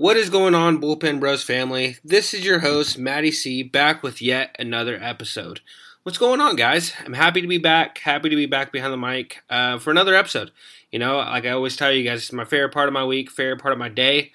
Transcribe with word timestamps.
What 0.00 0.16
is 0.16 0.30
going 0.30 0.54
on, 0.54 0.80
Bullpen 0.80 1.20
Bros 1.20 1.42
family? 1.42 1.98
This 2.02 2.32
is 2.32 2.42
your 2.42 2.60
host, 2.60 2.96
Maddie 2.96 3.30
C, 3.30 3.62
back 3.62 4.02
with 4.02 4.22
yet 4.22 4.56
another 4.58 4.98
episode. 4.98 5.60
What's 6.04 6.16
going 6.16 6.40
on, 6.40 6.56
guys? 6.56 6.94
I'm 7.04 7.12
happy 7.12 7.42
to 7.42 7.46
be 7.46 7.58
back. 7.58 7.98
Happy 7.98 8.30
to 8.30 8.34
be 8.34 8.46
back 8.46 8.72
behind 8.72 8.94
the 8.94 8.96
mic 8.96 9.42
uh, 9.50 9.78
for 9.78 9.90
another 9.90 10.14
episode. 10.14 10.52
You 10.90 10.98
know, 11.00 11.18
like 11.18 11.44
I 11.44 11.50
always 11.50 11.76
tell 11.76 11.92
you 11.92 12.02
guys, 12.02 12.20
it's 12.20 12.32
my 12.32 12.46
favorite 12.46 12.72
part 12.72 12.88
of 12.88 12.94
my 12.94 13.04
week, 13.04 13.30
favorite 13.30 13.60
part 13.60 13.74
of 13.74 13.78
my 13.78 13.90
day. 13.90 14.32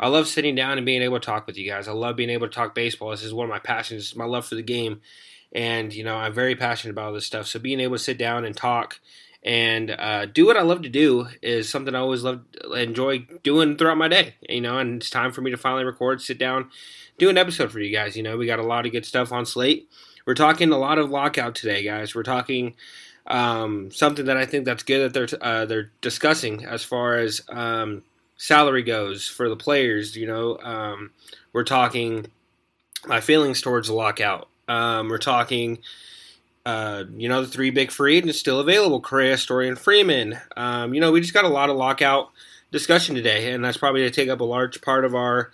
I 0.00 0.08
love 0.08 0.28
sitting 0.28 0.54
down 0.54 0.78
and 0.78 0.86
being 0.86 1.02
able 1.02 1.20
to 1.20 1.26
talk 1.26 1.46
with 1.46 1.58
you 1.58 1.68
guys. 1.68 1.88
I 1.88 1.92
love 1.92 2.16
being 2.16 2.30
able 2.30 2.48
to 2.48 2.54
talk 2.54 2.74
baseball. 2.74 3.10
This 3.10 3.22
is 3.22 3.34
one 3.34 3.44
of 3.44 3.50
my 3.50 3.58
passions, 3.58 4.16
my 4.16 4.24
love 4.24 4.46
for 4.46 4.54
the 4.54 4.62
game. 4.62 5.02
And, 5.54 5.92
you 5.92 6.04
know, 6.04 6.16
I'm 6.16 6.32
very 6.32 6.56
passionate 6.56 6.92
about 6.92 7.08
all 7.08 7.12
this 7.12 7.26
stuff. 7.26 7.48
So 7.48 7.58
being 7.58 7.80
able 7.80 7.96
to 7.96 8.02
sit 8.02 8.16
down 8.16 8.46
and 8.46 8.56
talk 8.56 8.98
and 9.42 9.90
uh, 9.90 10.26
do 10.26 10.46
what 10.46 10.56
I 10.56 10.62
love 10.62 10.82
to 10.82 10.88
do 10.88 11.28
is 11.42 11.68
something 11.68 11.94
I 11.94 11.98
always 11.98 12.22
love, 12.22 12.42
enjoy 12.76 13.26
doing 13.42 13.76
throughout 13.76 13.98
my 13.98 14.08
day. 14.08 14.34
You 14.48 14.60
know, 14.60 14.78
and 14.78 15.00
it's 15.00 15.10
time 15.10 15.32
for 15.32 15.40
me 15.40 15.50
to 15.50 15.56
finally 15.56 15.84
record, 15.84 16.20
sit 16.20 16.38
down, 16.38 16.70
do 17.18 17.28
an 17.28 17.38
episode 17.38 17.72
for 17.72 17.80
you 17.80 17.94
guys. 17.94 18.16
You 18.16 18.22
know, 18.22 18.36
we 18.36 18.46
got 18.46 18.58
a 18.58 18.64
lot 18.64 18.86
of 18.86 18.92
good 18.92 19.06
stuff 19.06 19.32
on 19.32 19.46
slate. 19.46 19.88
We're 20.26 20.34
talking 20.34 20.70
a 20.70 20.78
lot 20.78 20.98
of 20.98 21.10
lockout 21.10 21.54
today, 21.54 21.82
guys. 21.82 22.14
We're 22.14 22.22
talking 22.22 22.74
um, 23.26 23.90
something 23.90 24.26
that 24.26 24.36
I 24.36 24.46
think 24.46 24.64
that's 24.64 24.82
good 24.82 25.12
that 25.12 25.14
they're 25.14 25.38
uh, 25.40 25.64
they're 25.64 25.90
discussing 26.00 26.64
as 26.64 26.84
far 26.84 27.16
as 27.16 27.40
um, 27.48 28.02
salary 28.36 28.82
goes 28.82 29.26
for 29.26 29.48
the 29.48 29.56
players. 29.56 30.16
You 30.16 30.26
know, 30.26 30.58
um, 30.58 31.10
we're 31.52 31.64
talking 31.64 32.26
my 33.06 33.20
feelings 33.20 33.60
towards 33.60 33.88
the 33.88 33.94
lockout. 33.94 34.48
Um, 34.68 35.08
we're 35.08 35.18
talking, 35.18 35.78
uh, 36.64 37.04
you 37.16 37.28
know, 37.28 37.42
the 37.42 37.48
three 37.48 37.70
big 37.70 37.90
free 37.90 38.16
agents 38.16 38.38
still 38.38 38.60
available: 38.60 39.00
Correa, 39.00 39.36
Story, 39.36 39.68
and 39.68 39.78
Freeman. 39.78 40.38
Um, 40.56 40.94
you 40.94 41.00
know, 41.00 41.12
we 41.12 41.20
just 41.20 41.34
got 41.34 41.44
a 41.44 41.48
lot 41.48 41.70
of 41.70 41.76
lockout 41.76 42.30
discussion 42.70 43.14
today, 43.14 43.52
and 43.52 43.64
that's 43.64 43.76
probably 43.76 44.00
going 44.02 44.12
to 44.12 44.20
take 44.20 44.28
up 44.28 44.40
a 44.40 44.44
large 44.44 44.80
part 44.80 45.04
of 45.04 45.14
our 45.14 45.50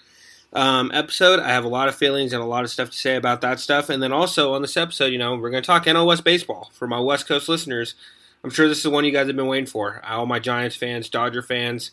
um, 0.52 0.90
episode. 0.94 1.40
I 1.40 1.48
have 1.48 1.64
a 1.64 1.68
lot 1.68 1.88
of 1.88 1.94
feelings 1.94 2.32
and 2.32 2.42
a 2.42 2.46
lot 2.46 2.64
of 2.64 2.70
stuff 2.70 2.90
to 2.90 2.96
say 2.96 3.16
about 3.16 3.40
that 3.42 3.60
stuff. 3.60 3.90
And 3.90 4.02
then 4.02 4.12
also 4.12 4.54
on 4.54 4.62
this 4.62 4.76
episode, 4.76 5.06
you 5.06 5.18
know, 5.18 5.36
we're 5.36 5.50
going 5.50 5.62
to 5.62 5.66
talk 5.66 5.84
NL 5.84 6.06
West 6.06 6.24
baseball 6.24 6.70
for 6.72 6.86
my 6.86 7.00
West 7.00 7.28
Coast 7.28 7.48
listeners. 7.48 7.94
I'm 8.42 8.50
sure 8.50 8.68
this 8.68 8.78
is 8.78 8.84
the 8.84 8.90
one 8.90 9.04
you 9.04 9.12
guys 9.12 9.26
have 9.26 9.36
been 9.36 9.46
waiting 9.46 9.66
for. 9.66 10.00
All 10.06 10.26
my 10.26 10.38
Giants 10.38 10.76
fans, 10.76 11.08
Dodger 11.08 11.42
fans, 11.42 11.90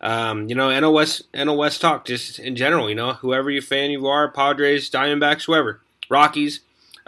um, 0.00 0.48
you 0.48 0.54
know, 0.54 0.68
NL 0.68 0.94
West, 0.94 1.30
NL 1.32 1.56
West 1.56 1.80
talk 1.80 2.04
just 2.04 2.38
in 2.38 2.56
general. 2.56 2.88
You 2.88 2.94
know, 2.94 3.14
whoever 3.14 3.50
you 3.50 3.60
fan 3.60 3.90
you 3.90 4.06
are, 4.06 4.30
Padres, 4.30 4.90
Diamondbacks, 4.90 5.44
whoever, 5.44 5.80
Rockies. 6.08 6.60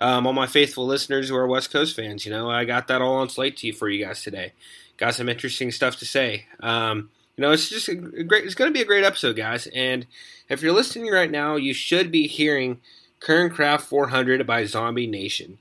Um, 0.02 0.26
all 0.26 0.32
my 0.32 0.48
faithful 0.48 0.84
listeners 0.84 1.28
who 1.28 1.36
are 1.36 1.46
West 1.46 1.70
Coast 1.70 1.94
fans, 1.94 2.26
you 2.26 2.32
know, 2.32 2.50
I 2.50 2.64
got 2.64 2.88
that 2.88 3.00
all 3.00 3.14
on 3.14 3.28
slate 3.28 3.56
to 3.58 3.68
you 3.68 3.72
for 3.72 3.88
you 3.88 4.04
guys 4.04 4.22
today. 4.22 4.52
Got 4.96 5.14
some 5.14 5.28
interesting 5.28 5.70
stuff 5.70 5.96
to 5.98 6.04
say. 6.04 6.46
Um, 6.60 7.10
you 7.36 7.42
know, 7.42 7.52
it's 7.52 7.68
just 7.68 7.88
a 7.88 7.94
great. 7.94 8.44
It's 8.44 8.56
going 8.56 8.68
to 8.68 8.74
be 8.74 8.82
a 8.82 8.86
great 8.86 9.04
episode, 9.04 9.36
guys. 9.36 9.68
And 9.68 10.06
if 10.48 10.60
you're 10.60 10.72
listening 10.72 11.10
right 11.10 11.30
now, 11.30 11.56
you 11.56 11.72
should 11.72 12.10
be 12.10 12.26
hearing 12.26 12.80
"Kernkraft 13.20 13.82
400" 13.82 14.46
by 14.46 14.64
Zombie 14.64 15.06
Nation. 15.06 15.58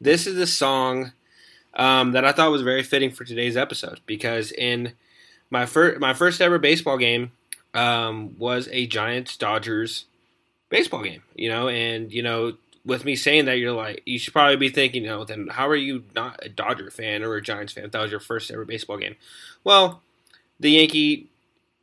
This 0.00 0.26
is 0.26 0.38
a 0.38 0.46
song 0.46 1.12
um, 1.74 2.12
that 2.12 2.24
I 2.24 2.32
thought 2.32 2.50
was 2.50 2.62
very 2.62 2.82
fitting 2.82 3.10
for 3.10 3.24
today's 3.24 3.56
episode 3.56 4.00
because 4.06 4.52
in 4.52 4.92
my 5.50 5.66
first 5.66 6.00
my 6.00 6.14
first 6.14 6.40
ever 6.40 6.58
baseball 6.58 6.98
game 6.98 7.32
um, 7.74 8.36
was 8.38 8.68
a 8.72 8.86
Giants 8.86 9.36
Dodgers 9.36 10.06
baseball 10.68 11.02
game. 11.02 11.22
You 11.34 11.48
know, 11.48 11.68
and 11.68 12.12
you 12.12 12.22
know, 12.22 12.56
with 12.84 13.04
me 13.04 13.16
saying 13.16 13.46
that, 13.46 13.58
you're 13.58 13.72
like, 13.72 14.02
you 14.04 14.18
should 14.18 14.32
probably 14.32 14.56
be 14.56 14.68
thinking, 14.68 15.04
you 15.04 15.08
know, 15.08 15.24
then 15.24 15.48
how 15.48 15.68
are 15.68 15.76
you 15.76 16.04
not 16.14 16.38
a 16.42 16.48
Dodger 16.48 16.90
fan 16.90 17.22
or 17.22 17.34
a 17.34 17.42
Giants 17.42 17.72
fan? 17.72 17.84
If 17.84 17.92
that 17.92 18.02
was 18.02 18.10
your 18.10 18.20
first 18.20 18.50
ever 18.50 18.64
baseball 18.64 18.98
game. 18.98 19.16
Well, 19.62 20.02
the 20.60 20.70
Yankee 20.70 21.28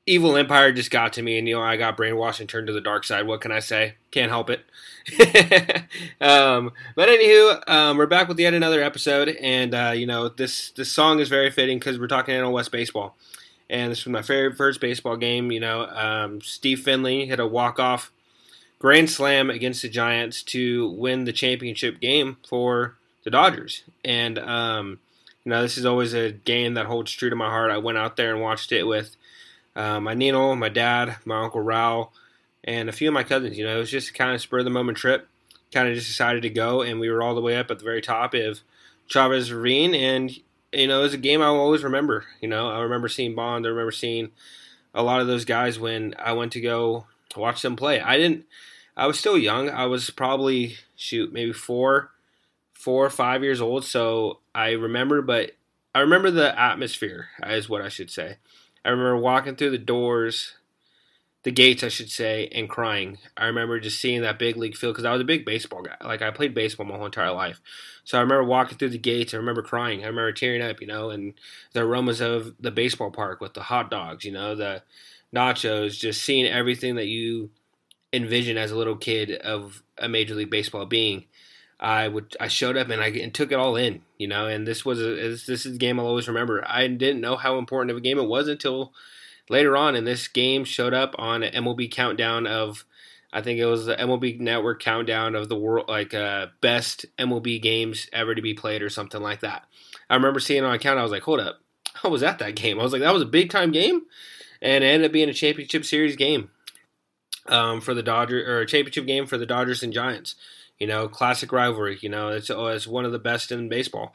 evil 0.06 0.36
empire 0.36 0.72
just 0.72 0.92
got 0.92 1.14
to 1.14 1.22
me, 1.22 1.38
and 1.38 1.48
you 1.48 1.56
know 1.56 1.62
I 1.62 1.78
got 1.78 1.98
brainwashed 1.98 2.40
and 2.40 2.50
turned 2.50 2.68
to 2.68 2.74
the 2.74 2.82
dark 2.82 3.04
side. 3.04 3.28
What 3.28 3.42
can 3.42 3.52
I 3.52 3.60
say? 3.60 3.96
Can't 4.12 4.32
help 4.32 4.50
it. 4.50 4.66
um, 6.22 6.72
but 6.96 7.10
anywho, 7.10 7.68
um, 7.70 7.98
we're 7.98 8.08
back 8.08 8.28
with 8.28 8.40
yet 8.40 8.54
another 8.54 8.82
episode, 8.82 9.30
and 9.30 9.74
uh, 9.74 9.94
you 9.96 10.06
know 10.06 10.30
this 10.30 10.72
this 10.72 10.92
song 10.92 11.20
is 11.20 11.30
very 11.30 11.52
fitting 11.52 11.80
because 11.80 12.00
we're 12.00 12.08
talking 12.08 12.36
NL 12.36 12.52
West 12.52 12.72
baseball, 12.72 13.16
and 13.70 13.92
this 13.92 14.06
was 14.06 14.12
my 14.12 14.22
very 14.22 14.54
first 14.54 14.80
baseball 14.82 15.18
game. 15.18 15.52
You 15.52 15.60
know, 15.60 15.86
um, 15.88 16.42
Steve 16.42 16.82
Finley 16.82 17.26
hit 17.26 17.40
a 17.40 17.48
walk 17.48 17.80
off 17.80 18.12
grand 18.82 19.12
slam 19.12 19.52
against 19.52 19.84
the 19.84 19.90
Giants 19.90 20.42
to 20.42 20.90
win 20.90 21.26
the 21.26 21.32
championship 21.32 22.02
game 22.02 22.38
for 22.50 22.98
the 23.24 23.30
Dodgers, 23.30 23.84
and 24.04 24.40
um, 24.40 25.00
you 25.46 25.52
know, 25.52 25.62
this 25.62 25.78
is 25.78 25.86
always 25.86 26.16
a 26.16 26.32
game 26.32 26.74
that 26.74 26.88
holds 26.88 27.12
true 27.12 27.30
to 27.30 27.36
my 27.36 27.50
heart. 27.50 27.70
I 27.70 27.78
went 27.78 28.00
out 28.00 28.18
there 28.18 28.34
and 28.34 28.42
watched 28.42 28.72
it 28.72 28.84
with 28.84 29.16
uh, 29.76 30.00
my 30.00 30.16
Nino, 30.16 30.56
my 30.56 30.70
dad, 30.70 31.18
my 31.26 31.44
uncle 31.44 31.64
Raul, 31.64 32.10
and 32.64 32.90
a 32.90 32.92
few 32.92 33.08
of 33.08 33.14
my 33.14 33.24
cousins. 33.24 33.56
You 33.56 33.66
know, 33.66 33.76
it 33.76 33.80
was 33.80 33.92
just 33.92 34.16
kind 34.16 34.34
of 34.34 34.42
spur 34.42 34.60
of 34.60 34.66
the 34.66 34.72
moment 34.72 34.98
trip. 34.98 35.28
Kind 35.72 35.88
of 35.88 35.94
just 35.94 36.08
decided 36.08 36.42
to 36.42 36.50
go, 36.50 36.82
and 36.82 37.00
we 37.00 37.12
were 37.12 37.22
all 37.22 37.36
the 37.36 37.42
way 37.42 37.58
up 37.58 37.70
at 37.70 37.78
the 37.78 37.86
very 37.86 38.02
top 38.02 38.34
of 38.34 38.62
Chavez 39.08 39.54
Ravine, 39.54 39.94
and 39.94 40.32
you 40.74 40.88
know, 40.88 41.02
it 41.02 41.04
was 41.04 41.14
a 41.14 41.20
game 41.20 41.44
I 41.44 41.52
will 41.52 41.60
always 41.60 41.84
remember. 41.84 42.26
You 42.42 42.48
know, 42.48 42.68
I 42.68 42.80
remember 42.80 43.10
seeing 43.10 43.36
Bond. 43.36 43.68
I 43.68 43.70
remember 43.70 43.92
seeing 43.92 44.32
a 44.96 45.04
lot 45.04 45.22
of 45.22 45.28
those 45.28 45.46
guys 45.46 45.80
when 45.80 46.16
I 46.18 46.34
went 46.34 46.52
to 46.54 46.62
go 46.62 47.06
watch 47.36 47.62
them 47.62 47.76
play. 47.76 48.02
I 48.02 48.18
didn't. 48.18 48.46
I 48.96 49.08
was 49.08 49.20
still 49.20 49.38
young. 49.38 49.70
I 49.70 49.86
was 49.86 50.10
probably 50.10 50.76
shoot 50.96 51.34
maybe 51.34 51.54
four, 51.54 52.12
four 52.74 53.06
or 53.06 53.10
five 53.10 53.44
years 53.44 53.62
old. 53.62 53.86
So 53.86 54.40
I 54.54 54.72
remember, 54.72 55.22
but 55.22 55.52
I 55.94 56.00
remember 56.00 56.32
the 56.32 56.58
atmosphere 56.60 57.30
is 57.46 57.70
what 57.70 57.82
I 57.82 57.90
should 57.90 58.10
say. 58.10 58.38
I 58.84 58.90
remember 58.90 59.18
walking 59.18 59.56
through 59.56 59.72
the 59.72 59.78
doors, 59.78 60.54
the 61.44 61.52
gates, 61.52 61.84
I 61.84 61.90
should 61.90 62.10
say, 62.10 62.48
and 62.52 62.70
crying. 62.70 63.18
I 63.36 63.46
remember 63.46 63.80
just 63.80 64.00
seeing 64.00 64.22
that 64.22 64.40
big 64.40 64.58
league 64.58 64.76
field 64.76 64.94
because 64.94 65.06
I 65.06 65.12
was 65.12 65.22
a 65.22 65.26
big 65.26 65.46
baseball 65.46 65.82
guy. 65.82 65.98
Like 66.04 66.22
I 66.22 66.32
played 66.32 66.54
baseball 66.54 66.86
my 66.86 66.96
whole 66.96 67.06
entire 67.06 67.32
life, 67.32 67.62
so 68.04 68.18
I 68.18 68.22
remember 68.22 68.44
walking 68.44 68.78
through 68.78 68.90
the 68.90 68.98
gates. 68.98 69.34
I 69.34 69.38
remember 69.38 69.62
crying. 69.62 70.04
I 70.04 70.08
remember 70.08 70.32
tearing 70.32 70.62
up, 70.62 70.82
you 70.82 70.88
know, 70.88 71.10
and 71.10 71.34
the 71.74 71.84
aromas 71.84 72.22
of 72.22 72.56
the 72.60 72.72
baseball 72.72 73.12
park 73.12 73.42
with 73.42 73.54
the 73.54 73.64
hot 73.64 73.90
dogs, 73.92 74.26
you 74.26 74.32
know, 74.32 74.56
the 74.56 74.84
nachos, 75.34 75.98
just 75.98 76.24
seeing 76.24 76.46
everything 76.46 76.96
that 76.96 77.08
you 77.08 77.50
envision 78.14 78.58
as 78.58 78.72
a 78.72 78.78
little 78.78 78.96
kid 78.96 79.32
of 79.32 79.84
a 79.98 80.10
major 80.10 80.36
league 80.36 80.50
baseball 80.50 80.86
being. 80.86 81.26
I 81.80 82.08
would 82.08 82.36
I 82.40 82.48
showed 82.48 82.78
up 82.78 82.90
and 82.90 83.02
I 83.02 83.08
and 83.08 83.34
took 83.34 83.52
it 83.52 83.58
all 83.58 83.76
in, 83.76 84.04
you 84.18 84.28
know. 84.28 84.46
And 84.46 84.68
this 84.68 84.86
was 84.86 85.00
a 85.00 85.16
this, 85.16 85.46
this 85.46 85.66
is 85.66 85.76
a 85.76 85.80
game 85.80 86.00
I'll 86.00 86.06
always 86.06 86.28
remember. 86.28 86.64
I 86.68 86.88
didn't 86.88 87.22
know 87.22 87.36
how 87.36 87.58
important 87.58 87.92
of 87.92 87.98
a 87.98 88.02
game 88.02 88.20
it 88.20 88.28
was 88.28 88.48
until 88.48 88.94
later 89.50 89.76
on, 89.76 89.96
and 89.96 90.06
this 90.06 90.28
game 90.28 90.64
showed 90.64 90.94
up 90.94 91.16
on 91.18 91.42
an 91.42 91.54
MLB 91.64 91.92
countdown 91.92 92.46
of 92.46 92.86
I 93.34 93.42
think 93.42 93.60
it 93.60 93.66
was 93.66 93.88
the 93.88 93.96
MLB 93.96 94.40
Network 94.40 94.82
countdown 94.82 95.36
of 95.36 95.50
the 95.50 95.58
world 95.58 95.88
like 95.90 96.14
uh, 96.14 96.48
best 96.62 97.08
MLB 97.18 97.60
games 97.60 98.08
ever 98.14 98.36
to 98.36 98.42
be 98.42 98.54
played 98.54 98.84
or 98.84 98.90
something 98.90 99.22
like 99.22 99.40
that. 99.40 99.66
I 100.08 100.16
remember 100.16 100.40
seeing 100.40 100.64
on 100.64 100.76
account. 100.76 101.00
I 101.00 101.04
was 101.04 101.12
like, 101.12 101.24
hold 101.24 101.40
up, 101.40 101.62
how 101.96 102.10
was 102.10 102.22
that 102.22 102.38
that 102.40 102.56
game? 102.56 102.80
I 102.80 102.84
was 102.84 102.94
like, 102.94 103.02
that 103.02 103.14
was 103.14 103.24
a 103.24 103.28
big 103.28 103.50
time 103.50 103.72
game, 103.72 104.04
and 104.62 104.84
it 104.84 104.88
ended 104.88 105.08
up 105.08 105.14
being 105.14 105.30
a 105.30 105.34
championship 105.34 105.84
series 105.86 106.16
game 106.16 106.52
um, 107.48 107.82
for 107.82 107.94
the 107.94 108.04
Dodgers 108.04 108.48
or 108.48 108.60
a 108.60 108.66
championship 108.66 109.06
game 109.06 109.26
for 109.26 109.38
the 109.38 109.46
Dodgers 109.46 109.84
and 109.84 109.94
Giants. 109.94 110.36
You 110.80 110.88
know, 110.88 111.08
classic 111.08 111.52
rivalry. 111.52 112.00
You 112.02 112.10
know, 112.10 112.30
it's, 112.30 112.50
oh, 112.50 112.68
it's 112.68 112.88
one 112.88 113.06
of 113.06 113.12
the 113.12 113.20
best 113.20 113.52
in 113.52 113.70
baseball. 113.70 114.14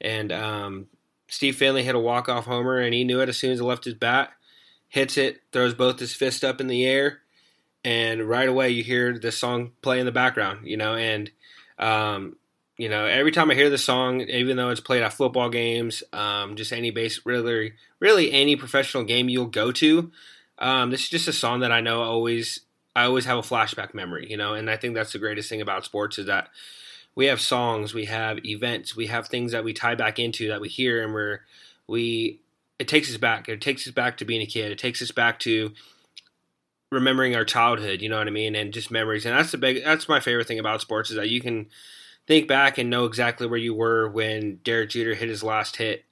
And 0.00 0.30
um, 0.30 0.86
Steve 1.32 1.56
Finley 1.56 1.82
hit 1.82 1.94
a 1.94 1.98
walk 1.98 2.28
off 2.28 2.44
homer, 2.44 2.78
and 2.78 2.92
he 2.92 3.04
knew 3.04 3.20
it 3.20 3.28
as 3.30 3.38
soon 3.38 3.52
as 3.52 3.58
he 3.58 3.64
left 3.64 3.84
his 3.84 3.94
bat. 3.94 4.32
Hits 4.88 5.16
it, 5.16 5.40
throws 5.50 5.72
both 5.72 5.98
his 5.98 6.12
fists 6.12 6.44
up 6.44 6.60
in 6.60 6.66
the 6.66 6.84
air, 6.84 7.20
and 7.82 8.28
right 8.28 8.48
away 8.48 8.68
you 8.68 8.82
hear 8.82 9.18
this 9.18 9.38
song 9.38 9.72
play 9.80 9.98
in 9.98 10.04
the 10.04 10.12
background. 10.12 10.66
You 10.66 10.76
know, 10.76 10.94
and 10.94 11.30
um, 11.78 12.36
you 12.76 12.90
know 12.90 13.06
every 13.06 13.32
time 13.32 13.50
I 13.50 13.54
hear 13.54 13.70
the 13.70 13.78
song, 13.78 14.20
even 14.20 14.58
though 14.58 14.68
it's 14.68 14.82
played 14.82 15.02
at 15.02 15.14
football 15.14 15.48
games, 15.48 16.02
um, 16.12 16.56
just 16.56 16.74
any 16.74 16.90
base, 16.90 17.24
really, 17.24 17.72
really 18.00 18.30
any 18.30 18.56
professional 18.56 19.04
game 19.04 19.30
you'll 19.30 19.46
go 19.46 19.72
to, 19.72 20.12
um, 20.62 20.90
this 20.90 21.02
is 21.02 21.08
just 21.08 21.28
a 21.28 21.32
song 21.32 21.60
that 21.60 21.72
I 21.72 21.80
know 21.80 22.02
always 22.02 22.60
I 22.94 23.04
always 23.04 23.24
have 23.24 23.38
a 23.38 23.42
flashback 23.42 23.94
memory, 23.94 24.30
you 24.30 24.36
know, 24.36 24.54
and 24.54 24.70
I 24.70 24.76
think 24.76 24.94
that's 24.94 25.12
the 25.12 25.18
greatest 25.18 25.48
thing 25.48 25.60
about 25.60 25.84
sports 25.84 26.18
is 26.18 26.26
that 26.26 26.48
we 27.14 27.26
have 27.26 27.40
songs, 27.40 27.92
we 27.92 28.04
have 28.06 28.44
events, 28.44 28.94
we 28.94 29.08
have 29.08 29.26
things 29.26 29.52
that 29.52 29.64
we 29.64 29.72
tie 29.72 29.96
back 29.96 30.18
into 30.18 30.48
that 30.48 30.60
we 30.60 30.68
hear 30.68 31.02
and 31.02 31.12
we're 31.12 31.40
we 31.88 32.40
it 32.78 32.86
takes 32.88 33.10
us 33.10 33.16
back. 33.16 33.48
It 33.48 33.60
takes 33.60 33.86
us 33.86 33.92
back 33.92 34.16
to 34.18 34.24
being 34.24 34.40
a 34.40 34.46
kid. 34.46 34.70
It 34.70 34.78
takes 34.78 35.02
us 35.02 35.10
back 35.10 35.40
to 35.40 35.72
remembering 36.92 37.34
our 37.34 37.44
childhood, 37.44 38.00
you 38.00 38.08
know 38.08 38.18
what 38.18 38.28
I 38.28 38.30
mean, 38.30 38.54
and 38.54 38.72
just 38.72 38.90
memories. 38.90 39.26
And 39.26 39.36
that's 39.36 39.50
the 39.50 39.58
big 39.58 39.82
that's 39.82 40.08
my 40.08 40.20
favorite 40.20 40.46
thing 40.46 40.60
about 40.60 40.80
sports 40.80 41.10
is 41.10 41.16
that 41.16 41.28
you 41.28 41.40
can 41.40 41.66
think 42.28 42.46
back 42.46 42.78
and 42.78 42.88
know 42.88 43.04
exactly 43.06 43.48
where 43.48 43.58
you 43.58 43.74
were 43.74 44.08
when 44.08 44.60
Derek 44.62 44.90
Jeter 44.90 45.14
hit 45.14 45.28
his 45.28 45.42
last 45.42 45.76
hit 45.76 46.04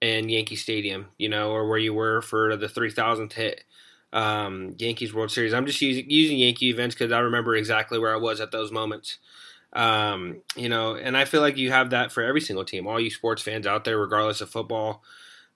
in 0.00 0.28
Yankee 0.28 0.56
Stadium, 0.56 1.06
you 1.18 1.28
know, 1.28 1.50
or 1.50 1.68
where 1.68 1.78
you 1.78 1.94
were 1.94 2.20
for 2.22 2.56
the 2.56 2.66
3000th 2.66 3.32
hit 3.32 3.64
um, 4.12 4.74
Yankees 4.78 5.14
World 5.14 5.30
Series. 5.30 5.54
I'm 5.54 5.66
just 5.66 5.80
using, 5.80 6.10
using 6.10 6.38
Yankee 6.38 6.70
events 6.70 6.94
because 6.94 7.12
I 7.12 7.20
remember 7.20 7.54
exactly 7.56 7.98
where 7.98 8.12
I 8.12 8.18
was 8.18 8.40
at 8.40 8.50
those 8.50 8.70
moments. 8.70 9.18
Um, 9.72 10.42
you 10.54 10.68
know, 10.68 10.96
and 10.96 11.16
I 11.16 11.24
feel 11.24 11.40
like 11.40 11.56
you 11.56 11.70
have 11.70 11.90
that 11.90 12.12
for 12.12 12.22
every 12.22 12.42
single 12.42 12.64
team. 12.64 12.86
All 12.86 13.00
you 13.00 13.10
sports 13.10 13.42
fans 13.42 13.66
out 13.66 13.84
there, 13.84 13.98
regardless 13.98 14.42
of 14.42 14.50
football, 14.50 15.02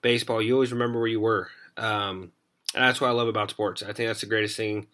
baseball, 0.01 0.41
you 0.41 0.55
always 0.55 0.73
remember 0.73 0.99
where 0.99 1.09
you 1.09 1.21
were. 1.21 1.49
Um, 1.77 2.33
And 2.75 2.85
that's 2.85 3.01
what 3.01 3.09
I 3.09 3.13
love 3.13 3.29
about 3.29 3.51
sports. 3.51 3.83
I 3.83 3.93
think 3.93 4.09
that's 4.09 4.23
the 4.23 4.27
greatest 4.27 4.57
thing 4.57 4.87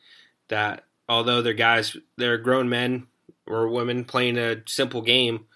that 0.48 0.84
although 1.08 1.40
they're 1.42 1.52
guys, 1.54 1.96
they're 2.16 2.38
grown 2.38 2.68
men 2.68 3.06
or 3.46 3.68
women 3.68 4.04
playing 4.04 4.38
a 4.38 4.62
simple 4.66 5.02
game, 5.02 5.46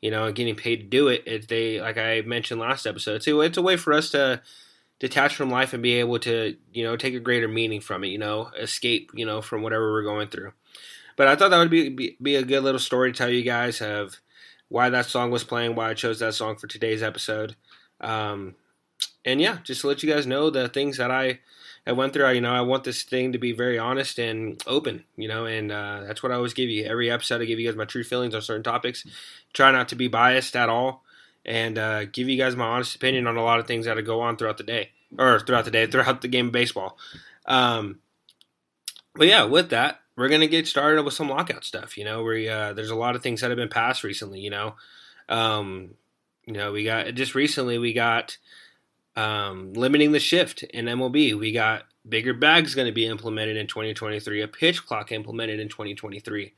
you 0.00 0.10
know, 0.10 0.30
getting 0.32 0.54
paid 0.54 0.76
to 0.76 0.84
do 0.84 1.08
it. 1.08 1.22
It 1.26 1.48
they 1.48 1.80
like 1.80 1.98
I 1.98 2.22
mentioned 2.22 2.60
last 2.60 2.86
episode. 2.86 3.16
It's 3.16 3.26
a, 3.26 3.40
it's 3.40 3.58
a 3.58 3.62
way 3.62 3.76
for 3.76 3.92
us 3.92 4.10
to 4.10 4.42
detach 4.98 5.34
from 5.34 5.50
life 5.50 5.72
and 5.72 5.82
be 5.82 5.94
able 5.94 6.18
to 6.20 6.56
you 6.72 6.84
know 6.84 6.96
take 6.96 7.14
a 7.14 7.20
greater 7.20 7.48
meaning 7.48 7.80
from 7.80 8.04
it. 8.04 8.08
You 8.08 8.18
know, 8.18 8.50
escape 8.58 9.10
you 9.14 9.26
know 9.26 9.40
from 9.42 9.62
whatever 9.62 9.92
we're 9.92 10.02
going 10.02 10.28
through. 10.28 10.52
But 11.16 11.28
I 11.28 11.36
thought 11.36 11.50
that 11.50 11.58
would 11.58 11.70
be, 11.70 11.90
be, 11.90 12.16
be 12.20 12.34
a 12.34 12.42
good 12.42 12.64
little 12.64 12.80
story 12.80 13.12
to 13.12 13.16
tell 13.16 13.30
you 13.30 13.42
guys 13.42 13.80
of 13.80 14.20
why 14.68 14.90
that 14.90 15.06
song 15.06 15.30
was 15.30 15.44
playing, 15.44 15.76
why 15.76 15.90
I 15.90 15.94
chose 15.94 16.18
that 16.18 16.34
song 16.34 16.56
for 16.56 16.66
today's 16.66 17.04
episode. 17.04 17.54
Um, 18.00 18.56
and 19.24 19.40
yeah, 19.40 19.58
just 19.62 19.82
to 19.82 19.86
let 19.86 20.02
you 20.02 20.12
guys 20.12 20.26
know 20.26 20.50
the 20.50 20.68
things 20.68 20.96
that 20.96 21.10
I 21.10 21.38
I 21.86 21.92
went 21.92 22.12
through. 22.12 22.30
You 22.32 22.40
know, 22.40 22.52
I 22.52 22.62
want 22.62 22.84
this 22.84 23.02
thing 23.02 23.32
to 23.32 23.38
be 23.38 23.52
very 23.52 23.78
honest 23.78 24.18
and 24.18 24.60
open. 24.66 25.04
You 25.16 25.28
know, 25.28 25.46
and 25.46 25.70
uh, 25.70 26.02
that's 26.06 26.22
what 26.22 26.32
I 26.32 26.36
always 26.36 26.54
give 26.54 26.68
you. 26.68 26.84
Every 26.84 27.10
episode, 27.10 27.40
I 27.40 27.44
give 27.44 27.58
you 27.58 27.68
guys 27.68 27.76
my 27.76 27.84
true 27.84 28.04
feelings 28.04 28.34
on 28.34 28.42
certain 28.42 28.62
topics. 28.62 29.06
Try 29.52 29.70
not 29.70 29.88
to 29.90 29.96
be 29.96 30.08
biased 30.08 30.56
at 30.56 30.68
all, 30.68 31.03
and 31.44 31.78
uh, 31.78 32.04
give 32.06 32.28
you 32.28 32.36
guys 32.36 32.56
my 32.56 32.66
honest 32.66 32.94
opinion 32.94 33.26
on 33.26 33.36
a 33.36 33.42
lot 33.42 33.60
of 33.60 33.66
things 33.66 33.86
that 33.86 34.00
go 34.04 34.20
on 34.20 34.36
throughout 34.36 34.58
the 34.58 34.64
day 34.64 34.90
or 35.18 35.40
throughout 35.40 35.64
the 35.64 35.70
day, 35.70 35.86
throughout 35.86 36.22
the 36.22 36.28
game 36.28 36.46
of 36.46 36.52
baseball. 36.52 36.98
Um, 37.46 38.00
but 39.14 39.26
yeah, 39.26 39.44
with 39.44 39.70
that, 39.70 40.00
we're 40.16 40.28
gonna 40.28 40.46
get 40.46 40.66
started 40.66 41.02
with 41.02 41.14
some 41.14 41.28
lockout 41.28 41.64
stuff. 41.64 41.96
You 41.98 42.04
know, 42.04 42.22
we 42.22 42.48
uh, 42.48 42.72
there's 42.72 42.90
a 42.90 42.96
lot 42.96 43.16
of 43.16 43.22
things 43.22 43.40
that 43.40 43.50
have 43.50 43.58
been 43.58 43.68
passed 43.68 44.04
recently. 44.04 44.40
You 44.40 44.50
know, 44.50 44.74
um, 45.28 45.90
you 46.46 46.52
know, 46.52 46.72
we 46.72 46.84
got 46.84 47.14
just 47.14 47.34
recently 47.34 47.78
we 47.78 47.92
got 47.92 48.36
um, 49.16 49.72
limiting 49.74 50.12
the 50.12 50.20
shift 50.20 50.62
in 50.62 50.86
MLB. 50.86 51.38
We 51.38 51.52
got 51.52 51.84
bigger 52.08 52.34
bags 52.34 52.74
going 52.74 52.86
to 52.86 52.92
be 52.92 53.06
implemented 53.06 53.56
in 53.56 53.66
2023, 53.66 54.42
a 54.42 54.48
pitch 54.48 54.84
clock 54.84 55.12
implemented 55.12 55.60
in 55.60 55.68
2023. 55.68 56.52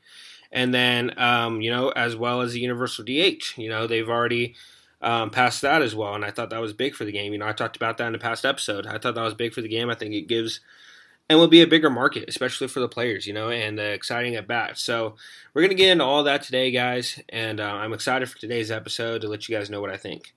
And 0.51 0.73
then, 0.73 1.17
um, 1.19 1.61
you 1.61 1.69
know, 1.69 1.89
as 1.89 2.15
well 2.15 2.41
as 2.41 2.53
the 2.53 2.59
universal 2.59 3.03
DH, 3.03 3.57
you 3.57 3.69
know, 3.69 3.87
they've 3.87 4.09
already 4.09 4.55
um, 5.01 5.29
passed 5.29 5.61
that 5.61 5.81
as 5.81 5.95
well. 5.95 6.15
And 6.15 6.25
I 6.25 6.31
thought 6.31 6.49
that 6.49 6.61
was 6.61 6.73
big 6.73 6.95
for 6.95 7.05
the 7.05 7.11
game. 7.11 7.33
You 7.33 7.39
know, 7.39 7.47
I 7.47 7.53
talked 7.53 7.75
about 7.75 7.97
that 7.97 8.07
in 8.07 8.13
the 8.13 8.19
past 8.19 8.45
episode. 8.45 8.87
I 8.87 8.97
thought 8.97 9.15
that 9.15 9.23
was 9.23 9.33
big 9.33 9.53
for 9.53 9.61
the 9.61 9.67
game. 9.67 9.89
I 9.89 9.95
think 9.95 10.13
it 10.13 10.27
gives 10.27 10.59
and 11.29 11.37
will 11.37 11.47
be 11.47 11.61
a 11.61 11.67
bigger 11.67 11.89
market, 11.89 12.25
especially 12.27 12.67
for 12.67 12.79
the 12.79 12.87
players, 12.87 13.27
you 13.27 13.33
know, 13.33 13.49
and 13.49 13.77
the 13.77 13.91
exciting 13.91 14.35
at 14.35 14.47
bat. 14.47 14.77
So 14.77 15.15
we're 15.53 15.61
going 15.61 15.69
to 15.69 15.75
get 15.75 15.91
into 15.91 16.05
all 16.05 16.23
that 16.23 16.41
today, 16.41 16.71
guys. 16.71 17.19
And 17.29 17.59
uh, 17.59 17.65
I'm 17.65 17.93
excited 17.93 18.29
for 18.29 18.37
today's 18.37 18.71
episode 18.71 19.21
to 19.21 19.27
let 19.27 19.47
you 19.47 19.55
guys 19.55 19.69
know 19.69 19.81
what 19.81 19.89
I 19.89 19.97
think 19.97 20.33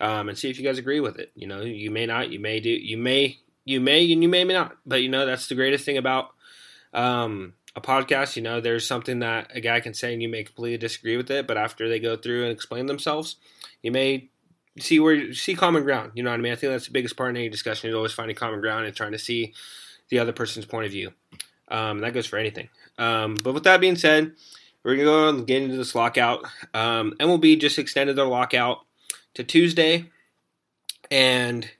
um, 0.00 0.28
and 0.28 0.36
see 0.36 0.50
if 0.50 0.58
you 0.58 0.64
guys 0.64 0.78
agree 0.78 1.00
with 1.00 1.18
it. 1.18 1.30
You 1.36 1.46
know, 1.46 1.62
you 1.62 1.90
may 1.90 2.06
not, 2.06 2.30
you 2.30 2.40
may 2.40 2.58
do, 2.58 2.70
you 2.70 2.98
may, 2.98 3.38
you 3.64 3.80
may, 3.80 4.12
and 4.12 4.22
you 4.22 4.28
may, 4.28 4.42
may 4.42 4.54
not. 4.54 4.76
But 4.84 5.02
you 5.02 5.08
know, 5.08 5.26
that's 5.26 5.46
the 5.46 5.54
greatest 5.54 5.84
thing 5.84 5.96
about 5.96 6.34
um, 6.92 7.54
a 7.74 7.80
podcast. 7.80 8.36
You 8.36 8.42
know, 8.42 8.60
there's 8.60 8.86
something 8.86 9.20
that 9.20 9.50
a 9.54 9.60
guy 9.60 9.80
can 9.80 9.94
say 9.94 10.12
and 10.12 10.22
you 10.22 10.28
may 10.28 10.44
completely 10.44 10.78
disagree 10.78 11.16
with 11.16 11.30
it, 11.30 11.46
but 11.46 11.56
after 11.56 11.88
they 11.88 11.98
go 11.98 12.16
through 12.16 12.44
and 12.44 12.52
explain 12.52 12.86
themselves, 12.86 13.36
you 13.82 13.90
may 13.90 14.28
see 14.78 15.00
where 15.00 15.32
see 15.32 15.54
common 15.54 15.82
ground. 15.82 16.12
You 16.14 16.22
know 16.22 16.30
what 16.30 16.38
I 16.38 16.42
mean? 16.42 16.52
I 16.52 16.56
think 16.56 16.72
that's 16.72 16.86
the 16.86 16.92
biggest 16.92 17.16
part 17.16 17.30
in 17.30 17.36
any 17.36 17.48
discussion 17.48 17.90
is 17.90 17.96
always 17.96 18.12
finding 18.12 18.36
common 18.36 18.60
ground 18.60 18.86
and 18.86 18.94
trying 18.94 19.12
to 19.12 19.18
see 19.18 19.54
the 20.08 20.18
other 20.18 20.32
person's 20.32 20.66
point 20.66 20.86
of 20.86 20.92
view. 20.92 21.12
Um, 21.68 22.00
that 22.00 22.12
goes 22.12 22.26
for 22.26 22.38
anything. 22.38 22.68
Um, 22.98 23.36
but 23.42 23.54
with 23.54 23.64
that 23.64 23.80
being 23.80 23.96
said, 23.96 24.32
we're 24.82 24.96
gonna 24.96 25.04
go 25.04 25.28
and 25.28 25.46
get 25.46 25.62
into 25.62 25.76
this 25.76 25.94
lockout. 25.94 26.44
Um, 26.74 27.14
MLB 27.18 27.60
just 27.60 27.78
extended 27.78 28.16
their 28.16 28.26
lockout 28.26 28.84
to 29.34 29.44
Tuesday, 29.44 30.10
and 31.10 31.70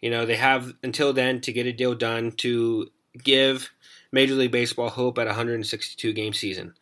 you 0.00 0.10
know 0.10 0.26
they 0.26 0.36
have 0.36 0.72
until 0.82 1.12
then 1.12 1.40
to 1.42 1.52
get 1.52 1.66
a 1.66 1.72
deal 1.72 1.94
done 1.94 2.32
to 2.32 2.90
give 3.22 3.70
Major 4.14 4.34
League 4.34 4.52
Baseball 4.52 4.88
hope 4.88 5.18
at 5.18 5.26
162 5.26 6.12
game 6.12 6.32
season. 6.32 6.74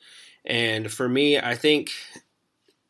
And 0.44 0.92
for 0.92 1.08
me, 1.08 1.38
I 1.38 1.54
think 1.54 1.90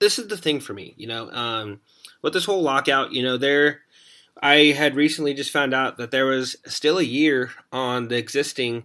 this 0.01 0.19
is 0.19 0.27
the 0.27 0.37
thing 0.37 0.61
for 0.61 0.75
me. 0.75 0.95
You 0.97 1.07
know, 1.07 1.31
um, 1.31 1.81
with 2.23 2.33
this 2.33 2.45
whole 2.45 2.63
lockout, 2.63 3.13
you 3.13 3.23
know, 3.23 3.39
there. 3.39 3.81
I 4.45 4.73
had 4.73 4.97
recently 4.97 5.35
just 5.35 5.53
found 5.53 5.73
out 5.73 5.99
that 5.99 6.11
there 6.11 6.27
was 6.27 6.57
still 6.67 6.99
a 6.99 7.05
year 7.05 7.53
on 7.71 8.09
the 8.09 8.17
existing 8.17 8.85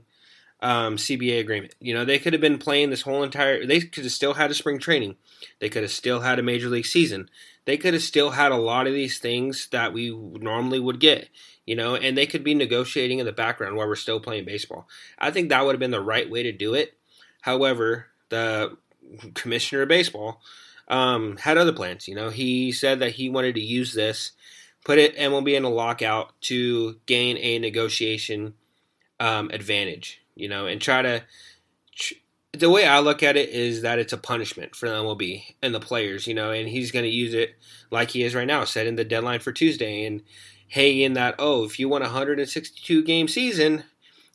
um, 0.62 0.98
CBA 0.98 1.39
agreement. 1.39 1.75
You 1.80 1.94
know, 1.94 2.06
they 2.06 2.19
could 2.19 2.33
have 2.33 2.42
been 2.42 2.57
playing 2.57 2.89
this 2.89 3.01
whole 3.01 3.24
entire. 3.24 3.65
They 3.65 3.81
could 3.81 4.04
have 4.04 4.13
still 4.13 4.33
had 4.33 4.51
a 4.51 4.56
spring 4.56 4.80
training. 4.80 5.15
They 5.59 5.69
could 5.69 5.83
have 5.83 5.92
still 5.92 6.21
had 6.21 6.39
a 6.39 6.44
major 6.44 6.69
league 6.69 6.86
season 6.86 7.30
they 7.68 7.77
could 7.77 7.94
have 7.94 8.01
still 8.01 8.30
had 8.30 8.54
a 8.54 8.57
lot 8.57 8.88
of 8.88 8.94
these 8.94 9.19
things 9.19 9.68
that 9.71 9.92
we 9.92 10.09
normally 10.09 10.80
would 10.80 11.01
get, 11.01 11.27
you 11.65 11.75
know, 11.75 11.98
and 11.98 12.18
they 12.18 12.25
could 12.25 12.42
be 12.42 12.56
negotiating 12.56 13.19
in 13.19 13.25
the 13.25 13.33
background 13.33 13.75
while 13.75 13.86
we're 13.86 13.95
still 13.98 14.21
playing 14.21 14.45
baseball. 14.45 14.88
I 15.19 15.31
think 15.31 15.50
that 15.50 15.65
would 15.65 15.74
have 15.74 15.80
been 15.81 15.92
the 15.92 16.00
right 16.00 16.30
way 16.30 16.44
to 16.44 16.54
do 16.54 16.74
it. 16.74 16.98
However, 17.42 18.07
the 18.30 18.77
commissioner 19.33 19.81
of 19.81 19.89
baseball 19.89 20.39
um, 20.88 21.36
had 21.36 21.57
other 21.57 21.74
plans. 21.74 22.07
You 22.07 22.15
know, 22.15 22.30
he 22.30 22.71
said 22.71 23.00
that 23.00 23.12
he 23.12 23.30
wanted 23.30 23.56
to 23.56 23.62
use 23.62 23.94
this, 23.94 24.31
put 24.86 24.98
it 24.98 25.18
MLB 25.18 25.53
in 25.57 25.65
a 25.65 25.69
lockout 25.69 26.39
to 26.44 27.01
gain 27.06 27.36
a 27.36 27.60
negotiation 27.60 28.53
um, 29.19 29.50
advantage. 29.51 30.21
You 30.38 30.50
know, 30.50 30.68
and 30.68 30.80
try 30.80 31.01
to 31.01 31.24
the 32.54 32.69
way 32.69 32.86
I 32.86 33.00
look 33.00 33.24
at 33.24 33.38
it 33.38 33.50
is 33.50 33.81
that 33.81 34.00
it's 34.00 34.13
a 34.13 34.18
punishment 34.18 34.75
for 34.75 34.89
the 34.89 34.95
MLB 34.95 35.56
and 35.62 35.74
the 35.74 35.80
players, 35.80 36.28
you 36.28 36.34
know, 36.34 36.51
and 36.51 36.68
he's 36.68 36.92
going 36.92 37.06
to 37.06 37.12
use 37.12 37.34
it 37.34 37.56
like 37.92 38.12
he 38.12 38.24
is 38.24 38.36
right 38.36 38.48
now, 38.48 38.63
setting 38.63 38.95
the 38.95 39.06
deadline 39.06 39.39
for 39.39 39.51
Tuesday 39.51 40.06
and 40.06 40.24
hey, 40.68 41.01
in 41.04 41.13
that, 41.13 41.36
oh, 41.39 41.63
if 41.63 41.80
you 41.80 41.88
want 41.88 42.04
a 42.04 42.07
162 42.07 43.04
game 43.04 43.28
season, 43.28 43.84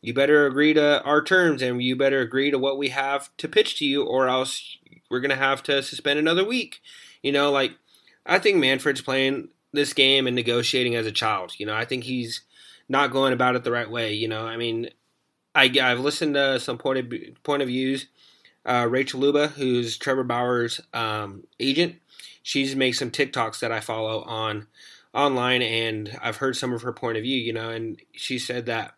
you 0.00 0.14
better 0.14 0.46
agree 0.46 0.74
to 0.74 1.02
our 1.04 1.22
terms 1.22 1.62
and 1.62 1.82
you 1.82 1.94
better 1.94 2.20
agree 2.20 2.50
to 2.50 2.58
what 2.58 2.78
we 2.78 2.88
have 2.88 3.34
to 3.36 3.48
pitch 3.48 3.78
to 3.78 3.84
you, 3.84 4.02
or 4.02 4.28
else 4.28 4.78
we're 5.10 5.20
going 5.20 5.30
to 5.30 5.36
have 5.36 5.62
to 5.64 5.82
suspend 5.82 6.18
another 6.18 6.44
week. 6.44 6.80
You 7.22 7.32
know, 7.32 7.50
like, 7.50 7.72
I 8.24 8.38
think 8.38 8.56
Manfred's 8.56 9.02
playing 9.02 9.48
this 9.72 9.92
game 9.92 10.26
and 10.26 10.34
negotiating 10.34 10.96
as 10.96 11.06
a 11.06 11.12
child. 11.12 11.52
You 11.58 11.66
know, 11.66 11.74
I 11.74 11.84
think 11.84 12.04
he's 12.04 12.42
not 12.88 13.12
going 13.12 13.32
about 13.32 13.54
it 13.54 13.62
the 13.62 13.70
right 13.70 13.90
way. 13.90 14.14
You 14.14 14.28
know, 14.28 14.46
I 14.46 14.56
mean, 14.56 14.88
I, 15.54 15.70
I've 15.82 16.00
listened 16.00 16.34
to 16.34 16.58
some 16.60 16.78
point 16.78 16.98
of 16.98 17.42
point 17.42 17.62
of 17.62 17.68
views. 17.68 18.06
Uh, 18.64 18.86
Rachel 18.88 19.20
Luba, 19.20 19.48
who's 19.48 19.96
Trevor 19.96 20.24
Bauer's 20.24 20.80
um, 20.94 21.44
agent, 21.58 21.96
she's 22.42 22.76
made 22.76 22.92
some 22.92 23.10
TikToks 23.10 23.60
that 23.60 23.72
I 23.72 23.80
follow 23.80 24.22
on 24.22 24.68
online, 25.12 25.62
and 25.62 26.16
I've 26.22 26.36
heard 26.36 26.56
some 26.56 26.72
of 26.72 26.82
her 26.82 26.92
point 26.92 27.16
of 27.16 27.24
view. 27.24 27.38
You 27.38 27.52
know, 27.52 27.70
and 27.70 28.00
she 28.12 28.38
said 28.38 28.66
that 28.66 28.94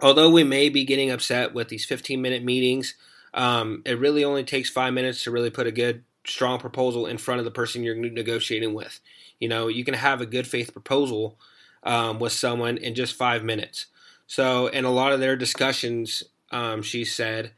although 0.00 0.30
we 0.30 0.44
may 0.44 0.68
be 0.68 0.84
getting 0.84 1.10
upset 1.10 1.54
with 1.54 1.68
these 1.68 1.84
15 1.84 2.20
minute 2.20 2.44
meetings, 2.44 2.94
um, 3.32 3.82
it 3.84 3.98
really 3.98 4.24
only 4.24 4.44
takes 4.44 4.70
five 4.70 4.94
minutes 4.94 5.24
to 5.24 5.30
really 5.30 5.50
put 5.50 5.66
a 5.66 5.72
good, 5.72 6.04
strong 6.26 6.58
proposal 6.58 7.06
in 7.06 7.18
front 7.18 7.38
of 7.38 7.44
the 7.44 7.50
person 7.50 7.82
you're 7.82 7.96
negotiating 7.96 8.74
with. 8.74 9.00
You 9.40 9.48
know, 9.48 9.68
you 9.68 9.84
can 9.84 9.94
have 9.94 10.20
a 10.20 10.26
good 10.26 10.46
faith 10.46 10.72
proposal 10.72 11.38
um, 11.82 12.18
with 12.18 12.32
someone 12.32 12.76
in 12.78 12.94
just 12.94 13.14
five 13.14 13.42
minutes. 13.42 13.86
So, 14.34 14.66
and 14.66 14.84
a 14.84 14.90
lot 14.90 15.12
of 15.12 15.20
their 15.20 15.36
discussions, 15.36 16.24
um, 16.50 16.82
she 16.82 17.04
said, 17.04 17.52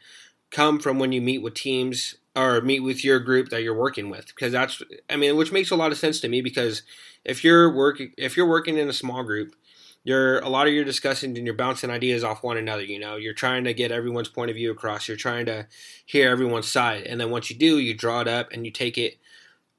come 0.51 0.79
from 0.79 0.99
when 0.99 1.11
you 1.11 1.23
meet 1.23 1.39
with 1.39 1.55
teams 1.55 2.17
or 2.35 2.61
meet 2.61 2.81
with 2.81 3.03
your 3.03 3.19
group 3.19 3.49
that 3.49 3.63
you're 3.63 3.75
working 3.75 4.11
with. 4.11 4.27
Because 4.27 4.53
that's 4.53 4.83
i 5.09 5.17
mean 5.17 5.39
which 5.39 5.53
makes 5.53 5.71
a 5.71 5.77
lot 5.77 5.91
of 5.91 5.97
sense 5.97 6.21
to 6.21 6.29
me 6.29 6.43
because 6.43 6.83
if 7.25 7.43
you're 7.43 7.75
working 7.75 8.13
if 8.19 8.37
you're 8.37 8.47
working 8.47 8.77
in 8.77 8.91
a 8.91 8.93
small 8.93 9.23
group 9.23 9.57
you're 10.05 10.39
a 10.41 10.51
lot 10.51 10.67
of 10.67 10.75
your 10.75 10.85
discussing 10.85 11.35
and 11.39 11.47
you're 11.47 11.57
bouncing 11.57 11.89
ideas 11.89 12.23
off 12.23 12.43
one 12.43 12.59
another 12.59 12.85
you 12.85 12.99
know? 12.99 13.17
You're 13.17 13.33
trying 13.33 13.65
to 13.65 13.73
get 13.73 13.91
everyone's 13.91 14.29
point 14.29 14.51
of 14.51 14.57
view 14.57 14.71
across. 14.71 15.09
You're 15.09 15.17
trying 15.17 15.47
to 15.47 15.67
hear 16.05 16.31
everyone's 16.31 16.69
side. 16.69 17.05
And 17.05 17.19
then 17.19 17.31
once 17.31 17.49
you 17.49 17.57
do 17.57 17.79
you 17.79 17.95
draw 17.95 18.21
it 18.21 18.29
up 18.29 18.53
and 18.53 18.67
you 18.67 18.71
take 18.71 18.99
it 18.99 19.17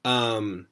um, 0.04 0.66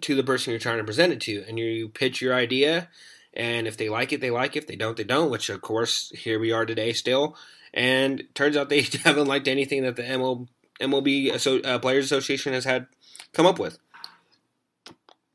to 0.00 0.14
the 0.14 0.22
person 0.22 0.52
you're 0.52 0.60
trying 0.60 0.78
to 0.78 0.84
present 0.84 1.12
it 1.12 1.20
to. 1.22 1.44
And 1.48 1.58
you 1.58 1.88
pitch 1.88 2.22
your 2.22 2.34
idea 2.34 2.88
and 3.34 3.66
if 3.66 3.76
they 3.76 3.88
like 3.88 4.12
it, 4.12 4.20
they 4.20 4.30
like 4.30 4.56
it. 4.56 4.60
If 4.60 4.66
they 4.66 4.76
don't, 4.76 4.96
they 4.96 5.04
don't. 5.04 5.30
Which, 5.30 5.48
of 5.48 5.60
course, 5.60 6.10
here 6.14 6.38
we 6.38 6.52
are 6.52 6.66
today 6.66 6.92
still. 6.92 7.36
And 7.74 8.24
turns 8.34 8.56
out 8.56 8.68
they 8.68 8.82
haven't 9.04 9.26
liked 9.26 9.48
anything 9.48 9.82
that 9.82 9.96
the 9.96 10.02
ML, 10.02 10.48
MLB 10.80 11.64
uh, 11.64 11.78
Players 11.78 12.04
Association 12.04 12.52
has 12.52 12.64
had 12.64 12.86
come 13.32 13.46
up 13.46 13.58
with. 13.58 13.78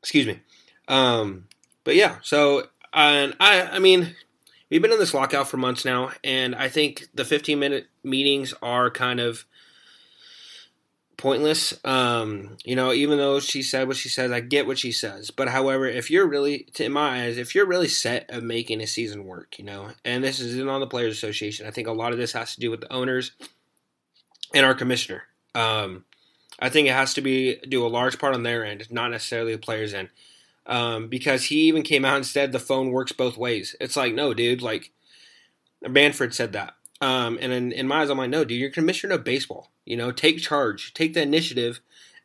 Excuse 0.00 0.26
me. 0.26 0.40
Um, 0.86 1.48
but 1.84 1.96
yeah, 1.96 2.18
so 2.22 2.68
and 2.92 3.34
I, 3.40 3.62
I 3.62 3.78
mean, 3.78 4.14
we've 4.70 4.80
been 4.80 4.92
in 4.92 4.98
this 4.98 5.14
lockout 5.14 5.48
for 5.48 5.56
months 5.56 5.84
now, 5.84 6.12
and 6.22 6.54
I 6.54 6.68
think 6.68 7.08
the 7.14 7.24
15 7.24 7.58
minute 7.58 7.88
meetings 8.02 8.54
are 8.62 8.90
kind 8.90 9.20
of 9.20 9.44
pointless. 11.18 11.74
Um, 11.84 12.56
you 12.64 12.74
know, 12.76 12.92
even 12.92 13.18
though 13.18 13.40
she 13.40 13.62
said 13.62 13.88
what 13.88 13.96
she 13.98 14.08
says, 14.08 14.32
I 14.32 14.40
get 14.40 14.66
what 14.66 14.78
she 14.78 14.92
says. 14.92 15.30
But 15.30 15.48
however, 15.48 15.86
if 15.86 16.10
you're 16.10 16.26
really, 16.26 16.68
in 16.78 16.92
my 16.92 17.24
eyes, 17.24 17.36
if 17.36 17.54
you're 17.54 17.66
really 17.66 17.88
set 17.88 18.30
of 18.30 18.42
making 18.42 18.80
a 18.80 18.86
season 18.86 19.24
work, 19.24 19.58
you 19.58 19.64
know, 19.66 19.90
and 20.04 20.24
this 20.24 20.40
isn't 20.40 20.68
on 20.70 20.80
the 20.80 20.86
Players 20.86 21.12
Association, 21.12 21.66
I 21.66 21.72
think 21.72 21.88
a 21.88 21.92
lot 21.92 22.12
of 22.12 22.18
this 22.18 22.32
has 22.32 22.54
to 22.54 22.60
do 22.60 22.70
with 22.70 22.80
the 22.80 22.92
owners 22.92 23.32
and 24.54 24.64
our 24.64 24.74
commissioner. 24.74 25.24
Um, 25.54 26.04
I 26.60 26.68
think 26.70 26.88
it 26.88 26.92
has 26.92 27.14
to 27.14 27.20
be 27.20 27.56
do 27.68 27.84
a 27.84 27.88
large 27.88 28.18
part 28.18 28.34
on 28.34 28.42
their 28.44 28.64
end, 28.64 28.90
not 28.90 29.10
necessarily 29.10 29.52
the 29.52 29.58
players' 29.58 29.94
end. 29.94 30.08
um, 30.68 31.08
because 31.08 31.44
he 31.44 31.62
even 31.62 31.82
came 31.82 32.04
out 32.04 32.16
and 32.16 32.26
said 32.26 32.52
the 32.52 32.58
phone 32.58 32.90
works 32.90 33.12
both 33.12 33.36
ways. 33.38 33.74
It's 33.80 33.96
like, 33.96 34.14
no, 34.14 34.34
dude, 34.34 34.62
like 34.62 34.92
Manfred 35.86 36.34
said 36.34 36.52
that. 36.52 36.74
Um, 37.00 37.38
and 37.40 37.52
in, 37.52 37.72
in 37.72 37.88
my 37.88 38.02
eyes, 38.02 38.10
I'm 38.10 38.18
like, 38.18 38.30
no, 38.30 38.44
dude, 38.44 38.60
you're 38.60 38.70
commissioner 38.70 39.14
of 39.14 39.24
baseball. 39.24 39.70
You 39.88 39.96
know, 39.96 40.12
take 40.12 40.38
charge, 40.38 40.92
take 40.92 41.14
the 41.14 41.22
initiative, 41.22 41.80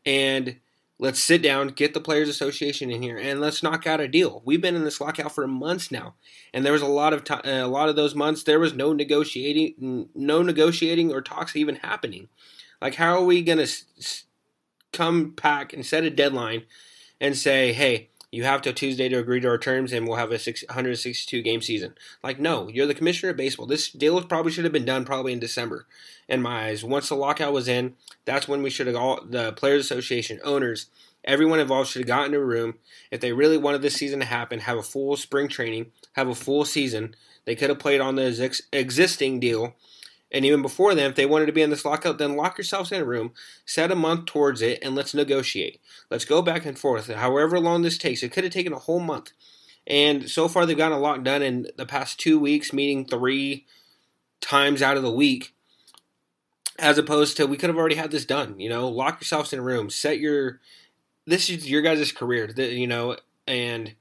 and 0.06 0.58
let's 1.00 1.24
sit 1.24 1.42
down, 1.42 1.70
get 1.70 1.94
the 1.94 2.02
Players 2.02 2.28
Association 2.28 2.92
in 2.92 3.02
here, 3.02 3.18
and 3.18 3.40
let's 3.40 3.64
knock 3.64 3.88
out 3.88 4.02
a 4.02 4.08
deal. 4.10 4.42
We've 4.44 4.62
been 4.62 4.76
in 4.76 4.84
this 4.84 5.00
lockout 5.00 5.34
for 5.34 5.48
months 5.48 5.90
now, 5.90 6.16
and 6.54 6.66
there 6.66 6.74
was 6.74 6.82
a 6.82 6.88
lot 6.88 7.14
of 7.14 7.24
time. 7.24 7.42
Uh, 7.46 7.66
a 7.66 7.68
lot 7.68 7.88
of 7.88 7.96
those 7.96 8.16
months, 8.16 8.44
there 8.44 8.60
was 8.60 8.74
no 8.74 8.92
negotiating, 8.92 10.10
no 10.14 10.42
negotiating 10.42 11.14
or 11.14 11.22
talks 11.22 11.56
even 11.56 11.78
happening. 11.78 12.28
Like, 12.82 12.96
how 12.96 13.16
are 13.16 13.24
we 13.24 13.42
gonna 13.42 13.68
come 14.92 15.30
back 15.30 15.72
and 15.72 15.86
set 15.86 16.04
a 16.04 16.10
deadline 16.10 16.64
and 17.22 17.38
say, 17.38 17.72
hey? 17.72 18.10
You 18.34 18.46
have 18.46 18.64
till 18.64 18.74
Tuesday 18.74 19.10
to 19.10 19.20
agree 19.20 19.40
to 19.42 19.48
our 19.48 19.60
terms, 19.60 19.94
and 19.94 20.08
we'll 20.08 20.18
have 20.18 20.32
a 20.32 20.40
162 20.40 21.44
game 21.44 21.62
season. 21.62 21.94
Like, 22.24 22.40
no, 22.40 22.68
you're 22.68 22.88
the 22.88 22.96
commissioner 22.96 23.30
of 23.30 23.38
baseball. 23.38 23.68
This 23.68 23.92
deal 23.92 24.20
probably 24.24 24.52
should 24.52 24.64
have 24.64 24.74
been 24.74 24.86
done 24.86 25.06
probably 25.06 25.34
in 25.34 25.40
December, 25.40 25.86
in 26.28 26.42
my 26.42 26.70
eyes. 26.70 26.84
Once 26.84 27.10
the 27.10 27.16
lockout 27.16 27.54
was 27.54 27.68
in, 27.68 27.94
that's 28.26 28.48
when 28.48 28.64
we 28.64 28.72
should 28.72 28.88
have 28.88 28.96
all 28.96 29.24
the 29.24 29.54
Players 29.54 29.82
Association 29.82 30.40
owners, 30.44 30.88
everyone 31.24 31.60
involved 31.60 31.92
should 31.92 32.00
have 32.02 32.08
gotten 32.08 32.34
a 32.34 32.40
room. 32.40 32.74
If 33.12 33.22
they 33.22 33.34
really 33.34 33.58
wanted 33.58 33.84
this 33.84 33.94
season 33.94 34.20
to 34.22 34.26
happen, 34.26 34.62
have 34.62 34.80
a 34.80 34.84
full 34.84 35.16
spring 35.16 35.48
training, 35.48 35.92
have 36.14 36.28
a 36.28 36.34
full 36.34 36.66
season. 36.66 37.14
They 37.46 37.54
could 37.54 37.70
have 37.70 37.78
played 37.78 38.02
on 38.02 38.16
the 38.16 38.64
existing 38.72 39.42
deal 39.42 39.76
and 40.34 40.46
even 40.46 40.64
before 40.64 40.96
then, 40.96 41.12
if 41.12 41.16
they 41.16 41.28
wanted 41.28 41.46
to 41.46 41.52
be 41.52 41.62
in 41.62 41.70
this 41.70 41.86
lockout, 41.86 42.18
then 42.18 42.36
lock 42.36 42.58
yourselves 42.58 42.92
in 42.92 43.02
a 43.02 43.06
room, 43.06 43.34
set 43.66 43.92
a 43.92 43.96
month 43.96 44.26
towards 44.26 44.64
it, 44.64 44.80
and 44.82 44.96
let's 44.96 45.14
negotiate. 45.14 45.80
Let's 46.10 46.26
go 46.26 46.42
back 46.42 46.66
and 46.66 46.78
forth. 46.78 47.08
However 47.08 47.60
long 47.60 47.84
this 47.84 48.00
takes, 48.00 48.24
it 48.24 48.32
could 48.32 48.44
have 48.44 48.52
taken 48.52 48.74
a 48.74 48.80
whole 48.80 49.00
month. 49.00 49.32
And 49.86 50.30
so 50.30 50.48
far, 50.48 50.66
they've 50.66 50.78
gotten 50.78 50.98
a 50.98 51.02
lot 51.02 51.24
done 51.24 51.44
in 51.44 51.68
the 51.78 51.86
past 51.86 52.20
two 52.20 52.40
weeks, 52.40 52.74
meeting 52.74 53.06
three 53.06 53.68
times 54.42 54.82
out 54.82 54.98
of 54.98 55.04
the 55.04 55.12
week, 55.12 55.54
as 56.80 56.98
opposed 56.98 57.38
to 57.38 57.46
we 57.46 57.58
could 57.58 57.70
have 57.70 57.78
already 57.78 57.96
had 57.96 58.10
this 58.10 58.26
done. 58.26 58.60
You 58.60 58.70
know, 58.70 58.88
lock 58.90 59.22
yourselves 59.22 59.54
in 59.54 59.60
a 59.60 59.64
room, 59.64 59.92
set 59.92 60.20
your 60.20 60.62
this 61.26 61.50
is 61.50 61.70
your 61.70 61.82
guys' 61.82 62.12
career, 62.12 62.50
you 62.58 62.88
know, 62.88 63.18
and 63.48 63.94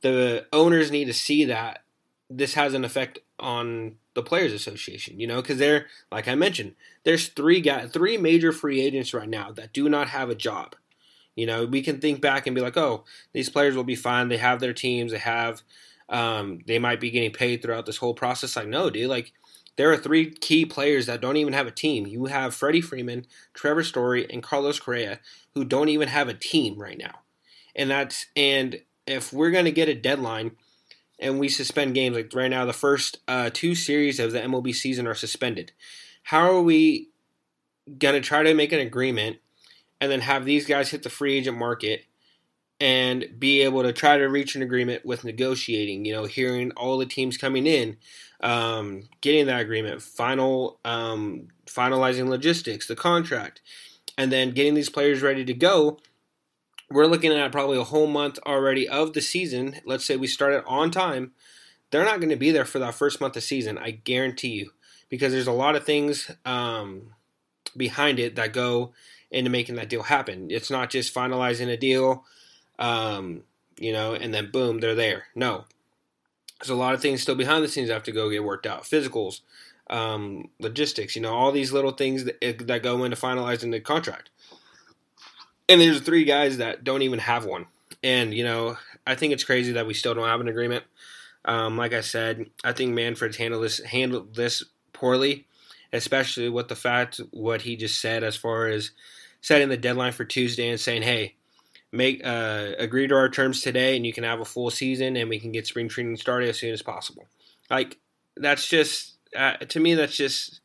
the 0.00 0.46
owners 0.52 0.90
need 0.90 1.06
to 1.06 1.14
see 1.14 1.44
that 1.46 1.82
this 2.30 2.54
has 2.54 2.74
an 2.74 2.84
effect 2.84 3.18
on 3.38 3.96
the 4.14 4.22
Players 4.22 4.52
Association, 4.52 5.18
you 5.18 5.26
know, 5.26 5.40
because 5.40 5.58
they're 5.58 5.86
like 6.10 6.28
I 6.28 6.34
mentioned, 6.34 6.74
there's 7.04 7.28
three 7.28 7.60
guys, 7.60 7.90
three 7.90 8.16
major 8.16 8.52
free 8.52 8.80
agents 8.80 9.14
right 9.14 9.28
now 9.28 9.52
that 9.52 9.72
do 9.72 9.88
not 9.88 10.08
have 10.08 10.30
a 10.30 10.34
job. 10.34 10.74
You 11.36 11.46
know, 11.46 11.64
we 11.64 11.82
can 11.82 12.00
think 12.00 12.20
back 12.20 12.46
and 12.46 12.56
be 12.56 12.60
like, 12.60 12.76
oh, 12.76 13.04
these 13.32 13.48
players 13.48 13.76
will 13.76 13.84
be 13.84 13.94
fine. 13.94 14.28
They 14.28 14.38
have 14.38 14.58
their 14.58 14.72
teams. 14.72 15.12
They 15.12 15.18
have, 15.18 15.62
um, 16.08 16.60
they 16.66 16.80
might 16.80 16.98
be 16.98 17.10
getting 17.10 17.30
paid 17.30 17.62
throughout 17.62 17.86
this 17.86 17.98
whole 17.98 18.14
process. 18.14 18.56
Like, 18.56 18.66
no, 18.66 18.90
dude, 18.90 19.08
like 19.08 19.32
there 19.76 19.90
are 19.92 19.96
three 19.96 20.30
key 20.30 20.66
players 20.66 21.06
that 21.06 21.20
don't 21.20 21.36
even 21.36 21.52
have 21.52 21.68
a 21.68 21.70
team. 21.70 22.08
You 22.08 22.24
have 22.24 22.56
Freddie 22.56 22.80
Freeman, 22.80 23.24
Trevor 23.54 23.84
Story, 23.84 24.26
and 24.28 24.42
Carlos 24.42 24.80
Correa, 24.80 25.20
who 25.54 25.64
don't 25.64 25.88
even 25.88 26.08
have 26.08 26.28
a 26.28 26.34
team 26.34 26.76
right 26.76 26.98
now. 26.98 27.20
And 27.76 27.88
that's 27.88 28.26
and 28.34 28.80
if 29.06 29.32
we're 29.32 29.52
gonna 29.52 29.70
get 29.70 29.88
a 29.88 29.94
deadline 29.94 30.56
and 31.18 31.38
we 31.38 31.48
suspend 31.48 31.94
games. 31.94 32.16
Like 32.16 32.32
right 32.34 32.50
now, 32.50 32.64
the 32.64 32.72
first 32.72 33.18
uh, 33.26 33.50
two 33.52 33.74
series 33.74 34.20
of 34.20 34.32
the 34.32 34.40
MLB 34.40 34.74
season 34.74 35.06
are 35.06 35.14
suspended. 35.14 35.72
How 36.22 36.50
are 36.50 36.60
we 36.60 37.08
going 37.98 38.14
to 38.14 38.20
try 38.20 38.42
to 38.42 38.54
make 38.54 38.72
an 38.72 38.80
agreement 38.80 39.38
and 40.00 40.10
then 40.10 40.20
have 40.20 40.44
these 40.44 40.66
guys 40.66 40.90
hit 40.90 41.02
the 41.02 41.10
free 41.10 41.34
agent 41.34 41.56
market 41.56 42.04
and 42.80 43.26
be 43.38 43.62
able 43.62 43.82
to 43.82 43.92
try 43.92 44.16
to 44.16 44.28
reach 44.28 44.54
an 44.54 44.62
agreement 44.62 45.04
with 45.04 45.24
negotiating? 45.24 46.04
You 46.04 46.14
know, 46.14 46.24
hearing 46.24 46.70
all 46.72 46.98
the 46.98 47.06
teams 47.06 47.36
coming 47.36 47.66
in, 47.66 47.96
um, 48.40 49.08
getting 49.20 49.46
that 49.46 49.60
agreement, 49.60 50.02
final 50.02 50.78
um, 50.84 51.48
finalizing 51.66 52.28
logistics, 52.28 52.86
the 52.86 52.96
contract, 52.96 53.60
and 54.16 54.30
then 54.30 54.52
getting 54.52 54.74
these 54.74 54.90
players 54.90 55.22
ready 55.22 55.44
to 55.44 55.54
go 55.54 55.98
we're 56.90 57.06
looking 57.06 57.32
at 57.32 57.52
probably 57.52 57.78
a 57.78 57.84
whole 57.84 58.06
month 58.06 58.38
already 58.46 58.88
of 58.88 59.12
the 59.12 59.20
season. 59.20 59.76
Let's 59.84 60.04
say 60.04 60.16
we 60.16 60.26
start 60.26 60.54
it 60.54 60.64
on 60.66 60.90
time. 60.90 61.32
They're 61.90 62.04
not 62.04 62.20
going 62.20 62.30
to 62.30 62.36
be 62.36 62.50
there 62.50 62.64
for 62.64 62.78
that 62.80 62.94
first 62.94 63.20
month 63.20 63.36
of 63.36 63.42
season. 63.42 63.78
I 63.78 63.90
guarantee 63.92 64.48
you, 64.48 64.72
because 65.08 65.32
there's 65.32 65.46
a 65.46 65.52
lot 65.52 65.76
of 65.76 65.84
things 65.84 66.30
um, 66.44 67.14
behind 67.76 68.18
it 68.18 68.36
that 68.36 68.52
go 68.52 68.92
into 69.30 69.50
making 69.50 69.74
that 69.76 69.88
deal 69.88 70.02
happen. 70.02 70.50
It's 70.50 70.70
not 70.70 70.90
just 70.90 71.14
finalizing 71.14 71.68
a 71.68 71.76
deal, 71.76 72.24
um, 72.78 73.42
you 73.78 73.92
know, 73.92 74.14
and 74.14 74.32
then 74.32 74.50
boom, 74.50 74.80
they're 74.80 74.94
there. 74.94 75.24
No, 75.34 75.64
there's 76.58 76.70
a 76.70 76.74
lot 76.74 76.94
of 76.94 77.02
things 77.02 77.22
still 77.22 77.34
behind 77.34 77.64
the 77.64 77.68
scenes 77.68 77.88
that 77.88 77.94
have 77.94 78.02
to 78.04 78.12
go 78.12 78.30
get 78.30 78.44
worked 78.44 78.66
out. 78.66 78.84
Physicals, 78.84 79.40
um, 79.90 80.48
logistics, 80.58 81.16
you 81.16 81.22
know, 81.22 81.34
all 81.34 81.52
these 81.52 81.72
little 81.72 81.92
things 81.92 82.24
that, 82.24 82.66
that 82.66 82.82
go 82.82 83.04
into 83.04 83.16
finalizing 83.16 83.70
the 83.70 83.80
contract 83.80 84.30
and 85.68 85.80
there's 85.80 86.00
three 86.00 86.24
guys 86.24 86.58
that 86.58 86.84
don't 86.84 87.02
even 87.02 87.18
have 87.18 87.44
one. 87.44 87.66
And 88.02 88.32
you 88.32 88.44
know, 88.44 88.76
I 89.06 89.14
think 89.14 89.32
it's 89.32 89.44
crazy 89.44 89.72
that 89.72 89.86
we 89.86 89.94
still 89.94 90.14
don't 90.14 90.28
have 90.28 90.40
an 90.40 90.48
agreement. 90.48 90.84
Um, 91.44 91.76
like 91.76 91.92
I 91.92 92.00
said, 92.00 92.46
I 92.64 92.72
think 92.72 92.94
Manfred's 92.94 93.36
handled 93.36 93.64
this 93.64 93.80
handled 93.80 94.34
this 94.34 94.64
poorly, 94.92 95.46
especially 95.92 96.48
with 96.48 96.68
the 96.68 96.76
fact 96.76 97.20
what 97.30 97.62
he 97.62 97.76
just 97.76 98.00
said 98.00 98.22
as 98.22 98.36
far 98.36 98.68
as 98.68 98.90
setting 99.40 99.68
the 99.68 99.76
deadline 99.76 100.12
for 100.12 100.24
Tuesday 100.24 100.68
and 100.68 100.80
saying, 100.80 101.02
"Hey, 101.02 101.34
make 101.92 102.24
uh, 102.24 102.72
agree 102.78 103.06
to 103.06 103.14
our 103.14 103.28
terms 103.28 103.62
today, 103.62 103.96
and 103.96 104.06
you 104.06 104.12
can 104.12 104.24
have 104.24 104.40
a 104.40 104.44
full 104.44 104.70
season, 104.70 105.16
and 105.16 105.28
we 105.28 105.38
can 105.38 105.52
get 105.52 105.66
spring 105.66 105.88
training 105.88 106.16
started 106.16 106.48
as 106.48 106.58
soon 106.58 106.72
as 106.72 106.82
possible." 106.82 107.26
Like 107.70 107.98
that's 108.36 108.66
just 108.68 109.16
uh, 109.36 109.56
to 109.56 109.80
me, 109.80 109.94
that's 109.94 110.16
just 110.16 110.60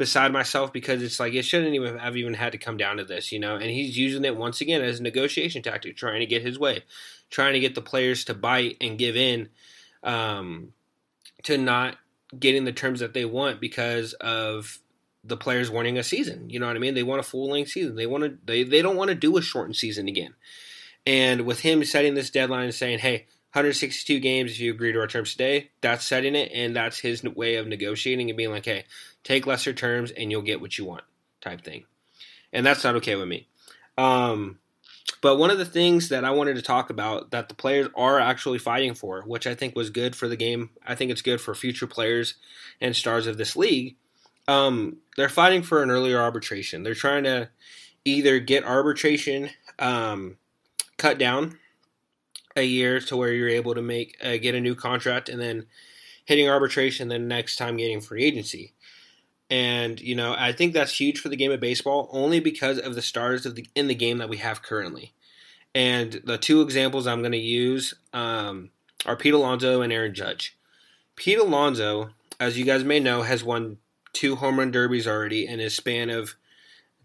beside 0.00 0.32
myself 0.32 0.72
because 0.72 1.02
it's 1.02 1.20
like 1.20 1.34
it 1.34 1.44
shouldn't 1.44 1.74
even 1.74 1.98
have 1.98 2.16
even 2.16 2.32
had 2.32 2.52
to 2.52 2.58
come 2.58 2.78
down 2.78 2.96
to 2.96 3.04
this, 3.04 3.32
you 3.32 3.38
know. 3.38 3.56
And 3.56 3.70
he's 3.70 3.98
using 3.98 4.24
it 4.24 4.34
once 4.34 4.62
again 4.62 4.80
as 4.80 4.98
a 4.98 5.02
negotiation 5.02 5.62
tactic, 5.62 5.94
trying 5.94 6.20
to 6.20 6.26
get 6.26 6.40
his 6.40 6.58
way, 6.58 6.84
trying 7.28 7.52
to 7.52 7.60
get 7.60 7.74
the 7.74 7.82
players 7.82 8.24
to 8.24 8.34
bite 8.34 8.78
and 8.80 8.98
give 8.98 9.14
in, 9.14 9.50
um, 10.02 10.72
to 11.42 11.58
not 11.58 11.98
getting 12.36 12.64
the 12.64 12.72
terms 12.72 13.00
that 13.00 13.12
they 13.12 13.26
want 13.26 13.60
because 13.60 14.14
of 14.14 14.78
the 15.22 15.36
players 15.36 15.70
wanting 15.70 15.98
a 15.98 16.02
season. 16.02 16.48
You 16.48 16.60
know 16.60 16.66
what 16.66 16.76
I 16.76 16.78
mean? 16.78 16.94
They 16.94 17.02
want 17.02 17.20
a 17.20 17.22
full 17.22 17.50
length 17.50 17.68
season. 17.68 17.94
They 17.94 18.06
want 18.06 18.24
to. 18.24 18.38
They 18.42 18.62
they 18.62 18.80
don't 18.80 18.96
want 18.96 19.10
to 19.10 19.14
do 19.14 19.36
a 19.36 19.42
shortened 19.42 19.76
season 19.76 20.08
again. 20.08 20.32
And 21.04 21.42
with 21.42 21.60
him 21.60 21.84
setting 21.84 22.14
this 22.14 22.30
deadline 22.30 22.64
and 22.64 22.74
saying, 22.74 23.00
"Hey, 23.00 23.26
162 23.52 24.20
games 24.20 24.52
if 24.52 24.60
you 24.60 24.72
agree 24.72 24.92
to 24.92 25.00
our 25.00 25.08
terms 25.08 25.32
today. 25.32 25.70
That's 25.80 26.06
setting 26.06 26.36
it, 26.36 26.52
and 26.54 26.76
that's 26.76 27.00
his 27.00 27.24
way 27.24 27.56
of 27.56 27.66
negotiating 27.66 28.30
and 28.30 28.36
being 28.36 28.52
like, 28.52 28.64
hey, 28.64 28.84
take 29.24 29.46
lesser 29.46 29.72
terms 29.72 30.10
and 30.10 30.30
you'll 30.30 30.42
get 30.42 30.60
what 30.60 30.78
you 30.78 30.84
want, 30.84 31.04
type 31.40 31.62
thing. 31.62 31.84
And 32.52 32.64
that's 32.64 32.84
not 32.84 32.96
okay 32.96 33.16
with 33.16 33.28
me. 33.28 33.48
Um, 33.96 34.58
but 35.20 35.36
one 35.36 35.50
of 35.50 35.58
the 35.58 35.64
things 35.64 36.08
that 36.08 36.24
I 36.24 36.30
wanted 36.30 36.56
to 36.56 36.62
talk 36.62 36.90
about 36.90 37.30
that 37.30 37.48
the 37.48 37.54
players 37.54 37.88
are 37.94 38.18
actually 38.18 38.58
fighting 38.58 38.94
for, 38.94 39.22
which 39.22 39.46
I 39.46 39.54
think 39.54 39.76
was 39.76 39.90
good 39.90 40.16
for 40.16 40.28
the 40.28 40.36
game, 40.36 40.70
I 40.86 40.94
think 40.94 41.10
it's 41.10 41.22
good 41.22 41.40
for 41.40 41.54
future 41.54 41.86
players 41.86 42.34
and 42.80 42.96
stars 42.96 43.26
of 43.26 43.36
this 43.36 43.56
league. 43.56 43.96
Um, 44.48 44.98
they're 45.16 45.28
fighting 45.28 45.62
for 45.62 45.82
an 45.82 45.90
earlier 45.90 46.18
arbitration. 46.18 46.82
They're 46.82 46.94
trying 46.94 47.24
to 47.24 47.50
either 48.04 48.38
get 48.40 48.64
arbitration 48.64 49.50
um, 49.78 50.38
cut 50.96 51.18
down 51.18 51.58
a 52.56 52.62
year 52.62 53.00
to 53.00 53.16
where 53.16 53.32
you're 53.32 53.48
able 53.48 53.74
to 53.74 53.82
make 53.82 54.16
uh, 54.24 54.36
get 54.38 54.54
a 54.54 54.60
new 54.60 54.74
contract 54.74 55.28
and 55.28 55.40
then 55.40 55.66
hitting 56.24 56.48
arbitration 56.48 57.08
then 57.08 57.28
next 57.28 57.56
time 57.56 57.76
getting 57.76 58.00
free 58.00 58.24
agency 58.24 58.72
and 59.50 60.00
you 60.00 60.14
know 60.14 60.34
i 60.38 60.52
think 60.52 60.72
that's 60.72 60.98
huge 60.98 61.18
for 61.18 61.28
the 61.28 61.36
game 61.36 61.52
of 61.52 61.60
baseball 61.60 62.08
only 62.12 62.40
because 62.40 62.78
of 62.78 62.94
the 62.94 63.02
stars 63.02 63.44
of 63.44 63.54
the 63.54 63.66
in 63.74 63.88
the 63.88 63.94
game 63.94 64.18
that 64.18 64.28
we 64.28 64.36
have 64.36 64.62
currently 64.62 65.12
and 65.74 66.20
the 66.24 66.38
two 66.38 66.60
examples 66.60 67.06
i'm 67.06 67.20
going 67.20 67.32
to 67.32 67.38
use 67.38 67.94
um, 68.12 68.70
are 69.06 69.16
pete 69.16 69.34
alonso 69.34 69.82
and 69.82 69.92
aaron 69.92 70.14
judge 70.14 70.56
pete 71.16 71.38
alonso 71.38 72.10
as 72.38 72.58
you 72.58 72.64
guys 72.64 72.84
may 72.84 73.00
know 73.00 73.22
has 73.22 73.44
won 73.44 73.78
two 74.12 74.36
home 74.36 74.58
run 74.58 74.70
derbies 74.70 75.06
already 75.06 75.46
in 75.46 75.58
his 75.58 75.74
span 75.74 76.10
of 76.10 76.36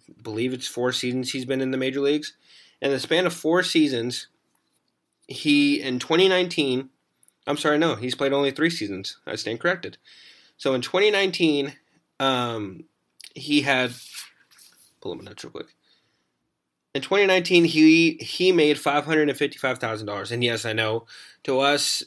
I 0.07 0.21
believe 0.21 0.53
it's 0.53 0.67
four 0.67 0.91
seasons 0.91 1.31
he's 1.31 1.45
been 1.45 1.61
in 1.61 1.71
the 1.71 1.77
major 1.77 1.99
leagues 1.99 2.33
in 2.81 2.91
the 2.91 2.99
span 2.99 3.25
of 3.25 3.33
four 3.33 3.63
seasons 3.63 4.27
he 5.27 5.81
in 5.81 5.99
2019, 5.99 6.89
I'm 7.47 7.57
sorry, 7.57 7.77
no, 7.77 7.95
he's 7.95 8.15
played 8.15 8.33
only 8.33 8.51
three 8.51 8.69
seasons. 8.69 9.17
I 9.25 9.35
stand 9.35 9.59
corrected. 9.59 9.97
So 10.57 10.73
in 10.73 10.81
2019, 10.81 11.73
um, 12.19 12.85
he 13.33 13.61
had 13.61 13.91
pull 15.01 15.13
up 15.13 15.19
my 15.19 15.25
notes 15.25 15.43
real 15.43 15.51
quick. 15.51 15.67
In 16.93 17.01
2019, 17.01 17.65
he 17.65 18.13
he 18.13 18.51
made 18.51 18.79
five 18.79 19.05
hundred 19.05 19.29
and 19.29 19.37
fifty 19.37 19.57
five 19.57 19.79
thousand 19.79 20.07
dollars, 20.07 20.31
and 20.31 20.43
yes, 20.43 20.65
I 20.65 20.73
know 20.73 21.05
to 21.43 21.59
us 21.59 22.03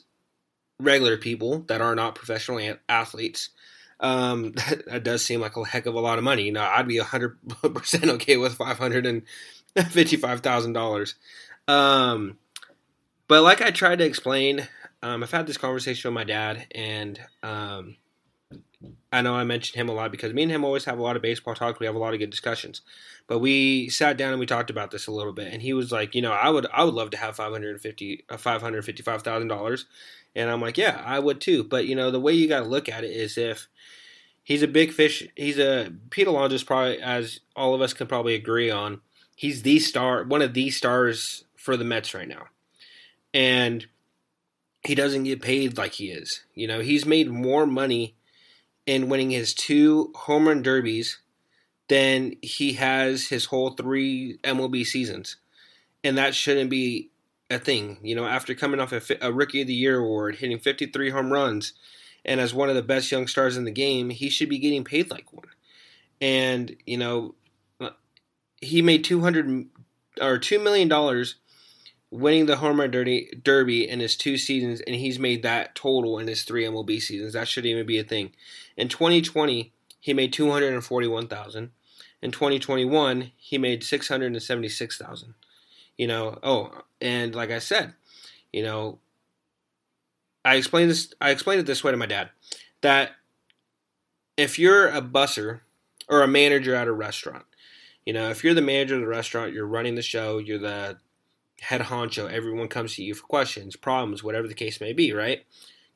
regular 0.81 1.17
people 1.17 1.61
that 1.69 1.81
are 1.81 1.95
not 1.95 2.15
professional 2.15 2.77
athletes, 2.89 3.51
um, 4.01 4.53
that, 4.57 4.87
that, 4.87 5.05
does 5.05 5.25
seem 5.25 5.41
like 5.41 5.57
a 5.57 5.65
heck 5.65 5.87
of 5.87 5.95
a 5.95 6.01
lot 6.01 6.19
of 6.19 6.25
money. 6.25 6.45
You 6.45 6.53
know, 6.53 6.63
I'd 6.63 6.89
be 6.89 6.99
hundred 6.99 7.39
percent 7.75 8.07
okay 8.07 8.37
with 8.37 8.55
five 8.55 8.79
hundred 8.79 9.07
and 9.07 9.23
fifty 9.91 10.17
five 10.17 10.41
thousand 10.41 10.73
dollars. 10.73 11.15
Um, 11.67 12.39
but 13.27 13.43
like 13.43 13.61
I 13.61 13.71
tried 13.71 13.99
to 13.99 14.07
explain, 14.07 14.67
um, 15.03 15.23
I've 15.23 15.31
had 15.31 15.47
this 15.47 15.59
conversation 15.59 16.09
with 16.09 16.15
my 16.15 16.25
dad, 16.25 16.67
and 16.75 17.21
um, 17.43 17.97
I 19.13 19.23
know 19.23 19.35
I 19.35 19.45
mentioned 19.45 19.77
him 19.77 19.89
a 19.89 19.93
lot 19.93 20.13
because 20.13 20.33
me 20.33 20.45
and 20.45 20.53
him 20.53 20.65
always 20.65 20.85
have 20.85 20.99
a 20.99 21.03
lot 21.03 21.17
of 21.17 21.23
baseball 21.23 21.55
talk. 21.55 21.81
We 21.81 21.87
have 21.87 21.97
a 21.97 21.99
lot 21.99 22.13
of 22.13 22.21
good 22.21 22.31
discussions. 22.31 22.83
But 23.27 23.41
we 23.41 23.89
sat 23.89 24.17
down 24.17 24.31
and 24.31 24.41
we 24.41 24.47
talked 24.47 24.71
about 24.71 24.91
this 24.91 25.07
a 25.07 25.13
little 25.13 25.33
bit, 25.33 25.53
and 25.53 25.63
he 25.63 25.73
was 25.73 25.91
like, 25.91 26.15
you 26.15 26.23
know, 26.23 26.33
I 26.33 26.51
would 26.51 26.67
I 26.73 26.85
would 26.85 26.95
love 26.95 27.11
to 27.11 27.17
have 27.17 27.37
five 27.37 27.53
hundred 27.53 27.81
fifty 27.81 28.25
uh, 28.29 28.37
five 28.37 28.63
hundred 28.63 28.85
fifty 28.85 29.03
five 29.03 29.23
thousand 29.23 29.49
dollars, 29.49 29.87
and 30.37 30.51
I'm 30.51 30.61
like, 30.61 30.79
yeah, 30.79 31.03
I 31.05 31.19
would 31.19 31.41
too. 31.41 31.65
But 31.65 31.87
you 31.87 31.97
know, 31.97 32.11
the 32.11 32.21
way 32.21 32.33
you 32.33 32.49
got 32.49 32.61
to 32.61 32.69
look 32.69 32.89
at 32.89 33.05
it 33.05 33.11
is 33.11 33.37
if 33.37 33.69
he's 34.45 34.63
a 34.63 34.69
big 34.69 34.93
fish. 34.93 35.27
He's 35.37 35.59
a 35.59 35.93
Pete 36.11 36.29
is 36.29 36.65
probably 36.65 37.01
as 37.01 37.41
all 37.57 37.75
of 37.75 37.83
us 37.83 37.93
can 37.93 38.07
probably 38.07 38.35
agree 38.35 38.71
on. 38.71 39.01
He's 39.37 39.63
the 39.63 39.79
star, 39.79 40.25
one 40.25 40.43
of 40.43 40.55
the 40.55 40.71
stars 40.71 41.45
for 41.57 41.77
the 41.77 41.85
Mets 41.85 42.15
right 42.15 42.27
now, 42.27 42.47
and 43.35 43.87
he 44.83 44.95
doesn't 44.95 45.25
get 45.25 45.43
paid 45.43 45.77
like 45.77 45.93
he 45.93 46.11
is. 46.11 46.45
You 46.55 46.67
know, 46.67 46.81
he's 46.81 47.05
made 47.05 47.31
more 47.31 47.67
money 47.67 48.15
in 48.89 49.11
winning 49.11 49.31
his 49.31 49.53
two 49.53 50.11
home 50.15 50.49
run 50.49 50.63
derbies 50.63 51.19
than 51.89 52.35
he 52.41 52.73
has 52.73 53.29
his 53.29 53.45
whole 53.45 53.73
three 53.73 54.39
MLB 54.43 54.87
seasons, 54.87 55.37
and 56.03 56.17
that 56.17 56.35
shouldn't 56.35 56.71
be 56.71 57.11
a 57.51 57.59
thing. 57.59 57.99
You 58.03 58.17
know, 58.17 58.25
after 58.25 58.55
coming 58.55 58.81
off 58.81 58.93
a, 58.95 59.03
a 59.21 59.31
Rookie 59.31 59.61
of 59.61 59.67
the 59.67 59.75
Year 59.75 59.99
award, 59.99 60.37
hitting 60.37 60.59
53 60.59 61.11
home 61.11 61.31
runs, 61.31 61.75
and 62.25 62.41
as 62.41 62.55
one 62.55 62.71
of 62.71 62.77
the 62.77 62.83
best 62.83 63.13
young 63.13 63.27
stars 63.27 63.59
in 63.59 63.65
the 63.65 63.71
game, 63.71 64.09
he 64.09 64.31
should 64.31 64.49
be 64.49 64.59
getting 64.59 64.85
paid 64.85 65.11
like 65.11 65.35
one. 65.35 65.49
And 66.23 66.75
you 66.87 66.97
know, 66.97 67.35
he 68.63 68.81
made 68.81 69.05
200 69.05 69.67
or 70.23 70.39
two 70.39 70.59
million 70.59 70.89
dollars 70.89 71.35
winning 72.11 72.47
the 72.47 72.57
Homer 72.57 72.89
derby, 72.89 73.31
derby 73.43 73.89
in 73.89 74.01
his 74.01 74.17
two 74.17 74.37
seasons, 74.39 74.81
and 74.81 74.97
he's 74.97 75.19
made 75.19 75.43
that 75.43 75.75
total 75.75 76.19
in 76.19 76.27
his 76.27 76.43
three 76.43 76.65
MLB 76.65 77.01
seasons. 77.01 77.35
That 77.35 77.49
shouldn't 77.49 77.71
even 77.71 77.87
be 77.87 77.99
a 77.99 78.05
thing. 78.05 78.33
In 78.77 78.89
2020, 78.89 79.73
he 80.01 80.15
made 80.15 80.33
241,000. 80.33 81.71
In 82.21 82.33
2021, 82.33 83.33
he 83.37 83.59
made 83.59 83.85
676,000. 83.85 85.35
You 85.97 86.07
know, 86.07 86.39
oh, 86.43 86.83
and 87.01 87.35
like 87.35 87.51
I 87.51 87.59
said, 87.59 87.95
you 88.53 88.63
know, 88.63 88.99
I 90.45 90.55
explained 90.55 90.91
this. 90.91 91.13
I 91.21 91.31
explained 91.31 91.61
it 91.61 91.67
this 91.67 91.85
way 91.85 91.91
to 91.91 91.99
my 91.99 92.07
dad 92.07 92.31
that 92.81 93.13
if 94.37 94.59
you're 94.59 94.89
a 94.89 95.03
busser 95.03 95.61
or 96.09 96.23
a 96.23 96.29
manager 96.29 96.75
at 96.75 96.89
a 96.89 96.93
restaurant, 96.93 97.45
you 98.07 98.13
know, 98.13 98.31
if 98.31 98.43
you're 98.43 98.55
the 98.55 98.63
manager 98.63 98.95
of 98.95 99.01
the 99.01 99.09
restaurant, 99.09 99.53
you're 99.53 99.67
running 99.67 99.97
the 99.97 100.03
show, 100.03 100.39
you're 100.39 100.59
the 100.59 100.99
head 101.61 101.83
honcho, 101.83 102.31
everyone 102.31 102.69
comes 102.69 102.95
to 102.95 103.03
you 103.03 103.15
for 103.15 103.27
questions, 103.27 103.77
problems, 103.77 104.23
whatever 104.23 104.47
the 104.47 104.55
case 104.55 104.81
may 104.81 104.93
be, 104.93 105.13
right? 105.13 105.45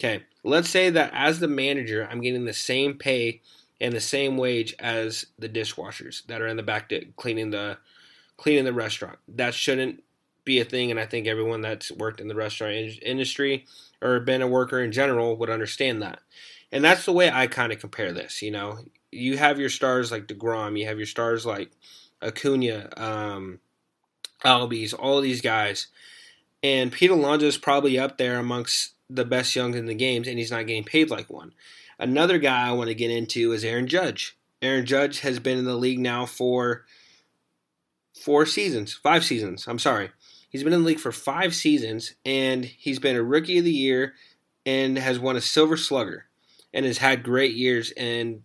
Okay, 0.00 0.25
let's 0.42 0.69
say 0.69 0.90
that 0.90 1.11
as 1.14 1.40
the 1.40 1.49
manager, 1.49 2.09
I'm 2.11 2.21
getting 2.21 2.45
the 2.45 2.52
same 2.52 2.95
pay 2.95 3.40
and 3.81 3.92
the 3.92 4.00
same 4.00 4.37
wage 4.37 4.75
as 4.78 5.26
the 5.38 5.49
dishwashers 5.49 6.26
that 6.26 6.40
are 6.40 6.47
in 6.47 6.57
the 6.57 6.62
back 6.62 6.92
cleaning 7.16 7.50
the 7.50 7.78
cleaning 8.37 8.64
the 8.64 8.73
restaurant. 8.73 9.19
That 9.28 9.54
shouldn't 9.54 10.02
be 10.45 10.59
a 10.61 10.64
thing, 10.64 10.90
and 10.90 10.99
I 10.99 11.07
think 11.07 11.26
everyone 11.26 11.61
that's 11.61 11.92
worked 11.92 12.21
in 12.21 12.28
the 12.28 12.35
restaurant 12.35 12.75
industry 13.02 13.66
or 14.00 14.19
been 14.21 14.42
a 14.42 14.49
worker 14.49 14.81
in 14.83 14.90
general 14.90 15.37
would 15.37 15.50
understand 15.50 16.02
that. 16.02 16.21
And 16.73 16.83
that's 16.83 17.04
the 17.04 17.12
way 17.12 17.31
I 17.31 17.47
kind 17.47 17.73
of 17.73 17.78
compare 17.78 18.12
this. 18.12 18.42
You 18.42 18.50
know, 18.50 18.78
you 19.12 19.37
have 19.37 19.61
your 19.61 19.69
stars 19.69 20.11
like 20.11 20.26
Degrom, 20.26 20.78
you 20.78 20.87
have 20.87 20.99
your 20.99 21.07
stars 21.07 21.47
like 21.47 21.71
Acuna, 22.21 22.88
um, 22.97 23.61
Albies, 24.45 24.95
all 24.99 25.21
these 25.21 25.41
guys. 25.41 25.89
And 26.63 26.93
Pete 26.93 27.11
Alonso 27.11 27.47
is 27.47 27.59
probably 27.59 27.99
up 27.99 28.19
there 28.19 28.39
amongst 28.39 28.93
the 29.11 29.25
best 29.25 29.55
youngs 29.55 29.77
in 29.77 29.87
the 29.87 29.95
games, 29.95 30.29
and 30.29 30.39
he's 30.39 30.51
not 30.51 30.67
getting 30.67 30.85
paid 30.85 31.11
like 31.11 31.29
one. 31.29 31.53
Another 31.99 32.39
guy 32.39 32.69
I 32.69 32.73
want 32.73 32.89
to 32.89 32.95
get 32.95 33.11
into 33.11 33.53
is 33.53 33.65
Aaron 33.65 33.87
Judge. 33.87 34.37
Aaron 34.61 34.87
Judge 34.87 35.21
has 35.21 35.39
been 35.39 35.59
in 35.59 35.65
the 35.65 35.77
league 35.77 35.99
now 35.99 36.25
for 36.25 36.85
four 38.15 38.47
seasons, 38.47 38.95
five 38.95 39.25
seasons. 39.25 39.67
I'm 39.67 39.78
sorry. 39.78 40.11
He's 40.49 40.63
been 40.63 40.73
in 40.73 40.83
the 40.83 40.87
league 40.87 41.00
for 41.00 41.13
five 41.13 41.55
seasons, 41.55 42.15
and 42.25 42.65
he's 42.65 42.99
been 42.99 43.17
a 43.17 43.23
rookie 43.23 43.59
of 43.59 43.65
the 43.65 43.73
year 43.73 44.15
and 44.65 44.99
has 44.99 45.19
won 45.19 45.37
a 45.37 45.41
silver 45.41 45.76
slugger 45.76 46.26
and 46.73 46.87
has 46.87 46.99
had 46.99 47.23
great 47.23 47.55
years 47.55 47.91
in 47.93 48.43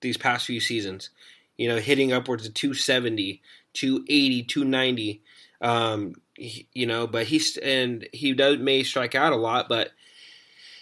these 0.00 0.16
past 0.16 0.46
few 0.46 0.60
seasons. 0.60 1.10
You 1.56 1.68
know, 1.68 1.78
hitting 1.78 2.12
upwards 2.12 2.46
of 2.46 2.54
270, 2.54 3.40
280, 3.74 4.44
290. 4.44 5.22
Um, 5.60 6.14
he, 6.34 6.68
you 6.72 6.86
know, 6.86 7.06
but 7.06 7.26
he's 7.26 7.56
and 7.58 8.08
he 8.12 8.32
does 8.32 8.58
may 8.58 8.82
strike 8.82 9.14
out 9.14 9.32
a 9.32 9.36
lot, 9.36 9.68
but 9.68 9.90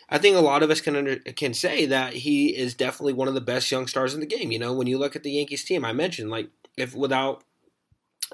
I 0.08 0.18
think 0.18 0.36
a 0.36 0.40
lot 0.40 0.62
of 0.62 0.70
us 0.70 0.80
can 0.80 0.96
under, 0.96 1.16
can 1.16 1.54
say 1.54 1.86
that 1.86 2.12
he 2.12 2.48
is 2.56 2.74
definitely 2.74 3.14
one 3.14 3.28
of 3.28 3.34
the 3.34 3.40
best 3.40 3.70
young 3.70 3.86
stars 3.86 4.14
in 4.14 4.20
the 4.20 4.26
game. 4.26 4.52
You 4.52 4.58
know, 4.58 4.72
when 4.72 4.86
you 4.86 4.98
look 4.98 5.16
at 5.16 5.22
the 5.22 5.32
Yankees 5.32 5.64
team, 5.64 5.84
I 5.84 5.92
mentioned 5.92 6.30
like 6.30 6.50
if 6.76 6.94
without 6.94 7.44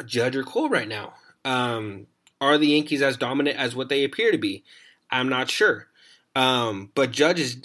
Judge 0.04 0.36
or 0.36 0.42
Cole 0.42 0.68
right 0.68 0.88
now, 0.88 1.14
um, 1.44 2.06
are 2.40 2.58
the 2.58 2.68
Yankees 2.68 3.02
as 3.02 3.16
dominant 3.16 3.56
as 3.56 3.74
what 3.74 3.88
they 3.88 4.04
appear 4.04 4.32
to 4.32 4.38
be? 4.38 4.64
I'm 5.10 5.28
not 5.28 5.50
sure. 5.50 5.88
Um, 6.34 6.90
but 6.94 7.10
Judge 7.10 7.40
is 7.40 7.62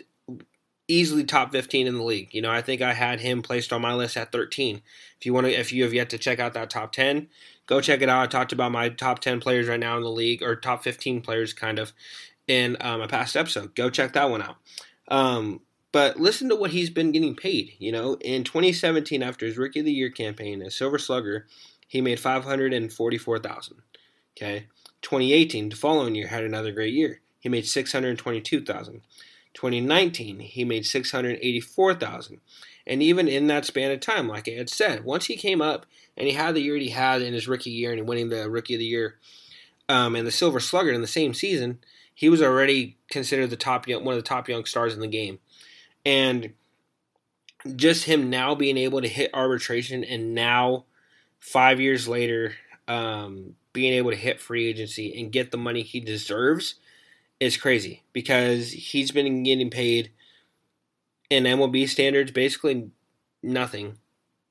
easily 0.94 1.24
top 1.24 1.52
15 1.52 1.88
in 1.88 1.96
the 1.96 2.04
league. 2.04 2.34
You 2.34 2.42
know, 2.42 2.52
I 2.52 2.62
think 2.62 2.82
I 2.82 2.94
had 2.94 3.20
him 3.20 3.42
placed 3.42 3.74
on 3.74 3.82
my 3.82 3.94
list 3.94 4.18
at 4.18 4.32
13. 4.32 4.82
If 5.20 5.26
you 5.26 5.34
want 5.34 5.48
to, 5.48 5.54
if 5.54 5.72
you 5.72 5.84
have 5.84 5.94
yet 5.94 6.10
to 6.12 6.18
check 6.18 6.40
out 6.40 6.54
that 6.54 6.70
top 6.70 6.92
10, 6.92 7.28
go 7.66 7.82
check 7.82 8.02
it 8.02 8.10
out. 8.10 8.24
I 8.24 8.28
talked 8.28 8.54
about 8.54 8.72
my 8.72 8.90
top 8.90 9.20
10 9.20 9.40
players 9.40 9.68
right 9.68 9.80
now 9.80 9.98
in 9.98 10.04
the 10.04 10.12
league, 10.12 10.44
or 10.44 10.56
top 10.56 10.84
15 10.84 11.22
players, 11.22 11.54
kind 11.54 11.80
of, 11.80 11.94
in 12.48 12.78
um, 12.82 13.02
a 13.02 13.08
past 13.08 13.36
episode. 13.36 13.76
Go 13.76 13.90
check 13.90 14.14
that 14.14 14.30
one 14.30 14.42
out. 14.42 14.58
Um, 15.08 15.62
but 15.92 16.20
listen 16.20 16.50
to 16.50 16.56
what 16.56 16.72
he's 16.72 16.90
been 16.90 17.12
getting 17.12 17.36
paid. 17.36 17.74
You 17.78 17.92
know, 17.92 18.16
in 18.22 18.44
2017, 18.44 19.22
after 19.24 19.46
his 19.46 19.58
Rookie 19.58 19.80
of 19.80 19.86
the 19.86 19.94
Year 19.94 20.10
campaign 20.10 20.62
as 20.62 20.76
Silver 20.76 20.98
Slugger, 20.98 21.48
he 21.88 22.02
made 22.02 22.20
544,000. 22.20 23.78
Okay, 24.36 24.66
2018, 25.04 25.70
the 25.70 25.76
following 25.76 26.16
year, 26.16 26.28
had 26.28 26.44
another 26.44 26.72
great 26.72 26.94
year. 26.94 27.22
He 27.40 27.50
made 27.50 27.68
622,000. 27.68 29.02
2019, 29.54 30.40
he 30.40 30.66
made 30.66 30.86
684,000. 30.86 32.42
And 32.86 33.02
even 33.02 33.28
in 33.28 33.48
that 33.48 33.66
span 33.66 33.92
of 33.92 34.00
time, 34.00 34.28
like 34.28 34.48
I 34.48 34.52
had 34.52 34.70
said, 34.70 35.06
once 35.06 35.26
he 35.26 35.38
came 35.38 35.62
up 35.62 35.86
and 36.18 36.28
he 36.28 36.34
had 36.34 36.56
the 36.56 36.62
year 36.62 36.76
he 36.76 36.90
had 36.90 37.22
in 37.22 37.34
his 37.34 37.48
rookie 37.48 37.70
year 37.70 37.94
and 37.94 38.08
winning 38.08 38.30
the 38.30 38.50
rookie 38.50 38.76
of 38.76 38.80
the 38.80 38.86
year 38.86 39.16
um, 39.88 40.16
and 40.16 40.28
the 40.28 40.32
Silver 40.32 40.60
Slugger 40.60 40.92
in 40.92 41.02
the 41.02 41.08
same 41.08 41.34
season, 41.34 41.80
he 42.14 42.30
was 42.30 42.42
already 42.42 42.98
considered 43.10 43.50
the 43.50 43.56
top 43.56 43.88
one 43.88 44.14
of 44.14 44.22
the 44.22 44.28
top 44.28 44.50
young 44.50 44.66
stars 44.66 44.94
in 44.94 45.00
the 45.00 45.08
game. 45.08 45.40
And 46.06 46.54
just 47.76 48.06
him 48.06 48.30
now 48.30 48.56
being 48.56 48.78
able 48.78 49.02
to 49.02 49.08
hit 49.08 49.32
arbitration 49.34 50.04
and 50.04 50.36
now 50.36 50.84
five 51.40 51.80
years 51.80 52.08
later 52.08 52.56
um, 52.88 53.56
being 53.72 53.94
able 53.94 54.12
to 54.12 54.18
hit 54.18 54.40
free 54.40 54.68
agency 54.68 55.18
and 55.20 55.32
get 55.32 55.52
the 55.52 55.58
money 55.58 55.82
he 55.82 56.00
deserves 56.00 56.76
is 57.44 57.58
crazy 57.58 58.04
because 58.14 58.72
he's 58.72 59.12
been 59.12 59.44
getting 59.44 59.70
paid 59.70 60.12
in 61.30 61.44
MLB 61.44 61.88
standards 61.90 62.32
basically 62.32 62.92
nothing. 63.42 63.98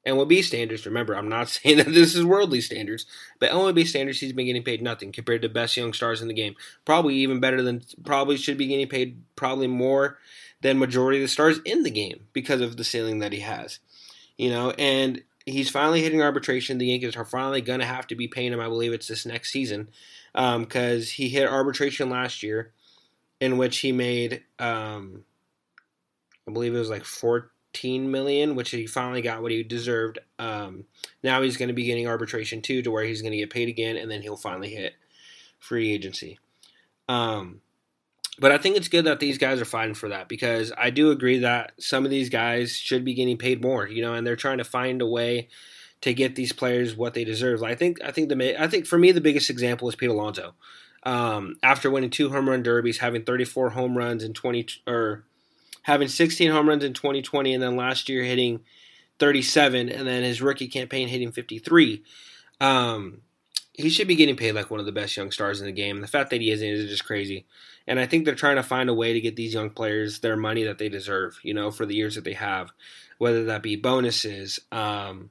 MLB 0.06 0.42
standards, 0.42 0.84
remember, 0.84 1.16
I'm 1.16 1.28
not 1.28 1.48
saying 1.48 1.78
that 1.78 1.86
this 1.86 2.14
is 2.14 2.24
worldly 2.24 2.60
standards, 2.60 3.06
but 3.38 3.50
MLB 3.50 3.86
standards, 3.86 4.20
he's 4.20 4.32
been 4.32 4.46
getting 4.46 4.64
paid 4.64 4.82
nothing 4.82 5.12
compared 5.12 5.42
to 5.42 5.48
best 5.48 5.76
young 5.76 5.92
stars 5.92 6.20
in 6.20 6.28
the 6.28 6.34
game. 6.34 6.54
Probably 6.84 7.14
even 7.16 7.40
better 7.40 7.62
than, 7.62 7.82
probably 8.04 8.36
should 8.36 8.58
be 8.58 8.66
getting 8.66 8.88
paid 8.88 9.22
probably 9.36 9.68
more 9.68 10.18
than 10.60 10.78
majority 10.78 11.18
of 11.18 11.22
the 11.22 11.28
stars 11.28 11.60
in 11.64 11.82
the 11.82 11.90
game 11.90 12.26
because 12.32 12.60
of 12.60 12.76
the 12.76 12.84
ceiling 12.84 13.20
that 13.20 13.32
he 13.32 13.40
has. 13.40 13.78
You 14.36 14.50
know, 14.50 14.70
and 14.72 15.22
he's 15.46 15.70
finally 15.70 16.02
hitting 16.02 16.22
arbitration. 16.22 16.78
The 16.78 16.86
Yankees 16.86 17.16
are 17.16 17.24
finally 17.24 17.60
going 17.60 17.80
to 17.80 17.86
have 17.86 18.06
to 18.08 18.16
be 18.16 18.28
paying 18.28 18.52
him. 18.52 18.60
I 18.60 18.68
believe 18.68 18.92
it's 18.92 19.08
this 19.08 19.26
next 19.26 19.52
season 19.52 19.88
because 20.34 21.02
um, 21.02 21.12
he 21.12 21.28
hit 21.28 21.48
arbitration 21.48 22.10
last 22.10 22.42
year 22.42 22.72
in 23.42 23.58
which 23.58 23.78
he 23.78 23.90
made, 23.90 24.44
um, 24.60 25.24
I 26.46 26.52
believe 26.52 26.76
it 26.76 26.78
was 26.78 26.90
like 26.90 27.04
14 27.04 28.08
million, 28.08 28.54
which 28.54 28.70
he 28.70 28.86
finally 28.86 29.20
got 29.20 29.42
what 29.42 29.50
he 29.50 29.64
deserved. 29.64 30.20
Um, 30.38 30.84
now 31.24 31.42
he's 31.42 31.56
going 31.56 31.66
to 31.66 31.74
be 31.74 31.82
getting 31.82 32.06
arbitration 32.06 32.62
too, 32.62 32.82
to 32.82 32.90
where 32.92 33.02
he's 33.02 33.20
going 33.20 33.32
to 33.32 33.38
get 33.38 33.50
paid 33.50 33.68
again, 33.68 33.96
and 33.96 34.08
then 34.08 34.22
he'll 34.22 34.36
finally 34.36 34.72
hit 34.72 34.94
free 35.58 35.90
agency. 35.90 36.38
Um, 37.08 37.62
but 38.38 38.52
I 38.52 38.58
think 38.58 38.76
it's 38.76 38.86
good 38.86 39.06
that 39.06 39.18
these 39.18 39.38
guys 39.38 39.60
are 39.60 39.64
fighting 39.64 39.96
for 39.96 40.10
that 40.10 40.28
because 40.28 40.70
I 40.78 40.90
do 40.90 41.10
agree 41.10 41.40
that 41.40 41.72
some 41.80 42.04
of 42.04 42.12
these 42.12 42.28
guys 42.28 42.70
should 42.76 43.04
be 43.04 43.12
getting 43.12 43.38
paid 43.38 43.60
more, 43.60 43.88
you 43.88 44.02
know, 44.02 44.14
and 44.14 44.24
they're 44.24 44.36
trying 44.36 44.58
to 44.58 44.64
find 44.64 45.02
a 45.02 45.06
way 45.06 45.48
to 46.02 46.14
get 46.14 46.36
these 46.36 46.52
players 46.52 46.96
what 46.96 47.14
they 47.14 47.24
deserve. 47.24 47.64
I 47.64 47.74
think 47.74 48.00
I 48.04 48.12
think 48.12 48.28
the 48.28 48.62
I 48.62 48.68
think 48.68 48.86
for 48.86 48.98
me 48.98 49.10
the 49.10 49.20
biggest 49.20 49.50
example 49.50 49.88
is 49.88 49.96
Pete 49.96 50.10
Alonso 50.10 50.54
um, 51.04 51.56
after 51.62 51.90
winning 51.90 52.10
two 52.10 52.30
home 52.30 52.48
run 52.48 52.62
derbies, 52.62 52.98
having 52.98 53.24
34 53.24 53.70
home 53.70 53.96
runs 53.96 54.22
in 54.22 54.32
20 54.32 54.66
or 54.86 55.24
having 55.82 56.08
16 56.08 56.50
home 56.50 56.68
runs 56.68 56.84
in 56.84 56.92
2020, 56.94 57.54
and 57.54 57.62
then 57.62 57.76
last 57.76 58.08
year 58.08 58.22
hitting 58.22 58.60
37, 59.18 59.88
and 59.88 60.06
then 60.06 60.22
his 60.22 60.40
rookie 60.40 60.68
campaign 60.68 61.08
hitting 61.08 61.32
53. 61.32 62.02
Um, 62.60 63.22
he 63.72 63.88
should 63.88 64.08
be 64.08 64.14
getting 64.14 64.36
paid 64.36 64.52
like 64.52 64.70
one 64.70 64.80
of 64.80 64.86
the 64.86 64.92
best 64.92 65.16
young 65.16 65.30
stars 65.30 65.60
in 65.60 65.66
the 65.66 65.72
game. 65.72 66.00
The 66.00 66.06
fact 66.06 66.30
that 66.30 66.40
he 66.40 66.50
isn't 66.50 66.66
is 66.66 66.90
just 66.90 67.06
crazy. 67.06 67.46
And 67.86 67.98
I 67.98 68.06
think 68.06 68.24
they're 68.24 68.34
trying 68.34 68.56
to 68.56 68.62
find 68.62 68.88
a 68.88 68.94
way 68.94 69.12
to 69.12 69.20
get 69.20 69.34
these 69.34 69.54
young 69.54 69.70
players 69.70 70.20
their 70.20 70.36
money 70.36 70.64
that 70.64 70.78
they 70.78 70.88
deserve, 70.88 71.38
you 71.42 71.54
know, 71.54 71.70
for 71.70 71.86
the 71.86 71.94
years 71.94 72.14
that 72.14 72.24
they 72.24 72.34
have, 72.34 72.70
whether 73.18 73.44
that 73.44 73.62
be 73.62 73.76
bonuses, 73.76 74.60
um, 74.70 75.30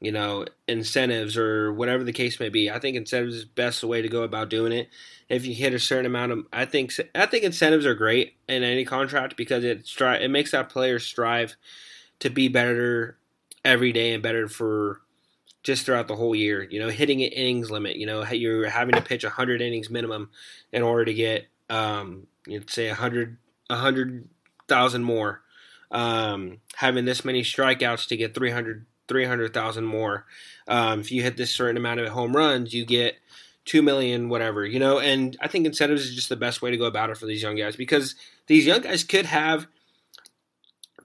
you 0.00 0.10
know, 0.12 0.46
incentives 0.66 1.36
or 1.36 1.72
whatever 1.72 2.04
the 2.04 2.12
case 2.12 2.40
may 2.40 2.48
be. 2.48 2.70
I 2.70 2.78
think 2.78 2.96
incentives 2.96 3.36
is 3.36 3.42
the 3.44 3.50
best 3.54 3.84
way 3.84 4.00
to 4.00 4.08
go 4.08 4.22
about 4.22 4.48
doing 4.48 4.72
it. 4.72 4.88
If 5.28 5.44
you 5.44 5.54
hit 5.54 5.74
a 5.74 5.78
certain 5.78 6.06
amount 6.06 6.32
of, 6.32 6.46
I 6.52 6.64
think 6.64 6.92
I 7.14 7.26
think 7.26 7.44
incentives 7.44 7.86
are 7.86 7.94
great 7.94 8.34
in 8.48 8.62
any 8.62 8.84
contract 8.84 9.36
because 9.36 9.62
it 9.62 9.84
stri- 9.84 10.22
it 10.22 10.30
makes 10.30 10.52
that 10.52 10.70
player 10.70 10.98
strive 10.98 11.56
to 12.20 12.30
be 12.30 12.48
better 12.48 13.18
every 13.64 13.92
day 13.92 14.12
and 14.14 14.22
better 14.22 14.48
for 14.48 15.02
just 15.62 15.84
throughout 15.84 16.08
the 16.08 16.16
whole 16.16 16.34
year. 16.34 16.62
You 16.62 16.80
know, 16.80 16.88
hitting 16.88 17.22
an 17.22 17.30
innings 17.30 17.70
limit. 17.70 17.96
You 17.96 18.06
know, 18.06 18.24
you're 18.24 18.68
having 18.68 18.94
to 18.94 19.02
pitch 19.02 19.24
100 19.24 19.60
innings 19.60 19.90
minimum 19.90 20.30
in 20.72 20.82
order 20.82 21.04
to 21.04 21.14
get, 21.14 21.46
um, 21.68 22.26
you'd 22.46 22.70
say 22.70 22.88
100, 22.88 23.36
100,000 23.68 25.04
more. 25.04 25.42
Um, 25.92 26.58
having 26.76 27.04
this 27.04 27.24
many 27.24 27.42
strikeouts 27.42 28.06
to 28.08 28.16
get 28.16 28.34
300, 28.34 28.86
300,000 29.10 29.84
more. 29.84 30.24
Um, 30.66 31.00
if 31.00 31.12
you 31.12 31.22
hit 31.22 31.36
this 31.36 31.54
certain 31.54 31.76
amount 31.76 32.00
of 32.00 32.08
home 32.08 32.34
runs, 32.34 32.72
you 32.72 32.86
get 32.86 33.18
two 33.66 33.82
million, 33.82 34.30
whatever, 34.30 34.64
you 34.64 34.78
know. 34.78 34.98
And 34.98 35.36
I 35.42 35.48
think 35.48 35.66
incentives 35.66 36.06
is 36.06 36.14
just 36.14 36.30
the 36.30 36.36
best 36.36 36.62
way 36.62 36.70
to 36.70 36.78
go 36.78 36.86
about 36.86 37.10
it 37.10 37.18
for 37.18 37.26
these 37.26 37.42
young 37.42 37.56
guys 37.56 37.76
because 37.76 38.14
these 38.46 38.64
young 38.64 38.80
guys 38.80 39.04
could 39.04 39.26
have– 39.26 39.66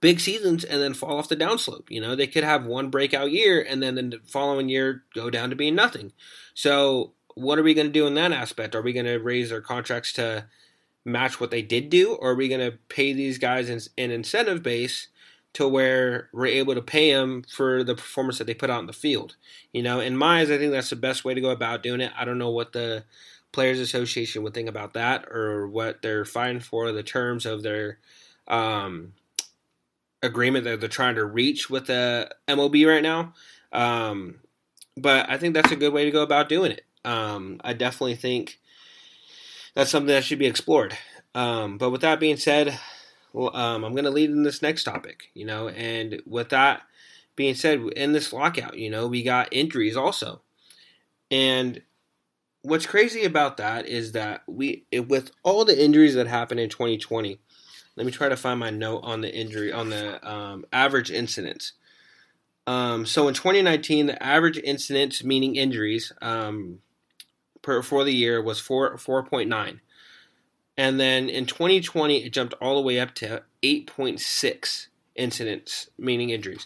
big 0.05 0.19
seasons 0.19 0.63
and 0.63 0.79
then 0.79 0.93
fall 0.93 1.17
off 1.17 1.29
the 1.29 1.35
downslope. 1.35 1.89
You 1.89 1.99
know, 1.99 2.15
they 2.15 2.27
could 2.27 2.43
have 2.43 2.67
one 2.67 2.91
breakout 2.91 3.31
year 3.31 3.65
and 3.67 3.81
then 3.81 3.95
the 3.95 4.19
following 4.23 4.69
year 4.69 5.03
go 5.15 5.31
down 5.31 5.49
to 5.49 5.55
being 5.55 5.73
nothing. 5.73 6.11
So, 6.53 7.13
what 7.33 7.57
are 7.57 7.63
we 7.63 7.73
going 7.73 7.87
to 7.87 7.93
do 7.93 8.05
in 8.05 8.13
that 8.13 8.31
aspect? 8.31 8.75
Are 8.75 8.83
we 8.83 8.93
going 8.93 9.07
to 9.07 9.17
raise 9.17 9.51
our 9.51 9.61
contracts 9.61 10.13
to 10.13 10.45
match 11.03 11.39
what 11.39 11.49
they 11.49 11.63
did 11.63 11.89
do, 11.89 12.13
or 12.13 12.31
are 12.31 12.35
we 12.35 12.47
going 12.47 12.71
to 12.71 12.77
pay 12.87 13.13
these 13.13 13.39
guys 13.39 13.67
in, 13.67 13.79
an 13.97 14.11
incentive 14.11 14.61
base 14.61 15.07
to 15.55 15.67
where 15.67 16.29
we're 16.33 16.45
able 16.47 16.75
to 16.75 16.81
pay 16.81 17.13
them 17.13 17.43
for 17.49 17.83
the 17.83 17.95
performance 17.95 18.37
that 18.37 18.45
they 18.45 18.53
put 18.53 18.69
out 18.69 18.81
in 18.81 18.87
the 18.87 18.93
field? 18.93 19.35
You 19.73 19.83
know, 19.83 19.99
in 19.99 20.15
my 20.15 20.41
eyes, 20.41 20.51
I 20.51 20.57
think 20.57 20.71
that's 20.71 20.89
the 20.89 20.95
best 20.95 21.25
way 21.25 21.33
to 21.33 21.41
go 21.41 21.49
about 21.49 21.83
doing 21.83 22.01
it. 22.01 22.11
I 22.17 22.25
don't 22.25 22.37
know 22.37 22.51
what 22.51 22.73
the 22.73 23.03
Players 23.51 23.79
Association 23.79 24.43
would 24.43 24.53
think 24.53 24.67
about 24.67 24.93
that 24.93 25.25
or 25.31 25.67
what 25.67 26.01
they're 26.01 26.25
fighting 26.25 26.59
for, 26.59 26.91
the 26.91 27.03
terms 27.03 27.45
of 27.45 27.63
their 27.63 27.99
um, 28.47 29.13
agreement 30.21 30.65
that 30.65 30.81
they're 30.81 30.89
trying 30.89 31.15
to 31.15 31.25
reach 31.25 31.69
with 31.69 31.87
the 31.87 32.29
MLB 32.47 32.87
right 32.87 33.03
now. 33.03 33.33
Um, 33.71 34.39
but 34.97 35.29
I 35.29 35.37
think 35.37 35.53
that's 35.53 35.71
a 35.71 35.77
good 35.77 35.93
way 35.93 36.05
to 36.05 36.11
go 36.11 36.21
about 36.21 36.49
doing 36.49 36.71
it. 36.71 36.83
Um, 37.05 37.61
I 37.63 37.73
definitely 37.73 38.15
think 38.15 38.59
that's 39.73 39.89
something 39.89 40.07
that 40.07 40.23
should 40.23 40.39
be 40.39 40.47
explored. 40.47 40.97
Um, 41.33 41.77
but 41.77 41.91
with 41.91 42.01
that 42.01 42.19
being 42.19 42.37
said, 42.37 42.77
well, 43.35 43.53
um, 43.53 43.83
I'm 43.83 43.91
going 43.91 44.05
to 44.05 44.11
lead 44.11 44.29
in 44.29 44.43
this 44.43 44.61
next 44.61 44.85
topic, 44.85 45.29
you 45.33 45.45
know, 45.45 45.67
and 45.67 46.21
with 46.25 46.49
that 46.49 46.83
being 47.35 47.53
said, 47.53 47.81
in 47.97 48.13
this 48.13 48.31
lockout, 48.31 48.77
you 48.77 48.89
know, 48.89 49.07
we 49.07 49.23
got 49.23 49.49
injuries 49.51 49.97
also. 49.97 50.41
And 51.29 51.81
what's 52.61 52.85
crazy 52.85 53.25
about 53.25 53.57
that 53.57 53.87
is 53.87 54.13
that 54.13 54.43
we, 54.47 54.85
with 55.07 55.31
all 55.43 55.65
the 55.65 55.83
injuries 55.83 56.15
that 56.15 56.27
happened 56.27 56.61
in 56.61 56.69
2020, 56.69 57.37
let 57.97 58.05
me 58.05 58.11
try 58.11 58.29
to 58.29 58.37
find 58.37 58.57
my 58.57 58.69
note 58.69 59.01
on 59.03 59.19
the 59.19 59.33
injury 59.33 59.69
on 59.69 59.89
the 59.89 60.25
um, 60.25 60.63
average 60.71 61.11
incidents. 61.11 61.73
Um, 62.65 63.05
so 63.05 63.27
in 63.27 63.33
2019, 63.33 64.05
the 64.05 64.23
average 64.23 64.59
incidents, 64.59 65.25
meaning 65.25 65.57
injuries, 65.57 66.13
um, 66.21 66.79
per, 67.61 67.81
for 67.81 68.05
the 68.05 68.13
year 68.13 68.41
was 68.41 68.61
four 68.61 68.95
4.9, 68.95 69.81
and 70.77 70.99
then 70.99 71.29
in 71.29 71.45
2020 71.45 72.25
it 72.25 72.33
jumped 72.33 72.53
all 72.61 72.75
the 72.75 72.81
way 72.81 72.99
up 72.99 73.13
to 73.15 73.43
8.6 73.63 74.87
incidents, 75.15 75.89
meaning 75.97 76.29
injuries, 76.29 76.65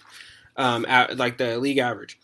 um, 0.58 0.86
like 1.16 1.38
the 1.38 1.58
league 1.58 1.78
average 1.78 2.20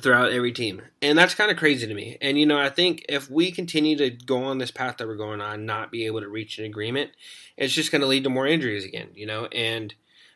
throughout 0.00 0.32
every 0.32 0.52
team. 0.52 0.82
And 1.02 1.16
that's 1.16 1.34
kind 1.34 1.50
of 1.50 1.56
crazy 1.56 1.86
to 1.86 1.94
me. 1.94 2.16
And, 2.20 2.38
you 2.38 2.46
know, 2.46 2.58
I 2.58 2.70
think 2.70 3.04
if 3.08 3.30
we 3.30 3.52
continue 3.52 3.96
to 3.96 4.10
go 4.10 4.44
on 4.44 4.58
this 4.58 4.70
path 4.70 4.96
that 4.96 5.06
we're 5.06 5.16
going 5.16 5.40
on, 5.40 5.66
not 5.66 5.92
be 5.92 6.06
able 6.06 6.20
to 6.20 6.28
reach 6.28 6.58
an 6.58 6.64
agreement, 6.64 7.10
it's 7.56 7.74
just 7.74 7.92
going 7.92 8.00
to 8.00 8.06
lead 8.06 8.24
to 8.24 8.30
more 8.30 8.46
injuries 8.46 8.84
again, 8.84 9.08
you 9.14 9.26
know? 9.26 9.46
And, 9.46 9.94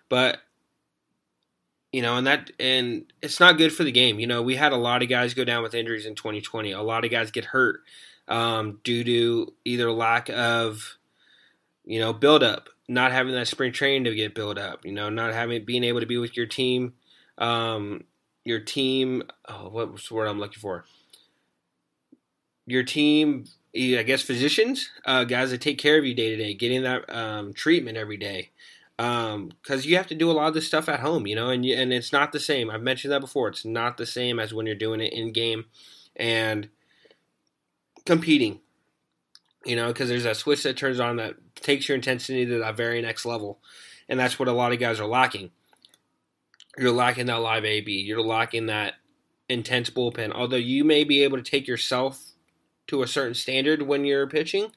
but, 0.09 0.41
you 1.93 2.03
know, 2.03 2.17
and 2.17 2.27
that, 2.27 2.51
and 2.61 3.07
it's 3.23 3.41
not 3.41 3.59
good 3.59 3.73
for 3.73 3.85
the 3.85 3.93
game. 3.93 4.21
You 4.21 4.27
know, 4.27 4.43
we 4.43 4.57
had 4.57 4.73
a 4.73 4.77
lot 4.77 5.03
of 5.03 5.09
guys 5.09 5.35
go 5.35 5.45
down 5.45 5.63
with 5.63 5.75
injuries 5.75 6.07
in 6.07 6.15
2020. 6.15 6.71
A 6.73 6.83
lot 6.83 7.05
of 7.05 7.11
guys 7.11 7.31
get 7.31 7.47
hurt 7.47 7.81
um, 8.29 8.81
due 8.85 9.03
to 9.05 9.55
either 9.65 9.91
lack 9.91 10.29
of, 10.29 10.99
you 11.85 11.99
know, 11.99 12.13
build 12.13 12.43
up, 12.43 12.69
not 12.89 13.13
having 13.13 13.35
that 13.35 13.49
spring 13.49 13.73
training 13.73 14.05
to 14.05 14.15
get 14.15 14.35
built 14.35 14.59
up, 14.59 14.85
you 14.85 14.93
know, 14.93 15.09
not 15.09 15.33
having, 15.33 15.65
being 15.65 15.85
able 15.85 16.01
to 16.01 16.07
be 16.07 16.19
with 16.19 16.37
your 16.37 16.47
team, 16.47 16.93
um, 17.39 18.05
your 18.45 18.61
team. 18.61 19.23
Oh, 19.49 19.69
what's 19.71 20.09
the 20.09 20.15
word 20.15 20.29
I'm 20.29 20.39
looking 20.39 20.61
for? 20.61 20.85
Your 22.67 22.83
team, 22.83 23.47
I 23.75 24.03
guess, 24.03 24.23
physicians, 24.23 24.91
uh, 25.07 25.25
guys 25.25 25.51
that 25.51 25.63
take 25.63 25.79
care 25.79 25.99
of 25.99 26.05
you 26.05 26.15
day 26.15 26.31
to 26.31 26.37
day, 26.37 26.55
getting 26.55 26.83
that 26.83 27.09
um, 27.15 27.55
treatment 27.55 27.97
every 27.97 28.19
day, 28.19 28.51
because 28.97 29.35
um, 29.35 29.53
you 29.83 29.97
have 29.97 30.09
to 30.09 30.15
do 30.15 30.31
a 30.31 30.33
lot 30.33 30.49
of 30.49 30.55
this 30.55 30.67
stuff 30.67 30.89
at 30.89 31.01
home, 31.01 31.27
you 31.27 31.35
know, 31.35 31.49
and 31.49 31.65
you, 31.65 31.75
and 31.75 31.93
it's 31.93 32.13
not 32.13 32.33
the 32.33 32.41
same. 32.41 32.69
I've 32.69 32.83
mentioned 32.83 33.13
that 33.13 33.21
before. 33.21 33.49
It's 33.49 33.65
not 33.65 33.97
the 33.97 34.05
same 34.05 34.39
as 34.39 34.53
when 34.53 34.67
you're 34.67 34.75
doing 34.75 35.01
it 35.01 35.15
in 35.15 35.33
game 35.33 35.65
and 36.17 36.69
competing, 38.09 38.61
you 39.65 39.77
know, 39.77 39.89
because 39.89 40.09
there's 40.09 40.25
a 40.25 40.35
switch 40.35 40.65
that 40.65 40.77
turns 40.77 40.99
on 40.99 41.17
that 41.17 41.37
takes 41.55 41.89
your 41.89 41.95
intensity 41.95 42.45
to 42.47 42.59
that 42.59 42.77
very 42.77 43.01
next 43.01 43.25
level, 43.25 43.61
and 44.09 44.19
that's 44.19 44.39
what 44.39 44.49
a 44.49 44.53
lot 44.53 44.73
of 44.73 44.81
guys 44.81 44.99
are 44.99 45.07
lacking 45.07 45.51
you're 46.79 46.93
lacking 46.93 47.27
that 47.27 47.37
live 47.37 47.65
AB. 47.65 47.93
You're 47.93 48.23
lacking 48.23 48.67
that 48.67 48.95
intense 49.49 49.91
bullpen. 49.91 50.33
Although 50.33 50.57
you 50.57 50.85
may 50.85 51.05
be 51.05 51.23
able 51.25 51.37
to 51.37 51.43
take 51.43 51.67
yourself 51.67 52.23
to 52.87 53.03
a 53.03 53.07
certain 53.07 53.35
standard 53.35 53.83
when 53.83 54.05
you're 54.05 54.29
pitching, 54.29 54.71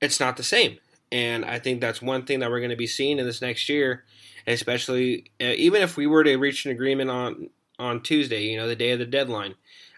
it's 0.00 0.18
not 0.18 0.36
the 0.36 0.42
same. 0.42 0.78
And 1.12 1.44
I 1.44 1.58
think 1.58 1.80
that's 1.80 2.02
one 2.02 2.24
thing 2.24 2.40
that 2.40 2.50
we're 2.50 2.60
going 2.60 2.70
to 2.70 2.76
be 2.76 2.86
seeing 2.86 3.18
in 3.18 3.26
this 3.26 3.42
next 3.42 3.68
year, 3.68 4.04
especially 4.46 5.30
uh, 5.40 5.52
even 5.56 5.82
if 5.82 5.96
we 5.96 6.06
were 6.06 6.24
to 6.24 6.36
reach 6.36 6.64
an 6.64 6.72
agreement 6.72 7.10
on 7.10 7.50
on 7.78 8.02
Tuesday, 8.02 8.42
you 8.42 8.56
know, 8.56 8.66
the 8.66 8.74
day 8.74 8.92
of 8.92 8.98
the 8.98 9.04
deadline. 9.04 9.54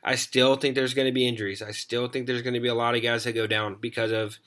I 0.08 0.14
still 0.14 0.56
think 0.56 0.74
there's 0.74 0.94
going 0.94 1.06
to 1.06 1.12
be 1.12 1.28
injuries. 1.28 1.60
I 1.60 1.72
still 1.72 2.08
think 2.08 2.26
there's 2.26 2.40
going 2.40 2.54
to 2.54 2.60
be 2.60 2.68
a 2.68 2.74
lot 2.74 2.94
of 2.94 3.02
guys 3.02 3.24
that 3.24 3.34
go 3.34 3.46
down 3.46 3.76
because 3.78 4.10
of, 4.10 4.38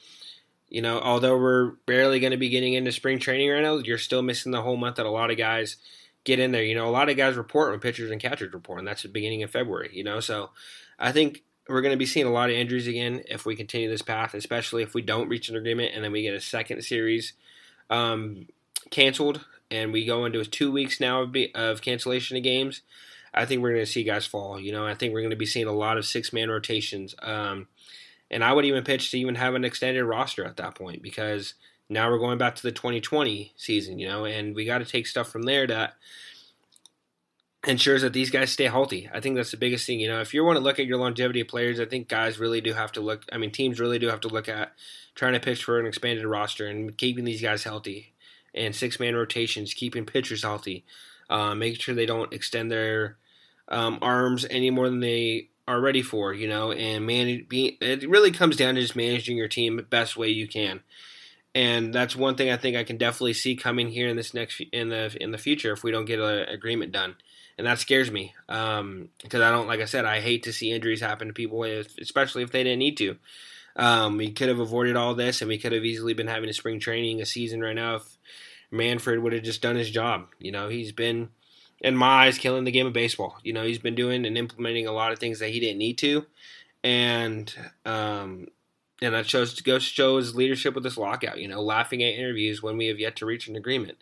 you 0.70 0.82
know, 0.82 1.00
although 1.00 1.38
we're 1.38 1.74
barely 1.86 2.20
going 2.20 2.32
to 2.32 2.38
be 2.38 2.50
getting 2.50 2.74
into 2.74 2.92
spring 2.92 3.20
training 3.20 3.48
right 3.48 3.62
now, 3.62 3.78
you're 3.78 4.00
still 4.00 4.24
missing 4.24 4.52
the 4.52 4.64
whole 4.64 4.76
month 4.76 4.96
that 4.96 5.06
a 5.06 5.12
lot 5.12 5.30
of 5.30 5.38
guys 5.38 5.78
get 6.24 6.40
in 6.40 6.52
there. 6.52 6.64
You 6.64 6.74
know, 6.74 6.88
a 6.88 6.90
lot 6.90 7.10
of 7.10 7.16
guys 7.16 7.36
report 7.36 7.70
when 7.70 7.80
pitchers 7.80 8.10
and 8.10 8.20
catchers 8.20 8.52
report, 8.52 8.80
and 8.80 8.88
that's 8.88 9.04
the 9.04 9.10
beginning 9.10 9.44
of 9.44 9.52
February. 9.52 9.92
You 9.94 10.04
know, 10.04 10.20
so 10.20 10.50
I 10.98 11.12
think 11.12 11.44
we're 11.70 11.82
going 11.82 11.94
to 11.94 11.98
be 11.98 12.08
seeing 12.08 12.26
a 12.26 12.32
lot 12.32 12.50
of 12.50 12.56
injuries 12.56 12.88
again 12.88 13.22
if 13.30 13.46
we 13.46 13.56
continue 13.56 13.88
this 13.88 14.02
path, 14.02 14.34
especially 14.34 14.82
if 14.82 14.96
we 14.96 15.04
don't 15.04 15.30
reach 15.30 15.48
an 15.48 15.56
agreement 15.56 15.94
and 15.94 16.04
then 16.04 16.12
we 16.12 16.24
get 16.24 16.34
a 16.34 16.42
second 16.42 16.82
series 16.84 17.34
um, 17.92 18.48
canceled 18.90 19.46
and 19.70 19.94
we 19.94 20.08
go 20.08 20.26
into 20.26 20.44
two 20.44 20.72
weeks 20.72 21.00
now 21.00 21.22
of, 21.22 21.32
be, 21.32 21.54
of 21.54 21.84
cancellation 21.84 22.36
of 22.36 22.42
games. 22.42 22.82
I 23.34 23.46
think 23.46 23.62
we're 23.62 23.74
going 23.74 23.86
to 23.86 23.92
see 23.92 24.04
guys 24.04 24.26
fall. 24.26 24.60
You 24.60 24.72
know, 24.72 24.86
I 24.86 24.94
think 24.94 25.14
we're 25.14 25.22
going 25.22 25.32
to 25.32 25.36
be 25.36 25.46
seeing 25.46 25.68
a 25.68 25.72
lot 25.72 25.98
of 25.98 26.06
six 26.06 26.34
man 26.34 26.50
rotations. 26.50 27.16
Um, 27.22 27.68
and 28.30 28.44
I 28.44 28.54
would 28.54 28.66
even 28.66 28.84
pitch 28.84 29.12
to 29.12 29.20
even 29.20 29.36
have 29.36 29.56
an 29.56 29.66
extended 29.66 30.04
roster 30.06 30.46
at 30.46 30.58
that 30.58 30.76
point 30.76 31.02
because 31.02 31.54
now 31.90 32.10
we're 32.10 32.20
going 32.20 32.38
back 32.38 32.56
to 32.56 32.64
the 32.64 32.72
2020 32.72 33.54
season, 33.58 34.00
you 34.00 34.08
know, 34.08 34.26
and 34.26 34.56
we 34.56 34.66
got 34.66 34.80
to 34.80 34.86
take 34.86 35.08
stuff 35.08 35.30
from 35.30 35.44
there 35.44 35.68
that 35.68 35.96
ensures 37.68 38.02
that 38.02 38.14
these 38.14 38.30
guys 38.30 38.50
stay 38.50 38.66
healthy. 38.66 39.10
I 39.14 39.20
think 39.20 39.36
that's 39.36 39.52
the 39.52 39.58
biggest 39.58 39.86
thing. 39.86 40.00
You 40.00 40.08
know, 40.08 40.22
if 40.22 40.34
you 40.34 40.44
want 40.44 40.58
to 40.58 40.64
look 40.64 40.80
at 40.80 40.86
your 40.86 40.98
longevity 40.98 41.42
of 41.42 41.48
players, 41.48 41.80
I 41.80 41.86
think 41.86 42.08
guys 42.08 42.40
really 42.40 42.62
do 42.62 42.74
have 42.74 42.92
to 42.94 43.02
look. 43.02 43.26
I 43.32 43.38
mean, 43.38 43.52
teams 43.52 43.80
really 43.80 44.00
do 44.00 44.08
have 44.08 44.22
to 44.22 44.30
look 44.30 44.50
at 44.50 44.74
trying 45.16 45.34
to 45.34 45.40
pitch 45.40 45.64
for 45.64 45.80
an 45.80 45.86
expanded 45.86 46.26
roster 46.26 46.66
and 46.66 46.98
keeping 46.98 47.26
these 47.26 47.42
guys 47.42 47.64
healthy 47.64 48.14
and 48.54 48.76
six 48.76 49.00
man 49.00 49.16
rotations, 49.16 49.74
keeping 49.74 50.06
pitchers 50.06 50.44
healthy, 50.44 50.86
uh, 51.32 51.56
making 51.56 51.80
sure 51.80 51.96
they 51.96 52.06
don't 52.06 52.34
extend 52.34 52.72
their 52.72 53.18
um, 53.68 53.98
arms 54.02 54.46
any 54.50 54.70
more 54.70 54.90
than 54.90 55.00
they 55.00 55.50
are 55.68 55.82
ready 55.82 56.04
for. 56.04 56.34
You 56.34 56.48
know, 56.48 56.72
and 56.72 57.08
manage. 57.08 57.50
Be, 57.50 57.78
it 57.82 58.08
really 58.08 58.32
comes 58.32 58.56
down 58.56 58.76
to 58.76 58.82
just 58.82 58.96
managing 58.96 59.38
your 59.38 59.48
team 59.48 59.78
the 59.78 59.84
best 59.84 60.16
way 60.16 60.30
you 60.30 60.48
can 60.48 60.82
and 61.54 61.94
that's 61.94 62.16
one 62.16 62.36
thing 62.36 62.50
I 62.50 62.58
think 62.58 62.78
I 62.78 62.84
can 62.84 62.98
definitely 62.98 63.34
see 63.34 63.56
coming 63.56 63.90
here 63.90 64.08
in 64.08 64.16
this 64.16 64.34
next 64.34 64.62
in 64.72 64.90
the 64.90 65.16
in 65.22 65.32
the 65.32 65.38
future 65.38 65.74
if 65.74 65.84
we 65.84 65.92
don't 65.92 66.06
get 66.06 66.20
an 66.20 66.48
agreement 66.48 66.92
done, 66.92 67.16
and 67.58 67.68
that 67.68 67.80
scares 67.80 68.10
me 68.10 68.34
because 68.48 68.80
um, 68.80 69.10
I 69.34 69.52
don't 69.52 69.68
like 69.68 69.82
I 69.82 69.86
said 69.86 70.06
I 70.06 70.22
hate 70.22 70.44
to 70.44 70.54
see 70.54 70.72
injuries 70.72 71.02
happen 71.02 71.28
to 71.28 71.34
people, 71.34 71.64
especially 71.64 72.44
if 72.44 72.52
they 72.52 72.64
didn't 72.64 72.80
need 72.80 72.98
to. 72.98 73.18
Um, 73.76 74.18
we 74.18 74.32
could 74.32 74.50
have 74.50 74.60
avoided 74.60 74.96
all 74.96 75.14
this, 75.14 75.42
and 75.42 75.50
we 75.50 75.58
could 75.58 75.72
have 75.72 75.86
easily 75.86 76.14
been 76.14 76.28
having 76.28 76.50
a 76.50 76.54
spring 76.54 76.80
training, 76.80 77.22
a 77.22 77.26
season 77.26 77.62
right 77.62 77.76
now 77.76 77.96
if 77.96 78.18
Manfred 78.72 79.20
would 79.20 79.34
have 79.34 79.44
just 79.44 79.62
done 79.62 79.76
his 79.76 79.92
job. 79.92 80.28
You 80.40 80.52
know, 80.52 80.70
he's 80.70 80.92
been 80.92 81.30
in 81.82 81.96
my 81.96 82.26
eyes, 82.26 82.38
killing 82.38 82.64
the 82.64 82.72
game 82.72 82.88
of 82.88 82.94
baseball. 82.94 83.38
You 83.44 83.54
know, 83.54 83.64
he's 83.64 83.80
been 83.80 83.96
doing 83.96 84.26
and 84.26 84.38
implementing 84.38 84.88
a 84.88 84.92
lot 84.92 85.12
of 85.12 85.20
things 85.20 85.40
that 85.40 85.50
he 85.50 85.60
didn't 85.60 85.80
need 85.80 85.98
to, 86.00 86.26
and 86.84 87.54
um, 87.86 88.48
and 89.02 89.14
that 89.14 89.26
chose 89.26 89.54
to 89.56 89.64
go 89.64 89.80
show 89.80 90.18
his 90.18 90.36
leadership 90.36 90.74
with 90.74 90.84
this 90.84 90.98
lockout. 90.98 91.40
You 91.40 91.48
know, 91.48 91.62
laughing 91.62 92.02
at 92.04 92.14
interviews 92.14 92.64
when 92.64 92.78
we 92.78 92.88
have 92.88 93.00
yet 93.00 93.16
to 93.18 93.26
reach 93.26 93.48
an 93.48 93.56
agreement. 93.56 93.98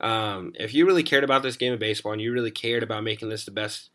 Um, 0.00 0.52
if 0.56 0.74
you 0.74 0.86
really 0.86 1.02
cared 1.02 1.24
about 1.24 1.42
this 1.42 1.56
game 1.56 1.72
of 1.72 1.78
baseball 1.78 2.12
and 2.12 2.20
you 2.20 2.32
really 2.32 2.50
cared 2.50 2.82
about 2.82 3.04
making 3.04 3.30
this 3.30 3.44
the 3.44 3.50
best 3.50 3.90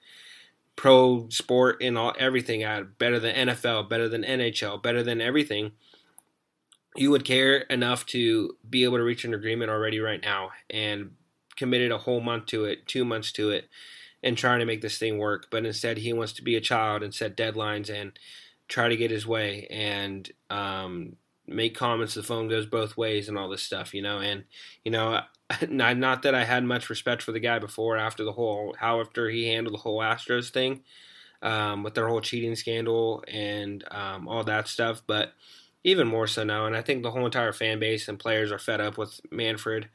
pro 0.76 1.30
sport 1.30 1.82
in 1.82 1.96
all 1.96 2.16
everything 2.18 2.62
better 2.98 3.20
than 3.20 3.48
NFL, 3.48 3.90
better 3.90 4.10
than 4.10 4.24
NHL, 4.24 4.82
better 4.82 5.04
than 5.04 5.22
everything, 5.22 5.74
you 6.96 7.12
would 7.12 7.26
care 7.26 7.58
enough 7.58 8.06
to 8.08 8.58
be 8.70 8.84
able 8.84 8.98
to 8.98 9.04
reach 9.04 9.24
an 9.24 9.34
agreement 9.34 9.72
already 9.72 10.00
right 10.00 10.22
now 10.22 10.52
and 10.70 11.12
committed 11.56 11.92
a 11.92 11.98
whole 11.98 12.22
month 12.22 12.48
to 12.48 12.66
it, 12.66 12.88
two 12.88 13.06
months 13.06 13.32
to 13.34 13.50
it, 13.50 13.70
and 14.24 14.38
trying 14.38 14.60
to 14.60 14.66
make 14.66 14.82
this 14.82 14.98
thing 14.98 15.18
work. 15.18 15.48
But 15.50 15.66
instead, 15.66 15.98
he 15.98 16.14
wants 16.14 16.34
to 16.34 16.44
be 16.44 16.56
a 16.56 16.62
child 16.62 17.04
and 17.04 17.14
set 17.14 17.38
deadlines 17.38 17.90
and 17.90 18.18
try 18.68 18.90
to 18.90 18.98
get 18.98 19.12
his 19.12 19.26
way 19.26 19.68
and 19.70 20.30
um, 20.50 21.16
make 21.48 21.76
comments. 21.76 22.14
The 22.14 22.24
phone 22.24 22.48
goes 22.48 22.66
both 22.66 22.98
ways 22.98 23.30
and 23.30 23.38
all 23.38 23.50
this 23.50 23.64
stuff, 23.64 23.94
you 23.94 24.02
know. 24.02 24.20
And 24.20 24.44
you 24.84 24.92
know, 24.92 25.22
not 25.70 25.98
not 25.98 26.24
that 26.24 26.36
I 26.36 26.44
had 26.44 26.64
much 26.64 26.90
respect 26.90 27.22
for 27.22 27.32
the 27.32 27.40
guy 27.40 27.60
before 27.60 27.98
after 27.98 28.24
the 28.24 28.34
whole 28.34 28.76
how 28.80 29.00
after 29.00 29.30
he 29.30 29.48
handled 29.48 29.74
the 29.74 29.82
whole 29.82 30.00
Astros 30.00 30.50
thing 30.50 30.84
um, 31.42 31.84
with 31.84 31.94
their 31.94 32.08
whole 32.08 32.22
cheating 32.22 32.56
scandal 32.56 33.24
and 33.28 33.84
um, 33.92 34.28
all 34.28 34.44
that 34.44 34.68
stuff, 34.68 35.02
but 35.08 35.34
even 35.84 36.08
more 36.08 36.28
so 36.28 36.44
now. 36.44 36.66
And 36.66 36.76
I 36.76 36.82
think 36.82 37.04
the 37.04 37.12
whole 37.12 37.26
entire 37.26 37.54
fan 37.54 37.80
base 37.80 38.08
and 38.08 38.20
players 38.20 38.52
are 38.52 38.60
fed 38.60 38.82
up 38.82 38.98
with 38.98 39.20
Manfred. 39.32 39.90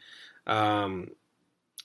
Um, 0.46 1.11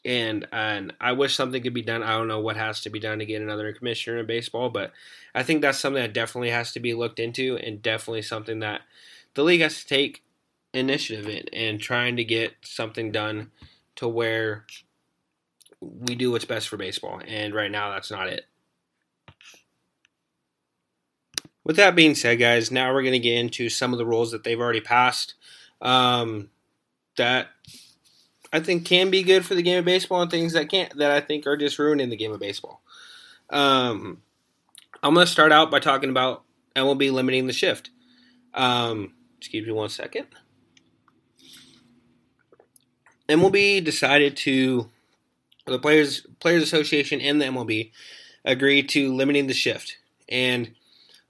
and 0.03 0.47
and 0.51 0.93
I 0.99 1.11
wish 1.11 1.35
something 1.35 1.61
could 1.61 1.73
be 1.73 1.81
done. 1.83 2.03
I 2.03 2.17
don't 2.17 2.27
know 2.27 2.39
what 2.39 2.57
has 2.57 2.81
to 2.81 2.89
be 2.89 2.99
done 2.99 3.19
to 3.19 3.25
get 3.25 3.41
another 3.41 3.71
commissioner 3.73 4.19
in 4.19 4.25
baseball, 4.25 4.69
but 4.69 4.91
I 5.35 5.43
think 5.43 5.61
that's 5.61 5.79
something 5.79 6.01
that 6.01 6.13
definitely 6.13 6.49
has 6.49 6.71
to 6.73 6.79
be 6.79 6.93
looked 6.93 7.19
into, 7.19 7.57
and 7.57 7.81
definitely 7.81 8.23
something 8.23 8.59
that 8.59 8.81
the 9.35 9.43
league 9.43 9.61
has 9.61 9.81
to 9.81 9.87
take 9.87 10.23
initiative 10.73 11.27
in 11.27 11.45
and 11.53 11.79
trying 11.79 12.15
to 12.15 12.23
get 12.23 12.53
something 12.63 13.11
done 13.11 13.51
to 13.97 14.07
where 14.07 14.65
we 15.79 16.15
do 16.15 16.31
what's 16.31 16.45
best 16.45 16.67
for 16.67 16.77
baseball. 16.77 17.21
And 17.27 17.53
right 17.53 17.71
now, 17.71 17.91
that's 17.91 18.11
not 18.11 18.27
it. 18.27 18.45
With 21.63 21.75
that 21.75 21.95
being 21.95 22.15
said, 22.15 22.39
guys, 22.39 22.71
now 22.71 22.93
we're 22.93 23.03
going 23.03 23.13
to 23.13 23.19
get 23.19 23.37
into 23.37 23.69
some 23.69 23.93
of 23.93 23.99
the 23.99 24.05
rules 24.05 24.31
that 24.31 24.43
they've 24.43 24.59
already 24.59 24.81
passed 24.81 25.35
um, 25.81 26.49
that 27.17 27.49
I 28.53 28.59
think 28.59 28.85
can 28.85 29.09
be 29.09 29.23
good 29.23 29.45
for 29.45 29.55
the 29.55 29.61
game 29.61 29.79
of 29.79 29.85
baseball, 29.85 30.21
and 30.21 30.31
things 30.31 30.53
that 30.53 30.69
can't 30.69 30.95
that 30.97 31.11
I 31.11 31.21
think 31.21 31.47
are 31.47 31.57
just 31.57 31.79
ruining 31.79 32.09
the 32.09 32.17
game 32.17 32.31
of 32.31 32.39
baseball. 32.39 32.81
Um, 33.49 34.21
I'm 35.03 35.13
going 35.13 35.25
to 35.25 35.31
start 35.31 35.51
out 35.51 35.71
by 35.71 35.79
talking 35.79 36.09
about 36.09 36.43
MLB 36.75 37.11
limiting 37.11 37.47
the 37.47 37.53
shift. 37.53 37.89
Um, 38.53 39.13
excuse 39.37 39.65
me 39.65 39.73
one 39.73 39.89
second. 39.89 40.27
MLB 43.29 43.83
decided 43.83 44.35
to 44.37 44.89
the 45.65 45.79
players 45.79 46.25
players 46.39 46.63
association 46.63 47.21
and 47.21 47.39
the 47.39 47.45
MLB 47.45 47.91
agreed 48.43 48.89
to 48.89 49.13
limiting 49.13 49.47
the 49.47 49.53
shift, 49.53 49.97
and 50.27 50.71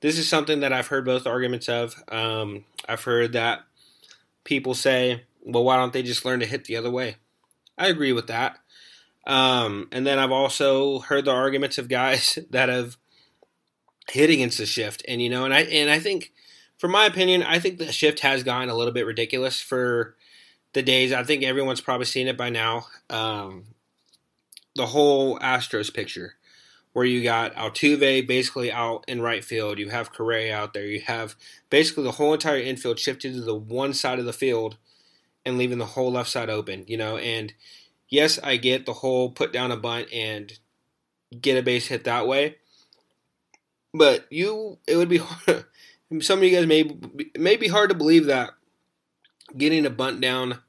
this 0.02 0.18
is 0.18 0.28
something 0.28 0.60
that 0.60 0.74
I've 0.74 0.88
heard 0.88 1.06
both 1.06 1.26
arguments 1.26 1.70
of. 1.70 1.96
Um, 2.10 2.66
I've 2.88 3.04
heard 3.04 3.34
that 3.34 3.62
people 4.44 4.74
say 4.74 5.24
well, 5.44 5.64
why 5.64 5.78
don't 5.78 5.94
they 5.94 6.04
just 6.04 6.26
learn 6.26 6.40
to 6.40 6.46
hit 6.46 6.66
the 6.66 6.78
other 6.78 6.92
way? 6.92 7.16
I 7.78 7.88
agree 7.88 8.14
with 8.14 8.28
that. 8.28 8.60
Um, 9.26 9.88
and 9.92 10.06
then 10.06 10.20
I've 10.20 10.32
also 10.32 11.00
heard 11.00 11.26
the 11.26 11.32
arguments 11.32 11.78
of 11.78 11.88
guys 11.88 12.38
that 12.50 12.70
have 12.70 12.98
hit 14.10 14.30
against 14.30 14.58
the 14.58 14.66
shift, 14.66 15.04
and 15.08 15.22
you 15.22 15.30
know, 15.30 15.46
and 15.46 15.54
I 15.54 15.62
and 15.62 15.90
I 15.90 16.00
think, 16.00 16.32
from 16.78 16.92
my 16.92 17.06
opinion, 17.06 17.44
I 17.44 17.60
think 17.60 17.78
the 17.78 17.92
shift 17.92 18.22
has 18.22 18.44
gotten 18.44 18.70
a 18.70 18.76
little 18.76 18.94
bit 18.94 19.06
ridiculous 19.06 19.62
for 19.62 20.16
the 20.74 20.82
days. 20.82 21.14
I 21.14 21.24
think 21.24 21.44
everyone's 21.44 21.82
probably 21.82 22.06
seen 22.06 22.28
it 22.28 22.38
by 22.38 22.50
now. 22.50 22.88
Um, 23.10 23.66
the 24.76 24.88
whole 24.88 25.38
Astros 25.40 25.94
picture, 25.94 26.36
where 26.94 27.06
you 27.06 27.24
got 27.24 27.56
Altuve 27.56 28.28
basically 28.28 28.72
out 28.72 29.06
in 29.08 29.22
right 29.22 29.44
field, 29.44 29.80
you 29.80 29.90
have 29.90 30.12
Correa 30.12 30.56
out 30.56 30.74
there, 30.74 30.86
you 30.86 31.02
have 31.02 31.36
basically 31.70 32.04
the 32.04 32.12
whole 32.12 32.34
entire 32.34 32.60
infield 32.60 33.00
shifted 33.00 33.34
to 33.34 33.42
the 33.42 33.56
one 33.56 33.94
side 33.94 34.20
of 34.20 34.26
the 34.26 34.34
field 34.34 34.78
and 35.46 35.58
leaving 35.58 35.78
the 35.78 35.86
whole 35.86 36.12
left 36.12 36.30
side 36.30 36.50
open, 36.50 36.84
you 36.88 36.98
know. 36.98 37.18
And 37.18 37.54
yes, 38.10 38.40
I 38.44 38.58
get 38.58 38.86
the 38.86 38.94
whole 38.94 39.30
put 39.30 39.54
down 39.54 39.72
a 39.72 39.78
bunt 39.78 40.12
and 40.14 40.52
get 41.40 41.58
a 41.58 41.64
base 41.64 41.88
hit 41.88 42.04
that 42.04 42.28
way. 42.28 42.58
But 43.94 44.26
you, 44.30 44.78
it 44.88 44.98
would 44.98 45.10
be 45.10 45.18
hard. 45.24 45.66
Some 46.20 46.40
of 46.40 46.44
you 46.44 46.52
guys 46.52 46.68
may 46.68 46.94
may 47.38 47.56
be 47.56 47.70
hard 47.70 47.90
to 47.90 47.96
believe 47.96 48.26
that 48.26 48.52
getting 49.58 49.86
a 49.86 49.90
bunt 49.90 50.20
down 50.20 50.60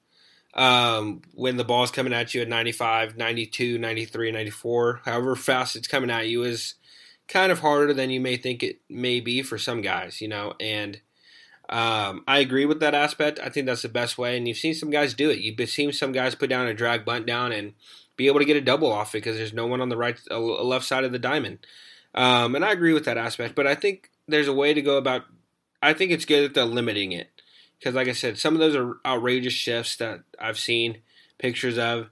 um, 0.54 1.22
when 1.34 1.56
the 1.56 1.64
ball's 1.64 1.90
coming 1.90 2.12
at 2.12 2.34
you 2.34 2.42
at 2.42 2.48
95, 2.48 3.16
92, 3.16 3.78
93, 3.78 4.32
94, 4.32 5.00
however 5.04 5.36
fast 5.36 5.76
it's 5.76 5.88
coming 5.88 6.10
at 6.10 6.28
you 6.28 6.42
is 6.42 6.74
kind 7.28 7.50
of 7.50 7.60
harder 7.60 7.94
than 7.94 8.10
you 8.10 8.20
may 8.20 8.36
think 8.36 8.62
it 8.62 8.80
may 8.88 9.20
be 9.20 9.42
for 9.42 9.56
some 9.56 9.80
guys, 9.80 10.20
you 10.20 10.28
know. 10.28 10.54
And 10.60 11.00
um, 11.70 12.22
I 12.28 12.38
agree 12.40 12.66
with 12.66 12.80
that 12.80 12.94
aspect. 12.94 13.40
I 13.42 13.48
think 13.48 13.66
that's 13.66 13.82
the 13.82 13.88
best 13.88 14.18
way, 14.18 14.36
and 14.36 14.46
you've 14.46 14.58
seen 14.58 14.74
some 14.74 14.90
guys 14.90 15.14
do 15.14 15.30
it. 15.30 15.38
You've 15.38 15.68
seen 15.70 15.92
some 15.92 16.12
guys 16.12 16.34
put 16.34 16.50
down 16.50 16.66
a 16.66 16.74
drag 16.74 17.04
bunt 17.04 17.26
down 17.26 17.52
and 17.52 17.72
be 18.16 18.26
able 18.26 18.40
to 18.40 18.44
get 18.44 18.56
a 18.56 18.60
double 18.60 18.92
off 18.92 19.14
it 19.14 19.18
because 19.18 19.38
there's 19.38 19.54
no 19.54 19.66
one 19.66 19.80
on 19.80 19.88
the 19.88 19.96
right, 19.96 20.20
uh, 20.30 20.38
left 20.38 20.84
side 20.84 21.04
of 21.04 21.12
the 21.12 21.18
diamond. 21.18 21.66
Um, 22.14 22.54
and 22.54 22.64
I 22.64 22.72
agree 22.72 22.92
with 22.92 23.06
that 23.06 23.16
aspect, 23.16 23.54
but 23.54 23.66
I 23.66 23.74
think 23.74 24.10
there's 24.28 24.48
a 24.48 24.52
way 24.52 24.74
to 24.74 24.82
go 24.82 24.98
about. 24.98 25.22
I 25.80 25.94
think 25.94 26.12
it's 26.12 26.26
good 26.26 26.44
that 26.44 26.54
they're 26.54 26.64
limiting 26.64 27.12
it 27.12 27.31
because, 27.82 27.96
like 27.96 28.06
I 28.06 28.12
said, 28.12 28.38
some 28.38 28.54
of 28.54 28.60
those 28.60 28.76
are 28.76 28.98
outrageous 29.04 29.54
shifts 29.54 29.96
that 29.96 30.20
I've 30.38 30.58
seen 30.58 30.98
pictures 31.38 31.76
of. 31.78 32.10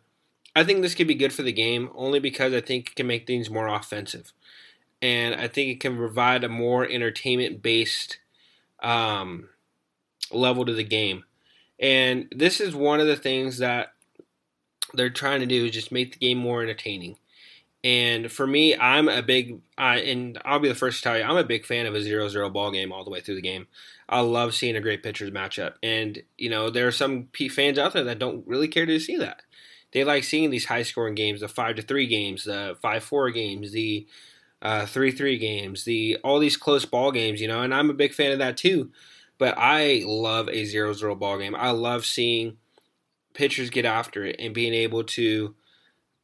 I 0.57 0.65
think 0.65 0.83
this 0.83 0.97
could 0.97 1.07
be 1.07 1.15
good 1.15 1.33
for 1.33 1.43
the 1.43 1.53
game 1.53 1.91
only 1.95 2.19
because 2.19 2.53
I 2.53 2.61
think 2.61 2.89
it 2.89 2.97
can 2.97 3.07
make 3.07 3.25
things 3.25 3.49
more 3.49 3.69
offensive, 3.69 4.33
and 5.01 5.33
I 5.33 5.47
think 5.47 5.71
it 5.71 5.79
can 5.79 5.97
provide 5.97 6.43
a 6.43 6.49
more 6.49 6.85
entertainment 6.85 7.63
based 7.63 8.19
um, 8.83 9.49
level 10.33 10.65
to 10.65 10.73
the 10.73 10.83
game. 10.83 11.23
And 11.79 12.27
this 12.35 12.61
is 12.61 12.75
one 12.75 12.99
of 12.99 13.07
the 13.07 13.17
things 13.17 13.59
that 13.59 13.93
they're 14.93 15.09
trying 15.09 15.39
to 15.39 15.47
do 15.47 15.67
is 15.67 15.71
just 15.71 15.93
make 15.93 16.13
the 16.13 16.19
game 16.19 16.39
more 16.39 16.65
entertaining. 16.65 17.17
And 17.83 18.31
for 18.31 18.47
me, 18.47 18.77
I'm 18.77 19.09
a 19.09 19.23
big, 19.23 19.61
I, 19.79 20.01
and 20.01 20.39
I'll 20.45 20.59
be 20.59 20.69
the 20.69 20.75
first 20.75 20.99
to 20.99 21.03
tell 21.05 21.17
you, 21.17 21.23
I'm 21.23 21.37
a 21.37 21.45
big 21.45 21.65
fan 21.65 21.87
of 21.87 21.95
a 21.95 22.03
0 22.03 22.29
0 22.29 22.51
ball 22.51 22.73
game 22.73 22.93
all 22.93 23.05
the 23.05 23.11
way 23.11 23.21
through 23.21 23.37
the 23.37 23.41
game. 23.41 23.69
I 24.11 24.21
love 24.21 24.55
seeing 24.55 24.77
a 24.77 24.81
great 24.81 25.03
pitchers 25.03 25.31
matchup. 25.31 25.75
And, 25.83 26.23
you 26.37 26.51
know, 26.51 26.69
there 26.69 26.87
are 26.87 26.93
some 26.93 27.29
P 27.33 27.49
fans 27.49 27.79
out 27.79 27.93
there 27.95 28.05
that 28.05 28.19
don't 28.19 28.47
really 28.47 28.69
care 28.69 28.85
to 28.85 28.99
see 28.99 29.17
that. 29.17 29.43
They 29.93 30.05
like 30.05 30.25
seeing 30.25 30.51
these 30.51 30.67
high 30.67 30.83
scoring 30.83 31.15
games, 31.15 31.41
the 31.41 31.49
5 31.49 31.77
to 31.77 31.83
3 31.83 32.07
games, 32.07 32.45
the 32.45 32.77
5 32.83 33.05
4 33.05 33.31
games, 33.31 33.73
the 33.73 34.07
uh, 34.63 34.87
three 34.87 35.11
three 35.11 35.39
games, 35.39 35.85
the 35.85 36.19
all 36.23 36.39
these 36.39 36.57
close 36.57 36.85
ball 36.85 37.13
games, 37.13 37.41
you 37.41 37.49
know, 37.49 37.63
and 37.63 37.75
I'm 37.75 37.91
a 37.91 37.95
big 37.95 38.13
fan 38.13 38.33
of 38.33 38.39
that 38.39 38.57
too. 38.57 38.91
But 39.39 39.55
I 39.57 40.03
love 40.05 40.49
a 40.49 40.65
zero 40.65 40.93
zero 40.93 41.15
ball 41.15 41.39
game. 41.39 41.55
I 41.55 41.71
love 41.71 42.05
seeing 42.05 42.59
pitchers 43.33 43.71
get 43.71 43.87
after 43.87 44.25
it 44.25 44.37
and 44.39 44.53
being 44.53 44.75
able 44.75 45.05
to 45.05 45.55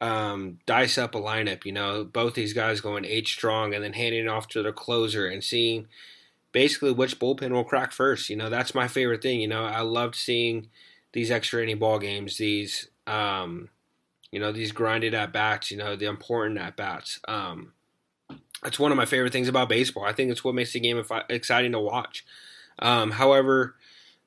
um, 0.01 0.59
dice 0.67 0.99
up 0.99 1.15
a 1.15 1.19
lineup. 1.19 1.65
You 1.65 1.71
know, 1.71 2.03
both 2.03 2.35
these 2.35 2.53
guys 2.53 2.79
going 2.79 3.05
eight 3.05 3.27
strong 3.27 3.73
and 3.73 3.83
then 3.83 3.93
handing 3.93 4.27
off 4.27 4.47
to 4.49 4.61
their 4.61 4.73
closer 4.73 5.27
and 5.27 5.43
seeing 5.43 5.87
basically 6.51 6.91
which 6.91 7.19
bullpen 7.19 7.51
will 7.51 7.63
crack 7.63 7.91
first. 7.91 8.29
You 8.29 8.35
know, 8.35 8.49
that's 8.49 8.75
my 8.75 8.87
favorite 8.87 9.21
thing. 9.21 9.39
You 9.41 9.47
know, 9.47 9.65
I 9.65 9.81
loved 9.81 10.15
seeing 10.15 10.69
these 11.13 11.31
extra 11.31 11.63
inning 11.63 11.79
ball 11.79 11.99
games, 11.99 12.37
these 12.37 12.89
um, 13.05 13.69
you 14.31 14.39
know, 14.39 14.51
these 14.51 14.71
grinded 14.71 15.13
at 15.13 15.33
bats. 15.33 15.71
You 15.71 15.77
know, 15.77 15.95
the 15.95 16.05
important 16.05 16.59
at 16.59 16.75
bats. 16.75 17.19
Um, 17.27 17.73
that's 18.63 18.79
one 18.79 18.91
of 18.91 18.97
my 18.97 19.05
favorite 19.05 19.31
things 19.31 19.47
about 19.47 19.69
baseball. 19.69 20.03
I 20.03 20.13
think 20.13 20.31
it's 20.31 20.43
what 20.43 20.55
makes 20.55 20.73
the 20.73 20.79
game 20.79 21.01
exciting 21.29 21.71
to 21.71 21.79
watch. 21.79 22.25
Um, 22.79 23.11
however, 23.11 23.75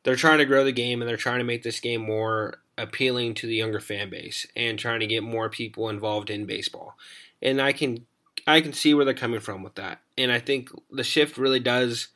they're 0.03 0.17
trying 0.17 0.39
to 0.39 0.45
grow 0.45 0.65
the 0.65 0.73
game 0.73 1.03
and 1.03 1.09
they're 1.09 1.17
trying 1.17 1.39
to 1.39 1.45
make 1.45 1.63
this 1.63 1.81
game 1.81 2.01
more 2.01 2.61
appealing 2.79 3.35
to 3.35 3.47
the 3.47 3.55
younger 3.55 3.81
fan 3.81 4.09
base 4.09 4.47
and 4.57 4.79
trying 4.79 5.01
to 5.01 5.07
get 5.07 5.23
more 5.23 5.51
people 5.51 5.89
involved 5.89 6.31
in 6.31 6.47
baseball. 6.47 6.97
And 7.43 7.61
I 7.61 7.73
can 7.73 8.07
I 8.53 8.61
can 8.61 8.73
see 8.73 8.95
where 8.95 9.05
they're 9.05 9.15
coming 9.15 9.41
from 9.41 9.63
with 9.63 9.75
that. 9.77 10.01
And 10.17 10.31
I 10.31 10.39
think 10.39 10.71
the 10.91 11.05
shift 11.05 11.37
really 11.37 11.61
does 11.61 12.09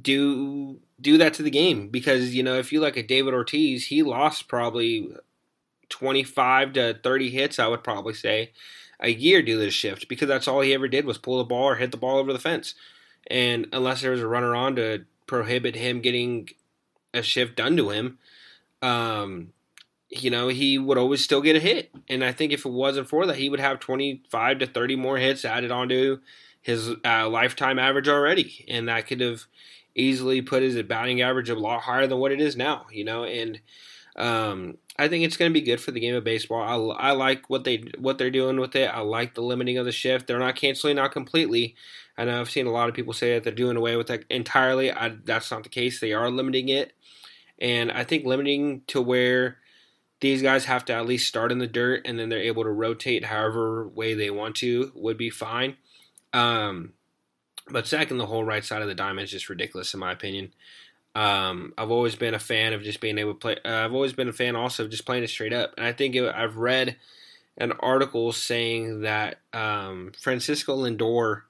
do 0.00 0.78
do 1.00 1.18
that 1.18 1.34
to 1.34 1.42
the 1.42 1.50
game 1.50 1.88
because 1.88 2.32
you 2.32 2.44
know 2.44 2.56
if 2.56 2.72
you 2.72 2.80
look 2.80 2.96
at 2.96 3.08
David 3.08 3.34
Ortiz, 3.34 3.86
he 3.86 4.02
lost 4.02 4.48
probably 4.48 5.12
25 5.88 6.72
to 6.74 6.98
30 7.02 7.30
hits, 7.30 7.58
I 7.58 7.66
would 7.66 7.84
probably 7.84 8.14
say 8.14 8.52
a 9.00 9.10
year 9.10 9.42
due 9.42 9.58
to 9.58 9.64
the 9.64 9.70
shift 9.70 10.08
because 10.08 10.28
that's 10.28 10.48
all 10.48 10.60
he 10.60 10.72
ever 10.72 10.88
did 10.88 11.04
was 11.04 11.18
pull 11.18 11.38
the 11.38 11.44
ball 11.44 11.64
or 11.64 11.76
hit 11.76 11.90
the 11.90 11.96
ball 11.96 12.18
over 12.18 12.32
the 12.32 12.38
fence. 12.38 12.74
And 13.26 13.66
unless 13.72 14.02
there 14.02 14.12
was 14.12 14.20
a 14.20 14.28
runner 14.28 14.54
on 14.54 14.76
to 14.76 15.04
prohibit 15.26 15.74
him 15.74 16.00
getting 16.00 16.48
a 17.12 17.22
shift 17.22 17.56
done 17.56 17.76
to 17.76 17.90
him, 17.90 18.18
um, 18.82 19.52
you 20.10 20.30
know, 20.30 20.48
he 20.48 20.76
would 20.76 20.98
always 20.98 21.22
still 21.22 21.40
get 21.40 21.56
a 21.56 21.60
hit. 21.60 21.90
And 22.08 22.24
I 22.24 22.32
think 22.32 22.52
if 22.52 22.66
it 22.66 22.72
wasn't 22.72 23.08
for 23.08 23.26
that, 23.26 23.36
he 23.36 23.48
would 23.48 23.60
have 23.60 23.78
25 23.78 24.58
to 24.58 24.66
30 24.66 24.96
more 24.96 25.18
hits 25.18 25.44
added 25.44 25.70
onto 25.70 26.18
his 26.60 26.90
uh, 27.04 27.28
lifetime 27.28 27.78
average 27.78 28.08
already. 28.08 28.64
And 28.68 28.88
that 28.88 29.06
could 29.06 29.20
have 29.20 29.44
easily 29.94 30.42
put 30.42 30.62
his 30.62 30.80
batting 30.82 31.20
average 31.22 31.48
a 31.48 31.54
lot 31.54 31.82
higher 31.82 32.06
than 32.06 32.18
what 32.18 32.32
it 32.32 32.40
is 32.40 32.56
now, 32.56 32.86
you 32.90 33.04
know. 33.04 33.24
And 33.24 33.60
um, 34.16 34.78
I 34.98 35.08
think 35.08 35.24
it's 35.24 35.36
going 35.36 35.50
to 35.50 35.58
be 35.58 35.64
good 35.64 35.80
for 35.80 35.92
the 35.92 36.00
game 36.00 36.16
of 36.16 36.24
baseball. 36.24 36.92
I, 36.92 37.10
I 37.10 37.12
like 37.12 37.48
what 37.48 37.62
they 37.62 37.84
what 37.98 38.18
they're 38.18 38.30
doing 38.30 38.58
with 38.58 38.74
it. 38.74 38.90
I 38.92 39.00
like 39.00 39.34
the 39.34 39.42
limiting 39.42 39.78
of 39.78 39.86
the 39.86 39.92
shift. 39.92 40.26
They're 40.26 40.38
not 40.40 40.56
canceling 40.56 40.98
out 40.98 41.12
completely. 41.12 41.76
I 42.18 42.24
know 42.24 42.40
I've 42.40 42.50
seen 42.50 42.66
a 42.66 42.72
lot 42.72 42.88
of 42.88 42.94
people 42.94 43.12
say 43.12 43.34
that 43.34 43.44
they're 43.44 43.52
doing 43.52 43.76
away 43.76 43.96
with 43.96 44.08
that 44.08 44.24
entirely. 44.28 44.92
I, 44.92 45.16
that's 45.24 45.50
not 45.50 45.62
the 45.62 45.68
case. 45.68 46.00
They 46.00 46.12
are 46.12 46.30
limiting 46.30 46.68
it, 46.68 46.92
and 47.60 47.90
I 47.90 48.04
think 48.04 48.26
limiting 48.26 48.82
to 48.88 49.00
where 49.00 49.59
these 50.20 50.42
guys 50.42 50.66
have 50.66 50.84
to 50.86 50.92
at 50.92 51.06
least 51.06 51.28
start 51.28 51.50
in 51.50 51.58
the 51.58 51.66
dirt 51.66 52.02
and 52.04 52.18
then 52.18 52.28
they're 52.28 52.38
able 52.38 52.62
to 52.62 52.70
rotate 52.70 53.24
however 53.24 53.88
way 53.88 54.14
they 54.14 54.30
want 54.30 54.56
to 54.56 54.92
would 54.94 55.16
be 55.16 55.30
fine. 55.30 55.76
Um, 56.32 56.92
but 57.70 57.86
second, 57.86 58.18
the 58.18 58.26
whole 58.26 58.44
right 58.44 58.64
side 58.64 58.82
of 58.82 58.88
the 58.88 58.94
diamond 58.94 59.24
is 59.24 59.30
just 59.30 59.48
ridiculous 59.48 59.94
in 59.94 60.00
my 60.00 60.12
opinion. 60.12 60.52
Um, 61.14 61.72
I've 61.76 61.90
always 61.90 62.14
been 62.14 62.34
a 62.34 62.38
fan 62.38 62.72
of 62.72 62.82
just 62.82 63.00
being 63.00 63.18
able 63.18 63.32
to 63.32 63.38
play. 63.38 63.56
Uh, 63.64 63.84
I've 63.84 63.94
always 63.94 64.12
been 64.12 64.28
a 64.28 64.32
fan 64.32 64.54
also 64.54 64.84
of 64.84 64.90
just 64.90 65.06
playing 65.06 65.24
it 65.24 65.30
straight 65.30 65.52
up, 65.52 65.74
and 65.76 65.84
I 65.84 65.92
think 65.92 66.14
it, 66.14 66.32
I've 66.32 66.56
read 66.56 66.96
an 67.58 67.72
article 67.80 68.32
saying 68.32 69.00
that 69.00 69.40
um, 69.52 70.12
Francisco 70.18 70.76
Lindor 70.76 71.42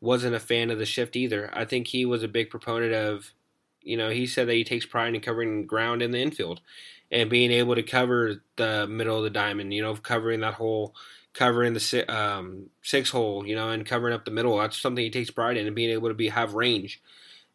wasn't 0.00 0.34
a 0.34 0.40
fan 0.40 0.70
of 0.70 0.78
the 0.78 0.86
shift 0.86 1.16
either. 1.16 1.50
I 1.52 1.64
think 1.64 1.88
he 1.88 2.04
was 2.04 2.22
a 2.22 2.28
big 2.28 2.50
proponent 2.50 2.92
of, 2.92 3.32
you 3.80 3.96
know, 3.96 4.10
he 4.10 4.26
said 4.26 4.48
that 4.48 4.54
he 4.54 4.64
takes 4.64 4.84
pride 4.84 5.14
in 5.14 5.20
covering 5.20 5.66
ground 5.66 6.02
in 6.02 6.10
the 6.10 6.20
infield 6.20 6.60
and 7.10 7.30
being 7.30 7.50
able 7.50 7.74
to 7.74 7.82
cover 7.82 8.42
the 8.56 8.86
middle 8.86 9.18
of 9.18 9.24
the 9.24 9.30
diamond, 9.30 9.72
you 9.72 9.82
know, 9.82 9.94
covering 9.94 10.40
that 10.40 10.54
hole, 10.54 10.94
covering 11.32 11.74
the 11.74 12.04
um, 12.08 12.70
six 12.82 13.10
hole, 13.10 13.46
you 13.46 13.54
know, 13.54 13.70
and 13.70 13.86
covering 13.86 14.14
up 14.14 14.24
the 14.24 14.30
middle. 14.30 14.58
That's 14.58 14.78
something 14.78 15.04
he 15.04 15.10
takes 15.10 15.30
pride 15.30 15.56
in, 15.56 15.66
and 15.66 15.76
being 15.76 15.90
able 15.90 16.08
to 16.08 16.14
be 16.14 16.28
have 16.28 16.54
range. 16.54 17.00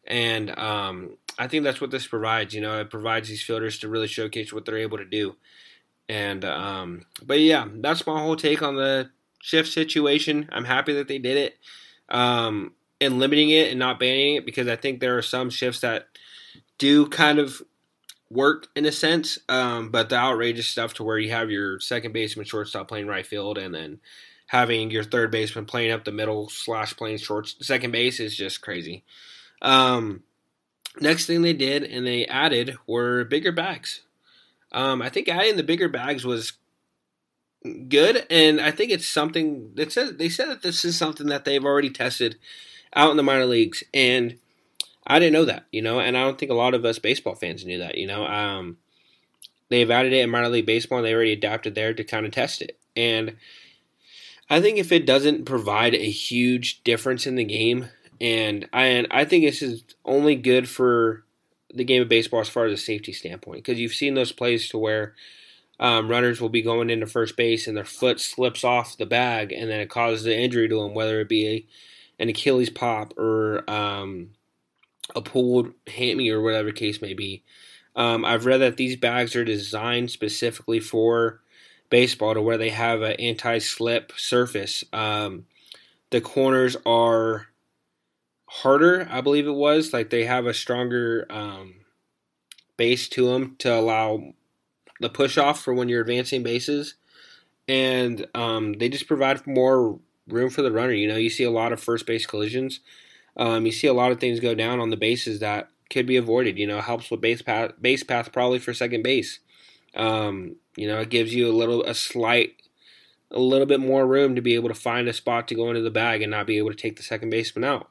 And 0.06 0.58
um, 0.58 1.18
I 1.38 1.48
think 1.48 1.64
that's 1.64 1.82
what 1.82 1.92
this 1.92 2.08
provides. 2.08 2.54
You 2.54 2.62
know, 2.62 2.80
it 2.80 2.90
provides 2.90 3.28
these 3.28 3.44
fielders 3.44 3.80
to 3.80 3.90
really 3.90 4.08
showcase 4.08 4.54
what 4.54 4.66
they're 4.66 4.78
able 4.78 4.98
to 4.98 5.06
do. 5.06 5.36
And 6.08 6.44
um, 6.46 7.06
but 7.24 7.40
yeah, 7.40 7.68
that's 7.76 8.06
my 8.06 8.20
whole 8.20 8.36
take 8.36 8.62
on 8.62 8.76
the 8.76 9.10
shift 9.42 9.72
situation. 9.72 10.50
I'm 10.52 10.66
happy 10.66 10.94
that 10.94 11.08
they 11.08 11.18
did 11.18 11.38
it, 11.38 11.58
um, 12.10 12.74
and 13.00 13.20
limiting 13.20 13.50
it 13.50 13.70
and 13.70 13.80
not 13.80 14.00
banning 14.00 14.36
it 14.36 14.46
because 14.46 14.68
I 14.68 14.76
think 14.76 15.00
there 15.00 15.18
are 15.18 15.24
some 15.24 15.50
shifts 15.50 15.82
that 15.82 16.08
do 16.78 17.08
kind 17.08 17.40
of 17.40 17.62
work 18.32 18.68
in 18.76 18.86
a 18.86 18.92
sense. 18.92 19.38
Um, 19.50 19.90
but 19.90 20.10
the 20.10 20.16
outrageous 20.16 20.68
stuff 20.68 20.94
to 20.96 21.04
where 21.04 21.20
you 21.20 21.32
have 21.32 21.52
your 21.52 21.80
second 21.80 22.14
baseman, 22.14 22.46
shortstop 22.46 22.88
playing 22.88 23.08
right 23.08 23.26
field, 23.26 23.58
and 23.58 23.74
then 23.74 24.00
having 24.48 24.92
your 24.92 25.04
third 25.04 25.32
baseman 25.32 25.66
playing 25.66 25.92
up 25.92 26.04
the 26.04 26.12
middle 26.12 26.50
slash 26.50 26.96
playing 26.96 27.18
short 27.18 27.48
second 27.62 27.92
base 27.92 28.20
is 28.20 28.36
just 28.36 28.62
crazy. 28.62 29.04
Um, 29.62 30.24
next 31.00 31.26
thing 31.26 31.42
they 31.42 31.54
did 31.54 31.84
and 31.84 32.06
they 32.06 32.26
added 32.26 32.78
were 32.88 33.24
bigger 33.24 33.52
bags. 33.52 34.02
Um, 34.72 35.02
I 35.02 35.10
think 35.10 35.28
adding 35.28 35.58
the 35.58 35.64
bigger 35.64 35.90
bags 35.90 36.26
was 36.26 36.54
good, 37.88 38.26
and 38.30 38.60
I 38.60 38.72
think 38.72 38.92
it's 38.92 39.08
something 39.08 39.72
that 39.76 39.92
said 39.92 40.18
they 40.18 40.30
said 40.30 40.48
that 40.50 40.64
this 40.64 40.86
is 40.86 40.98
something 40.98 41.28
that 41.28 41.46
they've 41.46 41.64
already 41.64 41.90
tested 41.90 42.38
out 42.96 43.12
in 43.12 43.18
the 43.18 43.24
minor 43.24 43.46
leagues, 43.46 43.84
and 43.94 44.38
I 45.06 45.20
didn't 45.20 45.34
know 45.34 45.46
that, 45.46 45.66
you 45.72 45.82
know, 45.82 46.00
and 46.00 46.18
I 46.18 46.22
don't 46.22 46.38
think 46.38 46.52
a 46.52 46.56
lot 46.56 46.74
of 46.74 46.86
us 46.86 47.00
baseball 47.00 47.36
fans 47.36 47.66
knew 47.66 47.80
that, 47.80 47.98
you 47.98 48.08
know. 48.08 48.26
Um, 48.26 48.78
they've 49.70 49.90
added 49.90 50.14
it 50.14 50.20
in 50.20 50.30
minor 50.30 50.50
league 50.50 50.66
baseball, 50.66 51.00
and 51.00 51.08
they 51.08 51.14
already 51.14 51.34
adapted 51.34 51.76
there 51.76 51.94
to 51.94 52.04
kind 52.04 52.26
of 52.26 52.32
test 52.32 52.62
it. 52.62 52.78
And 52.96 53.38
I 54.50 54.62
think 54.62 54.78
if 54.78 54.92
it 54.92 55.06
doesn't 55.06 55.46
provide 55.46 55.96
a 55.96 56.10
huge 56.10 56.84
difference 56.84 57.26
in 57.26 57.36
the 57.36 57.46
game, 57.46 57.90
and 58.20 58.68
I 58.72 58.86
and 58.86 59.08
I 59.10 59.26
think 59.26 59.46
this 59.46 59.62
is 59.62 59.84
only 60.06 60.36
good 60.36 60.70
for 60.70 61.24
the 61.74 61.86
game 61.86 62.02
of 62.02 62.10
baseball 62.10 62.42
as 62.42 62.50
far 62.50 62.66
as 62.66 62.74
a 62.74 62.78
safety 62.78 63.14
standpoint, 63.14 63.64
because 63.64 63.80
you've 63.80 63.94
seen 63.94 64.14
those 64.14 64.34
plays 64.34 64.70
to 64.70 64.78
where 64.78 65.16
um, 65.80 66.10
runners 66.10 66.40
will 66.40 66.50
be 66.50 66.62
going 66.62 66.90
into 66.90 67.08
first 67.08 67.38
base 67.38 67.66
and 67.66 67.76
their 67.76 67.86
foot 67.86 68.20
slips 68.20 68.64
off 68.64 68.98
the 68.98 69.06
bag, 69.06 69.52
and 69.52 69.72
then 69.72 69.80
it 69.80 69.90
causes 69.90 70.26
an 70.26 70.34
injury 70.34 70.68
to 70.68 70.82
them, 70.82 70.94
whether 70.94 71.22
it 71.22 71.30
be 71.30 71.48
a, 71.48 71.66
an 72.22 72.30
Achilles 72.30 72.70
pop 72.70 73.18
or 73.18 73.64
um, 73.68 74.32
a 75.16 75.22
pulled 75.22 75.74
hammy 75.88 76.30
or 76.30 76.42
whatever 76.42 76.72
case 76.72 77.02
may 77.02 77.14
be. 77.14 77.44
Um, 77.96 78.24
I've 78.24 78.46
read 78.46 78.60
that 78.60 78.78
these 78.78 78.96
bags 78.96 79.36
are 79.36 79.44
designed 79.44 80.12
specifically 80.12 80.80
for 80.80 81.42
baseball 81.90 82.34
to 82.34 82.42
where 82.42 82.58
they 82.58 82.70
have 82.70 83.02
an 83.02 83.14
anti-slip 83.14 84.14
surface. 84.16 84.84
Um, 84.94 85.46
the 86.10 86.22
corners 86.22 86.78
are 86.86 87.48
harder, 88.46 89.08
I 89.10 89.22
believe 89.22 89.48
it 89.48 89.52
was. 89.52 89.94
Like 89.94 90.10
they 90.10 90.26
have 90.26 90.46
a 90.46 90.54
stronger 90.54 91.26
um, 91.30 91.76
base 92.78 93.10
to 93.10 93.28
them 93.28 93.56
to 93.60 93.74
allow 93.74 94.34
the 95.00 95.10
push 95.10 95.38
off 95.38 95.62
for 95.62 95.74
when 95.74 95.90
you're 95.90 96.02
advancing 96.02 96.44
bases, 96.44 96.96
and 97.68 98.26
um, 98.36 98.74
they 98.74 98.88
just 98.88 99.08
provide 99.08 99.46
more 99.48 100.00
room 100.28 100.50
for 100.50 100.62
the 100.62 100.72
runner. 100.72 100.94
You 100.94 101.08
know, 101.08 101.18
you 101.18 101.30
see 101.30 101.44
a 101.44 101.52
lot 101.52 101.74
of 101.74 101.82
first 101.82 102.06
base 102.06 102.26
collisions 102.26 102.80
um, 103.38 103.66
you 103.66 103.72
see 103.72 103.88
a 103.88 103.94
lot 103.94 104.12
of 104.12 104.20
things 104.20 104.40
go 104.40 104.56
down 104.56 104.80
on 104.80 104.90
the 104.90 104.98
bases 104.98 105.40
that 105.40 105.70
could 105.90 106.06
be 106.06 106.18
avoided. 106.18 106.58
You 106.58 106.68
know, 106.68 106.82
helps 106.82 107.10
with 107.12 107.22
base 107.22 107.42
path, 107.42 107.72
base 107.80 108.04
path 108.04 108.32
probably 108.32 108.60
for 108.60 108.74
second 108.74 109.04
base. 109.04 109.40
Um, 109.96 110.56
you 110.76 110.88
know, 110.88 111.00
it 111.00 111.10
gives 111.10 111.34
you 111.34 111.50
a 111.50 111.54
little, 111.54 111.84
a 111.84 111.94
slight, 111.94 112.62
a 113.30 113.40
little 113.40 113.68
bit 113.68 113.80
more 113.80 114.08
room 114.08 114.36
to 114.36 114.42
be 114.42 114.56
able 114.56 114.70
to 114.70 114.76
find 114.76 115.08
a 115.08 115.14
spot 115.14 115.48
to 115.48 115.56
go 115.56 115.70
into 115.70 115.82
the 115.82 115.92
bag 115.92 116.22
and 116.22 116.32
not 116.32 116.48
be 116.48 116.58
able 116.58 116.70
to 116.70 116.76
take 116.76 116.98
the 116.98 117.04
second 117.04 117.30
baseman 117.30 117.64
out. 117.64 117.90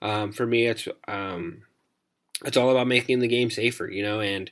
Um, 0.00 0.32
for 0.32 0.46
me, 0.46 0.66
it's 0.66 0.88
um, 1.06 1.62
it's 2.44 2.56
all 2.56 2.70
about 2.70 2.88
making 2.88 3.20
the 3.20 3.28
game 3.28 3.50
safer. 3.50 3.88
You 3.88 4.02
know, 4.02 4.20
and 4.20 4.50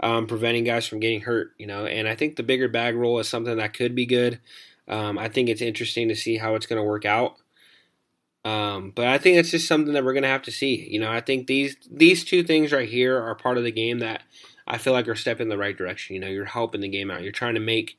um, 0.00 0.26
preventing 0.26 0.64
guys 0.64 0.86
from 0.86 1.00
getting 1.00 1.22
hurt. 1.22 1.52
You 1.58 1.66
know, 1.66 1.86
and 1.86 2.08
I 2.08 2.14
think 2.14 2.36
the 2.36 2.42
bigger 2.42 2.68
bag 2.68 2.94
rule 2.94 3.18
is 3.18 3.28
something 3.28 3.56
that 3.56 3.74
could 3.74 3.94
be 3.94 4.06
good. 4.06 4.40
Um, 4.88 5.18
I 5.18 5.28
think 5.28 5.48
it's 5.48 5.62
interesting 5.62 6.08
to 6.08 6.16
see 6.16 6.36
how 6.36 6.54
it's 6.54 6.66
going 6.66 6.80
to 6.80 6.88
work 6.88 7.04
out. 7.04 7.36
Um, 8.46 8.92
but 8.94 9.08
I 9.08 9.18
think 9.18 9.38
it's 9.38 9.50
just 9.50 9.66
something 9.66 9.92
that 9.94 10.04
we're 10.04 10.14
gonna 10.14 10.28
have 10.28 10.42
to 10.42 10.52
see. 10.52 10.88
You 10.88 11.00
know, 11.00 11.10
I 11.10 11.20
think 11.20 11.48
these 11.48 11.76
these 11.90 12.22
two 12.22 12.44
things 12.44 12.70
right 12.70 12.88
here 12.88 13.20
are 13.20 13.34
part 13.34 13.58
of 13.58 13.64
the 13.64 13.72
game 13.72 13.98
that 13.98 14.22
I 14.68 14.78
feel 14.78 14.92
like 14.92 15.08
are 15.08 15.16
step 15.16 15.40
in 15.40 15.48
the 15.48 15.58
right 15.58 15.76
direction. 15.76 16.14
You 16.14 16.20
know, 16.20 16.28
you're 16.28 16.44
helping 16.44 16.80
the 16.80 16.88
game 16.88 17.10
out. 17.10 17.24
You're 17.24 17.32
trying 17.32 17.54
to 17.54 17.60
make 17.60 17.98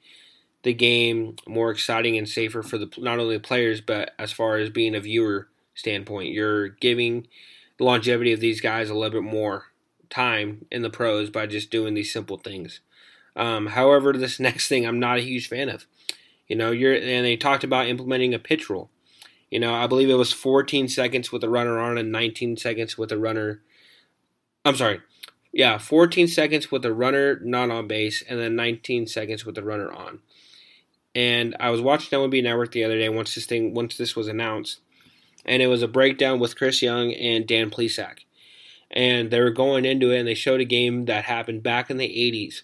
the 0.64 0.74
game 0.74 1.36
more 1.46 1.70
exciting 1.70 2.18
and 2.18 2.30
safer 2.30 2.64
for 2.64 2.78
the 2.78 2.90
not 2.98 3.20
only 3.20 3.36
the 3.36 3.44
players, 3.44 3.82
but 3.82 4.16
as 4.18 4.32
far 4.32 4.56
as 4.56 4.70
being 4.70 4.96
a 4.96 5.02
viewer 5.02 5.50
standpoint, 5.76 6.32
you're 6.32 6.70
giving 6.70 7.28
the 7.78 7.84
longevity 7.84 8.32
of 8.32 8.40
these 8.40 8.62
guys 8.62 8.90
a 8.90 8.94
little 8.94 9.22
bit 9.22 9.30
more 9.30 9.66
time 10.10 10.66
in 10.72 10.82
the 10.82 10.90
pros 10.90 11.30
by 11.30 11.46
just 11.46 11.72
doing 11.72 11.94
these 11.94 12.14
simple 12.14 12.38
things. 12.38 12.80
Um, 13.36 13.68
however, 13.68 14.14
this 14.14 14.40
next 14.50 14.70
thing 14.70 14.88
I'm 14.88 15.00
not 15.00 15.18
a 15.18 15.22
huge 15.22 15.50
fan 15.50 15.68
of. 15.68 15.86
You 16.48 16.56
know, 16.56 16.72
you're 16.72 16.94
and 16.94 17.26
they 17.26 17.36
talked 17.36 17.66
about 17.66 17.88
implementing 17.88 18.34
a 18.34 18.40
pitch 18.40 18.70
rule. 18.70 18.90
You 19.50 19.60
know, 19.60 19.74
I 19.74 19.88
believe 19.88 20.10
it 20.10 20.16
was 20.16 20.34
14 20.34 20.90
seconds 20.90 21.32
with 21.32 21.44
a 21.44 21.50
runner 21.50 21.80
on 21.80 21.98
and 21.98 22.12
19 22.12 22.58
seconds 22.58 22.98
with 22.98 23.12
a 23.12 23.18
runner. 23.18 23.62
I'm 24.66 24.76
sorry. 24.76 25.02
Yeah, 25.54 25.78
14 25.78 26.28
seconds 26.28 26.70
with 26.70 26.86
a 26.86 26.94
runner 26.94 27.40
not 27.44 27.72
on 27.72 27.88
base 27.88 28.24
and 28.28 28.40
then 28.40 28.56
19 28.56 29.08
seconds 29.08 29.46
with 29.46 29.56
the 29.56 29.64
runner 29.64 29.92
on. 29.92 30.20
And 31.16 31.56
I 31.60 31.70
was 31.70 31.82
watching 31.82 32.18
MLB 32.20 32.44
Network 32.44 32.74
the 32.74 32.84
other 32.84 33.00
day 33.00 33.10
once 33.10 33.34
this 33.34 33.46
thing 33.46 33.74
once 33.74 33.98
this 33.98 34.16
was 34.16 34.28
announced, 34.28 34.82
and 35.46 35.64
it 35.64 35.68
was 35.68 35.82
a 35.82 35.88
breakdown 35.88 36.40
with 36.40 36.56
Chris 36.56 36.82
Young 36.82 37.12
and 37.14 37.48
Dan 37.48 37.72
Plesac. 37.72 38.20
And 38.92 39.32
they 39.32 39.40
were 39.40 39.50
going 39.50 39.84
into 39.84 40.12
it 40.12 40.20
and 40.20 40.28
they 40.28 40.36
showed 40.36 40.62
a 40.62 40.66
game 40.66 41.06
that 41.06 41.24
happened 41.24 41.64
back 41.64 41.90
in 41.90 41.98
the 41.98 42.08
80s. 42.08 42.62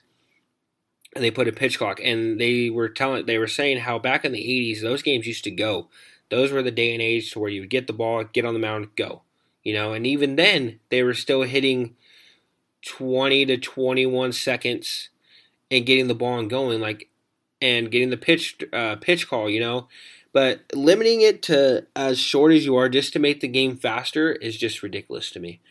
And 1.15 1.23
they 1.23 1.31
put 1.31 1.47
a 1.47 1.51
pitch 1.51 1.79
clock 1.79 1.99
and 2.03 2.39
they 2.39 2.69
were 2.69 2.89
telling 2.89 3.25
they 3.25 3.37
were 3.37 3.47
saying 3.47 3.79
how 3.79 3.99
back 3.99 4.23
in 4.23 4.31
the 4.33 4.39
80s 4.39 4.81
those 4.81 5.01
games 5.01 5.25
used 5.25 5.43
to 5.45 5.51
go 5.51 5.89
those 6.29 6.51
were 6.51 6.63
the 6.63 6.71
day 6.71 6.93
and 6.93 7.01
age 7.01 7.31
to 7.31 7.39
where 7.39 7.49
you 7.49 7.61
would 7.61 7.69
get 7.69 7.87
the 7.87 7.93
ball, 7.93 8.23
get 8.23 8.45
on 8.45 8.53
the 8.53 8.59
mound, 8.59 8.95
go. 8.95 9.21
You 9.63 9.73
know, 9.73 9.93
and 9.93 10.05
even 10.05 10.35
then 10.35 10.79
they 10.89 11.03
were 11.03 11.13
still 11.13 11.43
hitting 11.43 11.95
20 12.85 13.45
to 13.45 13.57
21 13.57 14.33
seconds 14.33 15.09
and 15.71 15.85
getting 15.85 16.07
the 16.07 16.15
ball 16.15 16.39
and 16.39 16.49
going 16.49 16.81
like 16.81 17.09
and 17.61 17.89
getting 17.89 18.09
the 18.09 18.17
pitch 18.17 18.57
uh, 18.73 18.97
pitch 18.97 19.29
call, 19.29 19.49
you 19.49 19.59
know. 19.59 19.87
But 20.33 20.61
limiting 20.73 21.21
it 21.21 21.41
to 21.43 21.85
as 21.95 22.19
short 22.19 22.51
as 22.51 22.65
you 22.65 22.75
are 22.75 22.89
just 22.89 23.13
to 23.13 23.19
make 23.19 23.39
the 23.39 23.47
game 23.47 23.77
faster 23.77 24.33
is 24.33 24.57
just 24.57 24.83
ridiculous 24.83 25.29
to 25.31 25.39
me. 25.39 25.61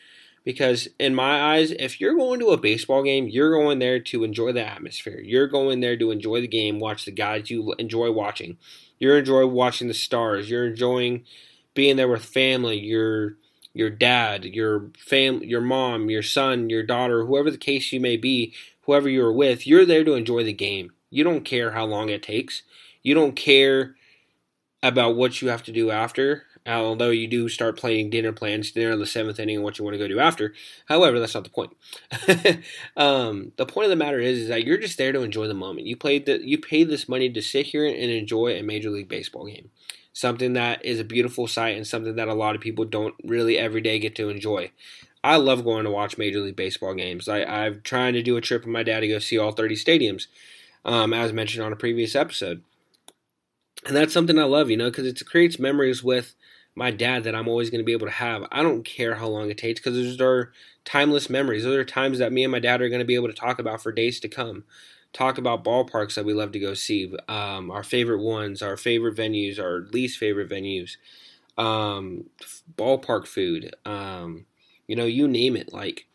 Because 0.44 0.88
in 0.98 1.14
my 1.14 1.54
eyes, 1.54 1.72
if 1.72 2.00
you're 2.00 2.16
going 2.16 2.40
to 2.40 2.50
a 2.50 2.56
baseball 2.56 3.02
game, 3.02 3.28
you're 3.28 3.52
going 3.52 3.78
there 3.78 4.00
to 4.00 4.24
enjoy 4.24 4.52
the 4.52 4.66
atmosphere. 4.66 5.20
You're 5.20 5.46
going 5.46 5.80
there 5.80 5.96
to 5.96 6.10
enjoy 6.10 6.40
the 6.40 6.48
game, 6.48 6.80
watch 6.80 7.04
the 7.04 7.12
guys 7.12 7.50
you 7.50 7.74
enjoy 7.78 8.10
watching. 8.10 8.56
You're 9.02 9.18
enjoying 9.18 9.50
watching 9.50 9.88
the 9.88 9.94
stars. 9.94 10.48
You're 10.48 10.68
enjoying 10.68 11.24
being 11.74 11.96
there 11.96 12.06
with 12.06 12.24
family. 12.24 12.78
Your 12.78 13.34
your 13.74 13.90
dad, 13.90 14.44
your 14.44 14.92
fam, 14.96 15.42
your 15.42 15.60
mom, 15.60 16.08
your 16.08 16.22
son, 16.22 16.70
your 16.70 16.84
daughter, 16.84 17.26
whoever 17.26 17.50
the 17.50 17.58
case 17.58 17.92
you 17.92 17.98
may 17.98 18.16
be, 18.16 18.54
whoever 18.82 19.08
you're 19.08 19.32
with, 19.32 19.66
you're 19.66 19.84
there 19.84 20.04
to 20.04 20.14
enjoy 20.14 20.44
the 20.44 20.52
game. 20.52 20.92
You 21.10 21.24
don't 21.24 21.44
care 21.44 21.72
how 21.72 21.84
long 21.84 22.10
it 22.10 22.22
takes. 22.22 22.62
You 23.02 23.14
don't 23.14 23.34
care 23.34 23.96
about 24.84 25.16
what 25.16 25.42
you 25.42 25.48
have 25.48 25.64
to 25.64 25.72
do 25.72 25.90
after 25.90 26.44
although 26.66 27.10
you 27.10 27.26
do 27.26 27.48
start 27.48 27.76
playing 27.76 28.10
dinner 28.10 28.32
plans, 28.32 28.70
dinner 28.70 28.92
in 28.92 28.98
the 28.98 29.06
seventh 29.06 29.38
inning, 29.38 29.56
and 29.56 29.64
what 29.64 29.78
you 29.78 29.84
want 29.84 29.94
to 29.94 29.98
go 29.98 30.08
do 30.08 30.20
after. 30.20 30.54
However, 30.86 31.18
that's 31.18 31.34
not 31.34 31.44
the 31.44 31.50
point. 31.50 31.76
um, 32.96 33.52
the 33.56 33.66
point 33.66 33.86
of 33.86 33.90
the 33.90 33.96
matter 33.96 34.20
is, 34.20 34.38
is 34.38 34.48
that 34.48 34.64
you're 34.64 34.78
just 34.78 34.98
there 34.98 35.12
to 35.12 35.22
enjoy 35.22 35.48
the 35.48 35.54
moment. 35.54 35.86
You 35.86 35.96
played 35.96 36.26
the, 36.26 36.40
you 36.46 36.58
paid 36.58 36.88
this 36.88 37.08
money 37.08 37.30
to 37.30 37.42
sit 37.42 37.66
here 37.66 37.86
and 37.86 37.96
enjoy 37.96 38.58
a 38.58 38.62
major 38.62 38.90
league 38.90 39.08
baseball 39.08 39.46
game, 39.46 39.70
something 40.12 40.52
that 40.52 40.84
is 40.84 41.00
a 41.00 41.04
beautiful 41.04 41.46
sight 41.46 41.76
and 41.76 41.86
something 41.86 42.16
that 42.16 42.28
a 42.28 42.34
lot 42.34 42.54
of 42.54 42.60
people 42.60 42.84
don't 42.84 43.14
really 43.24 43.58
every 43.58 43.80
day 43.80 43.98
get 43.98 44.14
to 44.16 44.28
enjoy. 44.28 44.70
I 45.24 45.36
love 45.36 45.64
going 45.64 45.84
to 45.84 45.90
watch 45.90 46.18
Major 46.18 46.40
League 46.40 46.56
Baseball 46.56 46.94
games. 46.94 47.28
I, 47.28 47.44
I'm 47.44 47.80
trying 47.84 48.14
to 48.14 48.22
do 48.22 48.36
a 48.36 48.40
trip 48.40 48.62
with 48.62 48.72
my 48.72 48.82
dad 48.82 49.00
to 49.00 49.08
go 49.08 49.20
see 49.20 49.38
all 49.38 49.52
30 49.52 49.76
stadiums, 49.76 50.26
um, 50.84 51.12
as 51.12 51.32
mentioned 51.32 51.64
on 51.64 51.72
a 51.72 51.76
previous 51.76 52.16
episode. 52.16 52.64
And 53.86 53.96
that's 53.96 54.12
something 54.12 54.38
I 54.38 54.44
love, 54.44 54.70
you 54.70 54.76
know, 54.76 54.90
because 54.90 55.06
it 55.06 55.24
creates 55.26 55.58
memories 55.58 56.02
with 56.02 56.34
my 56.74 56.90
dad 56.90 57.24
that 57.24 57.34
I'm 57.34 57.48
always 57.48 57.70
going 57.70 57.80
to 57.80 57.84
be 57.84 57.92
able 57.92 58.06
to 58.06 58.12
have. 58.12 58.44
I 58.50 58.62
don't 58.62 58.84
care 58.84 59.16
how 59.16 59.28
long 59.28 59.50
it 59.50 59.58
takes 59.58 59.80
because 59.80 59.94
those 59.94 60.20
are 60.20 60.52
timeless 60.84 61.28
memories. 61.28 61.64
Those 61.64 61.76
are 61.76 61.84
times 61.84 62.18
that 62.18 62.32
me 62.32 62.44
and 62.44 62.52
my 62.52 62.58
dad 62.58 62.80
are 62.80 62.88
going 62.88 63.00
to 63.00 63.04
be 63.04 63.14
able 63.14 63.28
to 63.28 63.34
talk 63.34 63.58
about 63.58 63.82
for 63.82 63.92
days 63.92 64.20
to 64.20 64.28
come. 64.28 64.64
Talk 65.12 65.36
about 65.36 65.64
ballparks 65.64 66.14
that 66.14 66.24
we 66.24 66.32
love 66.32 66.52
to 66.52 66.58
go 66.58 66.72
see, 66.72 67.14
um, 67.28 67.70
our 67.70 67.82
favorite 67.82 68.22
ones, 68.22 68.62
our 68.62 68.78
favorite 68.78 69.14
venues, 69.14 69.58
our 69.58 69.80
least 69.92 70.18
favorite 70.18 70.48
venues, 70.48 70.96
um, 71.58 72.24
ballpark 72.76 73.26
food, 73.26 73.74
um, 73.84 74.46
you 74.86 74.96
know, 74.96 75.04
you 75.04 75.28
name 75.28 75.54
it. 75.54 75.70
Like, 75.70 76.06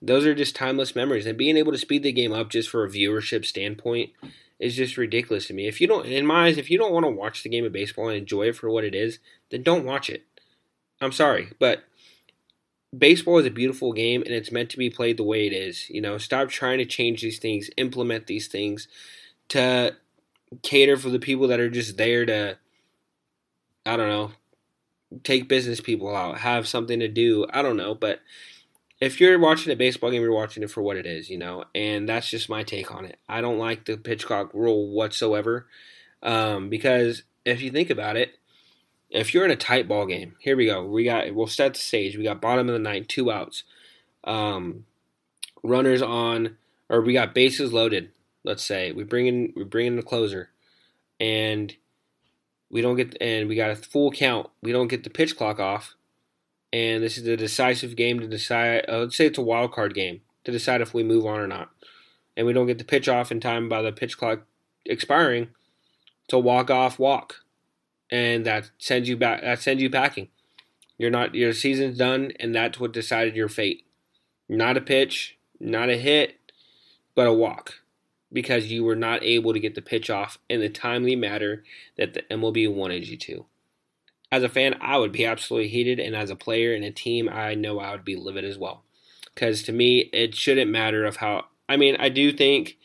those 0.00 0.24
are 0.26 0.34
just 0.34 0.54
timeless 0.54 0.94
memories. 0.94 1.26
And 1.26 1.36
being 1.36 1.56
able 1.56 1.72
to 1.72 1.78
speed 1.78 2.04
the 2.04 2.12
game 2.12 2.32
up 2.32 2.50
just 2.50 2.68
for 2.68 2.84
a 2.84 2.88
viewership 2.88 3.44
standpoint 3.44 4.10
is 4.58 4.74
just 4.74 4.96
ridiculous 4.96 5.46
to 5.46 5.54
me. 5.54 5.68
If 5.68 5.80
you 5.80 5.86
don't, 5.86 6.06
in 6.06 6.26
my 6.26 6.46
eyes, 6.46 6.58
if 6.58 6.70
you 6.70 6.78
don't 6.78 6.92
want 6.92 7.04
to 7.04 7.10
watch 7.10 7.42
the 7.42 7.48
game 7.48 7.64
of 7.64 7.72
baseball 7.72 8.08
and 8.08 8.16
enjoy 8.16 8.48
it 8.48 8.56
for 8.56 8.70
what 8.70 8.84
it 8.84 8.94
is, 8.94 9.18
then 9.50 9.62
don't 9.62 9.84
watch 9.84 10.08
it. 10.08 10.24
I'm 11.00 11.12
sorry, 11.12 11.52
but 11.58 11.84
baseball 12.96 13.38
is 13.38 13.46
a 13.46 13.50
beautiful 13.50 13.92
game 13.92 14.22
and 14.22 14.32
it's 14.32 14.52
meant 14.52 14.70
to 14.70 14.78
be 14.78 14.88
played 14.88 15.18
the 15.18 15.24
way 15.24 15.46
it 15.46 15.52
is. 15.52 15.90
You 15.90 16.00
know, 16.00 16.18
stop 16.18 16.48
trying 16.48 16.78
to 16.78 16.86
change 16.86 17.20
these 17.20 17.38
things, 17.38 17.70
implement 17.76 18.26
these 18.26 18.48
things 18.48 18.88
to 19.48 19.94
cater 20.62 20.96
for 20.96 21.10
the 21.10 21.18
people 21.18 21.48
that 21.48 21.60
are 21.60 21.70
just 21.70 21.96
there 21.96 22.24
to, 22.24 22.56
I 23.84 23.96
don't 23.96 24.08
know, 24.08 24.32
take 25.22 25.48
business 25.48 25.80
people 25.80 26.14
out, 26.14 26.38
have 26.38 26.66
something 26.66 27.00
to 27.00 27.08
do. 27.08 27.46
I 27.50 27.62
don't 27.62 27.76
know, 27.76 27.94
but 27.94 28.20
if 29.00 29.20
you're 29.20 29.38
watching 29.38 29.72
a 29.72 29.76
baseball 29.76 30.10
game, 30.10 30.22
you're 30.22 30.32
watching 30.32 30.62
it 30.62 30.70
for 30.70 30.82
what 30.82 30.96
it 30.96 31.06
is, 31.06 31.28
you 31.28 31.38
know, 31.38 31.64
and 31.74 32.08
that's 32.08 32.30
just 32.30 32.48
my 32.48 32.62
take 32.62 32.94
on 32.94 33.04
it. 33.04 33.18
I 33.28 33.40
don't 33.40 33.58
like 33.58 33.84
the 33.84 33.96
pitch 33.96 34.24
clock 34.24 34.52
rule 34.54 34.88
whatsoever 34.88 35.66
um, 36.22 36.70
because 36.70 37.22
if 37.44 37.60
you 37.60 37.70
think 37.70 37.90
about 37.90 38.16
it, 38.16 38.38
if 39.10 39.34
you're 39.34 39.44
in 39.44 39.50
a 39.50 39.56
tight 39.56 39.86
ball 39.86 40.06
game, 40.06 40.34
here 40.38 40.56
we 40.56 40.66
go. 40.66 40.84
We 40.84 41.04
got 41.04 41.32
we'll 41.34 41.46
set 41.46 41.74
the 41.74 41.80
stage. 41.80 42.16
We 42.16 42.24
got 42.24 42.40
bottom 42.40 42.68
of 42.68 42.72
the 42.72 42.78
ninth, 42.78 43.08
two 43.08 43.30
outs, 43.30 43.62
um, 44.24 44.84
runners 45.62 46.02
on, 46.02 46.56
or 46.88 47.00
we 47.00 47.12
got 47.12 47.34
bases 47.34 47.72
loaded. 47.72 48.10
Let's 48.44 48.64
say 48.64 48.92
we 48.92 49.04
bring 49.04 49.26
in 49.26 49.52
we 49.54 49.64
bring 49.64 49.86
in 49.86 49.96
the 49.96 50.02
closer, 50.02 50.50
and 51.20 51.74
we 52.70 52.80
don't 52.80 52.96
get 52.96 53.16
and 53.20 53.48
we 53.48 53.54
got 53.54 53.70
a 53.70 53.76
full 53.76 54.10
count. 54.10 54.48
We 54.62 54.72
don't 54.72 54.88
get 54.88 55.04
the 55.04 55.10
pitch 55.10 55.36
clock 55.36 55.60
off 55.60 55.95
and 56.72 57.02
this 57.02 57.18
is 57.18 57.26
a 57.26 57.36
decisive 57.36 57.96
game 57.96 58.20
to 58.20 58.26
decide. 58.26 58.84
Uh, 58.88 58.98
let's 58.98 59.16
say 59.16 59.26
it's 59.26 59.38
a 59.38 59.42
wild 59.42 59.72
card 59.72 59.94
game 59.94 60.20
to 60.44 60.52
decide 60.52 60.80
if 60.80 60.94
we 60.94 61.02
move 61.02 61.26
on 61.26 61.40
or 61.40 61.46
not, 61.46 61.70
and 62.36 62.46
we 62.46 62.52
don't 62.52 62.66
get 62.66 62.78
the 62.78 62.84
pitch 62.84 63.08
off 63.08 63.32
in 63.32 63.40
time 63.40 63.68
by 63.68 63.82
the 63.82 63.92
pitch 63.92 64.18
clock 64.18 64.40
expiring 64.84 65.48
to 66.28 66.38
walk 66.38 66.70
off 66.70 66.98
walk, 66.98 67.36
and 68.10 68.44
that 68.46 68.70
sends 68.78 69.08
you 69.08 69.16
back. 69.16 69.42
That 69.42 69.60
sends 69.60 69.82
you 69.82 69.90
packing. 69.90 70.28
You're 70.98 71.10
not 71.10 71.34
your 71.34 71.52
season's 71.52 71.98
done, 71.98 72.32
and 72.40 72.54
that's 72.54 72.80
what 72.80 72.92
decided 72.92 73.36
your 73.36 73.48
fate. 73.48 73.84
Not 74.48 74.76
a 74.76 74.80
pitch, 74.80 75.38
not 75.60 75.90
a 75.90 75.96
hit, 75.96 76.38
but 77.14 77.26
a 77.26 77.32
walk 77.32 77.74
because 78.32 78.66
you 78.66 78.84
were 78.84 78.96
not 78.96 79.22
able 79.22 79.52
to 79.52 79.60
get 79.60 79.74
the 79.74 79.82
pitch 79.82 80.10
off 80.10 80.38
in 80.48 80.60
the 80.60 80.68
timely 80.68 81.16
manner 81.16 81.62
that 81.96 82.14
the 82.14 82.22
MLB 82.22 82.72
wanted 82.72 83.06
you 83.06 83.16
to 83.16 83.46
as 84.36 84.42
a 84.42 84.48
fan, 84.48 84.76
I 84.80 84.98
would 84.98 85.12
be 85.12 85.24
absolutely 85.24 85.68
heated, 85.68 85.98
and 85.98 86.14
as 86.14 86.30
a 86.30 86.36
player 86.36 86.74
in 86.74 86.84
a 86.84 86.90
team, 86.90 87.28
I 87.28 87.54
know 87.54 87.80
I 87.80 87.92
would 87.92 88.04
be 88.04 88.16
livid 88.16 88.44
as 88.44 88.58
well. 88.58 88.84
Because 89.34 89.62
to 89.64 89.72
me, 89.72 90.10
it 90.12 90.34
shouldn't 90.34 90.70
matter 90.70 91.04
of 91.04 91.16
how. 91.16 91.46
I 91.68 91.76
mean, 91.76 91.96
I 91.98 92.08
do 92.08 92.32
think 92.32 92.76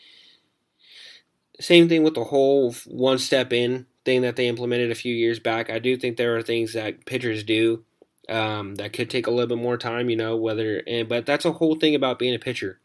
same 1.59 1.87
thing 1.87 2.03
with 2.03 2.15
the 2.15 2.23
whole 2.23 2.73
one 2.87 3.19
step 3.19 3.53
in 3.53 3.85
thing 4.03 4.21
that 4.21 4.35
they 4.35 4.47
implemented 4.47 4.91
a 4.91 4.95
few 4.95 5.13
years 5.13 5.39
back. 5.39 5.69
I 5.69 5.79
do 5.79 5.95
think 5.95 6.17
there 6.17 6.35
are 6.35 6.41
things 6.41 6.73
that 6.73 7.05
pitchers 7.05 7.43
do 7.43 7.83
um, 8.29 8.75
that 8.75 8.93
could 8.93 9.09
take 9.09 9.27
a 9.27 9.31
little 9.31 9.55
bit 9.55 9.61
more 9.61 9.77
time, 9.77 10.09
you 10.09 10.15
know, 10.15 10.35
whether, 10.35 10.81
and, 10.87 11.07
but 11.07 11.25
that's 11.25 11.45
a 11.45 11.51
whole 11.51 11.75
thing 11.75 11.93
about 11.93 12.17
being 12.17 12.33
a 12.33 12.39
pitcher. 12.39 12.79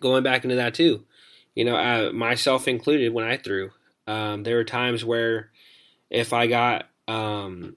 Going 0.00 0.24
back 0.24 0.42
into 0.42 0.56
that 0.56 0.74
too, 0.74 1.04
you 1.54 1.64
know, 1.64 1.76
uh, 1.76 2.10
myself 2.12 2.66
included 2.66 3.12
when 3.12 3.24
I 3.24 3.36
threw, 3.36 3.70
um, 4.08 4.42
there 4.42 4.56
were 4.56 4.64
times 4.64 5.04
where 5.04 5.50
if 6.10 6.32
I 6.32 6.48
got 6.48 6.88
um, 7.08 7.76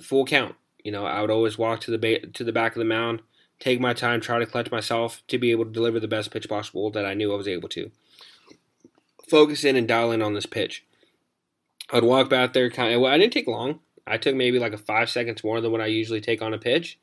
full 0.00 0.24
count. 0.24 0.54
You 0.84 0.92
know, 0.92 1.04
I 1.04 1.20
would 1.20 1.30
always 1.30 1.58
walk 1.58 1.80
to 1.82 1.90
the 1.90 1.98
ba- 1.98 2.26
to 2.26 2.44
the 2.44 2.52
back 2.52 2.74
of 2.74 2.78
the 2.78 2.84
mound, 2.84 3.22
take 3.58 3.80
my 3.80 3.92
time, 3.92 4.20
try 4.20 4.38
to 4.38 4.46
clutch 4.46 4.70
myself 4.70 5.22
to 5.28 5.38
be 5.38 5.50
able 5.50 5.64
to 5.64 5.70
deliver 5.70 6.00
the 6.00 6.08
best 6.08 6.30
pitch 6.30 6.48
possible 6.48 6.90
that 6.90 7.04
I 7.04 7.14
knew 7.14 7.32
I 7.32 7.36
was 7.36 7.48
able 7.48 7.68
to. 7.70 7.90
Focus 9.28 9.64
in 9.64 9.76
and 9.76 9.88
dial 9.88 10.12
in 10.12 10.22
on 10.22 10.34
this 10.34 10.46
pitch. 10.46 10.84
I'd 11.90 12.04
walk 12.04 12.30
back 12.30 12.52
there, 12.52 12.70
kind 12.70 12.94
of. 12.94 13.00
Well, 13.00 13.12
I 13.12 13.18
didn't 13.18 13.32
take 13.32 13.46
long. 13.46 13.80
I 14.06 14.16
took 14.16 14.34
maybe 14.34 14.58
like 14.58 14.72
a 14.72 14.78
five 14.78 15.10
seconds 15.10 15.44
more 15.44 15.60
than 15.60 15.72
what 15.72 15.80
I 15.80 15.86
usually 15.86 16.20
take 16.20 16.40
on 16.40 16.54
a 16.54 16.58
pitch. 16.58 16.98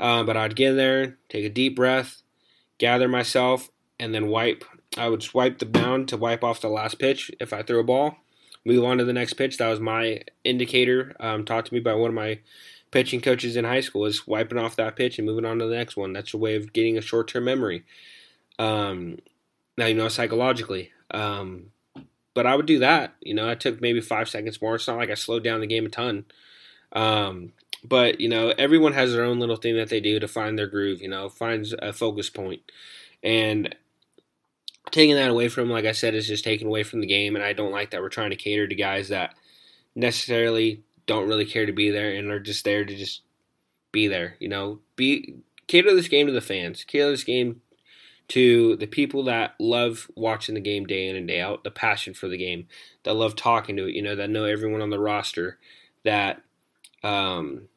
Uh, 0.00 0.22
but 0.22 0.36
I'd 0.36 0.56
get 0.56 0.70
in 0.70 0.76
there, 0.76 1.18
take 1.28 1.44
a 1.44 1.50
deep 1.50 1.74
breath, 1.74 2.22
gather 2.78 3.08
myself, 3.08 3.70
and 3.98 4.14
then 4.14 4.28
wipe. 4.28 4.64
I 4.96 5.08
would 5.08 5.22
swipe 5.22 5.58
the 5.58 5.66
mound 5.66 6.08
to 6.08 6.16
wipe 6.16 6.44
off 6.44 6.60
the 6.60 6.68
last 6.68 6.98
pitch 6.98 7.30
if 7.40 7.52
I 7.52 7.62
threw 7.62 7.80
a 7.80 7.84
ball 7.84 8.16
move 8.68 8.84
on 8.84 8.98
to 8.98 9.04
the 9.04 9.12
next 9.12 9.34
pitch. 9.34 9.56
That 9.56 9.68
was 9.68 9.80
my 9.80 10.22
indicator 10.44 11.16
um, 11.18 11.44
taught 11.44 11.66
to 11.66 11.74
me 11.74 11.80
by 11.80 11.94
one 11.94 12.10
of 12.10 12.14
my 12.14 12.40
pitching 12.90 13.20
coaches 13.20 13.56
in 13.56 13.64
high 13.64 13.80
school 13.80 14.06
is 14.06 14.26
wiping 14.26 14.58
off 14.58 14.76
that 14.76 14.96
pitch 14.96 15.18
and 15.18 15.26
moving 15.26 15.44
on 15.44 15.58
to 15.58 15.66
the 15.66 15.76
next 15.76 15.96
one. 15.96 16.12
That's 16.12 16.34
a 16.34 16.38
way 16.38 16.54
of 16.54 16.72
getting 16.72 16.96
a 16.96 17.02
short 17.02 17.28
term 17.28 17.44
memory. 17.44 17.84
Um, 18.58 19.18
now 19.76 19.86
you 19.86 19.94
know 19.94 20.08
psychologically. 20.08 20.92
Um, 21.10 21.70
but 22.34 22.46
I 22.46 22.54
would 22.54 22.66
do 22.66 22.80
that. 22.80 23.14
You 23.20 23.34
know, 23.34 23.48
I 23.48 23.54
took 23.54 23.80
maybe 23.80 24.00
five 24.00 24.28
seconds 24.28 24.60
more. 24.60 24.76
It's 24.76 24.86
not 24.86 24.98
like 24.98 25.10
I 25.10 25.14
slowed 25.14 25.42
down 25.44 25.60
the 25.60 25.66
game 25.66 25.86
a 25.86 25.88
ton. 25.88 26.24
Um, 26.92 27.52
but 27.82 28.20
you 28.20 28.28
know, 28.28 28.52
everyone 28.58 28.92
has 28.92 29.12
their 29.12 29.24
own 29.24 29.40
little 29.40 29.56
thing 29.56 29.76
that 29.76 29.88
they 29.88 30.00
do 30.00 30.18
to 30.20 30.28
find 30.28 30.58
their 30.58 30.66
groove. 30.66 31.00
You 31.00 31.08
know, 31.08 31.28
finds 31.28 31.72
a 31.72 31.92
focus 31.92 32.30
point, 32.30 32.62
and 33.22 33.74
taking 34.90 35.16
that 35.16 35.30
away 35.30 35.48
from 35.48 35.64
him, 35.64 35.70
like 35.70 35.84
I 35.84 35.92
said, 35.92 36.14
is 36.14 36.26
just 36.26 36.44
taken 36.44 36.66
away 36.66 36.82
from 36.82 37.00
the 37.00 37.06
game. 37.06 37.36
And 37.36 37.44
I 37.44 37.52
don't 37.52 37.72
like 37.72 37.90
that 37.90 38.00
we're 38.00 38.08
trying 38.08 38.30
to 38.30 38.36
cater 38.36 38.66
to 38.66 38.74
guys 38.74 39.08
that 39.08 39.34
necessarily 39.94 40.82
don't 41.06 41.28
really 41.28 41.44
care 41.44 41.66
to 41.66 41.72
be 41.72 41.90
there 41.90 42.12
and 42.12 42.30
are 42.30 42.40
just 42.40 42.64
there 42.64 42.84
to 42.84 42.96
just 42.96 43.22
be 43.92 44.06
there. 44.06 44.36
You 44.38 44.48
know, 44.48 44.80
be 44.96 45.36
cater 45.66 45.94
this 45.94 46.08
game 46.08 46.26
to 46.26 46.32
the 46.32 46.40
fans, 46.40 46.84
cater 46.84 47.10
this 47.10 47.24
game 47.24 47.62
to 48.28 48.76
the 48.76 48.86
people 48.86 49.24
that 49.24 49.54
love 49.58 50.10
watching 50.14 50.54
the 50.54 50.60
game 50.60 50.84
day 50.84 51.08
in 51.08 51.16
and 51.16 51.26
day 51.26 51.40
out, 51.40 51.64
the 51.64 51.70
passion 51.70 52.12
for 52.12 52.28
the 52.28 52.36
game, 52.36 52.66
that 53.04 53.14
love 53.14 53.34
talking 53.34 53.76
to 53.76 53.88
it. 53.88 53.94
You 53.94 54.02
know, 54.02 54.14
that 54.14 54.30
know 54.30 54.44
everyone 54.44 54.82
on 54.82 54.90
the 54.90 54.98
roster, 54.98 55.58
that 56.04 56.42
um, 57.02 57.68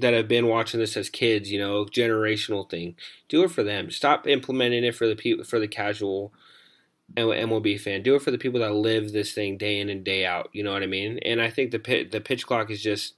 that 0.00 0.14
have 0.14 0.28
been 0.28 0.46
watching 0.46 0.80
this 0.80 0.96
as 0.96 1.10
kids, 1.10 1.50
you 1.50 1.58
know, 1.58 1.84
generational 1.84 2.68
thing. 2.68 2.96
Do 3.28 3.44
it 3.44 3.50
for 3.50 3.62
them. 3.62 3.90
Stop 3.90 4.26
implementing 4.26 4.84
it 4.84 4.94
for 4.94 5.06
the 5.06 5.16
people 5.16 5.44
for 5.44 5.58
the 5.58 5.68
casual 5.68 6.32
MLB 7.16 7.80
fan. 7.80 8.02
Do 8.02 8.14
it 8.14 8.22
for 8.22 8.30
the 8.30 8.38
people 8.38 8.60
that 8.60 8.74
live 8.74 9.12
this 9.12 9.32
thing 9.32 9.56
day 9.56 9.80
in 9.80 9.88
and 9.88 10.04
day 10.04 10.26
out. 10.26 10.48
You 10.52 10.64
know 10.64 10.72
what 10.72 10.82
I 10.82 10.86
mean? 10.86 11.18
And 11.24 11.40
I 11.40 11.50
think 11.50 11.70
the 11.70 11.78
pit, 11.78 12.10
the 12.10 12.20
pitch 12.20 12.46
clock 12.46 12.70
is 12.70 12.82
just 12.82 13.14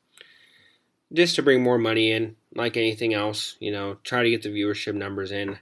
just 1.13 1.37
to 1.37 1.43
bring 1.43 1.63
more 1.63 1.79
money 1.79 2.11
in, 2.11 2.37
like 2.55 2.77
anything 2.77 3.15
else. 3.15 3.57
You 3.61 3.73
know, 3.73 3.97
try 4.05 4.23
to 4.23 4.31
get 4.31 4.43
the 4.43 4.51
viewership 4.51 4.95
numbers 4.95 5.33
in 5.33 5.59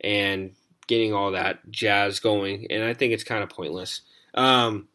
and 0.00 0.52
getting 0.86 1.12
all 1.12 1.32
that 1.32 1.70
jazz 1.70 2.20
going. 2.20 2.66
And 2.70 2.82
I 2.82 2.94
think 2.94 3.12
it's 3.12 3.24
kind 3.24 3.42
of 3.42 3.50
pointless. 3.50 4.00
Um, 4.34 4.88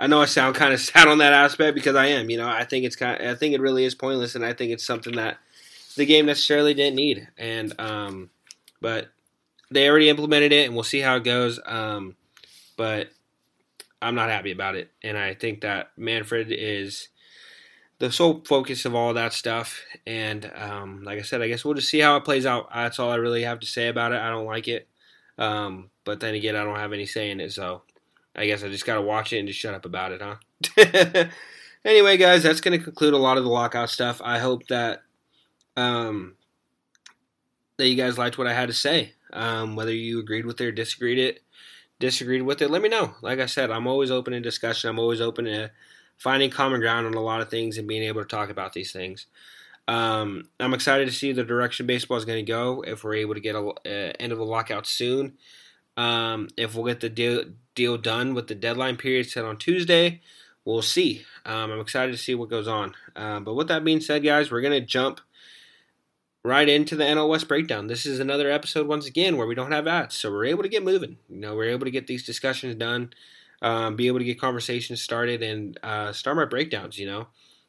I 0.00 0.06
know 0.06 0.22
I 0.22 0.24
sound 0.24 0.56
kind 0.56 0.72
of 0.72 0.80
sad 0.80 1.06
on 1.06 1.18
that 1.18 1.34
aspect 1.34 1.74
because 1.74 1.94
I 1.94 2.06
am. 2.06 2.30
You 2.30 2.38
know, 2.38 2.48
I 2.48 2.64
think 2.64 2.84
it's 2.86 2.96
kind. 2.96 3.20
Of, 3.20 3.30
I 3.30 3.34
think 3.36 3.54
it 3.54 3.60
really 3.60 3.84
is 3.84 3.94
pointless, 3.94 4.34
and 4.34 4.44
I 4.44 4.54
think 4.54 4.72
it's 4.72 4.84
something 4.84 5.14
that 5.16 5.38
the 5.96 6.06
game 6.06 6.26
necessarily 6.26 6.72
didn't 6.72 6.96
need. 6.96 7.28
And 7.36 7.78
um, 7.78 8.30
but 8.80 9.08
they 9.70 9.88
already 9.88 10.08
implemented 10.08 10.52
it, 10.52 10.66
and 10.66 10.74
we'll 10.74 10.84
see 10.84 11.00
how 11.00 11.16
it 11.16 11.24
goes. 11.24 11.60
Um, 11.64 12.16
but 12.78 13.10
I'm 14.00 14.14
not 14.14 14.30
happy 14.30 14.52
about 14.52 14.74
it, 14.74 14.90
and 15.04 15.18
I 15.18 15.34
think 15.34 15.60
that 15.60 15.90
Manfred 15.98 16.48
is 16.50 17.08
the 17.98 18.10
sole 18.10 18.42
focus 18.46 18.86
of 18.86 18.94
all 18.94 19.12
that 19.12 19.34
stuff. 19.34 19.82
And 20.06 20.50
um, 20.54 21.04
like 21.04 21.18
I 21.18 21.22
said, 21.22 21.42
I 21.42 21.48
guess 21.48 21.62
we'll 21.62 21.74
just 21.74 21.90
see 21.90 21.98
how 21.98 22.16
it 22.16 22.24
plays 22.24 22.46
out. 22.46 22.70
That's 22.74 22.98
all 22.98 23.10
I 23.10 23.16
really 23.16 23.42
have 23.42 23.60
to 23.60 23.66
say 23.66 23.88
about 23.88 24.12
it. 24.12 24.20
I 24.20 24.30
don't 24.30 24.46
like 24.46 24.68
it. 24.68 24.88
Um, 25.36 25.90
but 26.04 26.20
then 26.20 26.34
again, 26.34 26.56
I 26.56 26.64
don't 26.64 26.76
have 26.76 26.94
any 26.94 27.04
say 27.04 27.30
in 27.30 27.40
it, 27.40 27.52
so 27.52 27.82
I 28.40 28.46
guess 28.46 28.64
I 28.64 28.70
just 28.70 28.86
got 28.86 28.94
to 28.94 29.02
watch 29.02 29.34
it 29.34 29.38
and 29.38 29.46
just 29.46 29.60
shut 29.60 29.74
up 29.74 29.84
about 29.84 30.12
it, 30.12 30.22
huh? 30.22 31.26
anyway, 31.84 32.16
guys, 32.16 32.42
that's 32.42 32.62
going 32.62 32.78
to 32.78 32.82
conclude 32.82 33.12
a 33.12 33.18
lot 33.18 33.36
of 33.36 33.44
the 33.44 33.50
lockout 33.50 33.90
stuff. 33.90 34.22
I 34.24 34.38
hope 34.38 34.66
that 34.68 35.02
um, 35.76 36.36
that 37.76 37.86
you 37.86 37.96
guys 37.96 38.16
liked 38.16 38.38
what 38.38 38.46
I 38.46 38.54
had 38.54 38.68
to 38.68 38.72
say. 38.72 39.12
Um, 39.34 39.76
whether 39.76 39.92
you 39.92 40.20
agreed 40.20 40.46
with 40.46 40.58
it 40.58 40.64
or 40.64 40.72
disagreed 40.72 41.18
it, 41.18 41.40
disagreed 41.98 42.40
with 42.40 42.62
it, 42.62 42.70
let 42.70 42.80
me 42.80 42.88
know. 42.88 43.14
Like 43.20 43.40
I 43.40 43.46
said, 43.46 43.70
I'm 43.70 43.86
always 43.86 44.10
open 44.10 44.32
to 44.32 44.40
discussion. 44.40 44.88
I'm 44.88 44.98
always 44.98 45.20
open 45.20 45.44
to 45.44 45.70
finding 46.16 46.48
common 46.48 46.80
ground 46.80 47.06
on 47.06 47.12
a 47.12 47.20
lot 47.20 47.42
of 47.42 47.50
things 47.50 47.76
and 47.76 47.86
being 47.86 48.04
able 48.04 48.22
to 48.22 48.26
talk 48.26 48.48
about 48.48 48.72
these 48.72 48.90
things. 48.90 49.26
Um, 49.86 50.48
I'm 50.58 50.72
excited 50.72 51.08
to 51.08 51.14
see 51.14 51.32
the 51.32 51.44
direction 51.44 51.86
baseball 51.86 52.16
is 52.16 52.24
going 52.24 52.42
to 52.42 52.50
go. 52.50 52.82
If 52.86 53.04
we're 53.04 53.16
able 53.16 53.34
to 53.34 53.40
get 53.40 53.54
a 53.54 53.66
uh, 53.66 54.12
end 54.18 54.32
of 54.32 54.38
the 54.38 54.46
lockout 54.46 54.86
soon, 54.86 55.36
um, 55.96 56.48
if 56.56 56.74
we'll 56.74 56.86
get 56.86 57.00
the 57.00 57.08
deal, 57.08 57.44
deal 57.74 57.98
done 57.98 58.34
with 58.34 58.48
the 58.48 58.54
deadline 58.54 58.96
period 58.96 59.28
set 59.28 59.44
on 59.44 59.56
Tuesday, 59.56 60.20
we'll 60.64 60.82
see. 60.82 61.24
Um, 61.44 61.70
I'm 61.70 61.80
excited 61.80 62.12
to 62.12 62.18
see 62.18 62.34
what 62.34 62.50
goes 62.50 62.68
on. 62.68 62.94
Uh, 63.16 63.40
but 63.40 63.54
with 63.54 63.68
that 63.68 63.84
being 63.84 64.00
said, 64.00 64.22
guys, 64.22 64.50
we're 64.50 64.62
to 64.62 64.80
jump 64.80 65.20
right 66.42 66.68
into 66.68 66.96
the 66.96 67.04
NL 67.04 67.28
West 67.28 67.48
breakdown. 67.48 67.86
This 67.86 68.06
is 68.06 68.18
another 68.18 68.50
episode 68.50 68.86
once 68.86 69.06
again 69.06 69.36
where 69.36 69.46
we 69.46 69.54
don't 69.54 69.72
have 69.72 69.86
ads, 69.86 70.16
so 70.16 70.30
we're 70.30 70.46
able 70.46 70.62
to 70.62 70.68
get 70.68 70.84
moving. 70.84 71.18
You 71.28 71.38
know, 71.38 71.54
we're 71.54 71.70
able 71.70 71.84
to 71.84 71.90
get 71.90 72.06
these 72.06 72.24
discussions 72.24 72.76
done, 72.76 73.12
um, 73.62 73.96
be 73.96 74.06
able 74.06 74.18
to 74.18 74.24
get 74.24 74.40
conversations 74.40 75.02
started, 75.02 75.42
and 75.42 75.78
uh, 75.82 76.12
start 76.12 76.36
my 76.36 76.46
breakdowns. 76.46 76.98
You 76.98 77.06
know, 77.06 77.26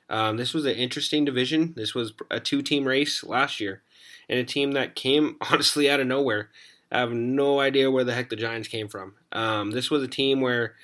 um, 0.10 0.38
this 0.38 0.54
was 0.54 0.66
an 0.66 0.76
interesting 0.76 1.26
division. 1.26 1.74
This 1.76 1.94
was 1.94 2.14
a 2.30 2.40
two-team 2.40 2.88
race 2.88 3.24
last 3.24 3.60
year, 3.60 3.82
and 4.30 4.40
a 4.40 4.44
team 4.44 4.72
that 4.74 4.96
came 4.96 5.38
honestly 5.52 5.90
out 5.90 6.00
of 6.00 6.08
nowhere. 6.08 6.50
I 6.92 7.00
have 7.00 7.12
no 7.12 7.60
idea 7.60 7.90
where 7.90 8.04
the 8.04 8.14
heck 8.14 8.30
the 8.30 8.36
Giants 8.36 8.68
came 8.68 8.88
from. 8.88 9.14
Um, 9.32 9.72
this 9.72 9.90
was 9.90 10.04
a 10.04 10.08
team 10.08 10.42
where 10.42 10.76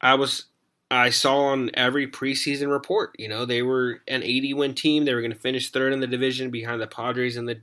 I 0.00 0.14
was 0.14 0.46
I 0.90 1.10
saw 1.10 1.44
on 1.46 1.70
every 1.74 2.08
preseason 2.08 2.70
report, 2.70 3.14
you 3.16 3.28
know, 3.28 3.44
they 3.44 3.62
were 3.62 4.00
an 4.08 4.24
80 4.24 4.54
win 4.54 4.74
team. 4.74 5.04
They 5.04 5.14
were 5.14 5.20
going 5.20 5.32
to 5.32 5.38
finish 5.38 5.70
third 5.70 5.92
in 5.92 6.00
the 6.00 6.06
division 6.06 6.50
behind 6.50 6.80
the 6.80 6.86
Padres 6.88 7.36
and 7.36 7.48
the 7.48 7.60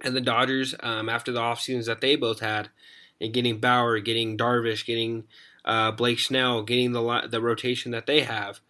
and 0.00 0.16
the 0.16 0.20
Dodgers 0.20 0.74
um, 0.80 1.08
after 1.08 1.30
the 1.30 1.40
off 1.40 1.60
seasons 1.60 1.86
that 1.86 2.00
they 2.00 2.16
both 2.16 2.40
had, 2.40 2.70
and 3.20 3.32
getting 3.32 3.58
Bauer, 3.58 4.00
getting 4.00 4.36
Darvish, 4.36 4.84
getting 4.84 5.24
uh, 5.64 5.92
Blake 5.92 6.18
Snell, 6.18 6.62
getting 6.62 6.92
the 6.92 7.28
the 7.30 7.40
rotation 7.40 7.92
that 7.92 8.06
they 8.06 8.20
have. 8.20 8.60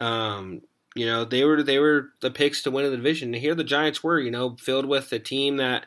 Um, 0.00 0.62
you 0.94 1.06
know, 1.06 1.24
they 1.24 1.44
were 1.44 1.62
they 1.62 1.78
were 1.78 2.10
the 2.20 2.30
picks 2.30 2.62
to 2.62 2.70
win 2.70 2.88
the 2.88 2.96
division. 2.96 3.34
And 3.34 3.42
here 3.42 3.54
the 3.54 3.64
Giants 3.64 4.04
were, 4.04 4.20
you 4.20 4.30
know, 4.30 4.56
filled 4.60 4.86
with 4.86 5.12
a 5.12 5.18
team 5.18 5.56
that 5.56 5.86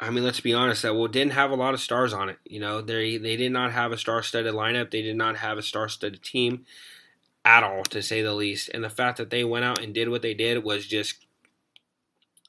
I 0.00 0.10
mean, 0.10 0.24
let's 0.24 0.40
be 0.40 0.54
honest, 0.54 0.82
that 0.82 0.94
well 0.94 1.06
didn't 1.06 1.32
have 1.34 1.50
a 1.50 1.56
lot 1.56 1.74
of 1.74 1.80
stars 1.80 2.12
on 2.12 2.28
it. 2.28 2.38
You 2.44 2.60
know, 2.60 2.80
they 2.80 3.16
they 3.16 3.36
did 3.36 3.52
not 3.52 3.72
have 3.72 3.92
a 3.92 3.98
star-studded 3.98 4.52
lineup. 4.52 4.90
They 4.90 5.02
did 5.02 5.16
not 5.16 5.36
have 5.36 5.56
a 5.56 5.62
star-studded 5.62 6.22
team 6.22 6.64
at 7.44 7.62
all, 7.62 7.84
to 7.84 8.02
say 8.02 8.22
the 8.22 8.34
least. 8.34 8.70
And 8.72 8.82
the 8.82 8.90
fact 8.90 9.18
that 9.18 9.30
they 9.30 9.44
went 9.44 9.64
out 9.64 9.82
and 9.82 9.94
did 9.94 10.08
what 10.08 10.22
they 10.22 10.34
did 10.34 10.64
was 10.64 10.86
just, 10.86 11.26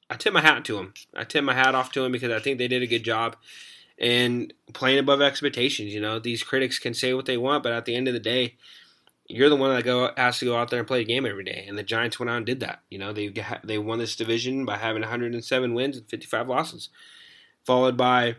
I 0.09 0.15
tip 0.15 0.33
my 0.33 0.41
hat 0.41 0.65
to 0.65 0.77
them. 0.77 0.93
I 1.15 1.23
tip 1.23 1.43
my 1.43 1.53
hat 1.53 1.75
off 1.75 1.91
to 1.93 2.01
them 2.01 2.11
because 2.11 2.31
I 2.31 2.39
think 2.39 2.57
they 2.57 2.67
did 2.67 2.81
a 2.81 2.87
good 2.87 3.03
job 3.03 3.35
and 3.99 4.53
playing 4.73 4.99
above 4.99 5.21
expectations. 5.21 5.93
You 5.93 6.01
know, 6.01 6.17
these 6.19 6.43
critics 6.43 6.79
can 6.79 6.93
say 6.93 7.13
what 7.13 7.25
they 7.25 7.37
want, 7.37 7.63
but 7.63 7.73
at 7.73 7.85
the 7.85 7.95
end 7.95 8.07
of 8.07 8.13
the 8.13 8.19
day, 8.19 8.55
you're 9.27 9.49
the 9.49 9.55
one 9.55 9.73
that 9.73 9.83
go 9.83 10.11
has 10.17 10.39
to 10.39 10.45
go 10.45 10.55
out 10.55 10.69
there 10.69 10.79
and 10.79 10.87
play 10.87 11.01
a 11.01 11.05
game 11.05 11.25
every 11.25 11.43
day. 11.43 11.65
And 11.67 11.77
the 11.77 11.83
Giants 11.83 12.19
went 12.19 12.29
out 12.29 12.37
and 12.37 12.45
did 12.45 12.59
that. 12.61 12.81
You 12.89 12.97
know, 12.99 13.13
they 13.13 13.33
they 13.63 13.77
won 13.77 13.99
this 13.99 14.15
division 14.15 14.65
by 14.65 14.77
having 14.77 15.01
107 15.01 15.73
wins 15.73 15.97
and 15.97 16.07
55 16.07 16.47
losses 16.47 16.89
followed 17.65 17.97
by 17.97 18.35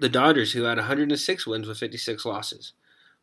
the 0.00 0.08
Dodgers, 0.08 0.52
who 0.52 0.64
had 0.64 0.78
106 0.78 1.46
wins 1.46 1.66
with 1.66 1.78
56 1.78 2.24
losses. 2.24 2.72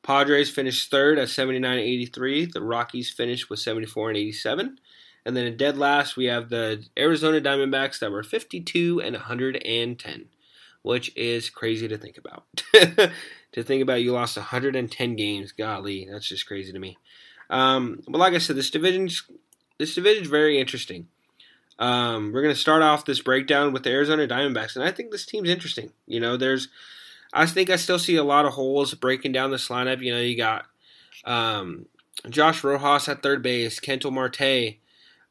Padres 0.02 0.50
finished 0.50 0.90
third 0.90 1.20
at 1.20 1.30
79 1.30 1.78
83. 1.78 2.46
The 2.46 2.62
Rockies 2.62 3.10
finished 3.10 3.50
with 3.50 3.60
74 3.60 4.10
and 4.10 4.18
87. 4.18 4.80
And 5.26 5.36
then 5.36 5.46
in 5.46 5.58
dead 5.58 5.78
last, 5.78 6.16
we 6.16 6.26
have 6.26 6.50
the 6.50 6.86
Arizona 6.98 7.42
Diamondbacks 7.42 8.00
that 8.00 8.12
were 8.12 8.24
52 8.24 9.02
and 9.02 9.16
110, 9.16 10.26
which 10.82 11.16
is 11.16 11.50
crazy 11.50 11.88
to 11.88 11.98
think 11.98 12.18
about. 12.18 12.46
to 13.52 13.64
think 13.64 13.84
about, 13.84 14.02
you 14.02 14.14
lost 14.14 14.38
110 14.38 15.16
games. 15.16 15.52
Golly, 15.52 16.08
that's 16.10 16.28
just 16.28 16.48
crazy 16.48 16.72
to 16.72 16.80
me. 16.80 16.98
Um, 17.50 18.02
but 18.08 18.20
like 18.20 18.34
I 18.34 18.38
said, 18.38 18.56
this 18.56 18.70
division's 18.70 19.24
this 19.78 19.96
division's 19.96 20.28
very 20.28 20.60
interesting. 20.60 21.08
Um, 21.80 22.34
we're 22.34 22.42
going 22.42 22.54
to 22.54 22.60
start 22.60 22.82
off 22.82 23.06
this 23.06 23.22
breakdown 23.22 23.72
with 23.72 23.84
the 23.84 23.92
Arizona 23.92 24.28
Diamondbacks, 24.28 24.76
and 24.76 24.84
I 24.84 24.92
think 24.92 25.12
this 25.12 25.26
team's 25.26 25.50
interesting. 25.50 25.92
You 26.06 26.20
know, 26.20 26.36
there's, 26.36 26.68
I 27.34 27.46
think 27.46 27.70
I 27.70 27.78
still 27.78 27.98
see 27.98 28.18
a 28.18 28.24
lot 28.24 28.46
of 28.46 28.54
holes 28.54 28.94
breaking 28.94 29.32
down 29.32 29.52
this 29.52 29.70
lineup. 29.70 30.02
You 30.02 30.14
know, 30.14 30.20
you 30.20 30.36
got 30.36 30.66
um, 31.24 31.86
Josh 32.30 32.64
Rojas 32.64 33.08
at 33.08 33.24
third 33.24 33.42
base, 33.42 33.80
Ketel 33.80 34.12
Marte, 34.12 34.76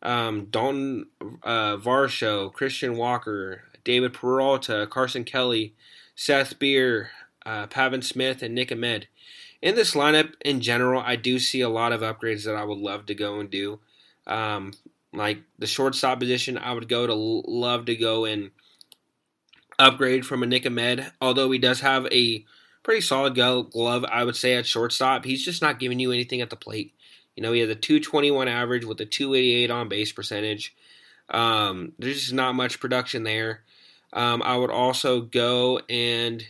um, 0.02 0.46
Daulton 0.46 1.04
uh, 1.42 1.76
Varsho, 1.76 2.50
Christian 2.52 2.96
Walker, 2.96 3.64
David 3.84 4.14
Peralta, 4.14 4.86
Carson 4.90 5.24
Kelly, 5.24 5.74
Seth 6.14 6.58
Beer, 6.58 7.10
uh, 7.44 7.66
Pavin 7.66 8.00
Smith, 8.00 8.42
and 8.42 8.54
Nick 8.54 8.72
Ahmed. 8.72 9.06
In 9.60 9.74
this 9.74 9.94
lineup 9.94 10.32
in 10.44 10.60
general, 10.60 11.02
I 11.04 11.16
do 11.16 11.38
see 11.38 11.60
a 11.60 11.68
lot 11.68 11.92
of 11.92 12.00
upgrades 12.00 12.44
that 12.44 12.54
I 12.54 12.64
would 12.64 12.78
love 12.78 13.06
to 13.06 13.14
go 13.14 13.38
and 13.38 13.50
do. 13.50 13.80
Um, 14.26 14.72
like 15.12 15.42
the 15.58 15.66
shortstop 15.66 16.20
position, 16.20 16.58
I 16.58 16.72
would 16.72 16.88
go 16.88 17.06
to 17.06 17.14
love 17.14 17.86
to 17.86 17.96
go 17.96 18.24
and 18.24 18.50
upgrade 19.78 20.26
from 20.26 20.42
a 20.42 20.46
Nick 20.46 20.66
Ahmed. 20.66 21.10
Although 21.20 21.50
he 21.50 21.58
does 21.58 21.80
have 21.80 22.06
a 22.06 22.44
pretty 22.82 23.00
solid 23.00 23.34
glove, 23.34 24.04
I 24.10 24.24
would 24.24 24.36
say 24.36 24.54
at 24.54 24.66
shortstop. 24.66 25.24
He's 25.24 25.44
just 25.44 25.62
not 25.62 25.78
giving 25.78 26.00
you 26.00 26.12
anything 26.12 26.40
at 26.40 26.50
the 26.50 26.56
plate. 26.56 26.94
You 27.36 27.42
know, 27.42 27.52
he 27.52 27.60
has 27.60 27.70
a 27.70 27.74
221 27.74 28.48
average 28.48 28.84
with 28.84 29.00
a 29.00 29.06
288 29.06 29.70
on 29.70 29.88
base 29.88 30.12
percentage. 30.12 30.74
Um, 31.30 31.92
there's 31.98 32.20
just 32.20 32.32
not 32.32 32.54
much 32.54 32.80
production 32.80 33.22
there. 33.22 33.62
Um, 34.12 34.42
I 34.42 34.56
would 34.56 34.70
also 34.70 35.20
go 35.20 35.80
and, 35.88 36.42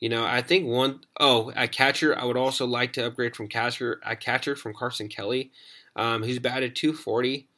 you 0.00 0.08
know, 0.08 0.24
I 0.24 0.42
think 0.42 0.66
one 0.66 1.00
oh 1.18 1.52
at 1.54 1.72
catcher, 1.72 2.18
I 2.18 2.24
would 2.24 2.36
also 2.36 2.66
like 2.66 2.94
to 2.94 3.06
upgrade 3.06 3.36
from 3.36 3.48
catcher 3.48 4.00
at 4.04 4.20
catcher 4.20 4.56
from 4.56 4.74
Carson 4.74 5.08
Kelly. 5.08 5.52
Um, 5.94 6.22
he's 6.22 6.40
batted 6.40 6.74
240. 6.74 7.48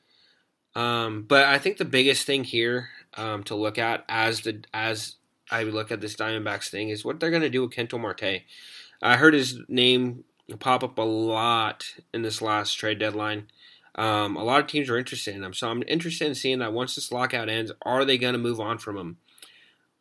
Um, 0.75 1.23
but 1.23 1.45
I 1.45 1.59
think 1.59 1.77
the 1.77 1.85
biggest 1.85 2.27
thing 2.27 2.45
here 2.45 2.89
um, 3.17 3.45
to 3.45 3.55
look 3.55 3.79
at 3.79 4.05
as 4.09 4.41
the 4.41 4.65
as 4.73 5.17
I 5.51 5.63
look 5.65 5.93
at 5.93 6.01
this 6.01 6.17
Diamondbacks 6.17 6.69
thing 6.69 6.89
is 6.89 7.05
what 7.05 7.21
they're 7.21 7.31
going 7.31 7.43
to 7.43 7.51
do 7.51 7.63
with 7.63 7.73
Ketel 7.73 7.99
Marte. 7.99 8.43
I 9.03 9.17
heard 9.17 9.35
his 9.35 9.61
name 9.69 10.25
pop 10.59 10.83
up 10.83 10.99
a 10.99 11.03
lot 11.03 11.85
in 12.13 12.23
this 12.23 12.43
last 12.43 12.75
trade 12.75 12.99
deadline. 12.99 13.49
Um, 13.97 14.37
a 14.37 14.43
lot 14.43 14.61
of 14.61 14.67
teams 14.67 14.91
are 14.91 14.99
interested 14.99 15.35
in 15.37 15.45
him, 15.45 15.55
so 15.55 15.71
I'm 15.71 15.85
interested 15.87 16.27
in 16.27 16.35
seeing 16.35 16.59
that 16.59 16.73
once 16.73 16.95
this 16.95 17.13
lockout 17.13 17.49
ends, 17.49 17.71
are 17.83 18.05
they 18.05 18.19
going 18.19 18.33
to 18.33 18.39
move 18.39 18.61
on 18.61 18.79
from 18.79 18.97
him? 18.97 19.19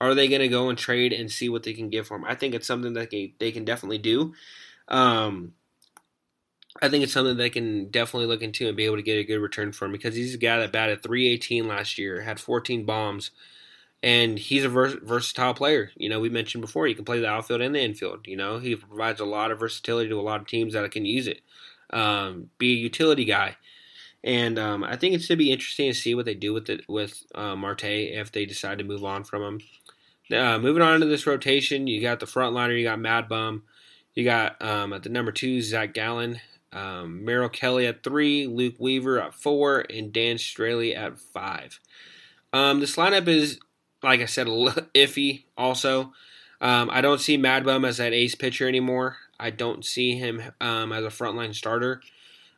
Are 0.02 0.16
they 0.16 0.28
going 0.28 0.42
to 0.42 0.48
go 0.48 0.70
and 0.70 0.78
trade 0.78 1.14
and 1.14 1.32
see 1.32 1.48
what 1.48 1.64
they 1.64 1.74
can 1.74 1.90
get 1.90 2.08
for 2.08 2.18
him? 2.18 2.26
I 2.26 2.34
think 2.36 2.56
it's 2.56 2.66
something 2.66 2.94
that 2.94 3.12
they, 3.12 3.36
they 3.40 3.52
can 3.52 3.66
definitely 3.66 4.00
do. 4.00 4.34
Um, 4.88 5.54
I 6.84 6.90
think 6.90 7.02
it's 7.02 7.14
something 7.14 7.38
they 7.38 7.50
can 7.50 7.88
definitely 7.88 8.28
look 8.28 8.42
into 8.42 8.68
and 8.68 8.76
be 8.76 8.84
able 8.84 8.98
to 8.98 9.02
get 9.02 9.18
a 9.18 9.24
good 9.24 9.40
return 9.40 9.72
for 9.72 9.86
him 9.86 9.94
because 9.94 10.16
he's 10.16 10.36
a 10.36 10.38
guy 10.38 10.60
that 10.60 10.74
batted 10.74 11.02
318 11.02 11.66
last 11.66 11.98
year, 11.98 12.20
had 12.24 12.42
14 12.42 12.84
bombs, 12.86 13.32
and 14.04 14.38
he's 14.38 14.66
a 14.66 14.70
vers- 14.70 14.98
versatile 15.02 15.54
player. 15.54 15.92
You 15.96 16.10
know, 16.10 16.20
we 16.20 16.28
mentioned 16.28 16.60
before 16.60 16.86
he 16.86 16.94
can 16.94 17.06
play 17.06 17.22
the 17.22 17.30
outfield 17.30 17.62
and 17.62 17.74
the 17.74 17.82
infield. 17.82 18.28
You 18.28 18.36
know, 18.36 18.60
he 18.60 18.76
provides 18.76 19.22
a 19.22 19.26
lot 19.26 19.50
of 19.50 19.62
versatility 19.62 20.10
to 20.10 20.20
a 20.20 20.22
lot 20.22 20.42
of 20.42 20.48
teams 20.48 20.74
that 20.74 20.92
can 20.92 21.06
use 21.06 21.26
it. 21.26 21.40
Um, 21.90 22.50
be 22.58 22.74
a 22.74 22.76
utility 22.76 23.24
guy, 23.24 23.56
and 24.22 24.60
um, 24.60 24.84
I 24.84 24.98
think 24.98 25.16
it's 25.16 25.28
to 25.28 25.38
be 25.38 25.54
interesting 25.54 25.90
to 25.90 25.98
see 25.98 26.16
what 26.16 26.26
they 26.26 26.34
do 26.34 26.54
with 26.54 26.70
it 26.70 26.82
with 26.90 27.24
uh, 27.34 27.56
Marte 27.56 27.86
if 27.86 28.30
they 28.30 28.46
decide 28.46 28.80
to 28.80 28.84
move 28.84 29.06
on 29.06 29.24
from 29.24 29.42
him. 29.42 29.62
Uh, 30.38 30.60
moving 30.60 30.82
on 30.82 31.00
to 31.00 31.06
this 31.06 31.26
rotation, 31.26 31.88
you 31.88 32.02
got 32.02 32.20
the 32.20 32.26
front 32.26 32.54
liner, 32.54 32.74
you 32.74 32.84
got 32.84 33.00
Mad 33.00 33.30
Bum, 33.30 33.64
you 34.16 34.26
got 34.26 34.62
um, 34.62 34.92
at 34.92 35.04
the 35.04 35.10
number 35.10 35.32
two 35.32 35.62
Zach 35.62 35.94
Gallen, 35.94 36.42
um, 36.74 37.24
Merrill 37.24 37.50
Kelly 37.50 37.86
at 37.86 38.04
three, 38.04 38.48
Luke 38.48 38.76
Weaver 38.80 39.22
at 39.22 39.34
four, 39.34 39.86
and 39.90 40.12
Dan 40.12 40.38
Straily 40.38 40.96
at 40.96 41.20
five. 41.20 41.80
Um, 42.52 42.80
this 42.80 42.96
lineup 42.96 43.28
is, 43.28 43.60
like 44.02 44.22
I 44.22 44.26
said, 44.26 44.48
a 44.48 44.54
little 44.54 44.84
iffy. 44.96 45.44
Also, 45.58 46.14
um, 46.62 46.90
I 46.92 47.02
don't 47.02 47.22
see 47.22 47.38
Mad 47.38 47.66
Bum 47.66 47.86
as 47.86 47.98
that 47.98 48.14
ace 48.14 48.36
pitcher 48.36 48.68
anymore. 48.68 49.18
I 49.40 49.50
don't 49.50 49.84
see 49.84 50.16
him 50.16 50.42
um, 50.62 50.92
as 50.92 51.04
a 51.04 51.10
frontline 51.10 51.54
starter. 51.54 52.02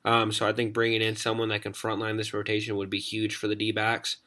Um, 0.03 0.31
so 0.31 0.47
I 0.47 0.53
think 0.53 0.73
bringing 0.73 1.01
in 1.01 1.15
someone 1.15 1.49
that 1.49 1.63
can 1.63 1.73
frontline 1.73 2.17
this 2.17 2.33
rotation 2.33 2.75
would 2.75 2.91
be 2.91 2.99
huge 2.99 3.35
for 3.35 3.47
the 3.47 3.55
D 3.55 3.71
backs. 3.71 4.17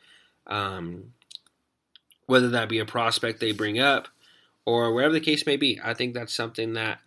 Um, 0.47 1.12
whether 2.26 2.49
that 2.49 2.68
be 2.68 2.78
a 2.78 2.84
prospect 2.84 3.41
they 3.41 3.53
bring 3.53 3.78
up 3.78 4.09
or 4.66 4.93
wherever 4.93 5.14
the 5.14 5.20
case 5.20 5.47
may 5.47 5.57
be, 5.57 5.80
I 5.82 5.95
think 5.95 6.14
that's 6.14 6.32
something 6.32 6.72
that 6.74 6.99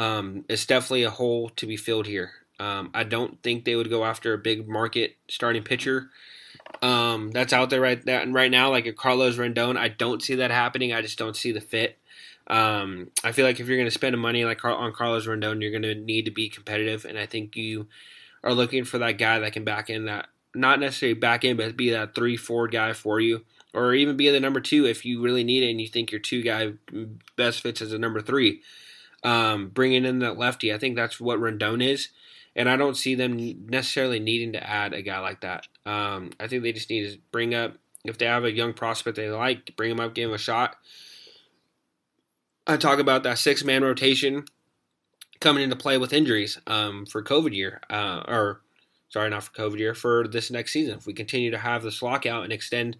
um, 0.00 0.44
it's 0.48 0.64
definitely 0.64 1.02
a 1.02 1.10
hole 1.10 1.50
to 1.50 1.66
be 1.66 1.76
filled 1.76 2.06
here. 2.06 2.30
Um, 2.58 2.90
I 2.94 3.04
don't 3.04 3.42
think 3.42 3.64
they 3.64 3.76
would 3.76 3.90
go 3.90 4.04
after 4.04 4.32
a 4.32 4.38
big 4.38 4.66
market 4.66 5.16
starting 5.28 5.62
pitcher. 5.62 6.10
um, 6.82 7.30
that's 7.32 7.52
out 7.52 7.68
there 7.68 7.80
right 7.80 8.04
that 8.06 8.30
right 8.32 8.50
now, 8.50 8.70
like 8.70 8.86
a 8.86 8.92
Carlos 8.92 9.36
Rendon. 9.36 9.76
I 9.76 9.88
don't 9.88 10.22
see 10.22 10.36
that 10.36 10.50
happening. 10.50 10.92
I 10.92 11.02
just 11.02 11.18
don't 11.18 11.36
see 11.36 11.52
the 11.52 11.60
fit. 11.60 11.98
Um, 12.46 13.10
I 13.22 13.32
feel 13.32 13.44
like 13.44 13.60
if 13.60 13.68
you're 13.68 13.76
going 13.76 13.86
to 13.86 13.90
spend 13.90 14.18
money 14.18 14.44
like 14.44 14.64
on 14.64 14.92
Carlos 14.92 15.26
Rendon, 15.26 15.60
you're 15.60 15.70
going 15.70 15.82
to 15.82 15.94
need 15.94 16.24
to 16.24 16.30
be 16.30 16.48
competitive, 16.48 17.04
and 17.04 17.18
I 17.18 17.26
think 17.26 17.56
you 17.56 17.86
are 18.42 18.54
looking 18.54 18.84
for 18.84 18.98
that 18.98 19.18
guy 19.18 19.38
that 19.38 19.52
can 19.52 19.64
back 19.64 19.90
in 19.90 20.06
that 20.06 20.28
not 20.54 20.80
necessarily 20.80 21.14
back 21.14 21.44
in, 21.44 21.56
but 21.56 21.76
be 21.76 21.90
that 21.90 22.14
three 22.14 22.36
four 22.36 22.68
guy 22.68 22.92
for 22.94 23.20
you, 23.20 23.44
or 23.74 23.94
even 23.94 24.16
be 24.16 24.30
the 24.30 24.40
number 24.40 24.60
two 24.60 24.86
if 24.86 25.04
you 25.04 25.22
really 25.22 25.44
need 25.44 25.62
it 25.62 25.70
and 25.70 25.80
you 25.80 25.88
think 25.88 26.10
your 26.10 26.20
two 26.20 26.42
guy 26.42 26.72
best 27.36 27.60
fits 27.60 27.82
as 27.82 27.92
a 27.92 27.98
number 27.98 28.20
three. 28.20 28.62
Um, 29.22 29.68
bringing 29.68 30.04
in 30.04 30.20
that 30.20 30.38
lefty, 30.38 30.72
I 30.72 30.78
think 30.78 30.96
that's 30.96 31.20
what 31.20 31.38
Rendon 31.38 31.84
is 31.84 32.08
and 32.56 32.68
I 32.68 32.76
don't 32.76 32.96
see 32.96 33.14
them 33.14 33.36
necessarily 33.68 34.18
needing 34.18 34.52
to 34.52 34.68
add 34.68 34.92
a 34.92 35.02
guy 35.02 35.20
like 35.20 35.40
that. 35.42 35.66
Um, 35.86 36.30
I 36.40 36.46
think 36.46 36.62
they 36.62 36.72
just 36.72 36.90
need 36.90 37.10
to 37.10 37.18
bring 37.30 37.54
up 37.54 37.76
if 38.04 38.18
they 38.18 38.26
have 38.26 38.44
a 38.44 38.52
young 38.52 38.72
prospect 38.72 39.16
they 39.16 39.28
like, 39.30 39.76
bring 39.76 39.90
him 39.90 40.00
up, 40.00 40.14
give 40.14 40.28
him 40.28 40.34
a 40.34 40.38
shot. 40.38 40.76
I 42.66 42.76
talk 42.76 42.98
about 42.98 43.22
that 43.24 43.38
six 43.38 43.64
man 43.64 43.82
rotation 43.82 44.44
coming 45.40 45.62
into 45.62 45.76
play 45.76 45.98
with 45.98 46.12
injuries 46.12 46.58
um, 46.66 47.06
for 47.06 47.22
COVID 47.22 47.54
year, 47.54 47.80
uh, 47.90 48.22
or 48.26 48.62
sorry, 49.08 49.30
not 49.30 49.44
for 49.44 49.52
COVID 49.52 49.78
year, 49.78 49.94
for 49.94 50.26
this 50.28 50.50
next 50.50 50.72
season. 50.72 50.96
If 50.96 51.06
we 51.06 51.12
continue 51.12 51.50
to 51.50 51.58
have 51.58 51.82
this 51.82 52.02
lockout 52.02 52.44
and 52.44 52.52
extend 52.52 52.96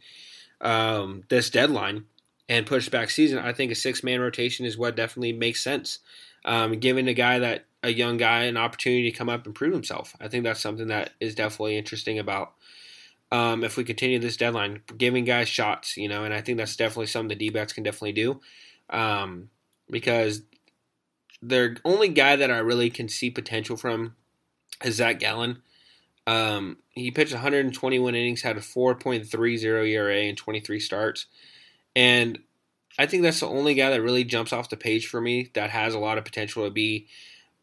um, 0.60 1.24
this 1.28 1.50
deadline 1.50 2.04
and 2.50 2.66
push 2.66 2.88
back 2.88 3.10
season, 3.10 3.38
I 3.38 3.52
think 3.52 3.70
a 3.70 3.76
six 3.76 4.02
man 4.02 4.20
rotation 4.20 4.66
is 4.66 4.76
what 4.76 4.96
definitely 4.96 5.32
makes 5.32 5.62
sense. 5.62 6.00
Um, 6.44 6.72
giving 6.80 7.06
a 7.06 7.14
guy 7.14 7.38
that 7.38 7.66
a 7.82 7.90
young 7.90 8.16
guy 8.16 8.42
an 8.42 8.56
opportunity 8.56 9.10
to 9.10 9.16
come 9.16 9.28
up 9.28 9.46
and 9.46 9.54
prove 9.54 9.72
himself. 9.72 10.16
I 10.20 10.26
think 10.26 10.44
that's 10.44 10.60
something 10.60 10.88
that 10.88 11.12
is 11.20 11.34
definitely 11.34 11.78
interesting 11.78 12.18
about 12.18 12.54
um, 13.30 13.62
if 13.62 13.76
we 13.76 13.84
continue 13.84 14.18
this 14.18 14.36
deadline, 14.36 14.82
giving 14.98 15.24
guys 15.24 15.48
shots, 15.48 15.96
you 15.96 16.08
know, 16.08 16.24
and 16.24 16.34
I 16.34 16.40
think 16.40 16.58
that's 16.58 16.74
definitely 16.74 17.06
something 17.06 17.28
the 17.28 17.36
D 17.36 17.50
backs 17.50 17.72
can 17.72 17.84
definitely 17.84 18.12
do 18.12 18.40
um, 18.90 19.50
because 19.88 20.42
the 21.40 21.76
only 21.84 22.08
guy 22.08 22.34
that 22.34 22.50
I 22.50 22.58
really 22.58 22.90
can 22.90 23.08
see 23.08 23.30
potential 23.30 23.76
from 23.76 24.16
is 24.84 24.96
Zach 24.96 25.20
Gallen. 25.20 25.62
Um, 26.26 26.78
he 26.90 27.12
pitched 27.12 27.32
121 27.32 28.14
innings, 28.14 28.42
had 28.42 28.56
a 28.56 28.60
4.30 28.60 29.88
ERA 29.88 30.22
and 30.22 30.36
23 30.36 30.80
starts. 30.80 31.26
And 31.94 32.38
I 32.98 33.06
think 33.06 33.22
that's 33.22 33.40
the 33.40 33.48
only 33.48 33.74
guy 33.74 33.90
that 33.90 34.02
really 34.02 34.24
jumps 34.24 34.52
off 34.52 34.70
the 34.70 34.76
page 34.76 35.06
for 35.06 35.20
me 35.20 35.50
that 35.54 35.70
has 35.70 35.94
a 35.94 35.98
lot 35.98 36.18
of 36.18 36.24
potential 36.24 36.64
to 36.64 36.70
be 36.70 37.06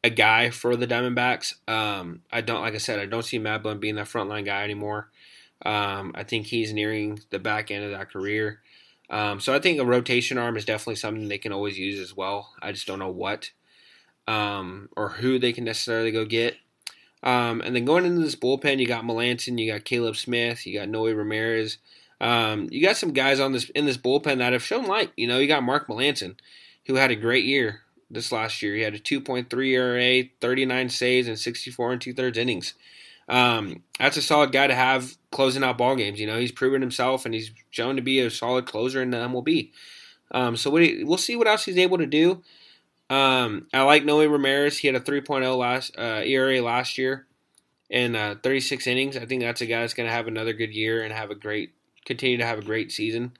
a 0.03 0.09
guy 0.09 0.49
for 0.49 0.75
the 0.75 0.87
Diamondbacks. 0.87 1.53
Um, 1.67 2.21
I 2.31 2.41
don't, 2.41 2.61
like 2.61 2.75
I 2.75 2.79
said, 2.79 2.99
I 2.99 3.05
don't 3.05 3.23
see 3.23 3.39
Matt 3.39 3.63
being 3.79 3.95
that 3.95 4.07
frontline 4.07 4.45
guy 4.45 4.63
anymore. 4.63 5.09
Um, 5.65 6.11
I 6.15 6.23
think 6.23 6.47
he's 6.47 6.73
nearing 6.73 7.19
the 7.29 7.39
back 7.39 7.71
end 7.71 7.83
of 7.83 7.91
that 7.91 8.11
career. 8.11 8.61
Um, 9.09 9.39
so 9.39 9.53
I 9.53 9.59
think 9.59 9.79
a 9.79 9.85
rotation 9.85 10.37
arm 10.37 10.57
is 10.57 10.65
definitely 10.65 10.95
something 10.95 11.27
they 11.27 11.37
can 11.37 11.53
always 11.53 11.77
use 11.77 11.99
as 11.99 12.15
well. 12.15 12.53
I 12.61 12.71
just 12.71 12.87
don't 12.87 12.99
know 12.99 13.09
what 13.09 13.51
um, 14.27 14.89
or 14.95 15.09
who 15.09 15.39
they 15.39 15.53
can 15.53 15.63
necessarily 15.63 16.11
go 16.11 16.25
get. 16.25 16.57
Um, 17.23 17.61
and 17.61 17.75
then 17.75 17.85
going 17.85 18.05
into 18.05 18.21
this 18.21 18.35
bullpen, 18.35 18.79
you 18.79 18.87
got 18.87 19.03
Melancon, 19.03 19.59
you 19.59 19.71
got 19.71 19.85
Caleb 19.85 20.15
Smith, 20.15 20.67
you 20.67 20.77
got 20.77 20.89
Noe 20.89 21.11
Ramirez. 21.11 21.77
Um, 22.19 22.67
you 22.71 22.81
got 22.81 22.97
some 22.97 23.13
guys 23.13 23.39
on 23.39 23.51
this 23.51 23.69
in 23.69 23.85
this 23.85 23.97
bullpen 23.97 24.39
that 24.39 24.53
have 24.53 24.63
shown 24.63 24.85
light. 24.85 25.11
You 25.15 25.27
know, 25.27 25.37
you 25.37 25.47
got 25.47 25.63
Mark 25.63 25.87
Melancon, 25.87 26.35
who 26.85 26.95
had 26.95 27.11
a 27.11 27.15
great 27.15 27.45
year 27.45 27.81
this 28.09 28.31
last 28.31 28.61
year. 28.61 28.75
He 28.75 28.81
had 28.81 28.95
a 28.95 28.99
2.3 28.99 29.67
ERA, 29.67 30.29
39 30.41 30.89
saves, 30.89 31.27
and 31.27 31.37
64 31.37 31.91
and 31.93 32.01
two 32.01 32.13
thirds 32.13 32.37
innings. 32.37 32.73
Um, 33.29 33.83
that's 33.99 34.17
a 34.17 34.21
solid 34.21 34.51
guy 34.51 34.67
to 34.67 34.75
have 34.75 35.15
closing 35.31 35.63
out 35.63 35.77
ball 35.77 35.95
games. 35.95 36.19
You 36.19 36.27
know, 36.27 36.39
he's 36.39 36.51
proven 36.51 36.81
himself 36.81 37.25
and 37.25 37.33
he's 37.33 37.51
shown 37.69 37.97
to 37.97 38.01
be 38.01 38.19
a 38.19 38.29
solid 38.29 38.65
closer 38.65 39.01
in 39.01 39.11
the 39.11 39.17
MLB. 39.17 39.71
Um, 40.31 40.55
so 40.55 40.71
we, 40.71 41.03
we'll 41.03 41.17
see 41.17 41.35
what 41.35 41.47
else 41.47 41.65
he's 41.65 41.77
able 41.77 41.97
to 41.97 42.05
do. 42.05 42.43
Um, 43.09 43.67
I 43.73 43.83
like 43.83 44.05
Noe 44.05 44.25
Ramirez. 44.25 44.77
He 44.77 44.87
had 44.87 44.95
a 44.95 44.99
3.0 44.99 45.57
last 45.57 45.97
uh, 45.97 46.21
ERA 46.23 46.61
last 46.61 46.97
year 46.97 47.25
in 47.89 48.15
uh, 48.15 48.35
36 48.43 48.85
innings. 48.87 49.17
I 49.17 49.25
think 49.25 49.41
that's 49.41 49.61
a 49.61 49.65
guy 49.65 49.81
that's 49.81 49.93
going 49.93 50.07
to 50.07 50.13
have 50.13 50.27
another 50.27 50.53
good 50.53 50.73
year 50.73 51.03
and 51.03 51.13
have 51.13 51.31
a 51.31 51.35
great 51.35 51.71
continue 52.07 52.37
to 52.37 52.45
have 52.45 52.57
a 52.57 52.63
great 52.63 52.91
season. 52.91 53.33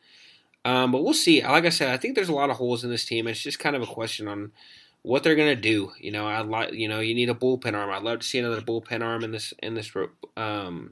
Um, 0.65 0.91
but 0.91 1.03
we'll 1.03 1.13
see. 1.13 1.41
Like 1.41 1.65
I 1.65 1.70
said, 1.70 1.89
I 1.89 1.97
think 1.97 2.13
there's 2.13 2.30
a 2.30 2.36
lot 2.36 2.49
of 2.49 2.57
holes 2.57 2.84
in 2.84 2.89
this 2.89 3.05
team. 3.05 3.26
It's 3.28 3.41
just 3.41 3.57
kind 3.57 3.76
of 3.76 3.82
a 3.82 3.88
question 3.88 4.28
on 4.28 4.51
what 5.01 5.24
they're 5.24 5.36
gonna 5.36 5.55
do. 5.55 5.93
You 5.99 6.11
know, 6.11 6.28
I 6.28 6.41
like 6.41 6.74
you 6.74 6.89
know 6.89 6.99
you 6.99 7.15
need 7.15 7.30
a 7.30 7.34
bullpen 7.34 7.74
arm. 7.74 7.89
I'd 7.89 8.03
love 8.03 8.20
to 8.20 8.28
see 8.28 8.38
another 8.38 8.61
bullpen 8.61 9.01
arm 9.01 9.24
in 9.24 9.32
this 9.32 9.53
in 9.63 9.74
this 9.74 9.91
um, 10.36 10.91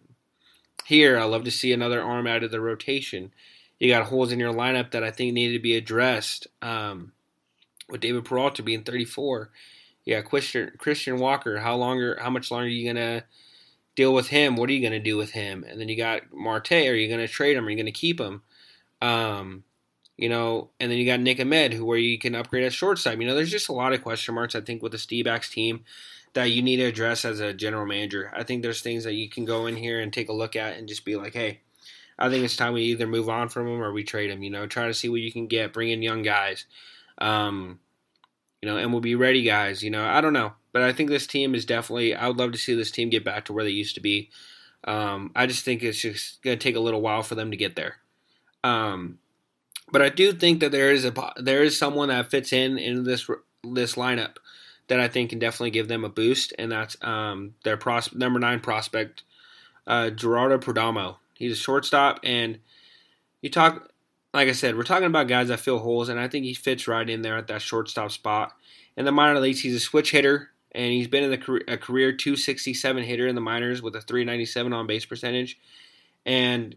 here. 0.86 1.20
I 1.20 1.26
love 1.26 1.44
to 1.44 1.52
see 1.52 1.74
another 1.74 2.02
arm 2.02 2.26
out 2.26 2.44
of 2.44 2.52
the 2.52 2.62
rotation. 2.62 3.34
You 3.78 3.90
got 3.90 4.06
holes 4.06 4.32
in 4.32 4.40
your 4.40 4.54
lineup 4.54 4.92
that 4.92 5.04
I 5.04 5.12
think 5.12 5.34
need 5.34 5.52
to 5.52 5.60
be 5.60 5.76
addressed. 5.76 6.48
Um, 6.62 7.12
with 7.90 8.02
David 8.02 8.26
Peralta 8.26 8.64
being 8.64 8.84
34, 8.84 9.52
yeah, 10.06 10.22
Christian 10.22 10.72
Christian 10.78 11.20
Walker. 11.20 11.60
How 11.60 11.76
longer? 11.76 12.18
How 12.22 12.30
much 12.30 12.50
longer 12.50 12.66
are 12.66 12.70
you 12.70 12.88
gonna 12.88 13.26
deal 13.96 14.14
with 14.14 14.28
him? 14.28 14.56
What 14.56 14.70
are 14.70 14.74
you 14.74 14.82
gonna 14.82 15.00
do 15.00 15.18
with 15.18 15.32
him? 15.32 15.64
And 15.68 15.80
then 15.80 15.90
you 15.90 15.98
got 15.98 16.34
Marte. 16.34 16.72
Are 16.72 16.96
you 16.96 17.10
gonna 17.10 17.28
trade 17.28 17.58
him? 17.58 17.66
Are 17.66 17.70
you 17.70 17.78
gonna 17.78 17.92
keep 17.92 18.20
him? 18.20 18.42
Um, 19.02 19.64
you 20.18 20.30
know, 20.30 20.72
and 20.80 20.90
then 20.90 20.98
you 20.98 21.06
got 21.06 21.20
Nick 21.20 21.40
Ahmed, 21.40 21.74
who 21.74 21.86
where 21.86 21.98
you 21.98 22.18
can 22.18 22.36
upgrade 22.36 22.64
at 22.64 22.74
shortstop. 22.74 23.20
You 23.20 23.28
know, 23.28 23.36
there's 23.36 23.52
just 23.52 23.70
a 23.70 23.74
lot 23.74 23.94
of 23.94 24.02
question 24.02 24.36
marks. 24.36 24.56
I 24.56 24.62
think 24.62 24.82
with 24.82 24.94
the 24.94 24.98
D-backs 25.06 25.50
team 25.50 25.84
that 26.36 26.52
you 26.52 26.62
need 26.62 26.78
to 26.78 26.84
address 26.84 27.26
as 27.26 27.40
a 27.40 27.54
general 27.54 27.86
manager. 27.86 28.32
I 28.36 28.44
think 28.44 28.62
there's 28.62 28.82
things 28.82 29.06
that 29.06 29.14
you 29.14 29.30
can 29.30 29.46
go 29.46 29.68
in 29.68 29.76
here 29.76 30.02
and 30.02 30.12
take 30.12 30.30
a 30.30 30.34
look 30.34 30.56
at 30.56 30.78
and 30.78 30.88
just 30.88 31.06
be 31.06 31.16
like, 31.16 31.34
hey, 31.34 31.62
I 32.20 32.30
think 32.30 32.44
it's 32.44 32.58
time 32.58 32.74
we 32.74 32.84
either 32.84 33.08
move 33.08 33.30
on 33.30 33.50
from 33.50 33.68
him 33.68 33.82
or 33.82 33.92
we 33.92 34.04
trade 34.04 34.30
him. 34.30 34.44
You 34.44 34.50
know, 34.50 34.68
try 34.68 34.88
to 34.88 34.94
see 34.94 35.10
what 35.10 35.22
you 35.22 35.32
can 35.32 35.48
get, 35.48 35.74
bring 35.74 35.90
in 35.90 36.02
young 36.02 36.24
guys, 36.24 36.66
um, 37.18 37.80
you 38.66 38.72
know, 38.72 38.78
and 38.78 38.92
we'll 38.92 39.00
be 39.00 39.14
ready, 39.14 39.44
guys. 39.44 39.84
You 39.84 39.92
know, 39.92 40.04
I 40.04 40.22
don't 40.22 40.34
know, 40.34 40.54
but 40.72 40.82
I 40.82 40.92
think 40.92 41.12
this 41.12 41.28
team 41.28 41.54
is 41.54 41.66
definitely. 41.66 42.16
I 42.16 42.28
would 42.28 42.38
love 42.38 42.52
to 42.54 42.58
see 42.58 42.74
this 42.74 42.90
team 42.90 43.12
get 43.12 43.24
back 43.24 43.46
to 43.46 43.54
where 43.54 43.64
they 43.64 43.70
used 43.70 43.94
to 43.94 44.02
be. 44.02 44.32
Um, 44.86 45.32
I 45.36 45.46
just 45.46 45.64
think 45.64 45.84
it's 45.84 46.02
just 46.02 46.42
going 46.42 46.58
to 46.58 46.64
take 46.64 46.76
a 46.76 46.80
little 46.80 47.02
while 47.02 47.22
for 47.22 47.36
them 47.36 47.52
to 47.52 47.58
get 47.58 47.76
there. 47.76 47.98
Um, 48.64 49.20
but 49.92 50.02
I 50.02 50.10
do 50.10 50.34
think 50.34 50.62
that 50.62 50.72
there 50.72 50.92
is 50.92 51.06
a 51.06 51.14
there 51.38 51.62
is 51.62 51.78
someone 51.78 52.10
that 52.10 52.32
fits 52.32 52.52
in 52.54 52.80
in 52.80 53.04
this 53.04 53.30
this 53.64 53.94
lineup 53.94 54.38
that 54.88 55.00
I 55.00 55.10
think 55.10 55.30
can 55.30 55.38
definitely 55.38 55.70
give 55.70 55.88
them 55.88 56.04
a 56.04 56.10
boost, 56.10 56.52
and 56.58 56.72
that's 56.72 56.98
um, 57.04 57.54
their 57.64 57.78
pros- 57.78 58.16
number 58.16 58.40
nine 58.40 58.62
prospect, 58.62 59.22
uh, 59.86 60.10
Gerardo 60.10 60.58
Perdomo. 60.58 61.18
He's 61.36 61.52
a 61.52 61.56
shortstop, 61.56 62.20
and 62.24 62.58
you 63.44 63.52
talk 63.52 63.92
like 64.36 64.50
I 64.50 64.52
said, 64.52 64.76
we're 64.76 64.84
talking 64.84 65.08
about 65.08 65.30
guys 65.30 65.48
that 65.48 65.62
fill 65.62 65.80
holes, 65.80 66.10
and 66.10 66.20
I 66.20 66.28
think 66.28 66.44
he 66.44 66.54
fits 66.54 66.90
right 66.90 67.10
in 67.10 67.22
there 67.22 67.38
at 67.38 67.48
that 67.48 67.62
shortstop 67.62 68.12
spot. 68.12 68.52
In 68.98 69.06
the 69.06 69.12
minor 69.12 69.40
leagues, 69.40 69.62
he's 69.62 69.76
a 69.76 69.80
switch 69.80 70.12
hitter, 70.12 70.50
and 70.74 70.92
he's 70.92 71.08
been 71.08 71.24
in 71.24 71.32
the 71.32 71.38
career, 71.38 71.64
a 71.70 71.78
career 71.78 72.12
267 72.12 73.04
hitter 73.04 73.28
in 73.28 73.36
the 73.36 73.42
minors 73.42 73.82
with 73.82 73.96
a 73.96 74.02
397 74.02 74.74
on 74.74 74.88
base 74.88 75.06
percentage. 75.06 75.58
And 76.26 76.76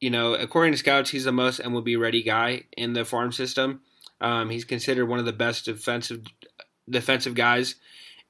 you 0.00 0.08
know, 0.08 0.34
according 0.34 0.72
to 0.72 0.78
scouts, 0.78 1.10
he's 1.10 1.24
the 1.24 1.32
most 1.32 1.60
MLB 1.60 1.98
ready 1.98 2.22
guy 2.22 2.62
in 2.76 2.92
the 2.92 3.04
farm 3.04 3.32
system. 3.32 3.80
Um, 4.20 4.48
he's 4.48 4.64
considered 4.64 5.06
one 5.06 5.18
of 5.18 5.24
the 5.24 5.32
best 5.32 5.64
defensive 5.64 6.22
defensive 6.88 7.34
guys 7.34 7.74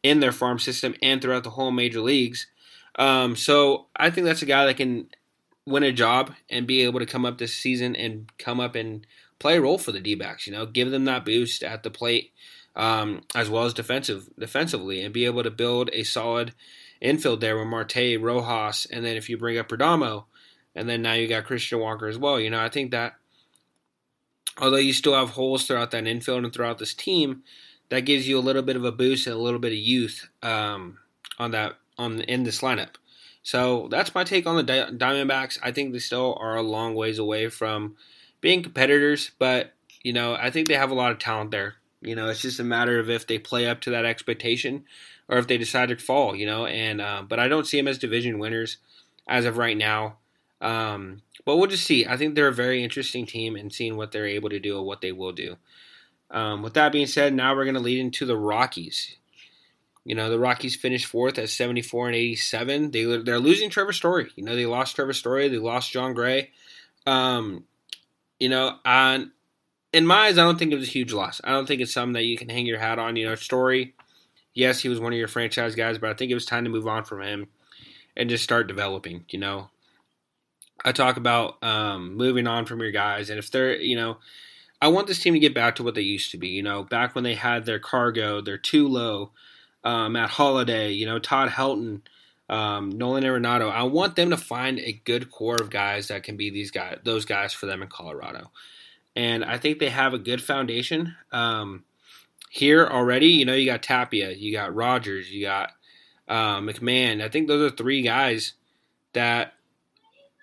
in 0.03 0.21
their 0.21 0.33
farm 0.33 0.59
system 0.59 0.95
and 1.03 1.21
throughout 1.21 1.45
the 1.45 1.51
whole 1.51 1.71
major 1.71 2.01
leagues. 2.01 2.47
Um, 2.99 3.37
so 3.37 3.89
I 3.95 4.09
think 4.09 4.25
that's 4.25 4.43
a 4.43 4.47
guy 4.47 4.65
that 4.65 4.79
can 4.79 5.11
win 5.71 5.83
a 5.83 5.93
job 5.93 6.35
and 6.49 6.67
be 6.67 6.83
able 6.83 7.01
to 7.01 7.07
come 7.07 7.25
up 7.25 7.39
this 7.39 7.55
season 7.55 7.97
and 7.97 8.31
come 8.39 8.61
up 8.61 8.75
and 8.75 9.07
play 9.39 9.57
a 9.57 9.61
role 9.61 9.79
for 9.79 9.93
the 9.93 10.01
D-backs. 10.01 10.47
You 10.47 10.53
know, 10.53 10.67
give 10.67 10.91
them 10.91 11.05
that 11.07 11.25
boost 11.25 11.63
at 11.63 11.83
the 11.83 11.91
plate 11.91 12.33
um, 12.77 13.23
as 13.35 13.51
well 13.51 13.65
as 13.65 13.75
defensive 13.75 14.29
defensively, 14.39 15.03
and 15.03 15.13
be 15.13 15.25
able 15.25 15.43
to 15.43 15.51
build 15.51 15.91
a 15.93 16.03
solid 16.03 16.53
infield 17.01 17.41
there 17.41 17.59
with 17.59 17.67
Marte, 17.67 18.19
Rojas, 18.21 18.87
and 18.87 19.05
then 19.05 19.17
if 19.17 19.29
you 19.29 19.37
bring 19.37 19.59
up 19.59 19.69
Perdomo, 19.69 20.25
and 20.75 20.89
then 20.89 21.03
now 21.03 21.15
you 21.15 21.27
got 21.27 21.45
Christian 21.45 21.81
Walker 21.81 22.07
as 22.07 22.19
well. 22.19 22.39
You 22.39 22.51
know, 22.51 22.61
I 22.61 22.69
think 22.69 22.93
that 22.93 23.15
although 24.59 24.77
you 24.77 24.93
still 24.93 25.15
have 25.15 25.31
holes 25.31 25.67
throughout 25.67 25.91
that 25.91 26.07
infield 26.07 26.45
and 26.45 26.53
throughout 26.53 26.79
this 26.79 26.95
team, 26.95 27.43
that 27.89 28.03
gives 28.03 28.29
you 28.29 28.39
a 28.39 28.41
little 28.41 28.63
bit 28.63 28.77
of 28.77 28.85
a 28.85 28.93
boost 28.93 29.27
and 29.27 29.35
a 29.35 29.41
little 29.41 29.59
bit 29.59 29.73
of 29.73 29.79
youth 29.79 30.29
um, 30.43 30.99
on 31.39 31.51
that 31.51 31.75
on 31.99 32.21
in 32.21 32.45
this 32.45 32.61
lineup. 32.61 32.95
So 33.43 33.89
that's 33.91 34.15
my 34.15 34.25
take 34.25 34.47
on 34.47 34.57
the 34.57 34.65
Diamondbacks. 34.65 35.59
I 35.63 35.73
think 35.73 35.93
they 35.93 35.99
still 35.99 36.37
are 36.41 36.57
a 36.57 36.63
long 36.63 36.95
ways 36.95 37.19
away 37.19 37.49
from 37.49 37.97
being 38.41 38.63
competitors, 38.63 39.31
but 39.39 39.73
you 40.03 40.13
know 40.13 40.35
I 40.35 40.51
think 40.51 40.69
they 40.69 40.75
have 40.75 40.91
a 40.91 40.95
lot 40.95 41.13
of 41.13 41.19
talent 41.19 41.51
there. 41.51 41.75
You 42.03 42.15
know, 42.15 42.29
it's 42.29 42.43
just 42.43 42.61
a 42.61 42.65
matter 42.65 42.99
of 42.99 43.11
if 43.11 43.27
they 43.27 43.39
play 43.39 43.67
up 43.67 43.81
to 43.83 43.91
that 43.91 44.07
expectation 44.07 44.85
or 45.29 45.39
if 45.39 45.47
they 45.47 45.59
decide 45.59 45.91
to 45.91 45.97
fall. 45.97 46.35
You 46.35 46.47
know, 46.47 46.67
and 46.67 47.01
uh, 47.01 47.23
but 47.27 47.39
I 47.39 47.49
don't 47.49 47.67
see 47.67 47.79
them 47.79 47.89
as 47.89 47.99
division 47.99 48.39
winners 48.39 48.79
as 49.27 49.45
of 49.45 49.59
right 49.59 49.77
now. 49.77 50.17
Um, 50.61 51.23
but 51.45 51.57
we'll 51.57 51.67
just 51.67 51.85
see. 51.85 52.07
I 52.07 52.17
think 52.17 52.35
they're 52.35 52.49
a 52.49 52.53
very 52.53 52.85
interesting 52.85 53.27
team 53.27 53.57
and 53.57 53.73
seeing 53.73 53.97
what 53.97 54.13
they're 54.13 54.27
able 54.27 54.51
to 54.51 54.61
do 54.61 54.77
and 54.77 54.87
what 54.87 55.01
they 55.01 55.13
will 55.13 55.33
do. 55.33 55.57
Um, 56.31 56.63
with 56.63 56.75
that 56.75 56.93
being 56.93 57.07
said, 57.07 57.35
now 57.35 57.55
we're 57.55 57.65
going 57.65 57.75
to 57.75 57.81
lead 57.81 57.99
into 57.99 58.27
the 58.27 58.37
Rockies. 58.37 59.17
You 60.05 60.15
know, 60.15 60.31
the 60.31 60.39
Rockies 60.39 60.77
finished 60.77 61.07
fourth 61.07 61.39
at 61.39 61.51
74 61.51 62.09
and 62.09 62.17
87. 62.17 62.91
They, 62.91 63.05
they're 63.19 63.39
losing 63.39 63.69
Trevor 63.69 63.93
Story. 63.93 64.31
You 64.35 64.45
know, 64.45 64.57
they 64.57 64.67
lost 64.67 64.97
Trevor 64.97 65.13
Story. 65.13 65.49
They 65.49 65.59
lost 65.59 65.93
Jon 65.93 66.15
Gray. 66.15 66.51
Um, 67.07 67.65
you 68.39 68.49
know, 68.49 68.77
in 69.93 70.07
my 70.07 70.27
eyes, 70.27 70.39
I 70.39 70.45
don't 70.45 70.59
think 70.59 70.73
it 70.73 70.79
was 70.79 70.89
a 70.89 70.93
huge 70.93 71.13
loss. 71.13 71.41
I 71.45 71.51
don't 71.51 71.67
think 71.67 71.81
it's 71.81 71.93
something 71.93 72.15
that 72.15 72.25
you 72.25 72.39
can 72.39 72.49
hang 72.49 72.67
your 72.67 72.79
hat 72.79 72.99
on. 72.99 73.17
You 73.17 73.29
know, 73.29 73.35
Story, 73.35 73.95
yes, 74.55 74.81
he 74.81 74.89
was 74.89 75.01
one 75.01 75.13
of 75.13 75.19
your 75.19 75.29
franchise 75.29 75.75
guys, 75.75 75.99
but 75.99 76.11
I 76.11 76.15
think 76.15 76.31
it 76.31 76.35
was 76.35 76.47
time 76.47 76.65
to 76.65 76.71
move 76.71 76.89
on 76.89 77.05
from 77.05 77.23
him 77.23 77.49
and 78.17 78.31
just 78.31 78.45
start 78.45 78.67
developing. 78.67 79.27
You 79.29 79.39
know, 79.39 79.71
I 80.85 80.93
talk 80.93 81.19
about 81.19 81.63
um, 81.63 82.17
moving 82.17 82.47
on 82.47 82.65
from 82.65 82.81
your 82.81 82.91
guys, 82.91 83.29
and 83.29 83.39
if 83.39 83.51
they're, 83.51 83.77
you 83.77 83.97
know, 83.97 84.19
I 84.81 84.89
want 84.89 85.09
this 85.09 85.21
team 85.21 85.35
to 85.35 85.41
get 85.41 85.55
back 85.55 85.77
to 85.77 85.83
what 85.83 85.95
they 85.95 86.01
used 86.01 86.31
to 86.31 86.39
be. 86.39 86.49
You 86.49 86.63
know, 86.63 86.85
back 86.85 87.15
when 87.15 87.25
they 87.25 87.35
had 87.35 87.67
their 87.67 87.79
CarGo, 87.79 88.43
their 88.43 88.59
Tulo, 88.59 89.31
um, 89.85 90.13
Matt 90.13 90.31
Holliday, 90.31 90.93
you 90.93 91.07
know, 91.07 91.19
Todd 91.19 91.51
Helton, 91.51 92.03
um, 92.49 92.91
Nolan 92.91 93.25
Arenado. 93.25 93.71
I 93.71 93.85
want 93.85 94.17
them 94.17 94.31
to 94.31 94.37
find 94.37 94.79
a 94.81 94.93
good 95.05 95.31
core 95.31 95.57
of 95.61 95.71
guys 95.71 96.09
that 96.09 96.23
can 96.23 96.37
be 96.37 96.51
these 96.51 96.71
guys, 96.71 96.99
those 97.05 97.25
guys 97.25 97.53
for 97.53 97.67
them 97.67 97.83
in 97.83 97.89
Colorado. 97.89 98.51
And 99.17 99.45
I 99.45 99.59
think 99.59 99.79
they 99.79 99.91
have 99.91 100.15
a 100.15 100.19
good 100.19 100.43
foundation 100.43 101.15
um, 101.33 101.85
here 102.51 102.87
already. 102.87 103.29
You 103.29 103.45
know, 103.45 103.55
you 103.55 103.67
got 103.67 103.83
Tapia, 103.83 104.33
you 104.33 104.53
got 104.53 104.75
Rodgers, 104.75 105.31
you 105.31 105.45
got 105.45 105.71
uh, 106.29 106.61
McMahon. 106.61 107.23
I 107.23 107.29
think 107.29 107.49
those 107.49 107.73
are 107.73 107.75
three 107.75 108.03
guys 108.03 108.55
that 109.13 109.55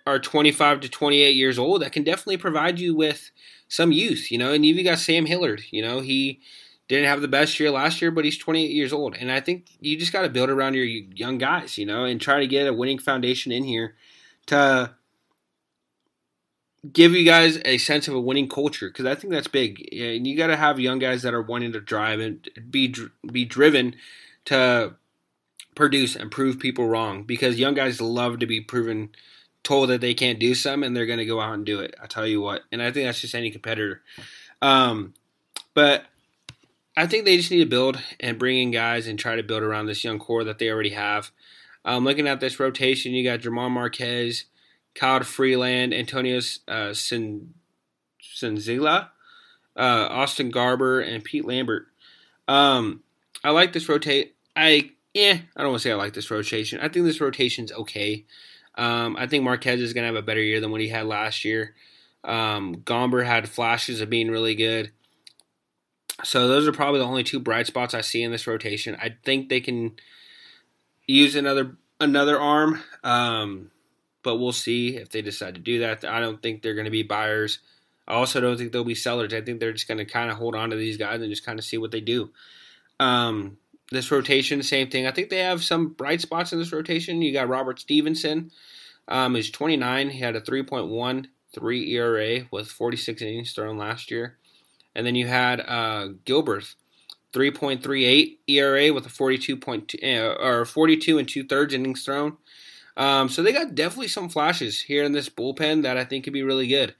are 0.06 0.20
25 0.20 0.82
to 0.82 0.90
28 0.90 1.36
years 1.36 1.60
old 1.60 1.82
that 1.82 1.92
can 1.92 2.04
definitely 2.04 2.38
provide 2.38 2.80
you 2.80 2.96
with 2.96 3.32
some 3.68 3.92
youth, 3.92 4.32
you 4.32 4.38
know. 4.38 4.54
And 4.54 4.66
you've 4.66 4.84
got 4.84 5.00
Sam 5.00 5.26
Hilliard, 5.26 5.64
you 5.72 5.82
know, 5.82 6.00
he 6.00 6.40
didn't 6.88 7.08
have 7.08 7.22
the 7.22 7.28
best 7.28 7.60
year 7.60 7.70
last 7.70 8.02
year, 8.02 8.12
but 8.12 8.24
he's 8.24 8.38
28 8.38 8.72
years 8.72 8.94
old. 8.94 9.16
And 9.16 9.32
I 9.32 9.42
think 9.42 9.68
you 9.82 9.98
just 9.98 10.14
got 10.14 10.22
to 10.22 10.30
build 10.30 10.50
around 10.50 10.74
your 10.76 10.86
young 10.86 11.38
guys, 11.38 11.78
you 11.78 11.86
know, 11.86 12.06
and 12.06 12.20
try 12.20 12.40
to 12.40 12.48
get 12.48 12.68
a 12.68 12.74
winning 12.74 13.00
foundation 13.00 13.52
in 13.52 13.64
here 13.64 13.96
to 14.48 14.92
give 16.92 17.14
you 17.14 17.26
guys 17.26 17.60
a 17.66 17.78
sense 17.78 18.08
of 18.08 18.14
a 18.14 18.20
winning 18.20 18.48
culture 18.48 18.88
because 18.88 19.06
I 19.06 19.16
think 19.16 19.34
that's 19.34 19.48
big. 19.48 19.90
And 19.92 20.26
you 20.26 20.38
got 20.38 20.48
to 20.48 20.56
have 20.56 20.80
young 20.80 21.00
guys 21.00 21.24
that 21.24 21.34
are 21.34 21.42
wanting 21.42 21.74
to 21.74 21.82
drive 21.82 22.20
and 22.20 22.48
be 22.70 22.94
be 23.30 23.44
driven 23.44 23.96
to 24.46 24.96
produce 25.76 26.16
and 26.16 26.32
prove 26.32 26.60
people 26.60 26.88
wrong 26.88 27.24
because 27.24 27.60
young 27.60 27.74
guys 27.74 28.02
love 28.02 28.40
to 28.40 28.48
be 28.48 28.62
proven 28.62 29.10
told 29.64 29.90
that 29.90 30.00
they 30.00 30.14
can't 30.14 30.40
do 30.40 30.56
something 30.56 30.88
and 30.88 30.96
they're 30.96 31.06
going 31.06 31.20
to 31.20 31.26
go 31.26 31.42
out 31.42 31.54
and 31.54 31.66
do 31.66 31.82
it. 31.82 31.94
I 32.02 32.08
tell 32.08 32.26
you 32.26 32.40
what. 32.40 32.64
And 32.72 32.82
I 32.82 32.92
think 32.92 33.06
that's 33.06 33.20
just 33.20 33.36
any 33.36 33.52
competitor. 33.52 34.02
Um, 34.62 35.14
but 35.74 36.06
I 36.98 37.06
think 37.06 37.26
they 37.26 37.38
just 37.38 37.52
need 37.52 37.60
to 37.60 37.70
build 37.70 38.02
and 38.20 38.39
bring 38.39 38.58
in 38.58 38.72
guys 38.72 39.06
and 39.06 39.20
try 39.20 39.36
to 39.36 39.43
build 39.43 39.62
around 39.62 39.86
this 39.86 40.04
young 40.04 40.18
core 40.18 40.43
that 40.43 40.58
they 40.58 40.72
already 40.72 40.89
have. 40.89 41.30
Um, 41.86 42.04
looking 42.04 42.28
at 42.28 42.39
this 42.39 42.60
rotation, 42.60 43.14
you 43.14 43.24
got 43.24 43.41
German 43.41 43.72
Marquez, 43.72 44.45
Kyle 44.95 45.22
Freeland, 45.22 45.93
Antonio 45.93 46.39
uh, 46.68 46.93
uh, 49.76 50.08
Austin 50.10 50.52
Gomber, 50.52 51.08
and 51.08 51.24
Pete 51.24 51.45
Lambert. 51.45 51.86
Um, 52.48 53.04
I 53.43 53.52
like 53.52 53.74
this 53.74 53.88
rotate. 53.88 54.36
I 54.56 54.89
yeah, 55.14 55.38
I 55.56 55.62
don't 55.62 55.72
want 55.72 55.84
to 55.84 55.88
say 55.88 55.91
I 55.91 55.95
like 55.95 56.14
this 56.14 56.32
rotation. 56.32 56.80
I 56.80 56.89
think 56.89 57.06
this 57.06 57.22
rotation's 57.22 57.72
okay. 57.72 58.26
Um, 58.76 59.16
I 59.18 59.28
think 59.28 59.43
Marquez 59.43 59.82
is 59.82 59.93
going 59.93 60.02
to 60.02 60.08
have 60.08 60.16
a 60.16 60.26
better 60.26 60.41
year 60.41 60.60
than 60.60 60.72
what 60.72 60.82
he 60.82 60.89
had 60.89 61.06
last 61.06 61.45
year. 61.45 61.76
Um, 62.24 62.78
Gomber 62.78 63.24
had 63.24 63.48
flashes 63.48 64.02
of 64.02 64.10
being 64.10 64.32
really 64.32 64.56
good. 64.56 64.91
So 66.24 66.47
those 66.47 66.68
are 66.68 66.72
probably 66.72 66.99
the 66.99 67.05
only 67.05 67.24
two 67.24 67.39
bright 67.39 67.68
spots 67.68 67.93
I 67.93 68.01
see 68.01 68.24
in 68.24 68.32
this 68.32 68.47
rotation. 68.47 68.97
I 68.99 69.15
think 69.24 69.49
they 69.49 69.61
can 69.61 69.93
use 71.05 71.36
another 71.36 71.78
another 71.99 72.39
arm, 72.39 72.82
um, 73.03 73.72
but 74.24 74.38
we'll 74.38 74.51
see 74.51 74.97
if 74.97 75.09
they 75.09 75.22
decide 75.22 75.55
to 75.55 75.61
do 75.61 75.80
that. 75.80 76.03
I 76.05 76.20
don't 76.20 76.41
think 76.41 76.61
they're 76.61 76.74
going 76.76 76.86
to 76.86 76.91
be 76.91 77.03
buyers. 77.03 77.59
I 78.07 78.13
also 78.13 78.39
don't 78.39 78.57
think 78.57 78.72
they'll 78.72 78.84
be 78.84 78.95
sellers. 78.95 79.34
I 79.34 79.41
think 79.41 79.59
they're 79.59 79.74
just 79.74 79.88
going 79.88 79.97
to 79.97 80.05
kind 80.05 80.32
of 80.32 80.38
hold 80.38 80.55
on 80.55 80.70
to 80.70 80.76
these 80.76 80.97
guys 80.97 81.22
and 81.22 81.30
just 81.30 81.45
kind 81.45 81.59
of 81.59 81.65
see 81.65 81.78
what 81.78 81.91
they 81.91 82.01
do. 82.01 82.32
Um, 82.99 83.57
this 83.91 84.11
rotation, 84.11 84.63
same 84.63 84.89
thing. 84.89 85.05
I 85.07 85.11
think 85.11 85.30
they 85.30 85.39
have 85.39 85.63
some 85.63 85.89
bright 85.89 86.22
spots 86.22 86.51
in 86.51 86.59
this 86.59 86.72
rotation. 86.72 87.22
You 87.22 87.34
got 87.34 87.49
Robert 87.49 87.80
Stephenson. 87.80 88.51
um, 89.07 89.36
he's 89.36 89.51
29. 89.51 90.09
He 90.09 90.20
had 90.20 90.36
a 90.36 90.41
3.13 90.41 91.28
ERA 91.89 92.47
with 92.51 92.68
46 92.68 93.22
innings 93.22 93.53
thrown 93.53 93.78
last 93.78 94.11
year, 94.11 94.38
and 94.98 95.06
then 95.06 95.14
you 95.16 95.28
had 95.28 95.62
uh, 95.62 96.10
Gilbreath, 96.26 96.74
3.38 97.32 98.38
ERA 98.48 98.91
with 98.91 99.06
a 99.06 99.10
42 99.10 99.56
point 99.56 99.93
uh, 100.04 100.36
or 100.39 100.66
42 100.66 101.20
and 101.20 101.28
two 101.28 101.43
thirds 101.45 101.74
innings 101.74 102.04
thrown. 102.04 102.36
Um, 102.98 103.30
so 103.30 103.43
they 103.43 103.54
got 103.54 103.76
definitely 103.76 104.08
some 104.08 104.28
flashes 104.28 104.82
here 104.82 105.04
in 105.04 105.12
this 105.12 105.30
bullpen 105.30 105.84
that 105.84 105.98
I 105.98 106.04
think 106.04 106.24
could 106.24 106.34
be 106.34 106.41
really 106.41 106.68
good. 106.68 106.95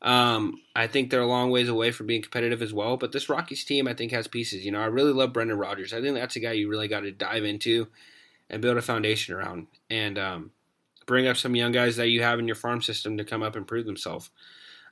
Um, 0.00 0.62
I 0.74 0.86
think 0.86 1.10
they're 1.10 1.20
a 1.20 1.26
long 1.26 1.50
ways 1.50 1.68
away 1.68 1.92
from 1.92 2.06
being 2.06 2.22
competitive 2.22 2.62
as 2.62 2.72
well. 2.72 2.96
But 2.96 3.12
this 3.12 3.28
Rockies 3.28 3.64
team, 3.64 3.86
I 3.86 3.92
think, 3.92 4.12
has 4.12 4.26
pieces. 4.26 4.64
You 4.64 4.72
know, 4.72 4.80
I 4.80 4.86
really 4.86 5.12
love 5.12 5.34
Brendan 5.34 5.58
Rodgers. 5.58 5.92
I 5.92 6.00
think 6.00 6.14
that's 6.14 6.36
a 6.36 6.40
guy 6.40 6.52
you 6.52 6.70
really 6.70 6.88
got 6.88 7.00
to 7.00 7.12
dive 7.12 7.44
into 7.44 7.86
and 8.48 8.62
build 8.62 8.78
a 8.78 8.82
foundation 8.82 9.34
around, 9.34 9.66
and 9.90 10.18
um, 10.18 10.50
bring 11.06 11.26
up 11.26 11.36
some 11.36 11.54
young 11.54 11.72
guys 11.72 11.96
that 11.96 12.08
you 12.08 12.22
have 12.22 12.38
in 12.38 12.46
your 12.46 12.56
farm 12.56 12.82
system 12.82 13.18
to 13.18 13.24
come 13.24 13.42
up 13.42 13.56
and 13.56 13.66
prove 13.66 13.86
themselves. 13.86 14.30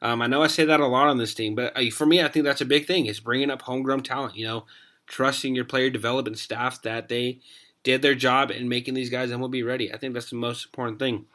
Um, 0.02 0.22
I 0.22 0.26
know 0.26 0.42
I 0.42 0.46
say 0.46 0.64
that 0.64 0.80
a 0.80 0.86
lot 0.86 1.08
on 1.08 1.18
this 1.18 1.34
team, 1.34 1.54
but 1.54 1.76
uh, 1.76 1.90
for 1.90 2.06
me, 2.06 2.22
I 2.22 2.28
think 2.28 2.44
that's 2.44 2.62
a 2.62 2.66
big 2.66 2.86
thing. 2.86 3.06
Is 3.06 3.20
bringing 3.20 3.50
up 3.50 3.62
homegrown 3.62 4.02
talent. 4.02 4.36
You 4.36 4.46
know, 4.46 4.66
trusting 5.06 5.54
your 5.54 5.64
player 5.64 5.90
development 5.90 6.38
staff 6.38 6.80
that 6.82 7.08
they 7.08 7.40
did 7.82 8.02
their 8.02 8.14
job 8.14 8.50
in 8.50 8.68
making 8.68 8.94
these 8.94 9.10
guys 9.10 9.30
and 9.30 9.40
will 9.40 9.48
be 9.48 9.62
ready. 9.62 9.92
I 9.92 9.98
think 9.98 10.14
that's 10.14 10.30
the 10.30 10.36
most 10.36 10.66
important 10.66 10.98
thing. 10.98 11.26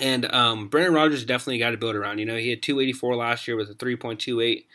And 0.00 0.32
um, 0.32 0.68
Brendan 0.68 0.94
Rodgers 0.94 1.24
definitely 1.24 1.58
got 1.58 1.70
to 1.70 1.78
build 1.78 1.96
around. 1.96 2.18
You 2.18 2.26
know, 2.26 2.36
he 2.36 2.50
had 2.50 2.62
284 2.62 3.16
last 3.16 3.48
year 3.48 3.56
with 3.56 3.70
a 3.70 3.74
3.28 3.74 4.66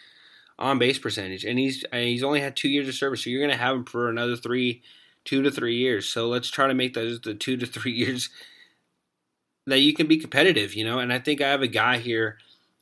on 0.58 0.80
base 0.80 0.98
percentage, 0.98 1.44
and 1.44 1.60
he's 1.60 1.84
he's 1.92 2.24
only 2.24 2.42
had 2.42 2.56
two 2.56 2.70
years 2.70 2.88
of 2.88 2.96
service, 2.96 3.24
so 3.24 3.30
you're 3.30 3.42
going 3.42 3.52
to 3.52 3.58
have 3.58 3.76
him 3.76 3.86
for 3.86 4.10
another 4.10 4.36
three, 4.36 4.82
two 5.26 5.42
to 5.42 5.52
three 5.52 5.76
years. 5.76 6.08
So 6.08 6.28
let's 6.28 6.50
try 6.50 6.68
to 6.68 6.74
make 6.74 6.94
those 6.94 7.20
the 7.22 7.34
two 7.34 7.58
to 7.58 7.66
three 7.66 7.92
years 7.94 8.30
that 9.68 9.80
you 9.80 9.94
can 9.94 10.08
be 10.08 10.18
competitive. 10.18 10.74
You 10.74 10.86
know, 10.86 11.00
and 11.00 11.12
I 11.12 11.20
think 11.20 11.42
I 11.42 11.50
have 11.50 11.62
a 11.62 11.68
guy 11.68 11.98
here 11.98 12.38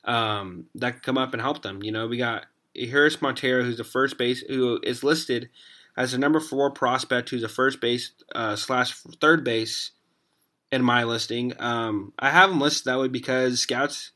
um, 0.05 0.65
that 0.75 0.91
can 0.91 1.01
come 1.01 1.17
up 1.17 1.33
and 1.33 1.41
help 1.41 1.61
them. 1.61 1.83
You 1.83 1.91
know, 1.91 2.07
we 2.07 2.17
got 2.17 2.45
Harris 2.75 3.21
Montero, 3.21 3.63
who's 3.63 3.77
the 3.77 3.83
first 3.83 4.17
base, 4.17 4.41
who 4.41 4.79
is 4.83 5.03
listed 5.03 5.49
as 5.95 6.13
a 6.13 6.17
number 6.17 6.39
four 6.39 6.71
prospect, 6.71 7.29
who's 7.29 7.43
a 7.43 7.49
first 7.49 7.79
base 7.79 8.11
uh, 8.33 8.55
slash 8.55 8.93
third 9.21 9.43
base 9.43 9.91
in 10.71 10.83
my 10.83 11.03
listing. 11.03 11.53
Um, 11.59 12.13
I 12.17 12.31
have 12.31 12.49
him 12.49 12.59
listed 12.59 12.85
that 12.85 12.99
way 12.99 13.07
because 13.07 13.59
scouts 13.59 14.11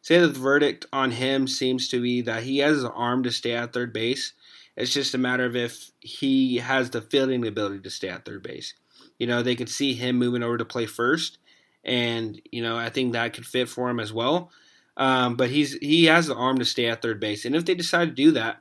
say 0.00 0.18
that 0.18 0.28
the 0.28 0.40
verdict 0.40 0.86
on 0.92 1.10
him 1.10 1.48
seems 1.48 1.88
to 1.88 2.00
be 2.00 2.22
that 2.22 2.44
he 2.44 2.58
has 2.58 2.84
an 2.84 2.92
arm 2.92 3.24
to 3.24 3.32
stay 3.32 3.52
at 3.52 3.72
third 3.72 3.92
base. 3.92 4.32
It's 4.76 4.92
just 4.92 5.14
a 5.14 5.18
matter 5.18 5.44
of 5.44 5.56
if 5.56 5.90
he 5.98 6.58
has 6.58 6.90
the 6.90 7.02
fielding 7.02 7.44
ability 7.44 7.80
to 7.80 7.90
stay 7.90 8.08
at 8.08 8.24
third 8.24 8.44
base. 8.44 8.74
You 9.18 9.26
know, 9.26 9.42
they 9.42 9.56
could 9.56 9.68
see 9.68 9.94
him 9.94 10.16
moving 10.16 10.44
over 10.44 10.56
to 10.56 10.64
play 10.64 10.86
first, 10.86 11.38
and 11.84 12.40
you 12.52 12.62
know, 12.62 12.76
I 12.76 12.88
think 12.88 13.12
that 13.12 13.32
could 13.32 13.44
fit 13.44 13.68
for 13.68 13.90
him 13.90 13.98
as 13.98 14.12
well. 14.12 14.52
Um, 14.98 15.36
but 15.36 15.48
he's 15.48 15.74
he 15.74 16.06
has 16.06 16.26
the 16.26 16.34
arm 16.34 16.58
to 16.58 16.64
stay 16.64 16.86
at 16.86 17.00
third 17.00 17.20
base, 17.20 17.44
and 17.44 17.54
if 17.54 17.64
they 17.64 17.74
decide 17.74 18.08
to 18.08 18.14
do 18.14 18.32
that, 18.32 18.58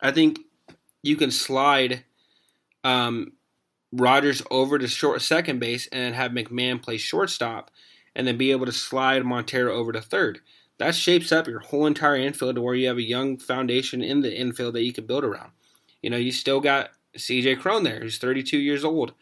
I 0.00 0.12
think 0.12 0.38
you 1.02 1.16
can 1.16 1.32
slide 1.32 2.04
um, 2.84 3.32
Rodgers 3.92 4.42
over 4.50 4.78
to 4.78 4.86
short 4.86 5.20
second 5.20 5.58
base 5.58 5.88
and 5.88 6.14
have 6.14 6.30
McMahon 6.30 6.80
play 6.80 6.96
shortstop 6.96 7.70
and 8.14 8.26
then 8.26 8.36
be 8.36 8.52
able 8.52 8.66
to 8.66 8.72
slide 8.72 9.24
Montero 9.24 9.74
over 9.74 9.92
to 9.92 10.00
third. 10.00 10.40
That 10.78 10.94
shapes 10.94 11.32
up 11.32 11.46
your 11.46 11.60
whole 11.60 11.86
entire 11.86 12.16
infield 12.16 12.54
to 12.54 12.62
where 12.62 12.74
you 12.74 12.88
have 12.88 12.96
a 12.96 13.02
young 13.02 13.36
foundation 13.36 14.02
in 14.02 14.20
the 14.20 14.34
infield 14.34 14.74
that 14.74 14.84
you 14.84 14.92
can 14.92 15.06
build 15.06 15.24
around. 15.24 15.50
You 16.02 16.10
know, 16.10 16.16
you 16.16 16.32
still 16.32 16.60
got 16.60 16.90
CJ 17.18 17.58
Cron 17.60 17.82
there, 17.82 18.00
who's 18.00 18.18
32 18.18 18.56
years 18.58 18.84
old, 18.84 19.12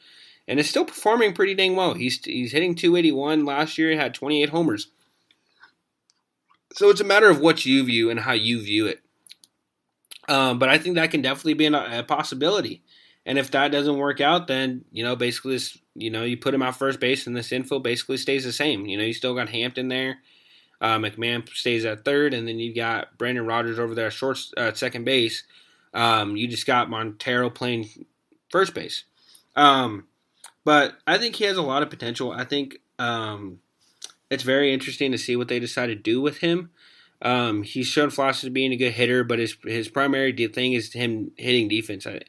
and 0.47 0.61
is 0.61 0.71
still 0.71 0.85
performing 0.85 1.33
pretty 1.33 1.55
dang 1.55 1.75
well. 1.75 1.95
He's 1.95 2.25
he's 2.25 2.53
hitting 2.53 2.75
281 2.75 3.45
last 3.45 3.79
year. 3.79 3.91
He 3.91 3.97
had 3.97 4.15
28 4.15 4.51
homers. 4.51 4.89
So 6.79 6.91
it's 6.91 7.01
a 7.01 7.05
matter 7.05 7.29
of 7.29 7.41
what 7.41 7.67
you 7.67 7.83
view 7.83 8.09
and 8.09 8.21
how 8.21 8.35
you 8.35 8.63
view 8.63 8.87
it. 8.87 9.01
Um, 10.29 10.61
but 10.61 10.69
I 10.69 10.79
think 10.79 10.95
that 10.95 11.11
can 11.11 11.23
definitely 11.23 11.55
be 11.55 11.67
a 11.67 12.05
possibility. 12.07 12.85
And 13.27 13.37
if 13.37 13.51
that 13.51 13.73
doesn't 13.73 13.99
work 13.99 14.21
out, 14.21 14.47
then 14.47 14.85
you 14.93 15.03
know 15.03 15.17
basically 15.17 15.55
this, 15.55 15.77
you 15.97 16.09
know 16.09 16.23
you 16.23 16.37
put 16.37 16.55
him 16.55 16.63
out 16.63 16.77
first 16.77 17.01
base, 17.01 17.27
and 17.27 17.37
this 17.37 17.51
infield 17.51 17.83
basically 17.83 18.17
stays 18.17 18.45
the 18.45 18.53
same. 18.53 18.87
You 18.87 18.97
know 18.97 19.03
you 19.03 19.13
still 19.13 19.35
got 19.35 19.49
Hampson 19.49 19.89
there, 19.89 20.19
uh, 20.81 20.99
McMahon 20.99 21.49
stays 21.49 21.85
at 21.85 22.05
third, 22.05 22.33
and 22.33 22.47
then 22.47 22.61
you 22.61 22.73
got 22.73 23.19
Brandon 23.19 23.45
Rodgers 23.45 23.81
over 23.81 23.97
there 23.97 24.13
short 24.13 24.39
uh, 24.57 24.73
second 24.73 25.03
base. 25.03 25.43
Um, 25.93 26.37
you 26.37 26.47
just 26.47 26.65
got 26.65 26.89
Montero 26.89 27.51
playing 27.51 27.89
first 28.51 28.73
base. 28.73 29.03
Um, 29.57 30.07
but 30.65 30.97
I 31.09 31.19
think 31.19 31.35
he 31.35 31.45
has 31.47 31.57
a 31.57 31.63
lot 31.63 31.83
of 31.83 31.91
potential. 31.91 32.31
I 32.31 32.45
think 32.45 32.79
um, 33.01 33.59
it's 34.31 34.43
very 34.43 34.73
interesting 34.73 35.13
to 35.13 35.19
see 35.19 35.37
what 35.37 35.49
they 35.49 35.59
decide 35.59 35.87
to 35.87 35.95
do 35.95 36.21
with 36.21 36.39
him. 36.39 36.71
Um, 37.21 37.63
he's 37.63 37.87
shown 37.87 38.11
flashes 38.11 38.45
of 38.45 38.53
being 38.53 38.73
a 38.73 38.77
good 38.77 38.93
hitter, 38.93 39.25
but 39.25 39.39
his 39.39 39.57
his 39.65 39.89
primary 39.89 40.33
thing 40.49 40.73
is 40.73 40.93
him 40.93 41.33
hitting 41.37 41.69
defense. 41.69 42.07
I, 42.07 42.21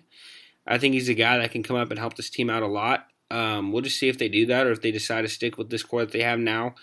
I 0.66 0.78
think 0.78 0.94
he's 0.94 1.10
a 1.10 1.14
guy 1.14 1.38
that 1.38 1.52
can 1.52 1.64
come 1.64 1.76
up 1.76 1.92
and 1.92 2.00
help 2.00 2.16
this 2.16 2.30
team 2.30 2.50
out 2.50 2.64
a 2.64 2.68
lot. 2.68 3.08
Um, 3.32 3.72
we'll 3.72 3.84
just 3.84 4.00
see 4.00 4.10
if 4.10 4.18
they 4.18 4.30
do 4.30 4.48
that 4.48 4.66
or 4.66 4.72
if 4.72 4.82
they 4.82 4.92
decide 4.92 5.22
to 5.22 5.28
stick 5.28 5.58
with 5.58 5.70
this 5.70 5.84
core 5.84 6.02
that 6.02 6.12
they 6.12 6.24
have 6.24 6.40
now. 6.40 6.76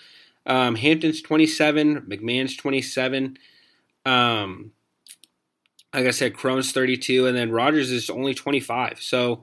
Um, 0.44 0.76
Hampson's 0.76 1.20
27, 1.20 2.02
McMahon's 2.02 2.56
27. 2.56 3.36
Um, 4.04 4.70
like 5.92 6.06
I 6.06 6.10
said, 6.10 6.34
Cron's 6.34 6.70
32, 6.70 7.26
and 7.26 7.36
then 7.36 7.50
Rodgers 7.50 7.90
is 7.90 8.10
only 8.10 8.34
25. 8.34 9.02
So, 9.02 9.42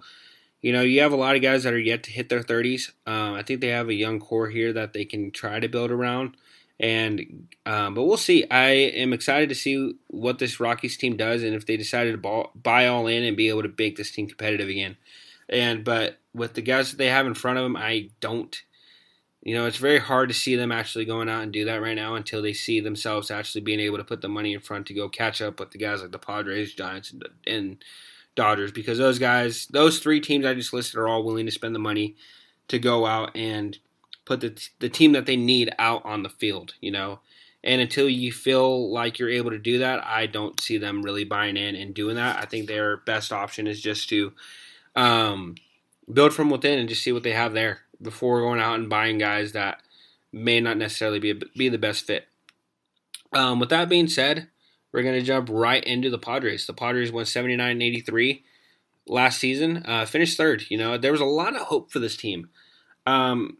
you 0.63 0.71
know, 0.71 0.81
you 0.81 1.01
have 1.01 1.11
a 1.11 1.17
lot 1.17 1.35
of 1.35 1.41
guys 1.41 1.63
that 1.63 1.73
are 1.73 1.77
yet 1.79 2.03
to 2.03 2.11
hit 2.11 2.29
their 2.29 2.41
30s. 2.41 2.89
Um, 3.05 3.33
I 3.33 3.43
think 3.43 3.59
they 3.59 3.67
have 3.67 3.89
a 3.89 3.93
young 3.93 4.21
core 4.21 4.49
here 4.49 4.71
that 4.71 4.93
they 4.93 5.03
can 5.03 5.29
try 5.29 5.59
to 5.59 5.67
build 5.67 5.91
around. 5.91 6.37
And 6.79 7.49
um, 7.65 7.93
but 7.93 8.05
we'll 8.05 8.17
see. 8.17 8.45
I 8.49 8.69
am 8.69 9.11
excited 9.11 9.49
to 9.49 9.55
see 9.55 9.93
what 10.07 10.39
this 10.39 10.61
Rockies 10.61 10.97
team 10.97 11.17
does, 11.17 11.43
and 11.43 11.53
if 11.53 11.65
they 11.65 11.77
decided 11.77 12.21
to 12.23 12.49
buy 12.55 12.87
all 12.87 13.07
in 13.07 13.23
and 13.23 13.37
be 13.37 13.49
able 13.49 13.61
to 13.61 13.73
make 13.77 13.97
this 13.97 14.11
team 14.11 14.27
competitive 14.27 14.69
again. 14.69 14.97
And 15.49 15.83
but 15.83 16.17
with 16.33 16.53
the 16.53 16.61
guys 16.61 16.91
that 16.91 16.97
they 16.97 17.09
have 17.09 17.27
in 17.27 17.35
front 17.35 17.59
of 17.59 17.63
them, 17.63 17.75
I 17.75 18.09
don't. 18.21 18.59
You 19.43 19.55
know, 19.55 19.65
it's 19.65 19.77
very 19.77 19.99
hard 19.99 20.29
to 20.29 20.35
see 20.35 20.55
them 20.55 20.71
actually 20.71 21.03
going 21.03 21.27
out 21.27 21.43
and 21.43 21.51
do 21.51 21.65
that 21.65 21.81
right 21.81 21.95
now 21.95 22.15
until 22.15 22.41
they 22.41 22.53
see 22.53 22.79
themselves 22.79 23.29
actually 23.29 23.61
being 23.61 23.81
able 23.81 23.97
to 23.97 24.03
put 24.05 24.21
the 24.21 24.29
money 24.29 24.53
in 24.53 24.61
front 24.61 24.87
to 24.87 24.93
go 24.93 25.09
catch 25.09 25.41
up 25.41 25.59
with 25.59 25.71
the 25.71 25.77
guys 25.77 26.01
like 26.01 26.11
the 26.11 26.17
Padres, 26.17 26.73
Giants, 26.73 27.11
and, 27.11 27.27
and 27.45 27.83
Dodgers. 28.35 28.71
Because 28.71 28.97
those 28.97 29.19
guys, 29.19 29.67
those 29.67 29.99
three 29.99 30.21
teams 30.21 30.45
I 30.45 30.53
just 30.53 30.73
listed, 30.73 30.99
are 30.99 31.07
all 31.07 31.23
willing 31.23 31.45
to 31.45 31.51
spend 31.51 31.75
the 31.75 31.79
money 31.79 32.15
to 32.67 32.79
go 32.79 33.05
out 33.05 33.35
and 33.35 33.77
put 34.25 34.41
the 34.41 34.69
the 34.79 34.89
team 34.89 35.11
that 35.13 35.25
they 35.25 35.35
need 35.35 35.73
out 35.79 36.03
on 36.05 36.23
the 36.23 36.29
field. 36.29 36.73
You 36.81 36.91
know, 36.91 37.19
and 37.63 37.81
until 37.81 38.09
you 38.09 38.31
feel 38.31 38.91
like 38.91 39.19
you're 39.19 39.29
able 39.29 39.51
to 39.51 39.57
do 39.57 39.79
that, 39.79 40.05
I 40.05 40.25
don't 40.25 40.59
see 40.59 40.77
them 40.77 41.01
really 41.01 41.23
buying 41.23 41.57
in 41.57 41.75
and 41.75 41.93
doing 41.93 42.15
that. 42.17 42.37
I 42.37 42.45
think 42.45 42.67
their 42.67 42.97
best 42.97 43.31
option 43.31 43.67
is 43.67 43.81
just 43.81 44.09
to 44.09 44.33
um, 44.95 45.55
build 46.11 46.33
from 46.33 46.49
within 46.49 46.79
and 46.79 46.89
just 46.89 47.03
see 47.03 47.11
what 47.11 47.23
they 47.23 47.31
have 47.31 47.53
there 47.53 47.81
before 48.01 48.41
going 48.41 48.59
out 48.59 48.75
and 48.75 48.89
buying 48.89 49.17
guys 49.17 49.53
that 49.53 49.79
may 50.31 50.59
not 50.59 50.77
necessarily 50.77 51.19
be 51.19 51.33
be 51.55 51.69
the 51.69 51.77
best 51.77 52.05
fit. 52.05 52.27
Um, 53.31 53.59
with 53.59 53.69
that 53.69 53.89
being 53.89 54.07
said, 54.07 54.49
we're 54.93 55.03
going 55.03 55.19
to 55.19 55.25
jump 55.25 55.49
right 55.51 55.83
into 55.83 56.09
the 56.09 56.19
Padres. 56.19 56.67
The 56.67 56.73
Padres 56.73 57.11
won 57.11 57.25
79 57.25 57.81
83 57.81 58.43
last 59.07 59.39
season, 59.39 59.83
uh, 59.85 60.05
finished 60.05 60.37
third. 60.37 60.63
You 60.69 60.77
know, 60.77 60.97
there 60.97 61.11
was 61.11 61.19
a 61.19 61.25
lot 61.25 61.55
of 61.55 61.63
hope 61.63 61.91
for 61.91 61.99
this 61.99 62.15
team. 62.15 62.49
Um, 63.05 63.57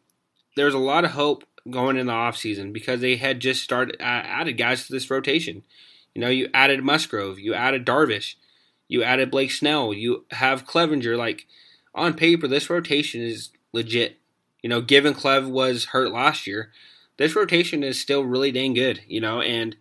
there 0.56 0.66
was 0.66 0.76
a 0.76 0.80
lot 0.80 1.04
of 1.04 1.12
hope 1.12 1.44
going 1.70 1.98
in 1.98 2.08
the 2.08 2.14
offseason 2.14 2.72
because 2.72 3.02
they 3.02 3.16
had 3.16 3.40
just 3.40 3.64
started 3.64 3.98
uh, 4.00 4.04
added 4.04 4.58
guys 4.58 4.86
to 4.86 4.94
this 4.94 5.10
rotation. 5.10 5.64
You 6.14 6.22
know, 6.22 6.30
you 6.30 6.50
added 6.54 6.84
Musgrove, 6.84 7.40
you 7.40 7.54
added 7.54 7.86
Darvish, 7.86 8.36
you 8.88 9.04
added 9.04 9.32
Blake 9.32 9.52
Snell, 9.52 9.94
you 9.94 10.26
have 10.32 10.68
Clevinger. 10.68 11.18
Like 11.18 11.48
on 11.96 12.14
paper, 12.14 12.48
this 12.48 12.70
rotation 12.70 13.22
is 13.22 13.50
legit. 13.72 14.20
You 14.62 14.70
know, 14.70 14.82
given 14.82 15.14
Clev 15.14 15.50
was 15.50 15.86
hurt 15.86 16.12
last 16.12 16.48
year, 16.48 16.72
this 17.18 17.36
rotation 17.36 17.84
is 17.84 18.00
still 18.00 18.24
really 18.24 18.52
dang 18.52 18.74
good. 18.74 19.02
You 19.08 19.20
know, 19.20 19.42
and 19.42 19.76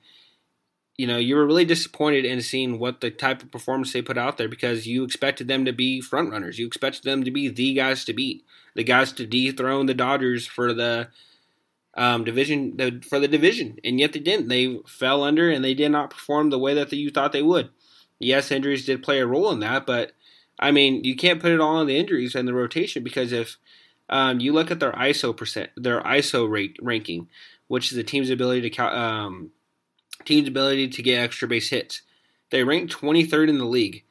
you 0.96 1.06
know 1.06 1.16
you 1.16 1.36
were 1.36 1.46
really 1.46 1.64
disappointed 1.64 2.24
in 2.24 2.42
seeing 2.42 2.78
what 2.78 3.00
the 3.00 3.10
type 3.10 3.42
of 3.42 3.50
performance 3.50 3.92
they 3.92 4.02
put 4.02 4.18
out 4.18 4.36
there 4.36 4.48
because 4.48 4.86
you 4.86 5.04
expected 5.04 5.48
them 5.48 5.64
to 5.64 5.72
be 5.72 6.00
front 6.00 6.30
runners. 6.30 6.58
You 6.58 6.66
expected 6.66 7.04
them 7.04 7.24
to 7.24 7.30
be 7.30 7.48
the 7.48 7.74
guys 7.74 8.04
to 8.04 8.12
beat, 8.12 8.44
the 8.74 8.84
guys 8.84 9.12
to 9.12 9.26
dethrone 9.26 9.86
the 9.86 9.94
Dodgers 9.94 10.46
for 10.46 10.72
the 10.74 11.08
um, 11.94 12.24
division 12.24 12.76
the, 12.76 13.02
for 13.08 13.18
the 13.18 13.28
division, 13.28 13.78
and 13.84 13.98
yet 13.98 14.12
they 14.12 14.20
didn't. 14.20 14.48
They 14.48 14.78
fell 14.86 15.22
under 15.22 15.50
and 15.50 15.64
they 15.64 15.74
did 15.74 15.90
not 15.90 16.10
perform 16.10 16.50
the 16.50 16.58
way 16.58 16.74
that 16.74 16.90
the, 16.90 16.96
you 16.96 17.10
thought 17.10 17.32
they 17.32 17.42
would. 17.42 17.70
Yes, 18.18 18.50
injuries 18.50 18.84
did 18.84 19.02
play 19.02 19.20
a 19.20 19.26
role 19.26 19.50
in 19.50 19.60
that, 19.60 19.86
but 19.86 20.12
I 20.58 20.70
mean 20.70 21.04
you 21.04 21.16
can't 21.16 21.40
put 21.40 21.52
it 21.52 21.60
all 21.60 21.76
on 21.76 21.86
the 21.86 21.98
injuries 21.98 22.34
and 22.34 22.46
the 22.46 22.54
rotation 22.54 23.02
because 23.02 23.32
if 23.32 23.56
um, 24.08 24.40
you 24.40 24.52
look 24.52 24.70
at 24.70 24.78
their 24.78 24.92
ISO 24.92 25.34
percent, 25.34 25.70
their 25.76 26.02
ISO 26.02 26.48
rate 26.48 26.76
ranking, 26.82 27.28
which 27.68 27.90
is 27.90 27.96
the 27.96 28.04
team's 28.04 28.30
ability 28.30 28.68
to 28.68 28.98
um, 28.98 29.50
team's 30.24 30.48
ability 30.48 30.88
to 30.88 31.02
get 31.02 31.20
extra 31.20 31.48
base 31.48 31.70
hits. 31.70 32.02
They 32.50 32.64
ranked 32.64 32.92
23rd 32.92 33.48
in 33.48 33.58
the 33.58 33.64
league. 33.64 34.04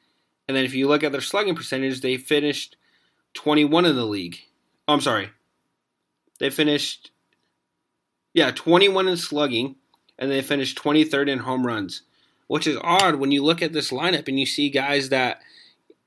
And 0.48 0.56
then 0.56 0.64
if 0.64 0.74
you 0.74 0.88
look 0.88 1.04
at 1.04 1.12
their 1.12 1.20
slugging 1.20 1.54
percentage, 1.54 2.00
they 2.00 2.16
finished 2.16 2.76
21 3.34 3.84
in 3.84 3.96
the 3.96 4.04
league. 4.04 4.38
Oh, 4.88 4.94
I'm 4.94 5.00
sorry. 5.00 5.30
They 6.38 6.50
finished, 6.50 7.10
yeah, 8.34 8.50
21 8.50 9.08
in 9.08 9.16
slugging, 9.16 9.76
and 10.18 10.30
they 10.30 10.42
finished 10.42 10.76
23rd 10.78 11.28
in 11.28 11.38
home 11.40 11.66
runs, 11.66 12.02
which 12.48 12.66
is 12.66 12.78
odd 12.82 13.16
when 13.16 13.30
you 13.30 13.44
look 13.44 13.62
at 13.62 13.72
this 13.72 13.90
lineup 13.90 14.28
and 14.28 14.38
you 14.38 14.46
see 14.46 14.70
guys 14.70 15.08
that 15.10 15.40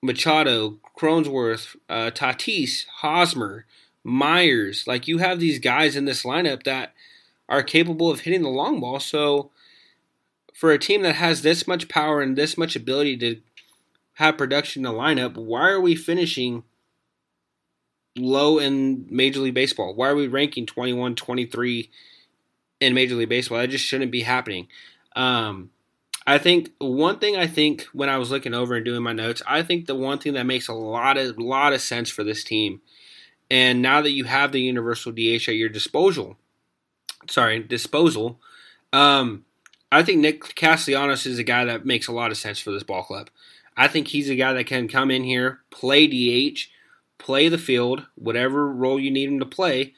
Machado, 0.02 0.78
Cronenworth, 0.98 1.76
uh, 1.90 2.12
Tatis, 2.12 2.86
Hosmer, 2.98 3.66
Myers, 4.04 4.86
like 4.86 5.08
you 5.08 5.18
have 5.18 5.40
these 5.40 5.58
guys 5.58 5.96
in 5.96 6.06
this 6.06 6.24
lineup 6.24 6.64
that 6.64 6.94
are 7.50 7.64
capable 7.64 8.12
of 8.12 8.22
hitting 8.22 8.44
the 8.44 8.50
long 8.50 8.80
ball. 8.80 9.00
So 9.00 9.52
for 10.56 10.72
a 10.72 10.80
team 10.80 11.02
that 11.02 11.16
has 11.16 11.42
this 11.42 11.68
much 11.68 11.90
power 11.90 12.22
and 12.22 12.38
this 12.38 12.58
much 12.58 12.78
ability 12.78 13.18
to 13.18 13.42
have 14.14 14.38
production 14.38 14.86
in 14.86 14.92
the 14.92 14.98
lineup, 14.98 15.36
why 15.36 15.70
are 15.70 15.82
we 15.82 15.96
finishing 15.96 16.64
low 18.16 18.58
in 18.58 19.06
Major 19.10 19.42
League 19.42 19.54
Baseball? 19.54 19.94
Why 19.94 20.08
are 20.08 20.16
we 20.16 20.28
ranking 20.28 20.66
21, 20.66 21.16
23 21.16 21.90
in 22.80 22.94
Major 22.94 23.16
League 23.16 23.28
Baseball? 23.28 23.58
That 23.58 23.70
just 23.70 23.84
shouldn't 23.84 24.14
be 24.14 24.22
happening. 24.22 24.70
Um, 25.14 25.72
I 26.26 26.38
think 26.38 26.72
one 26.80 27.20
thing 27.20 27.36
I 27.36 27.48
think 27.48 27.84
when 27.92 28.08
I 28.08 28.18
was 28.18 28.32
looking 28.32 28.54
over 28.54 28.76
and 28.76 28.86
doing 28.86 29.04
my 29.04 29.12
notes, 29.12 29.42
I 29.46 29.62
think 29.62 29.88
the 29.88 29.96
one 29.96 30.20
thing 30.20 30.34
that 30.36 30.46
makes 30.46 30.70
a 30.70 30.74
lot 30.74 31.18
of 31.18 31.38
lot 31.38 31.74
of 31.74 31.82
sense 31.82 32.10
for 32.10 32.24
this 32.24 32.46
team, 32.46 32.82
and 33.52 33.82
now 33.82 34.02
that 34.02 34.12
you 34.12 34.24
have 34.24 34.54
the 34.54 34.62
universal 34.62 35.12
DH 35.12 35.50
at 35.50 35.56
your 35.56 35.70
disposal, 35.70 36.38
sorry 37.28 37.60
disposal, 37.60 38.40
um, 38.92 39.45
I 39.96 40.04
think 40.04 40.20
Nick 40.20 40.56
Castellanos 40.56 41.26
is 41.26 41.40
a 41.40 41.44
guy 41.44 41.64
that 41.64 41.86
makes 41.86 42.10
a 42.10 42.12
lot 42.12 42.30
of 42.30 42.36
sense 42.36 42.60
for 42.60 42.72
this 42.72 42.84
ball 42.84 43.04
club. 43.04 43.30
I 43.78 43.88
think 43.88 44.10
he's 44.10 44.30
a 44.30 44.36
guy 44.36 44.52
that 44.52 44.66
can 44.66 44.90
come 44.90 45.10
in 45.10 45.24
here, 45.24 45.62
play 45.70 46.06
DH, 46.06 46.68
play 47.18 47.48
the 47.48 47.58
field, 47.58 48.06
whatever 48.16 48.68
role 48.68 49.00
you 49.00 49.10
need 49.10 49.30
him 49.30 49.40
to 49.40 49.46
play, 49.46 49.94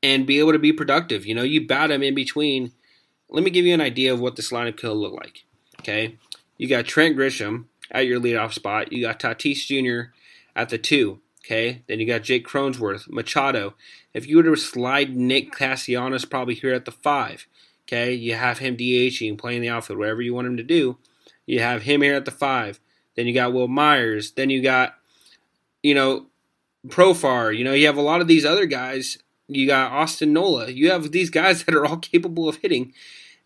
and 0.00 0.28
be 0.28 0.38
able 0.38 0.52
to 0.52 0.60
be 0.60 0.72
productive. 0.72 1.26
You 1.26 1.34
know, 1.34 1.42
you 1.42 1.66
bat 1.66 1.90
him 1.90 2.04
in 2.04 2.14
between. 2.14 2.70
Let 3.28 3.42
me 3.42 3.50
give 3.50 3.66
you 3.66 3.74
an 3.74 3.80
idea 3.80 4.12
of 4.12 4.20
what 4.20 4.36
this 4.36 4.52
lineup 4.52 4.76
could 4.76 4.92
look 4.92 5.12
like. 5.12 5.44
Okay, 5.80 6.16
you 6.56 6.68
got 6.68 6.84
Trent 6.84 7.16
Grisham 7.16 7.64
at 7.90 8.06
your 8.06 8.20
leadoff 8.20 8.52
spot. 8.52 8.92
You 8.92 9.02
got 9.02 9.18
Tatis 9.18 9.66
Jr. 9.66 10.12
at 10.54 10.68
the 10.68 10.78
two. 10.78 11.18
Okay, 11.44 11.82
then 11.88 11.98
you 11.98 12.06
got 12.06 12.22
Jake 12.22 12.46
Cronenworth, 12.46 13.10
Machado. 13.10 13.74
If 14.14 14.28
you 14.28 14.36
were 14.36 14.44
to 14.44 14.54
slide 14.54 15.16
Nick 15.16 15.50
Castellanos 15.50 16.24
probably 16.24 16.54
here 16.54 16.74
at 16.74 16.84
the 16.84 16.92
five, 16.92 17.48
Okay, 17.92 18.14
you 18.14 18.36
have 18.36 18.58
him 18.58 18.76
DHing, 18.76 19.36
playing 19.36 19.62
the 19.62 19.68
outfield, 19.68 19.98
whatever 19.98 20.22
you 20.22 20.32
want 20.32 20.46
him 20.46 20.56
to 20.58 20.62
do. 20.62 20.96
You 21.44 21.58
have 21.58 21.82
him 21.82 22.02
here 22.02 22.14
at 22.14 22.24
the 22.24 22.30
five. 22.30 22.78
Then 23.16 23.26
you 23.26 23.34
got 23.34 23.52
Wil 23.52 23.66
Myers. 23.66 24.30
Then 24.30 24.48
you 24.48 24.62
got, 24.62 24.94
you 25.82 25.92
know, 25.96 26.26
Profar. 26.86 27.56
You 27.56 27.64
know, 27.64 27.72
you 27.72 27.86
have 27.86 27.96
a 27.96 28.02
lot 28.02 28.20
of 28.20 28.28
these 28.28 28.44
other 28.44 28.66
guys. 28.66 29.18
You 29.48 29.66
got 29.66 29.90
Austin 29.90 30.32
Nola. 30.32 30.70
You 30.70 30.92
have 30.92 31.10
these 31.10 31.30
guys 31.30 31.64
that 31.64 31.74
are 31.74 31.84
all 31.84 31.96
capable 31.96 32.48
of 32.48 32.56
hitting, 32.56 32.92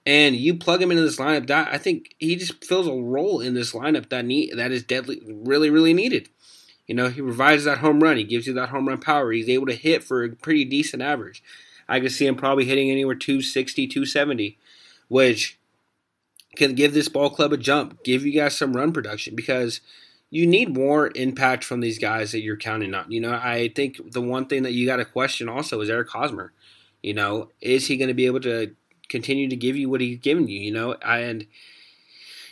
and 0.04 0.36
you 0.36 0.54
plug 0.56 0.82
him 0.82 0.90
into 0.90 1.02
this 1.02 1.16
lineup. 1.16 1.46
That 1.46 1.72
I 1.72 1.78
think 1.78 2.14
he 2.18 2.36
just 2.36 2.62
fills 2.62 2.86
a 2.86 2.92
role 2.92 3.40
in 3.40 3.54
this 3.54 3.72
lineup 3.72 4.10
that 4.10 4.26
need 4.26 4.52
that 4.58 4.72
is 4.72 4.82
deadly, 4.82 5.22
really, 5.26 5.70
really 5.70 5.94
needed. 5.94 6.28
You 6.86 6.94
know, 6.94 7.08
he 7.08 7.22
provides 7.22 7.64
that 7.64 7.78
home 7.78 8.00
run. 8.00 8.18
He 8.18 8.24
gives 8.24 8.46
you 8.46 8.52
that 8.52 8.68
home 8.68 8.88
run 8.88 9.00
power. 9.00 9.32
He's 9.32 9.48
able 9.48 9.66
to 9.68 9.74
hit 9.74 10.04
for 10.04 10.22
a 10.22 10.28
pretty 10.28 10.66
decent 10.66 11.02
average. 11.02 11.42
I 11.88 12.00
could 12.00 12.12
see 12.12 12.26
him 12.26 12.36
probably 12.36 12.64
hitting 12.64 12.90
anywhere 12.90 13.14
260, 13.14 13.86
270, 13.86 14.58
which 15.08 15.58
can 16.56 16.74
give 16.74 16.94
this 16.94 17.08
ball 17.08 17.30
club 17.30 17.52
a 17.52 17.56
jump, 17.56 18.02
give 18.04 18.24
you 18.24 18.32
guys 18.32 18.56
some 18.56 18.76
run 18.76 18.92
production 18.92 19.34
because 19.34 19.80
you 20.30 20.46
need 20.46 20.74
more 20.74 21.10
impact 21.14 21.64
from 21.64 21.80
these 21.80 21.98
guys 21.98 22.32
that 22.32 22.40
you're 22.40 22.56
counting 22.56 22.94
on. 22.94 23.10
You 23.10 23.20
know, 23.20 23.32
I 23.32 23.70
think 23.74 24.12
the 24.12 24.20
one 24.20 24.46
thing 24.46 24.62
that 24.64 24.72
you 24.72 24.86
got 24.86 24.96
to 24.96 25.04
question 25.04 25.48
also 25.48 25.80
is 25.80 25.90
Eric 25.90 26.08
Hosmer. 26.08 26.52
You 27.02 27.14
know, 27.14 27.50
is 27.60 27.86
he 27.86 27.96
going 27.96 28.08
to 28.08 28.14
be 28.14 28.26
able 28.26 28.40
to 28.40 28.74
continue 29.08 29.48
to 29.48 29.56
give 29.56 29.76
you 29.76 29.88
what 29.90 30.00
he's 30.00 30.18
given 30.18 30.48
you? 30.48 30.58
You 30.58 30.72
know, 30.72 30.94
and 30.94 31.46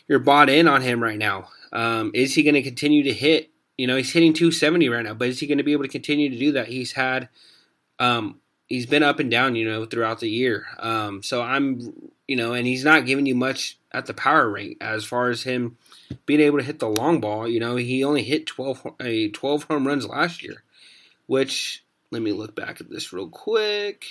you're 0.06 0.18
bought 0.18 0.50
in 0.50 0.68
on 0.68 0.82
him 0.82 1.02
right 1.02 1.18
now. 1.18 1.48
Um, 1.72 2.10
is 2.14 2.34
he 2.34 2.42
going 2.42 2.54
to 2.54 2.62
continue 2.62 3.02
to 3.04 3.12
hit? 3.14 3.50
You 3.78 3.86
know, 3.86 3.96
he's 3.96 4.12
hitting 4.12 4.34
270 4.34 4.88
right 4.90 5.04
now, 5.04 5.14
but 5.14 5.28
is 5.28 5.40
he 5.40 5.46
going 5.46 5.58
to 5.58 5.64
be 5.64 5.72
able 5.72 5.84
to 5.84 5.88
continue 5.88 6.28
to 6.28 6.38
do 6.38 6.52
that? 6.52 6.68
He's 6.68 6.92
had 6.92 7.30
um, 7.98 8.41
he's 8.72 8.86
been 8.86 9.02
up 9.02 9.18
and 9.18 9.30
down, 9.30 9.54
you 9.54 9.68
know, 9.68 9.84
throughout 9.84 10.20
the 10.20 10.30
year. 10.30 10.66
Um, 10.78 11.22
so 11.22 11.42
I'm, 11.42 12.10
you 12.26 12.36
know, 12.36 12.54
and 12.54 12.66
he's 12.66 12.86
not 12.86 13.04
giving 13.04 13.26
you 13.26 13.34
much 13.34 13.76
at 13.92 14.06
the 14.06 14.14
power 14.14 14.48
rate 14.48 14.78
as 14.80 15.04
far 15.04 15.28
as 15.28 15.42
him 15.42 15.76
being 16.24 16.40
able 16.40 16.56
to 16.56 16.64
hit 16.64 16.78
the 16.78 16.88
long 16.88 17.20
ball. 17.20 17.46
You 17.46 17.60
know, 17.60 17.76
he 17.76 18.02
only 18.02 18.22
hit 18.22 18.46
12, 18.46 18.94
a 18.98 19.28
12 19.28 19.64
home 19.64 19.86
runs 19.86 20.06
last 20.06 20.42
year, 20.42 20.62
which 21.26 21.84
let 22.10 22.22
me 22.22 22.32
look 22.32 22.56
back 22.56 22.80
at 22.80 22.88
this 22.88 23.12
real 23.12 23.28
quick. 23.28 24.06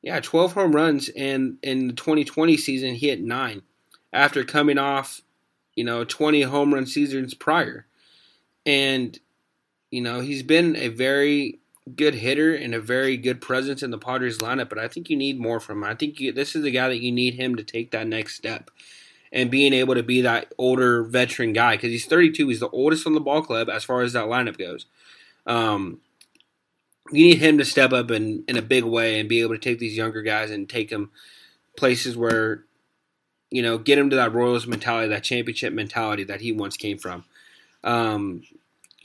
Yeah, 0.00 0.20
12 0.20 0.52
home 0.52 0.76
runs, 0.76 1.08
and 1.08 1.58
in 1.64 1.88
the 1.88 1.92
2020 1.92 2.56
season, 2.56 2.94
he 2.94 3.08
hit 3.08 3.20
nine 3.20 3.62
after 4.12 4.44
coming 4.44 4.78
off, 4.78 5.22
you 5.74 5.82
know, 5.82 6.04
20 6.04 6.42
home 6.42 6.72
run 6.72 6.86
seasons 6.86 7.34
prior. 7.34 7.86
and 8.64 9.18
you 9.90 10.02
know 10.02 10.20
he's 10.20 10.42
been 10.42 10.76
a 10.76 10.88
very 10.88 11.60
good 11.94 12.14
hitter 12.14 12.54
and 12.54 12.74
a 12.74 12.80
very 12.80 13.16
good 13.16 13.40
presence 13.40 13.82
in 13.82 13.90
the 13.90 13.98
Padres 13.98 14.38
lineup. 14.38 14.68
But 14.68 14.78
I 14.78 14.88
think 14.88 15.08
you 15.08 15.16
need 15.16 15.38
more 15.38 15.60
from 15.60 15.78
him. 15.78 15.90
I 15.90 15.94
think 15.94 16.18
you, 16.20 16.32
this 16.32 16.56
is 16.56 16.62
the 16.62 16.70
guy 16.70 16.88
that 16.88 17.02
you 17.02 17.12
need 17.12 17.34
him 17.34 17.54
to 17.56 17.62
take 17.62 17.90
that 17.92 18.06
next 18.06 18.36
step 18.36 18.70
and 19.32 19.50
being 19.50 19.72
able 19.72 19.94
to 19.94 20.02
be 20.02 20.22
that 20.22 20.52
older 20.58 21.02
veteran 21.02 21.52
guy 21.52 21.76
because 21.76 21.90
he's 21.90 22.06
32. 22.06 22.48
He's 22.48 22.60
the 22.60 22.68
oldest 22.70 23.06
on 23.06 23.14
the 23.14 23.20
ball 23.20 23.42
club 23.42 23.68
as 23.68 23.84
far 23.84 24.02
as 24.02 24.12
that 24.14 24.26
lineup 24.26 24.58
goes. 24.58 24.86
Um, 25.46 26.00
you 27.12 27.26
need 27.26 27.38
him 27.38 27.58
to 27.58 27.64
step 27.64 27.92
up 27.92 28.10
in, 28.10 28.44
in 28.48 28.56
a 28.56 28.62
big 28.62 28.84
way 28.84 29.20
and 29.20 29.28
be 29.28 29.40
able 29.40 29.54
to 29.54 29.60
take 29.60 29.78
these 29.78 29.96
younger 29.96 30.22
guys 30.22 30.50
and 30.50 30.68
take 30.68 30.90
them 30.90 31.10
places 31.76 32.16
where, 32.16 32.64
you 33.50 33.62
know, 33.62 33.78
get 33.78 33.98
him 33.98 34.10
to 34.10 34.16
that 34.16 34.34
Royals 34.34 34.66
mentality, 34.66 35.08
that 35.08 35.22
championship 35.22 35.72
mentality 35.72 36.24
that 36.24 36.40
he 36.40 36.50
once 36.50 36.76
came 36.76 36.98
from. 36.98 37.24
Um, 37.84 38.42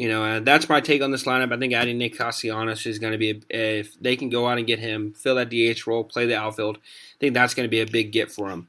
you 0.01 0.07
know, 0.07 0.23
uh, 0.23 0.39
that's 0.39 0.67
my 0.67 0.81
take 0.81 1.03
on 1.03 1.11
this 1.11 1.25
lineup. 1.25 1.53
I 1.53 1.59
think 1.59 1.73
adding 1.73 1.99
Nick 1.99 2.17
Castellanos 2.17 2.87
is 2.87 2.97
going 2.97 3.11
to 3.11 3.19
be, 3.19 3.43
a, 3.51 3.81
if 3.81 3.99
they 3.99 4.15
can 4.15 4.29
go 4.29 4.47
out 4.47 4.57
and 4.57 4.65
get 4.65 4.79
him, 4.79 5.13
fill 5.13 5.35
that 5.35 5.51
DH 5.51 5.85
role, 5.85 6.03
play 6.03 6.25
the 6.25 6.35
outfield, 6.35 6.77
I 6.77 7.17
think 7.19 7.35
that's 7.35 7.53
going 7.53 7.65
to 7.65 7.69
be 7.69 7.81
a 7.81 7.85
big 7.85 8.11
get 8.11 8.31
for 8.31 8.49
him. 8.49 8.67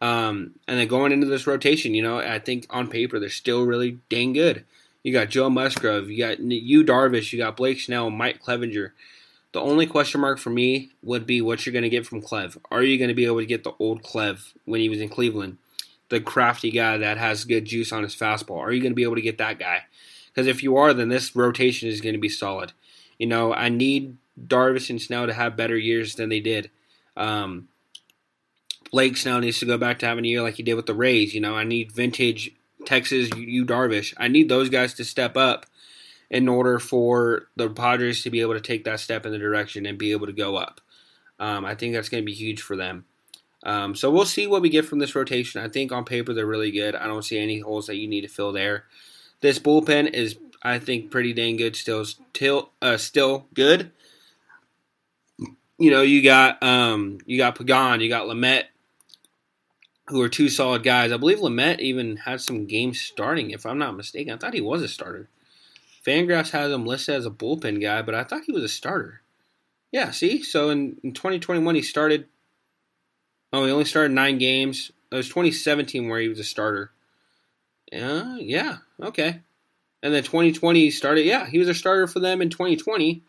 Um, 0.00 0.56
and 0.66 0.76
then 0.76 0.88
going 0.88 1.12
into 1.12 1.28
this 1.28 1.46
rotation, 1.46 1.94
you 1.94 2.02
know, 2.02 2.18
I 2.18 2.40
think 2.40 2.66
on 2.70 2.88
paper 2.88 3.20
they're 3.20 3.28
still 3.28 3.64
really 3.64 4.00
dang 4.08 4.32
good. 4.32 4.64
You 5.04 5.12
got 5.12 5.28
Joe 5.28 5.48
Musgrove, 5.48 6.10
you 6.10 6.18
got 6.18 6.40
Yu 6.40 6.82
Darvish, 6.82 7.32
you 7.32 7.38
got 7.38 7.56
Blake 7.56 7.80
Snell, 7.80 8.10
Mike 8.10 8.42
Clevinger. 8.42 8.90
The 9.52 9.60
only 9.60 9.86
question 9.86 10.22
mark 10.22 10.40
for 10.40 10.50
me 10.50 10.90
would 11.04 11.24
be 11.24 11.40
what 11.40 11.64
you're 11.64 11.72
going 11.72 11.84
to 11.84 11.88
get 11.88 12.04
from 12.04 12.20
Clev. 12.20 12.56
Are 12.72 12.82
you 12.82 12.98
going 12.98 13.10
to 13.10 13.14
be 13.14 13.26
able 13.26 13.38
to 13.38 13.46
get 13.46 13.62
the 13.62 13.74
old 13.78 14.02
Clev 14.02 14.54
when 14.64 14.80
he 14.80 14.88
was 14.88 15.00
in 15.00 15.08
Cleveland, 15.08 15.58
the 16.08 16.20
crafty 16.20 16.72
guy 16.72 16.98
that 16.98 17.16
has 17.16 17.44
good 17.44 17.64
juice 17.64 17.92
on 17.92 18.02
his 18.02 18.16
fastball? 18.16 18.58
Are 18.58 18.72
you 18.72 18.82
going 18.82 18.90
to 18.90 18.96
be 18.96 19.04
able 19.04 19.14
to 19.14 19.22
get 19.22 19.38
that 19.38 19.60
guy? 19.60 19.84
Because 20.34 20.48
if 20.48 20.62
you 20.62 20.76
are, 20.76 20.92
then 20.92 21.08
this 21.08 21.36
rotation 21.36 21.88
is 21.88 22.00
going 22.00 22.14
to 22.14 22.20
be 22.20 22.28
solid. 22.28 22.72
You 23.18 23.26
know, 23.28 23.54
I 23.54 23.68
need 23.68 24.16
Darvish 24.40 24.90
and 24.90 25.00
Snell 25.00 25.26
to 25.26 25.32
have 25.32 25.56
better 25.56 25.76
years 25.76 26.16
than 26.16 26.28
they 26.28 26.40
did. 26.40 26.70
Um, 27.16 27.68
Blake 28.90 29.16
Snell 29.16 29.40
needs 29.40 29.60
to 29.60 29.66
go 29.66 29.78
back 29.78 30.00
to 30.00 30.06
having 30.06 30.24
a 30.24 30.28
year 30.28 30.42
like 30.42 30.54
he 30.54 30.62
did 30.62 30.74
with 30.74 30.86
the 30.86 30.94
Rays. 30.94 31.34
You 31.34 31.40
know, 31.40 31.54
I 31.54 31.64
need 31.64 31.92
vintage 31.92 32.52
Texas 32.84 33.30
Yu 33.36 33.64
Darvish. 33.64 34.12
I 34.16 34.28
need 34.28 34.48
those 34.48 34.68
guys 34.68 34.94
to 34.94 35.04
step 35.04 35.36
up 35.36 35.66
in 36.30 36.48
order 36.48 36.78
for 36.78 37.46
the 37.54 37.68
Padres 37.70 38.22
to 38.22 38.30
be 38.30 38.40
able 38.40 38.54
to 38.54 38.60
take 38.60 38.84
that 38.84 39.00
step 39.00 39.24
in 39.24 39.32
the 39.32 39.38
direction 39.38 39.86
and 39.86 39.98
be 39.98 40.10
able 40.10 40.26
to 40.26 40.32
go 40.32 40.56
up. 40.56 40.80
Um, 41.38 41.64
I 41.64 41.74
think 41.74 41.94
that's 41.94 42.08
going 42.08 42.22
to 42.22 42.26
be 42.26 42.34
huge 42.34 42.60
for 42.60 42.76
them. 42.76 43.04
Um, 43.64 43.94
so 43.94 44.10
we'll 44.10 44.26
see 44.26 44.46
what 44.46 44.62
we 44.62 44.68
get 44.68 44.84
from 44.84 44.98
this 44.98 45.14
rotation. 45.14 45.60
I 45.60 45.68
think 45.68 45.90
on 45.90 46.04
paper 46.04 46.34
they're 46.34 46.46
really 46.46 46.70
good. 46.70 46.94
I 46.94 47.06
don't 47.06 47.24
see 47.24 47.38
any 47.38 47.60
holes 47.60 47.86
that 47.86 47.96
you 47.96 48.06
need 48.06 48.22
to 48.22 48.28
fill 48.28 48.52
there. 48.52 48.84
This 49.40 49.58
bullpen 49.58 50.12
is, 50.12 50.38
I 50.62 50.78
think, 50.78 51.10
pretty 51.10 51.32
dang 51.32 51.56
good. 51.56 51.76
Still, 51.76 52.04
still, 52.04 52.70
uh, 52.80 52.96
still 52.96 53.46
good. 53.54 53.92
You 55.78 55.90
know, 55.90 56.02
you 56.02 56.22
got 56.22 56.62
um, 56.62 57.18
you 57.26 57.36
got 57.36 57.58
Pagan, 57.58 58.00
you 58.00 58.08
got 58.08 58.26
Lamet, 58.26 58.64
who 60.06 60.22
are 60.22 60.28
two 60.28 60.48
solid 60.48 60.82
guys. 60.82 61.12
I 61.12 61.16
believe 61.16 61.38
Lamet 61.38 61.80
even 61.80 62.16
had 62.16 62.40
some 62.40 62.66
games 62.66 63.00
starting, 63.00 63.50
if 63.50 63.66
I'm 63.66 63.78
not 63.78 63.96
mistaken. 63.96 64.32
I 64.32 64.36
thought 64.36 64.54
he 64.54 64.60
was 64.60 64.82
a 64.82 64.88
starter. 64.88 65.28
Fangraphs 66.06 66.50
has 66.50 66.70
him 66.70 66.86
listed 66.86 67.14
as 67.14 67.26
a 67.26 67.30
bullpen 67.30 67.80
guy, 67.80 68.02
but 68.02 68.14
I 68.14 68.24
thought 68.24 68.42
he 68.46 68.52
was 68.52 68.62
a 68.62 68.68
starter. 68.68 69.22
Yeah, 69.90 70.10
see? 70.10 70.42
So 70.42 70.70
in, 70.70 70.98
in 71.02 71.12
2021, 71.12 71.74
he 71.74 71.82
started. 71.82 72.26
Oh, 73.52 73.64
he 73.64 73.70
only 73.70 73.84
started 73.84 74.12
nine 74.12 74.38
games. 74.38 74.90
It 75.10 75.16
was 75.16 75.28
2017 75.28 76.08
where 76.08 76.20
he 76.20 76.28
was 76.28 76.40
a 76.40 76.44
starter. 76.44 76.90
Uh, 77.92 78.36
yeah, 78.38 78.78
okay. 79.00 79.40
And 80.02 80.12
then 80.12 80.22
2020 80.22 80.90
started. 80.90 81.24
Yeah, 81.24 81.46
he 81.46 81.58
was 81.58 81.68
a 81.68 81.74
starter 81.74 82.06
for 82.06 82.20
them 82.20 82.42
in 82.42 82.50
2020. 82.50 83.22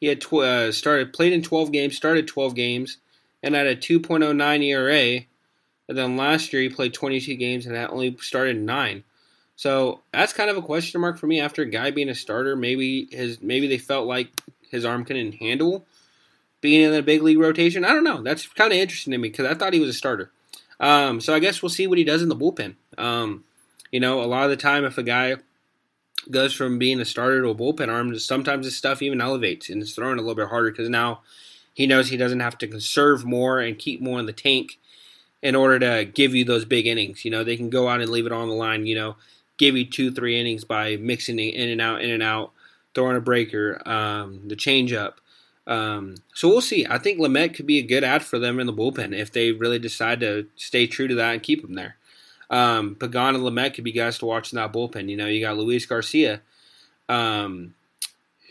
He 0.00 0.06
had 0.06 0.20
tw- 0.20 0.34
uh, 0.34 0.72
started 0.72 1.12
played 1.12 1.32
in 1.32 1.42
12 1.42 1.72
games, 1.72 1.96
started 1.96 2.26
12 2.26 2.54
games, 2.54 2.98
and 3.42 3.54
had 3.54 3.66
a 3.66 3.76
2.09 3.76 4.64
ERA 4.64 5.26
and 5.88 5.96
then 5.96 6.16
last 6.16 6.52
year 6.52 6.62
he 6.62 6.68
played 6.68 6.94
22 6.94 7.36
games 7.36 7.66
and 7.66 7.74
that 7.74 7.90
only 7.90 8.16
started 8.20 8.56
nine. 8.56 9.04
So 9.54 10.02
that's 10.12 10.32
kind 10.32 10.50
of 10.50 10.56
a 10.56 10.62
question 10.62 11.00
mark 11.00 11.18
for 11.18 11.26
me. 11.26 11.40
After 11.40 11.62
a 11.62 11.66
guy 11.66 11.90
being 11.90 12.08
a 12.08 12.14
starter, 12.14 12.56
maybe 12.56 13.08
his 13.10 13.40
maybe 13.40 13.66
they 13.66 13.78
felt 13.78 14.06
like 14.06 14.28
his 14.68 14.84
arm 14.84 15.04
couldn't 15.04 15.36
handle 15.36 15.86
being 16.60 16.82
in 16.82 16.92
the 16.92 17.02
big 17.02 17.22
league 17.22 17.38
rotation. 17.38 17.84
I 17.84 17.92
don't 17.92 18.04
know. 18.04 18.22
That's 18.22 18.46
kind 18.48 18.72
of 18.72 18.78
interesting 18.78 19.12
to 19.12 19.18
me 19.18 19.28
because 19.28 19.46
I 19.46 19.54
thought 19.54 19.72
he 19.72 19.80
was 19.80 19.90
a 19.90 19.94
starter. 19.94 20.30
Um, 20.78 21.20
so 21.20 21.34
I 21.34 21.38
guess 21.38 21.62
we'll 21.62 21.70
see 21.70 21.86
what 21.86 21.98
he 21.98 22.04
does 22.04 22.22
in 22.22 22.28
the 22.28 22.36
bullpen. 22.36 22.74
Um, 22.98 23.44
you 23.90 24.00
know, 24.00 24.20
a 24.22 24.26
lot 24.26 24.44
of 24.44 24.50
the 24.50 24.56
time, 24.56 24.84
if 24.84 24.98
a 24.98 25.02
guy 25.02 25.36
goes 26.30 26.52
from 26.52 26.78
being 26.78 27.00
a 27.00 27.04
starter 27.04 27.42
to 27.42 27.48
a 27.48 27.54
bullpen 27.54 27.88
arm, 27.88 28.18
sometimes 28.18 28.66
his 28.66 28.76
stuff 28.76 29.02
even 29.02 29.20
elevates 29.20 29.68
and 29.68 29.82
is 29.82 29.94
throwing 29.94 30.18
a 30.18 30.22
little 30.22 30.34
bit 30.34 30.48
harder 30.48 30.70
because 30.70 30.88
now 30.88 31.20
he 31.72 31.86
knows 31.86 32.08
he 32.08 32.16
doesn't 32.16 32.40
have 32.40 32.58
to 32.58 32.66
conserve 32.66 33.24
more 33.24 33.60
and 33.60 33.78
keep 33.78 34.00
more 34.00 34.18
in 34.18 34.26
the 34.26 34.32
tank 34.32 34.78
in 35.42 35.54
order 35.54 35.78
to 35.78 36.04
give 36.04 36.34
you 36.34 36.44
those 36.44 36.64
big 36.64 36.86
innings. 36.86 37.24
You 37.24 37.30
know, 37.30 37.44
they 37.44 37.56
can 37.56 37.70
go 37.70 37.88
out 37.88 38.00
and 38.00 38.10
leave 38.10 38.26
it 38.26 38.32
on 38.32 38.48
the 38.48 38.54
line, 38.54 38.86
you 38.86 38.94
know, 38.94 39.16
give 39.58 39.76
you 39.76 39.84
two, 39.84 40.10
three 40.10 40.40
innings 40.40 40.64
by 40.64 40.96
mixing 40.96 41.38
it 41.38 41.54
in 41.54 41.68
and 41.68 41.80
out, 41.80 42.02
in 42.02 42.10
and 42.10 42.22
out, 42.22 42.52
throwing 42.94 43.16
a 43.16 43.20
breaker, 43.20 43.80
um, 43.86 44.40
the 44.48 44.56
changeup. 44.56 45.14
Um, 45.66 46.16
so 46.34 46.48
we'll 46.48 46.60
see. 46.60 46.86
I 46.88 46.98
think 46.98 47.18
Lamet 47.18 47.54
could 47.54 47.66
be 47.66 47.78
a 47.78 47.82
good 47.82 48.04
ad 48.04 48.24
for 48.24 48.38
them 48.38 48.58
in 48.58 48.66
the 48.66 48.72
bullpen 48.72 49.16
if 49.16 49.32
they 49.32 49.52
really 49.52 49.78
decide 49.78 50.20
to 50.20 50.46
stay 50.56 50.86
true 50.86 51.08
to 51.08 51.14
that 51.16 51.34
and 51.34 51.42
keep 51.42 51.62
him 51.62 51.74
there. 51.74 51.96
Um, 52.50 52.94
Pagan 52.94 53.34
and 53.34 53.44
Lamet 53.44 53.74
could 53.74 53.84
be 53.84 53.92
guys 53.92 54.18
to 54.18 54.26
watch 54.26 54.52
in 54.52 54.56
that 54.56 54.72
bullpen. 54.72 55.08
You 55.08 55.16
know, 55.16 55.26
you 55.26 55.40
got 55.40 55.56
Luis 55.56 55.86
Garcia, 55.86 56.40
um, 57.08 57.74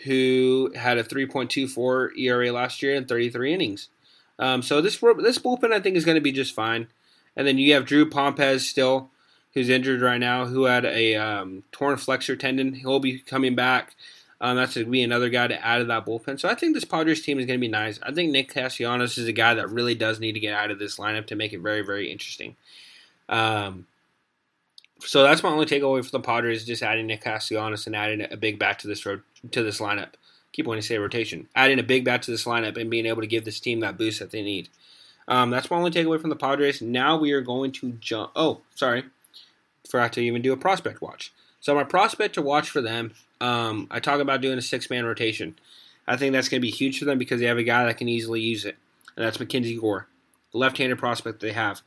who 0.03 0.71
had 0.75 0.97
a 0.97 1.03
3.24 1.03 2.17
ERA 2.17 2.51
last 2.51 2.81
year 2.81 2.95
in 2.95 3.05
33 3.05 3.53
innings. 3.53 3.89
Um, 4.37 4.61
so 4.61 4.81
this 4.81 4.97
this 4.97 5.39
bullpen 5.39 5.71
I 5.71 5.79
think 5.79 5.95
is 5.95 6.05
going 6.05 6.15
to 6.15 6.21
be 6.21 6.31
just 6.31 6.53
fine. 6.53 6.87
And 7.35 7.47
then 7.47 7.57
you 7.57 7.73
have 7.73 7.85
Drew 7.85 8.09
Pomeranz 8.09 8.61
still, 8.61 9.11
who's 9.53 9.69
injured 9.69 10.01
right 10.01 10.19
now, 10.19 10.45
who 10.45 10.65
had 10.65 10.85
a 10.85 11.15
um, 11.15 11.63
torn 11.71 11.97
flexor 11.97 12.35
tendon. 12.35 12.73
He'll 12.73 12.99
be 12.99 13.19
coming 13.19 13.55
back. 13.55 13.95
Um, 14.41 14.57
that's 14.57 14.75
going 14.75 14.85
to 14.85 14.91
be 14.91 15.01
another 15.01 15.29
guy 15.29 15.47
to 15.47 15.65
add 15.65 15.79
to 15.79 15.85
that 15.85 16.05
bullpen. 16.05 16.39
So 16.39 16.49
I 16.49 16.55
think 16.55 16.73
this 16.73 16.83
Padres 16.83 17.21
team 17.21 17.39
is 17.39 17.45
going 17.45 17.59
to 17.59 17.65
be 17.65 17.69
nice. 17.69 17.99
I 18.03 18.11
think 18.11 18.31
Nick 18.31 18.53
Castellanos 18.53 19.17
is 19.17 19.27
a 19.27 19.33
guy 19.33 19.53
that 19.53 19.69
really 19.69 19.95
does 19.95 20.19
need 20.19 20.33
to 20.33 20.39
get 20.39 20.53
out 20.53 20.71
of 20.71 20.79
this 20.79 20.97
lineup 20.97 21.27
to 21.27 21.35
make 21.35 21.53
it 21.53 21.61
very, 21.61 21.81
very 21.81 22.11
interesting. 22.11 22.57
Um, 23.29 23.87
so 24.99 25.23
that's 25.23 25.43
my 25.43 25.49
only 25.49 25.65
takeaway 25.65 26.03
for 26.03 26.11
the 26.11 26.19
Padres: 26.19 26.65
just 26.65 26.83
adding 26.83 27.07
Nick 27.07 27.23
Castellanos 27.23 27.85
and 27.85 27.95
adding 27.95 28.25
a 28.29 28.37
big 28.37 28.59
bat 28.59 28.79
to 28.79 28.87
this 28.87 29.05
road 29.05 29.21
to 29.51 29.63
this 29.63 29.79
lineup 29.79 30.13
keep 30.55 30.65
wanting 30.65 30.81
to 30.81 30.87
say 30.87 30.97
rotation, 30.97 31.49
adding 31.53 31.79
a 31.79 31.83
big 31.83 32.05
bat 32.05 32.23
to 32.23 32.31
this 32.31 32.45
lineup 32.45 32.77
and 32.77 32.89
being 32.89 33.05
able 33.05 33.21
to 33.21 33.27
give 33.27 33.43
this 33.43 33.59
team 33.59 33.81
that 33.81 33.97
boost 33.97 34.19
that 34.19 34.31
they 34.31 34.41
need. 34.41 34.69
Um, 35.27 35.49
that's 35.49 35.69
my 35.69 35.77
only 35.77 35.91
takeaway 35.91 36.19
from 36.19 36.29
the 36.29 36.35
Padres. 36.35 36.81
Now 36.81 37.17
we 37.17 37.33
are 37.33 37.41
going 37.41 37.71
to 37.73 37.91
jump. 37.93 38.31
Oh, 38.35 38.61
sorry, 38.73 39.03
forgot 39.89 40.13
to 40.13 40.21
even 40.21 40.41
do 40.41 40.53
a 40.53 40.57
prospect 40.57 41.01
watch. 41.01 41.33
So 41.59 41.75
my 41.75 41.83
prospect 41.83 42.35
to 42.35 42.41
watch 42.41 42.69
for 42.69 42.81
them, 42.81 43.13
um, 43.41 43.87
I 43.91 43.99
talk 43.99 44.21
about 44.21 44.41
doing 44.41 44.57
a 44.57 44.61
six 44.61 44.89
man 44.89 45.05
rotation. 45.05 45.57
I 46.07 46.15
think 46.15 46.31
that's 46.31 46.47
going 46.47 46.61
to 46.61 46.65
be 46.65 46.71
huge 46.71 46.99
for 46.99 47.05
them 47.05 47.17
because 47.17 47.41
they 47.41 47.47
have 47.47 47.57
a 47.57 47.63
guy 47.63 47.85
that 47.85 47.97
can 47.97 48.07
easily 48.07 48.39
use 48.39 48.63
it, 48.63 48.77
and 49.17 49.25
that's 49.25 49.39
Mackenzie 49.39 49.77
Gore, 49.77 50.07
the 50.51 50.59
left-handed 50.59 50.99
prospect 50.99 51.41
they 51.41 51.51
have. 51.51 51.81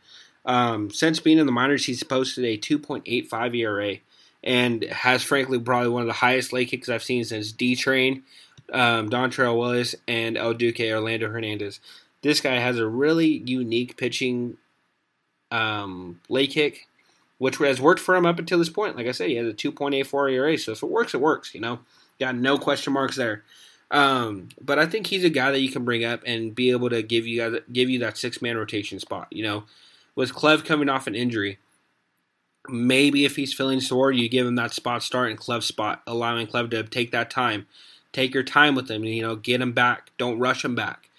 Um, 0.48 0.90
since 0.90 1.20
being 1.20 1.38
in 1.38 1.46
the 1.46 1.52
minors, 1.52 1.84
he's 1.84 2.02
posted 2.02 2.44
a 2.44 2.58
2.85 2.58 3.56
ERA 3.56 3.96
and 4.42 4.82
has 4.84 5.22
frankly 5.22 5.60
probably 5.60 5.90
one 5.90 6.02
of 6.02 6.08
the 6.08 6.14
highest 6.14 6.52
late 6.52 6.68
kicks 6.68 6.88
I've 6.88 7.04
seen 7.04 7.24
since 7.24 7.52
D 7.52 7.76
Train 7.76 8.24
um, 8.72 9.08
Dontrelle 9.08 9.58
Willis, 9.58 9.94
and 10.06 10.36
El 10.36 10.54
Duque 10.54 10.80
Orlando 10.80 11.30
Hernandez. 11.30 11.80
This 12.22 12.40
guy 12.40 12.56
has 12.56 12.78
a 12.78 12.86
really 12.86 13.42
unique 13.46 13.96
pitching 13.96 14.56
um, 15.50 16.20
lay 16.28 16.46
kick, 16.46 16.88
which 17.38 17.56
has 17.58 17.80
worked 17.80 18.00
for 18.00 18.16
him 18.16 18.26
up 18.26 18.38
until 18.38 18.58
this 18.58 18.68
point. 18.68 18.96
Like 18.96 19.06
I 19.06 19.12
said, 19.12 19.28
he 19.28 19.36
has 19.36 19.48
a 19.48 19.54
2.84 19.54 20.32
ERA, 20.32 20.58
so 20.58 20.72
if 20.72 20.82
it 20.82 20.90
works, 20.90 21.14
it 21.14 21.20
works. 21.20 21.54
You 21.54 21.60
know, 21.60 21.80
got 22.18 22.34
no 22.34 22.58
question 22.58 22.92
marks 22.92 23.16
there. 23.16 23.44
Um, 23.90 24.50
but 24.60 24.78
I 24.78 24.84
think 24.84 25.06
he's 25.06 25.24
a 25.24 25.30
guy 25.30 25.50
that 25.50 25.60
you 25.60 25.70
can 25.70 25.84
bring 25.84 26.04
up 26.04 26.22
and 26.26 26.54
be 26.54 26.70
able 26.72 26.90
to 26.90 27.02
give 27.02 27.26
you 27.26 27.38
guys, 27.40 27.60
give 27.72 27.88
you 27.88 28.00
that 28.00 28.18
six 28.18 28.42
man 28.42 28.56
rotation 28.56 29.00
spot. 29.00 29.28
You 29.30 29.44
know, 29.44 29.64
with 30.18 30.34
Clev 30.34 30.64
coming 30.64 30.88
off 30.88 31.06
an 31.06 31.14
injury, 31.14 31.58
maybe 32.68 33.24
if 33.24 33.36
he's 33.36 33.54
feeling 33.54 33.80
sore, 33.80 34.10
you 34.10 34.28
give 34.28 34.46
him 34.46 34.56
that 34.56 34.74
spot 34.74 35.02
start 35.02 35.30
and 35.30 35.38
Clev 35.38 35.62
spot, 35.62 36.02
allowing 36.06 36.48
Clev 36.48 36.70
to 36.72 36.82
take 36.82 37.12
that 37.12 37.30
time 37.30 37.66
Take 38.12 38.34
your 38.34 38.42
time 38.42 38.74
with 38.74 38.90
him. 38.90 39.04
You 39.04 39.22
know, 39.22 39.36
get 39.36 39.60
him 39.60 39.72
back. 39.72 40.10
Don't 40.16 40.38
rush 40.38 40.64
him 40.64 40.74
back. 40.74 41.10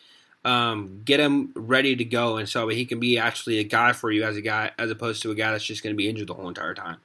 Um, 0.44 1.02
get 1.06 1.20
him 1.20 1.52
ready 1.54 1.96
to 1.96 2.06
go, 2.06 2.38
and 2.38 2.48
so 2.48 2.68
he 2.70 2.86
can 2.86 3.00
be 3.00 3.18
actually 3.18 3.60
a 3.60 3.64
guy 3.64 3.94
for 3.94 4.10
you 4.10 4.24
as 4.24 4.38
a 4.38 4.42
guy, 4.42 4.72
as 4.80 4.90
opposed 4.90 5.22
to 5.22 5.32
a 5.32 5.36
guy 5.36 5.52
that's 5.52 5.66
just 5.66 5.84
going 5.84 5.94
to 5.94 5.98
be 5.98 6.10
injured 6.10 6.28
the 6.28 6.34
whole 6.34 6.48
entire 6.48 6.74
time. 6.74 6.98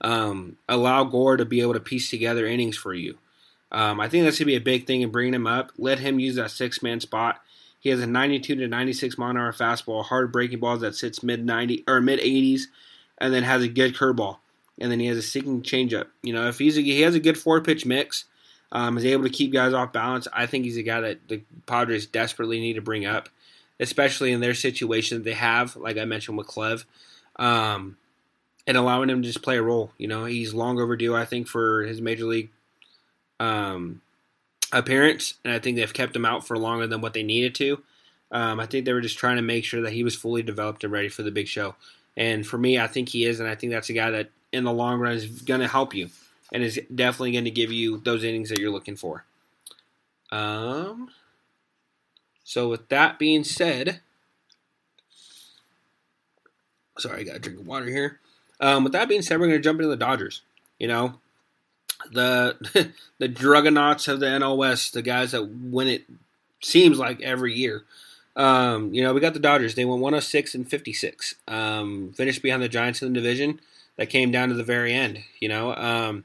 Um, 0.00 0.56
allow 0.68 1.04
Gore 1.04 1.36
to 1.36 1.44
be 1.44 1.60
able 1.60 1.74
to 1.74 1.80
piece 1.80 2.10
together 2.10 2.46
innings 2.46 2.76
for 2.76 2.94
you. 2.94 3.18
Um, 3.70 4.00
I 4.00 4.08
think 4.08 4.24
that's 4.24 4.38
going 4.38 4.46
to 4.46 4.52
be 4.52 4.56
a 4.56 4.60
big 4.60 4.86
thing 4.86 5.02
in 5.02 5.10
bringing 5.10 5.34
him 5.34 5.46
up. 5.46 5.72
Let 5.76 6.00
him 6.00 6.18
use 6.18 6.36
that 6.36 6.50
six 6.50 6.82
man 6.82 7.00
spot. 7.00 7.40
He 7.80 7.88
has 7.88 8.00
a 8.00 8.06
92 8.06 8.56
to 8.56 8.68
96 8.68 9.18
mile 9.18 9.30
an 9.30 9.36
hour 9.38 9.52
fastball, 9.52 10.04
hard 10.04 10.30
breaking 10.30 10.60
balls 10.60 10.82
that 10.82 10.94
sits 10.94 11.22
mid 11.22 11.44
90 11.44 11.84
or 11.88 12.00
mid 12.00 12.20
80s, 12.20 12.62
and 13.18 13.34
then 13.34 13.42
has 13.42 13.62
a 13.62 13.68
good 13.68 13.94
curveball. 13.94 14.38
and 14.78 14.90
then 14.90 15.00
he 15.00 15.06
has 15.06 15.18
a 15.18 15.22
sinking 15.22 15.62
changeup. 15.62 16.06
You 16.22 16.32
know, 16.32 16.46
if 16.48 16.58
he's 16.58 16.78
a, 16.78 16.82
he 16.82 17.00
has 17.02 17.14
a 17.14 17.20
good 17.20 17.38
four 17.38 17.60
pitch 17.60 17.84
mix, 17.84 18.24
um, 18.72 18.96
is 18.96 19.04
able 19.04 19.24
to 19.24 19.30
keep 19.30 19.52
guys 19.52 19.72
off 19.72 19.92
balance. 19.92 20.28
I 20.32 20.46
think 20.46 20.64
he's 20.64 20.76
a 20.76 20.82
guy 20.82 21.00
that 21.00 21.28
the 21.28 21.42
Padres 21.66 22.06
desperately 22.06 22.60
need 22.60 22.74
to 22.74 22.82
bring 22.82 23.04
up, 23.04 23.28
especially 23.80 24.32
in 24.32 24.40
their 24.40 24.54
situation 24.54 25.18
that 25.18 25.24
they 25.24 25.34
have, 25.34 25.74
like 25.76 25.98
I 25.98 26.04
mentioned 26.04 26.38
with 26.38 26.46
Clev, 26.46 26.84
um, 27.36 27.96
and 28.66 28.76
allowing 28.76 29.10
him 29.10 29.22
to 29.22 29.28
just 29.28 29.42
play 29.42 29.56
a 29.56 29.62
role. 29.62 29.92
You 29.98 30.06
know, 30.06 30.24
he's 30.26 30.54
long 30.54 30.78
overdue, 30.78 31.16
I 31.16 31.24
think, 31.24 31.48
for 31.48 31.82
his 31.82 32.00
major 32.00 32.26
league 32.26 32.50
um, 33.40 34.02
appearance, 34.72 35.34
and 35.44 35.52
I 35.52 35.58
think 35.58 35.76
they've 35.76 35.92
kept 35.92 36.16
him 36.16 36.24
out 36.24 36.46
for 36.46 36.56
longer 36.58 36.86
than 36.86 37.00
what 37.00 37.12
they 37.12 37.22
needed 37.22 37.54
to. 37.56 37.82
Um, 38.32 38.60
I 38.60 38.66
think 38.66 38.84
they 38.84 38.92
were 38.92 39.00
just 39.00 39.18
trying 39.18 39.36
to 39.36 39.42
make 39.42 39.64
sure 39.64 39.82
that 39.82 39.92
he 39.92 40.04
was 40.04 40.14
fully 40.14 40.42
developed 40.42 40.84
and 40.84 40.92
ready 40.92 41.08
for 41.08 41.22
the 41.22 41.32
big 41.32 41.48
show. 41.48 41.74
And 42.16 42.46
for 42.46 42.58
me, 42.58 42.78
I 42.78 42.86
think 42.86 43.08
he 43.08 43.24
is, 43.24 43.40
and 43.40 43.48
I 43.48 43.54
think 43.54 43.72
that's 43.72 43.90
a 43.90 43.94
guy 43.94 44.10
that 44.10 44.30
in 44.52 44.64
the 44.64 44.72
long 44.72 45.00
run 45.00 45.12
is 45.12 45.26
going 45.42 45.60
to 45.60 45.68
help 45.68 45.94
you 45.94 46.10
and 46.52 46.62
is 46.62 46.80
definitely 46.94 47.32
going 47.32 47.44
to 47.44 47.50
give 47.50 47.72
you 47.72 47.98
those 47.98 48.24
innings 48.24 48.48
that 48.50 48.58
you're 48.58 48.70
looking 48.70 48.96
for. 48.96 49.24
Um, 50.32 51.10
so 52.44 52.68
with 52.68 52.88
that 52.88 53.18
being 53.18 53.44
said, 53.44 54.00
sorry, 56.98 57.20
I 57.20 57.24
got 57.24 57.34
to 57.34 57.38
drink 57.38 57.60
of 57.60 57.66
water 57.66 57.86
here. 57.86 58.20
Um, 58.60 58.84
with 58.84 58.92
that 58.92 59.08
being 59.08 59.22
said, 59.22 59.40
we're 59.40 59.46
going 59.46 59.58
to 59.58 59.64
jump 59.64 59.80
into 59.80 59.88
the 59.88 59.96
Dodgers. 59.96 60.42
You 60.78 60.88
know, 60.88 61.20
the 62.12 62.92
the 63.18 63.28
Druggernauts 63.28 64.08
of 64.08 64.20
the 64.20 64.38
NOS, 64.38 64.90
the 64.90 65.02
guys 65.02 65.32
that 65.32 65.44
win 65.44 65.88
it 65.88 66.04
seems 66.60 66.98
like 66.98 67.20
every 67.20 67.54
year. 67.54 67.84
Um, 68.36 68.94
you 68.94 69.02
know, 69.02 69.12
we 69.12 69.20
got 69.20 69.34
the 69.34 69.40
Dodgers. 69.40 69.74
They 69.74 69.84
went 69.84 70.00
106 70.00 70.54
and 70.54 70.68
56. 70.68 71.34
Um, 71.48 72.12
finished 72.14 72.42
behind 72.42 72.62
the 72.62 72.68
Giants 72.68 73.02
in 73.02 73.12
the 73.12 73.20
division. 73.20 73.60
That 73.96 74.08
came 74.08 74.30
down 74.30 74.48
to 74.48 74.54
the 74.54 74.64
very 74.64 74.94
end. 74.94 75.24
You 75.40 75.50
know, 75.50 75.74
um, 75.74 76.24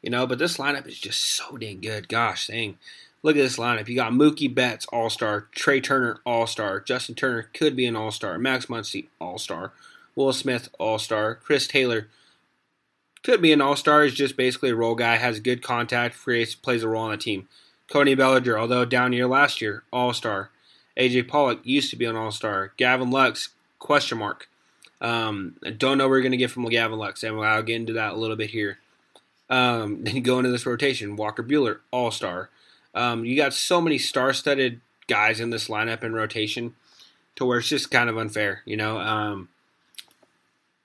you 0.00 0.08
know, 0.08 0.26
but 0.26 0.38
this 0.38 0.56
lineup 0.56 0.86
is 0.86 0.98
just 0.98 1.20
so 1.20 1.56
dang 1.58 1.80
good. 1.80 2.08
Gosh, 2.08 2.46
dang. 2.46 2.78
Look 3.22 3.36
at 3.36 3.40
this 3.40 3.58
lineup. 3.58 3.88
You 3.88 3.94
got 3.94 4.12
Mookie 4.12 4.54
Betts, 4.54 4.86
All 4.86 5.10
Star. 5.10 5.48
Trea 5.52 5.82
Turner, 5.82 6.20
All 6.24 6.46
Star. 6.46 6.80
Justin 6.80 7.14
Turner 7.14 7.50
could 7.52 7.76
be 7.76 7.84
an 7.84 7.96
All 7.96 8.10
Star. 8.10 8.38
Max 8.38 8.66
Muncy, 8.66 9.08
All 9.20 9.38
Star. 9.38 9.72
Will 10.14 10.32
Smith, 10.32 10.70
All 10.78 10.98
Star. 10.98 11.34
Chris 11.34 11.66
Taylor 11.66 12.08
could 13.22 13.42
be 13.42 13.52
an 13.52 13.60
All 13.60 13.76
Star. 13.76 14.02
He's 14.02 14.14
just 14.14 14.36
basically 14.36 14.70
a 14.70 14.76
role 14.76 14.94
guy. 14.94 15.16
Has 15.16 15.40
good 15.40 15.62
contact. 15.62 16.18
Creates, 16.18 16.54
plays 16.54 16.82
a 16.82 16.88
role 16.88 17.04
on 17.04 17.10
the 17.10 17.16
team. 17.16 17.48
Cody 17.90 18.14
Bellinger, 18.14 18.58
although 18.58 18.84
down 18.84 19.12
year 19.12 19.26
last 19.26 19.60
year, 19.60 19.82
All 19.92 20.12
Star. 20.12 20.50
AJ 20.96 21.28
Pollock 21.28 21.60
used 21.64 21.90
to 21.90 21.96
be 21.96 22.04
an 22.04 22.16
All 22.16 22.30
Star. 22.30 22.72
Gavin 22.76 23.10
Lux, 23.10 23.50
question 23.78 24.18
mark. 24.18 24.48
Um, 25.00 25.56
I 25.64 25.70
don't 25.70 25.98
know 25.98 26.04
where 26.04 26.18
we're 26.18 26.22
going 26.22 26.32
to 26.32 26.38
get 26.38 26.50
from 26.50 26.68
Gavin 26.68 26.98
Lux, 26.98 27.22
and 27.22 27.40
I'll 27.40 27.62
get 27.62 27.76
into 27.76 27.94
that 27.94 28.12
a 28.12 28.16
little 28.16 28.36
bit 28.36 28.50
here. 28.50 28.78
Um, 29.48 30.04
then 30.04 30.16
you 30.16 30.22
go 30.22 30.38
into 30.38 30.50
this 30.50 30.66
rotation. 30.66 31.16
Walker 31.16 31.42
Buehler, 31.42 31.78
All 31.90 32.10
Star. 32.10 32.50
Um, 32.94 33.24
you 33.24 33.36
got 33.36 33.54
so 33.54 33.80
many 33.80 33.98
star-studded 33.98 34.80
guys 35.06 35.40
in 35.40 35.50
this 35.50 35.68
lineup 35.68 36.02
and 36.02 36.14
rotation, 36.14 36.74
to 37.36 37.44
where 37.44 37.58
it's 37.58 37.68
just 37.68 37.90
kind 37.90 38.10
of 38.10 38.18
unfair. 38.18 38.62
You 38.64 38.76
know, 38.76 38.98
um, 38.98 39.48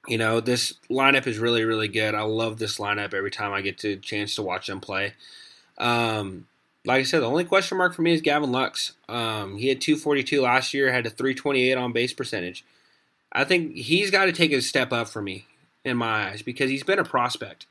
you 0.07 0.17
know 0.17 0.39
this 0.39 0.73
lineup 0.89 1.27
is 1.27 1.39
really 1.39 1.63
really 1.63 1.87
good. 1.87 2.15
I 2.15 2.21
love 2.21 2.57
this 2.57 2.77
lineup 2.77 3.13
every 3.13 3.31
time 3.31 3.53
I 3.53 3.61
get 3.61 3.77
to 3.79 3.97
chance 3.97 4.35
to 4.35 4.43
watch 4.43 4.67
them 4.67 4.79
play. 4.79 5.13
Um, 5.77 6.47
like 6.85 6.99
I 6.99 7.03
said, 7.03 7.21
the 7.21 7.27
only 7.27 7.45
question 7.45 7.77
mark 7.77 7.93
for 7.93 8.01
me 8.01 8.13
is 8.13 8.21
Gavin 8.21 8.51
Lux. 8.51 8.93
Um, 9.09 9.57
he 9.57 9.69
had 9.69 9.81
242 9.81 10.41
last 10.41 10.73
year, 10.73 10.91
had 10.91 11.05
a 11.05 11.09
328 11.09 11.75
on 11.75 11.91
base 11.91 12.13
percentage. 12.13 12.63
I 13.31 13.43
think 13.43 13.75
he's 13.75 14.11
got 14.11 14.25
to 14.25 14.31
take 14.31 14.51
a 14.51 14.61
step 14.61 14.93
up 14.93 15.09
for 15.09 15.21
me 15.21 15.47
in 15.83 15.97
my 15.97 16.29
eyes 16.29 16.41
because 16.41 16.69
he's 16.69 16.83
been 16.83 16.99
a 16.99 17.03
prospect 17.03 17.65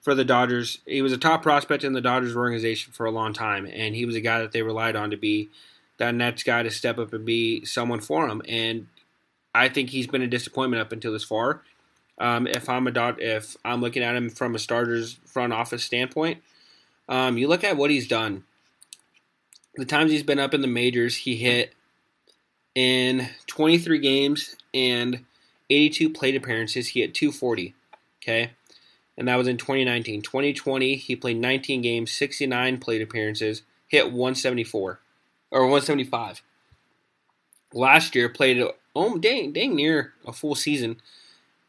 for 0.00 0.14
the 0.14 0.24
Dodgers. 0.24 0.78
He 0.86 1.02
was 1.02 1.12
a 1.12 1.18
top 1.18 1.42
prospect 1.42 1.84
in 1.84 1.92
the 1.92 2.00
Dodgers 2.00 2.34
organization 2.34 2.92
for 2.92 3.06
a 3.06 3.10
long 3.10 3.32
time, 3.32 3.66
and 3.72 3.94
he 3.94 4.06
was 4.06 4.14
a 4.14 4.20
guy 4.20 4.40
that 4.40 4.52
they 4.52 4.62
relied 4.62 4.96
on 4.96 5.10
to 5.10 5.16
be 5.16 5.50
that 5.98 6.14
next 6.14 6.44
guy 6.44 6.62
to 6.62 6.70
step 6.70 6.98
up 6.98 7.12
and 7.12 7.24
be 7.24 7.64
someone 7.64 8.00
for 8.00 8.28
him. 8.28 8.42
And 8.48 8.88
I 9.56 9.70
think 9.70 9.90
he's 9.90 10.06
been 10.06 10.22
a 10.22 10.26
disappointment 10.26 10.82
up 10.82 10.92
until 10.92 11.12
this 11.12 11.24
far. 11.24 11.62
Um, 12.18 12.46
if 12.46 12.68
I'm 12.68 12.86
a 12.86 12.90
dot, 12.90 13.20
if 13.20 13.56
I'm 13.64 13.80
looking 13.80 14.02
at 14.02 14.14
him 14.14 14.28
from 14.28 14.54
a 14.54 14.58
starter's 14.58 15.14
front 15.24 15.52
office 15.52 15.84
standpoint, 15.84 16.42
um, 17.08 17.38
you 17.38 17.48
look 17.48 17.64
at 17.64 17.76
what 17.76 17.90
he's 17.90 18.06
done. 18.06 18.44
The 19.76 19.84
times 19.84 20.10
he's 20.10 20.22
been 20.22 20.38
up 20.38 20.54
in 20.54 20.60
the 20.60 20.66
majors, 20.66 21.16
he 21.16 21.36
hit 21.36 21.74
in 22.74 23.28
23 23.46 23.98
games 23.98 24.56
and 24.72 25.24
82 25.70 26.10
plate 26.10 26.36
appearances. 26.36 26.88
He 26.88 27.00
hit 27.00 27.14
240. 27.14 27.74
Okay, 28.22 28.50
and 29.16 29.28
that 29.28 29.36
was 29.36 29.48
in 29.48 29.56
2019. 29.56 30.22
2020, 30.22 30.96
he 30.96 31.16
played 31.16 31.38
19 31.38 31.80
games, 31.80 32.12
69 32.12 32.78
plate 32.78 33.02
appearances, 33.02 33.62
hit 33.88 34.06
174 34.06 35.00
or 35.50 35.60
175. 35.60 36.42
Last 37.72 38.14
year, 38.14 38.28
played 38.28 38.62
oh 38.94 39.18
dang 39.18 39.52
dang 39.52 39.74
near 39.74 40.14
a 40.26 40.32
full 40.32 40.54
season. 40.54 41.00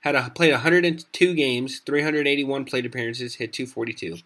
Had 0.01 0.15
a, 0.15 0.29
played 0.29 0.51
102 0.53 1.33
games, 1.33 1.79
381 1.79 2.65
plate 2.65 2.85
appearances, 2.85 3.35
hit 3.35 3.51
242. 3.51 4.17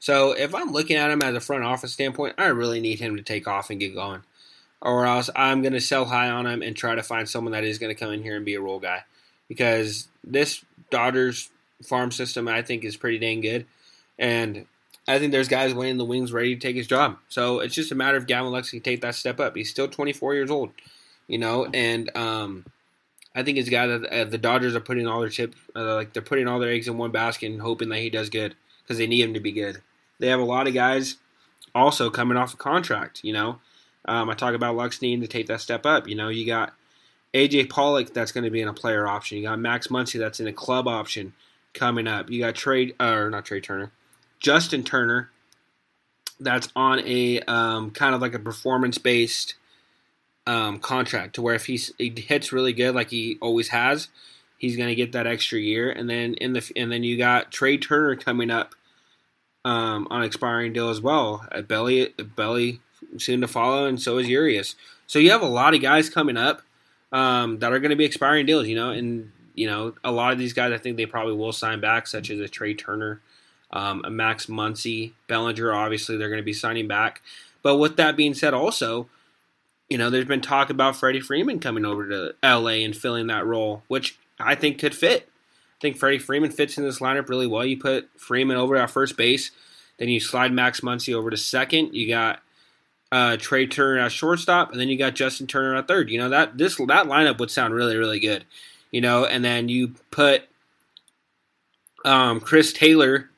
So 0.00 0.32
if 0.32 0.54
I'm 0.54 0.72
looking 0.72 0.96
at 0.96 1.10
him 1.10 1.22
as 1.22 1.34
a 1.34 1.40
front 1.40 1.62
office 1.62 1.92
standpoint, 1.92 2.34
I 2.38 2.46
really 2.46 2.80
need 2.80 3.00
him 3.00 3.16
to 3.16 3.22
take 3.22 3.46
off 3.46 3.70
and 3.70 3.78
get 3.78 3.94
going. 3.94 4.22
Or 4.80 5.04
else 5.04 5.28
I'm 5.36 5.60
going 5.60 5.74
to 5.74 5.80
sell 5.80 6.06
high 6.06 6.30
on 6.30 6.46
him 6.46 6.62
and 6.62 6.74
try 6.74 6.94
to 6.94 7.02
find 7.02 7.28
someone 7.28 7.52
that 7.52 7.64
is 7.64 7.78
going 7.78 7.94
to 7.94 8.00
come 8.00 8.10
in 8.12 8.22
here 8.22 8.34
and 8.34 8.46
be 8.46 8.54
a 8.54 8.60
role 8.62 8.80
guy. 8.80 9.04
Because 9.46 10.08
this 10.24 10.64
Dodgers 10.90 11.50
farm 11.82 12.10
system, 12.10 12.48
I 12.48 12.62
think, 12.62 12.82
is 12.82 12.96
pretty 12.96 13.18
dang 13.18 13.42
good. 13.42 13.66
And 14.18 14.66
I 15.06 15.18
think 15.18 15.32
there's 15.32 15.48
guys 15.48 15.74
waiting 15.74 15.92
in 15.92 15.98
the 15.98 16.04
wings 16.04 16.32
ready 16.32 16.54
to 16.54 16.60
take 16.60 16.76
his 16.76 16.86
job. 16.86 17.18
So 17.28 17.60
it's 17.60 17.74
just 17.74 17.92
a 17.92 17.94
matter 17.94 18.16
of 18.16 18.26
Gavin 18.26 18.52
Lux 18.52 18.70
can 18.70 18.80
take 18.80 19.02
that 19.02 19.14
step 19.14 19.38
up. 19.38 19.54
He's 19.54 19.70
still 19.70 19.88
24 19.88 20.34
years 20.34 20.50
old, 20.50 20.70
you 21.30 21.38
know, 21.38 21.64
and 21.72 22.14
um, 22.16 22.66
I 23.36 23.44
think 23.44 23.56
it's 23.56 23.68
a 23.68 23.70
guy 23.70 23.86
that 23.86 24.04
uh, 24.06 24.24
the 24.24 24.36
Dodgers 24.36 24.74
are 24.74 24.80
putting 24.80 25.06
all 25.06 25.20
their 25.20 25.28
chips, 25.28 25.56
uh, 25.76 25.94
like 25.94 26.12
they're 26.12 26.22
putting 26.22 26.48
all 26.48 26.58
their 26.58 26.72
eggs 26.72 26.88
in 26.88 26.98
one 26.98 27.12
basket 27.12 27.52
and 27.52 27.62
hoping 27.62 27.88
that 27.90 28.00
he 28.00 28.10
does 28.10 28.30
good 28.30 28.56
because 28.82 28.98
they 28.98 29.06
need 29.06 29.20
him 29.20 29.34
to 29.34 29.40
be 29.40 29.52
good. 29.52 29.80
They 30.18 30.26
have 30.26 30.40
a 30.40 30.44
lot 30.44 30.66
of 30.66 30.74
guys 30.74 31.18
also 31.72 32.10
coming 32.10 32.36
off 32.36 32.54
a 32.54 32.56
contract. 32.56 33.22
You 33.22 33.32
know, 33.32 33.60
um, 34.06 34.28
I 34.28 34.34
talk 34.34 34.54
about 34.54 34.74
Lux 34.74 35.00
needing 35.00 35.20
to 35.20 35.28
take 35.28 35.46
that 35.46 35.60
step 35.60 35.86
up. 35.86 36.08
You 36.08 36.16
know, 36.16 36.30
you 36.30 36.44
got 36.44 36.74
AJ 37.32 37.70
Pollock 37.70 38.12
that's 38.12 38.32
going 38.32 38.42
to 38.42 38.50
be 38.50 38.60
in 38.60 38.66
a 38.66 38.74
player 38.74 39.06
option. 39.06 39.38
You 39.38 39.44
got 39.44 39.60
Max 39.60 39.86
Muncy 39.86 40.18
that's 40.18 40.40
in 40.40 40.48
a 40.48 40.52
club 40.52 40.88
option 40.88 41.32
coming 41.74 42.08
up. 42.08 42.28
You 42.28 42.40
got 42.40 42.56
Trea 42.56 42.92
or 42.98 43.30
not 43.30 43.44
Trea 43.44 43.60
Turner, 43.60 43.92
Justin 44.40 44.82
Turner. 44.82 45.30
That's 46.40 46.70
on 46.74 47.06
a 47.06 47.38
um, 47.42 47.92
kind 47.92 48.16
of 48.16 48.20
like 48.20 48.34
a 48.34 48.40
performance 48.40 48.98
based 48.98 49.54
um, 50.46 50.78
contract 50.78 51.34
to 51.34 51.42
where 51.42 51.54
if 51.54 51.66
he's, 51.66 51.92
he 51.98 52.12
hits 52.16 52.52
really 52.52 52.72
good 52.72 52.94
like 52.94 53.10
he 53.10 53.38
always 53.40 53.68
has, 53.68 54.08
he's 54.58 54.76
going 54.76 54.88
to 54.88 54.94
get 54.94 55.12
that 55.12 55.26
extra 55.26 55.58
year. 55.58 55.90
And 55.90 56.08
then 56.08 56.34
in 56.34 56.52
the 56.52 56.72
and 56.76 56.92
then 56.92 57.02
you 57.02 57.16
got 57.16 57.50
Trea 57.50 57.78
Turner 57.78 58.14
coming 58.16 58.50
up 58.50 58.74
um, 59.64 60.06
on 60.10 60.22
expiring 60.22 60.72
deal 60.72 60.90
as 60.90 61.00
well. 61.00 61.46
At 61.50 61.66
Belly, 61.66 62.14
Belly 62.36 62.80
soon 63.18 63.40
to 63.40 63.48
follow, 63.48 63.86
and 63.86 64.00
so 64.00 64.18
is 64.18 64.28
Urias. 64.28 64.76
So 65.06 65.18
you 65.18 65.30
have 65.32 65.42
a 65.42 65.46
lot 65.46 65.74
of 65.74 65.82
guys 65.82 66.08
coming 66.08 66.36
up 66.36 66.62
um, 67.12 67.58
that 67.58 67.72
are 67.72 67.80
going 67.80 67.90
to 67.90 67.96
be 67.96 68.04
expiring 68.04 68.46
deals, 68.46 68.68
you 68.68 68.76
know, 68.76 68.90
and 68.90 69.32
you 69.54 69.66
know 69.66 69.94
a 70.04 70.12
lot 70.12 70.32
of 70.32 70.38
these 70.38 70.52
guys 70.52 70.72
I 70.72 70.78
think 70.78 70.96
they 70.96 71.06
probably 71.06 71.34
will 71.34 71.52
sign 71.52 71.80
back, 71.80 72.06
such 72.06 72.30
as 72.30 72.38
a 72.38 72.48
Trea 72.48 72.74
Turner, 72.74 73.20
um, 73.72 74.02
a 74.04 74.10
Max 74.10 74.46
Muncy, 74.46 75.12
Bellinger. 75.26 75.72
Obviously, 75.72 76.16
they're 76.16 76.28
going 76.28 76.42
to 76.42 76.44
be 76.44 76.52
signing 76.52 76.86
back. 76.86 77.22
But 77.62 77.76
with 77.76 77.96
that 77.96 78.16
being 78.16 78.34
said, 78.34 78.54
also, 78.54 79.08
you 79.90 79.98
know, 79.98 80.08
there's 80.08 80.24
been 80.24 80.40
talk 80.40 80.70
about 80.70 80.96
Freddie 80.96 81.20
Freeman 81.20 81.58
coming 81.58 81.84
over 81.84 82.08
to 82.08 82.34
LA 82.42 82.84
and 82.84 82.96
filling 82.96 83.26
that 83.26 83.44
role, 83.44 83.82
which 83.88 84.18
I 84.38 84.54
think 84.54 84.78
could 84.78 84.94
fit. 84.94 85.28
I 85.28 85.80
think 85.80 85.96
Freddie 85.96 86.18
Freeman 86.18 86.52
fits 86.52 86.78
in 86.78 86.84
this 86.84 87.00
lineup 87.00 87.28
really 87.28 87.48
well. 87.48 87.64
You 87.64 87.76
put 87.76 88.08
Freeman 88.16 88.56
over 88.56 88.76
at 88.76 88.90
first 88.90 89.16
base, 89.16 89.50
then 89.98 90.08
you 90.08 90.20
slide 90.20 90.52
Max 90.52 90.80
Muncy 90.80 91.12
over 91.12 91.28
to 91.28 91.36
second. 91.36 91.94
You 91.94 92.08
got 92.08 92.40
uh, 93.10 93.36
Trea 93.38 93.66
Turner 93.66 94.00
at 94.00 94.12
shortstop, 94.12 94.70
and 94.70 94.80
then 94.80 94.88
you 94.88 94.96
got 94.96 95.14
Justin 95.14 95.48
Turner 95.48 95.74
at 95.74 95.88
third. 95.88 96.08
You 96.08 96.18
know 96.18 96.28
that 96.28 96.56
this 96.56 96.76
that 96.76 97.06
lineup 97.06 97.38
would 97.38 97.50
sound 97.50 97.74
really 97.74 97.96
really 97.96 98.20
good. 98.20 98.44
You 98.92 99.00
know, 99.00 99.24
and 99.24 99.44
then 99.44 99.68
you 99.68 99.94
put 100.10 100.42
um, 102.04 102.40
Chris 102.40 102.72
Taylor 102.72 103.30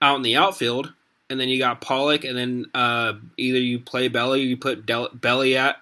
out 0.00 0.16
in 0.16 0.22
the 0.22 0.36
outfield, 0.36 0.92
and 1.34 1.40
then 1.40 1.48
you 1.48 1.58
got 1.58 1.80
Pollock, 1.80 2.22
and 2.24 2.38
then 2.38 2.66
uh, 2.74 3.14
either 3.36 3.58
you 3.58 3.80
play 3.80 4.06
Belly, 4.06 4.42
you 4.42 4.56
put 4.56 4.86
Del- 4.86 5.10
Belly 5.12 5.56
at 5.56 5.78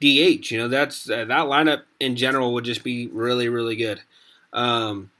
DH. 0.00 0.50
You 0.50 0.56
know 0.56 0.68
that's 0.68 1.10
uh, 1.10 1.26
that 1.26 1.46
lineup 1.46 1.82
in 2.00 2.16
general 2.16 2.54
would 2.54 2.64
just 2.64 2.82
be 2.82 3.08
really 3.08 3.50
really 3.50 3.76
good. 3.76 4.00
Um, 4.54 5.10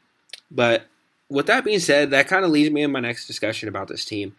but 0.50 0.86
with 1.28 1.46
that 1.48 1.66
being 1.66 1.80
said, 1.80 2.12
that 2.12 2.28
kind 2.28 2.46
of 2.46 2.50
leads 2.50 2.72
me 2.72 2.82
in 2.82 2.92
my 2.92 3.00
next 3.00 3.26
discussion 3.26 3.68
about 3.68 3.88
this 3.88 4.06
team. 4.06 4.34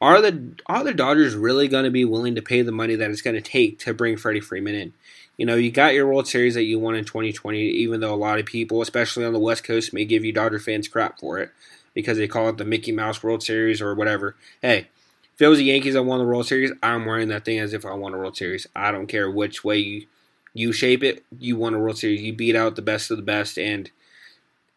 Are 0.00 0.20
the 0.20 0.52
are 0.66 0.84
the 0.84 0.94
Dodgers 0.94 1.34
really 1.34 1.66
going 1.66 1.84
to 1.84 1.90
be 1.90 2.04
willing 2.04 2.36
to 2.36 2.42
pay 2.42 2.62
the 2.62 2.70
money 2.70 2.94
that 2.94 3.10
it's 3.10 3.22
going 3.22 3.34
to 3.34 3.42
take 3.42 3.80
to 3.80 3.92
bring 3.92 4.16
Freddie 4.16 4.38
Freeman 4.38 4.76
in? 4.76 4.92
You 5.36 5.44
know, 5.46 5.56
you 5.56 5.72
got 5.72 5.94
your 5.94 6.06
World 6.06 6.28
Series 6.28 6.54
that 6.54 6.62
you 6.62 6.78
won 6.78 6.94
in 6.94 7.04
2020, 7.04 7.58
even 7.58 7.98
though 7.98 8.14
a 8.14 8.16
lot 8.16 8.38
of 8.38 8.46
people, 8.46 8.80
especially 8.80 9.24
on 9.24 9.32
the 9.32 9.40
West 9.40 9.64
Coast, 9.64 9.92
may 9.92 10.04
give 10.04 10.24
you 10.24 10.32
Dodger 10.32 10.60
fans 10.60 10.86
crap 10.86 11.18
for 11.18 11.40
it. 11.40 11.50
Because 11.94 12.18
they 12.18 12.28
call 12.28 12.48
it 12.48 12.58
the 12.58 12.64
Mickey 12.64 12.92
Mouse 12.92 13.22
World 13.22 13.42
Series 13.42 13.80
or 13.80 13.94
whatever. 13.94 14.36
Hey, 14.60 14.88
if 15.34 15.40
it 15.40 15.48
was 15.48 15.58
the 15.58 15.64
Yankees 15.64 15.94
that 15.94 16.02
won 16.02 16.18
the 16.18 16.24
World 16.24 16.46
Series, 16.46 16.72
I'm 16.82 17.06
wearing 17.06 17.28
that 17.28 17.44
thing 17.44 17.58
as 17.58 17.72
if 17.72 17.86
I 17.86 17.94
won 17.94 18.14
a 18.14 18.18
World 18.18 18.36
Series. 18.36 18.66
I 18.74 18.92
don't 18.92 19.06
care 19.06 19.30
which 19.30 19.64
way 19.64 19.78
you 19.78 20.06
you 20.52 20.72
shape 20.72 21.02
it. 21.02 21.24
You 21.36 21.56
won 21.56 21.74
a 21.74 21.78
World 21.78 21.98
Series. 21.98 22.22
You 22.22 22.32
beat 22.32 22.54
out 22.54 22.76
the 22.76 22.82
best 22.82 23.10
of 23.10 23.16
the 23.16 23.22
best 23.22 23.58
and 23.58 23.90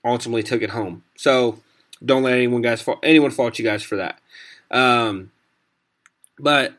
ultimately 0.04 0.42
took 0.42 0.62
it 0.62 0.72
home. 0.72 1.04
So 1.16 1.60
don't 2.04 2.24
let 2.24 2.34
anyone 2.34 2.62
guys 2.62 2.88
anyone 3.04 3.32
fault 3.32 3.60
you 3.60 3.66
guys 3.66 3.84
for 3.84 3.98
that. 3.98 4.20
Um, 4.72 5.32
but 6.40 6.74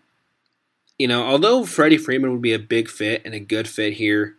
you 0.98 1.06
know, 1.06 1.22
although 1.22 1.64
Freddie 1.64 1.98
Freeman 1.98 2.32
would 2.32 2.42
be 2.42 2.54
a 2.54 2.58
big 2.58 2.88
fit 2.88 3.22
and 3.24 3.34
a 3.34 3.40
good 3.40 3.68
fit 3.68 3.94
here 3.94 4.34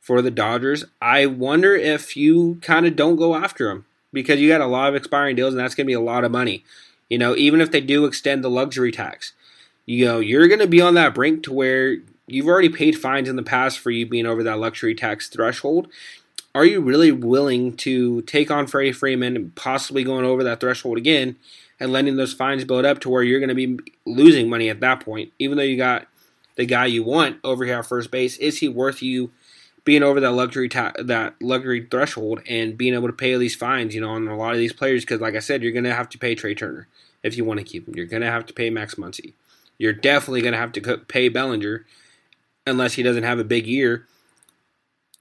for 0.00 0.22
the 0.22 0.30
Dodgers, 0.30 0.84
I 1.02 1.26
wonder 1.26 1.74
if 1.74 2.16
you 2.16 2.60
kind 2.62 2.86
of 2.86 2.94
don't 2.94 3.16
go 3.16 3.34
after 3.34 3.70
him 3.70 3.86
because 4.16 4.40
you 4.40 4.48
got 4.48 4.62
a 4.62 4.66
lot 4.66 4.88
of 4.88 4.94
expiring 4.94 5.36
deals 5.36 5.52
and 5.52 5.60
that's 5.60 5.74
going 5.74 5.84
to 5.84 5.90
be 5.90 5.92
a 5.92 6.00
lot 6.00 6.24
of 6.24 6.32
money. 6.32 6.64
You 7.10 7.18
know, 7.18 7.36
even 7.36 7.60
if 7.60 7.70
they 7.70 7.82
do 7.82 8.06
extend 8.06 8.42
the 8.42 8.50
luxury 8.50 8.90
tax, 8.90 9.34
you 9.84 10.06
know, 10.06 10.20
you're 10.20 10.48
going 10.48 10.60
to 10.60 10.66
be 10.66 10.80
on 10.80 10.94
that 10.94 11.14
brink 11.14 11.42
to 11.44 11.52
where 11.52 11.98
you've 12.26 12.48
already 12.48 12.70
paid 12.70 12.98
fines 12.98 13.28
in 13.28 13.36
the 13.36 13.42
past 13.42 13.78
for 13.78 13.90
you 13.90 14.06
being 14.06 14.24
over 14.24 14.42
that 14.42 14.58
luxury 14.58 14.94
tax 14.94 15.28
threshold. 15.28 15.88
Are 16.54 16.64
you 16.64 16.80
really 16.80 17.12
willing 17.12 17.76
to 17.76 18.22
take 18.22 18.50
on 18.50 18.66
Freddie 18.66 18.92
Freeman 18.92 19.36
and 19.36 19.54
possibly 19.54 20.02
going 20.02 20.24
over 20.24 20.42
that 20.42 20.60
threshold 20.60 20.96
again 20.96 21.36
and 21.78 21.92
letting 21.92 22.16
those 22.16 22.32
fines 22.32 22.64
build 22.64 22.86
up 22.86 23.00
to 23.00 23.10
where 23.10 23.22
you're 23.22 23.38
going 23.38 23.50
to 23.50 23.54
be 23.54 23.78
losing 24.06 24.48
money 24.48 24.70
at 24.70 24.80
that 24.80 25.00
point, 25.00 25.30
even 25.38 25.58
though 25.58 25.62
you 25.62 25.76
got 25.76 26.06
the 26.56 26.64
guy 26.64 26.86
you 26.86 27.04
want 27.04 27.38
over 27.44 27.66
here 27.66 27.78
at 27.78 27.86
first 27.86 28.10
base? 28.10 28.38
Is 28.38 28.58
he 28.58 28.68
worth 28.68 29.02
you 29.02 29.30
being 29.86 30.02
over 30.02 30.20
that 30.20 30.32
luxury 30.32 30.68
ta- 30.68 30.92
that 30.98 31.40
luxury 31.40 31.86
threshold 31.90 32.42
and 32.46 32.76
being 32.76 32.92
able 32.92 33.06
to 33.06 33.14
pay 33.14 33.34
these 33.38 33.54
fines? 33.54 33.94
You 33.94 34.02
know, 34.02 34.10
on 34.10 34.28
a 34.28 34.36
lot 34.36 34.52
of 34.52 34.58
these 34.58 34.74
players, 34.74 35.04
because 35.04 35.22
like 35.22 35.34
I 35.34 35.38
said, 35.38 35.62
you're 35.62 35.72
going 35.72 35.84
to 35.84 35.94
have 35.94 36.10
to 36.10 36.18
pay 36.18 36.34
Trea 36.34 36.54
Turner 36.54 36.88
if 37.22 37.38
you 37.38 37.46
want 37.46 37.60
to 37.60 37.64
keep 37.64 37.88
him. 37.88 37.94
You're 37.94 38.04
going 38.04 38.22
to 38.22 38.30
have 38.30 38.44
to 38.46 38.52
pay 38.52 38.68
Max 38.68 38.96
Muncy. 38.96 39.32
You're 39.78 39.94
definitely 39.94 40.42
going 40.42 40.52
to 40.52 40.58
have 40.58 40.72
to 40.72 40.98
pay 40.98 41.30
Bellinger 41.30 41.86
unless 42.66 42.94
he 42.94 43.02
doesn't 43.02 43.22
have 43.22 43.38
a 43.38 43.44
big 43.44 43.66
year 43.66 44.06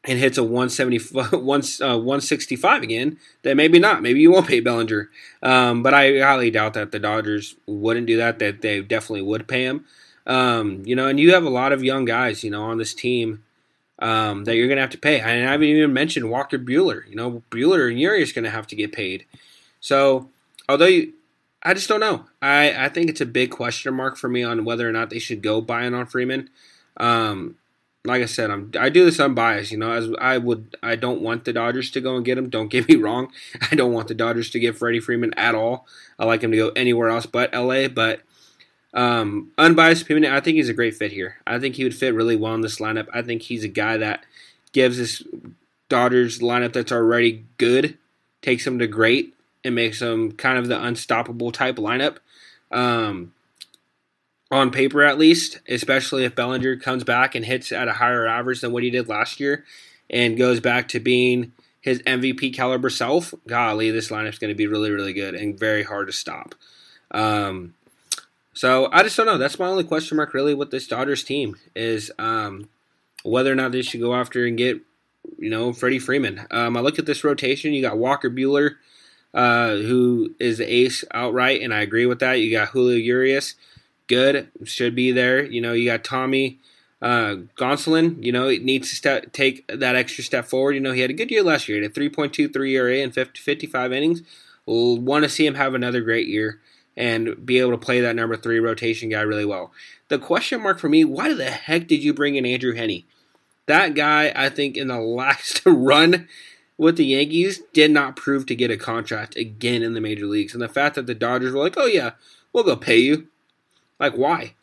and 0.03 0.19
hits 0.19 0.37
a 0.37 0.43
170, 0.43 0.97
uh, 1.15 1.97
165 1.97 2.83
again, 2.83 3.17
then 3.43 3.57
maybe 3.57 3.79
not. 3.79 4.01
Maybe 4.01 4.19
you 4.19 4.31
won't 4.31 4.47
pay 4.47 4.59
Bellinger. 4.59 5.09
Um, 5.41 5.83
but 5.83 5.93
I 5.93 6.19
highly 6.19 6.51
doubt 6.51 6.73
that 6.73 6.91
the 6.91 6.99
Dodgers 6.99 7.55
wouldn't 7.65 8.07
do 8.07 8.17
that, 8.17 8.39
that 8.39 8.61
they 8.61 8.81
definitely 8.81 9.23
would 9.23 9.47
pay 9.47 9.63
him. 9.63 9.85
Um, 10.27 10.81
you 10.85 10.95
know, 10.95 11.07
and 11.07 11.19
you 11.19 11.33
have 11.33 11.43
a 11.43 11.49
lot 11.49 11.71
of 11.71 11.83
young 11.83 12.05
guys, 12.05 12.43
you 12.43 12.49
know, 12.49 12.63
on 12.63 12.77
this 12.77 12.93
team 12.93 13.43
um, 13.99 14.45
that 14.45 14.55
you're 14.55 14.67
going 14.67 14.77
to 14.77 14.81
have 14.81 14.91
to 14.91 14.97
pay. 14.97 15.19
And 15.19 15.47
I 15.47 15.51
haven't 15.51 15.67
even 15.67 15.93
mentioned 15.93 16.30
Walker 16.30 16.59
Buehler. 16.59 17.07
You 17.07 17.15
know, 17.15 17.43
Buehler 17.51 17.89
and 17.89 17.99
Urias 17.99 18.31
going 18.31 18.43
to 18.43 18.49
have 18.49 18.67
to 18.67 18.76
get 18.76 18.91
paid. 18.91 19.26
So, 19.80 20.30
although 20.67 20.85
you, 20.85 21.13
I 21.63 21.73
just 21.73 21.88
don't 21.88 21.99
know. 21.99 22.26
I, 22.41 22.85
I 22.85 22.89
think 22.89 23.09
it's 23.09 23.22
a 23.22 23.26
big 23.26 23.51
question 23.51 23.93
mark 23.93 24.17
for 24.17 24.30
me 24.30 24.43
on 24.43 24.65
whether 24.65 24.88
or 24.88 24.91
not 24.91 25.09
they 25.09 25.19
should 25.19 25.41
go 25.41 25.61
buying 25.61 25.93
on 25.93 26.05
Freeman. 26.05 26.49
Um, 26.97 27.55
like 28.05 28.22
I 28.22 28.26
said, 28.26 28.51
I'm 28.51 28.72
I 28.80 28.89
do 28.89 29.03
this 29.03 29.19
unbiased. 29.19 29.72
You 29.72 29.80
know, 29.80 29.91
as 29.91 30.09
I 30.19 30.38
would, 30.38 30.77
I 30.84 30.95
don't 30.95 31.22
want 31.22 31.45
the 31.45 31.53
Dodgers 31.53 31.89
to 31.91 32.01
go 32.01 32.15
and 32.15 32.23
get 32.23 32.38
him. 32.38 32.49
Don't 32.49 32.67
get 32.72 32.88
me 32.88 32.95
wrong. 32.95 33.31
I 33.72 33.76
don't 33.76 33.93
want 33.93 34.07
the 34.07 34.13
Dodgers 34.13 34.49
to 34.51 34.59
get 34.59 34.77
Freddie 34.77 34.99
Freeman 34.99 35.34
at 35.35 35.55
all. 35.55 35.88
I 36.19 36.26
like 36.26 36.41
him 36.41 36.51
to 36.51 36.57
go 36.57 36.69
anywhere 36.69 37.09
else 37.09 37.26
but 37.26 37.49
L.A. 37.53 37.88
But 37.88 38.22
um, 38.95 39.51
unbiased 39.57 40.03
opinion, 40.03 40.31
I 40.34 40.39
think 40.39 40.55
he's 40.55 40.69
a 40.69 40.73
great 40.73 40.95
fit 40.95 41.11
here. 41.11 41.38
I 41.45 41.59
think 41.59 41.76
he 41.76 41.84
would 41.84 41.95
fit 41.95 42.15
really 42.15 42.38
well 42.38 42.55
in 42.55 42.61
this 42.61 42.80
lineup. 42.80 43.07
I 43.13 43.22
think 43.22 43.43
he's 43.43 43.63
a 43.63 43.69
guy 43.69 43.97
that 43.97 44.26
gives 44.72 44.97
this 44.97 45.22
Dodgers 45.89 46.39
lineup 46.39 46.73
that's 46.73 46.91
already 46.91 47.45
good, 47.57 47.97
takes 48.41 48.65
them 48.65 48.80
to 48.80 48.88
great, 48.88 49.35
and 49.63 49.76
makes 49.76 49.99
them 49.99 50.31
kind 50.31 50.57
of 50.57 50.67
the 50.67 50.81
unstoppable 50.81 51.51
type 51.51 51.76
lineup. 51.76 52.17
Um, 52.72 53.34
on 54.49 54.72
paper 54.72 55.03
at 55.03 55.17
least, 55.17 55.59
especially 55.67 56.23
if 56.23 56.35
Bellinger 56.35 56.77
comes 56.77 57.03
back 57.03 57.35
and 57.35 57.45
hits 57.45 57.72
at 57.72 57.88
a 57.88 57.93
higher 57.93 58.26
average 58.26 58.61
than 58.61 58.72
what 58.72 58.84
he 58.84 58.89
did 58.89 59.09
last 59.09 59.39
year 59.39 59.65
and 60.09 60.38
goes 60.38 60.59
back 60.59 60.88
to 60.89 60.99
being 60.99 61.51
his 61.81 61.99
MVP 62.03 62.53
caliber 62.53 62.89
self, 62.89 63.34
golly, 63.47 63.91
this 63.91 64.09
lineup's 64.09 64.39
going 64.39 64.49
to 64.49 64.55
be 64.55 64.67
really, 64.67 64.91
really 64.91 65.13
good 65.13 65.35
and 65.35 65.59
very 65.59 65.84
hard 65.84 66.07
to 66.07 66.13
stop. 66.13 66.55
Um, 67.11 67.73
so 68.56 68.90
I 68.91 69.03
just 69.03 69.18
don't 69.18 69.26
know. 69.26 69.38
That's 69.38 69.60
my 69.60 69.68
only 69.68 69.84
question 69.84 70.15
mark 70.15 70.34
really 70.34 70.53
with 70.53 70.72
this 70.72 70.88
Dodgers 70.88 71.23
team 71.23 71.57
is 71.76 72.10
um, 72.18 72.69
whether 73.23 73.52
or 73.52 73.56
not 73.56 73.73
they 73.73 73.82
should 73.82 73.99
go 73.99 74.15
after 74.15 74.45
and 74.45 74.57
get, 74.57 74.80
you 75.38 75.49
know, 75.49 75.73
Freddie 75.73 75.99
Freeman. 75.99 76.48
Um, 76.52 76.77
I 76.77 76.80
look 76.80 76.98
at 76.98 77.06
this 77.06 77.26
rotation. 77.26 77.73
You 77.73 77.82
got 77.82 77.98
Walker 77.98 78.30
Buehler, 78.30 78.76
uh, 79.34 79.76
who 79.76 80.34
is 80.40 80.60
the 80.60 80.73
ace 80.73 81.03
outright, 81.14 81.61
and 81.61 81.73
I 81.73 81.82
agree 81.82 82.06
with 82.06 82.19
that. 82.19 82.40
You 82.40 82.49
got 82.49 82.69
Julio 82.69 82.95
Urias 82.98 83.56
good, 84.07 84.49
should 84.64 84.95
be 84.95 85.11
there. 85.11 85.44
You 85.44 85.60
know, 85.60 85.73
you 85.73 85.90
got 85.90 86.06
Tommy 86.06 86.60
uh, 87.02 87.36
Gonsolin. 87.57 88.23
You 88.23 88.32
know, 88.32 88.48
it 88.48 88.64
needs 88.64 88.90
to 88.90 88.95
step, 88.95 89.34
take 89.34 89.68
that 89.68 89.98
extra 89.98 90.23
step 90.23 90.45
forward. 90.45 90.76
You 90.76 90.82
know, 90.82 90.94
he 90.94 91.02
had 91.02 91.10
a 91.10 91.14
good 91.14 91.30
year 91.30 91.44
last 91.44 91.68
year. 91.68 91.80
He 91.80 91.84
had 91.84 91.91
a 91.91 91.99
3.23 91.99 92.72
ERA 92.72 92.98
in 92.99 93.11
50, 93.11 93.41
55 93.41 93.91
innings. 93.91 94.22
We'll 94.65 94.98
want 94.98 95.23
to 95.23 95.30
see 95.30 95.45
him 95.45 95.56
have 95.56 95.73
another 95.73 95.99
great 95.99 96.27
year 96.27 96.61
and 96.97 97.45
be 97.45 97.59
able 97.59 97.72
to 97.72 97.77
play 97.77 98.01
that 98.01 98.15
number 98.15 98.35
three 98.38 98.59
rotation 98.59 99.09
guy 99.09 99.22
really 99.22 99.45
well. 99.45 99.72
The 100.07 100.19
question 100.19 100.61
mark 100.61 100.80
for 100.80 100.89
me: 100.89 101.03
Why 101.03 101.34
the 101.34 101.45
heck 101.51 101.88
did 101.88 102.03
you 102.03 102.13
bring 102.13 102.35
in 102.35 102.45
Andrew 102.45 102.73
Heaney? 102.73 103.05
That 103.67 103.95
guy, 103.95 104.31
I 104.35 104.49
think, 104.49 104.77
in 104.77 104.88
the 104.88 104.99
last 104.99 105.61
run 105.65 106.27
with 106.77 106.97
the 106.97 107.05
Yankees, 107.05 107.61
did 107.73 107.91
not 107.91 108.15
prove 108.15 108.45
to 108.45 108.55
get 108.55 108.72
a 108.72 108.77
contract 108.77 109.35
again 109.35 109.81
in 109.81 109.93
the 109.93 110.01
major 110.01 110.26
leagues. 110.26 110.53
And 110.53 110.61
the 110.61 110.69
fact 110.69 110.95
that 110.95 111.07
the 111.07 111.15
Dodgers 111.15 111.53
were 111.53 111.63
like, 111.63 111.76
"Oh 111.77 111.88
yeah, 111.88 112.11
we'll 112.53 112.63
go 112.63 112.76
pay 112.76 112.97
you," 112.97 113.27
Like, 113.99 114.15
why? 114.15 114.55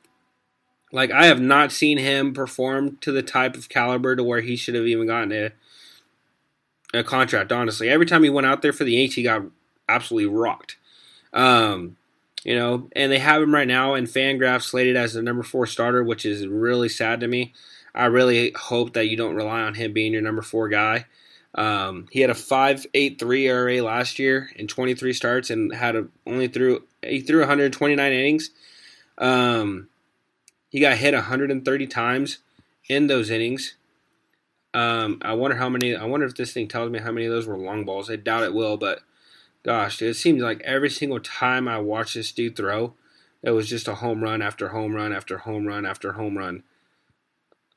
Like, 0.92 1.10
I 1.10 1.26
have 1.26 1.40
not 1.40 1.72
seen 1.72 1.98
him 1.98 2.34
perform 2.34 2.98
to 3.00 3.12
the 3.12 3.22
type 3.22 3.56
of 3.56 3.68
caliber 3.68 4.14
to 4.14 4.22
where 4.22 4.42
he 4.42 4.56
should 4.56 4.74
have 4.74 4.86
even 4.86 5.06
gotten 5.06 5.32
a, 5.32 5.50
a 6.98 7.02
contract, 7.02 7.50
honestly. 7.50 7.88
Every 7.88 8.06
time 8.06 8.22
he 8.22 8.30
went 8.30 8.46
out 8.46 8.62
there 8.62 8.72
for 8.72 8.84
the 8.84 8.92
Yankees, 8.92 9.14
he 9.14 9.22
got 9.22 9.42
absolutely 9.88 10.28
rocked. 10.28 10.76
Um, 11.32 11.96
you 12.44 12.54
know, 12.54 12.88
and 12.92 13.10
they 13.10 13.18
have 13.18 13.42
him 13.42 13.54
right 13.54 13.68
now 13.68 13.94
in 13.94 14.04
Fangraphs 14.04 14.64
slated 14.64 14.96
as 14.96 15.14
the 15.14 15.22
number 15.22 15.42
four 15.42 15.66
starter, 15.66 16.02
which 16.02 16.24
is 16.24 16.46
really 16.46 16.88
sad 16.88 17.20
to 17.20 17.28
me. 17.28 17.52
I 17.94 18.06
really 18.06 18.52
hope 18.56 18.94
that 18.94 19.06
you 19.06 19.16
don't 19.16 19.36
rely 19.36 19.60
on 19.60 19.74
him 19.74 19.92
being 19.92 20.12
your 20.12 20.22
number 20.22 20.42
four 20.42 20.68
guy. 20.68 21.06
Um, 21.54 22.08
he 22.10 22.20
had 22.20 22.30
a 22.30 22.34
5.83 22.34 23.40
ERA 23.42 23.82
last 23.82 24.18
year 24.18 24.50
in 24.56 24.66
23 24.66 25.12
starts 25.12 25.50
and 25.50 25.74
had 25.74 25.94
a, 25.96 26.06
only 26.26 26.48
threw 26.48 26.84
he 27.02 27.20
threw 27.20 27.40
129 27.40 28.12
innings 28.12 28.50
um, 29.18 29.88
he 30.70 30.80
got 30.80 30.96
hit 30.96 31.14
130 31.14 31.86
times 31.86 32.38
in 32.88 33.06
those 33.06 33.30
innings. 33.30 33.76
Um, 34.74 35.20
I 35.22 35.34
wonder 35.34 35.56
how 35.56 35.68
many. 35.68 35.94
I 35.94 36.04
wonder 36.04 36.26
if 36.26 36.34
this 36.34 36.52
thing 36.52 36.68
tells 36.68 36.90
me 36.90 36.98
how 36.98 37.12
many 37.12 37.26
of 37.26 37.32
those 37.32 37.46
were 37.46 37.58
long 37.58 37.84
balls. 37.84 38.10
I 38.10 38.16
doubt 38.16 38.44
it 38.44 38.54
will, 38.54 38.76
but 38.76 39.00
gosh, 39.62 40.02
it 40.02 40.14
seems 40.14 40.42
like 40.42 40.60
every 40.62 40.90
single 40.90 41.20
time 41.20 41.68
I 41.68 41.78
watch 41.78 42.14
this 42.14 42.32
dude 42.32 42.56
throw, 42.56 42.94
it 43.42 43.50
was 43.50 43.68
just 43.68 43.88
a 43.88 43.96
home 43.96 44.22
run 44.22 44.42
after 44.42 44.68
home 44.68 44.94
run 44.94 45.12
after 45.12 45.38
home 45.38 45.66
run 45.66 45.86
after 45.86 46.12
home 46.12 46.38
run. 46.38 46.62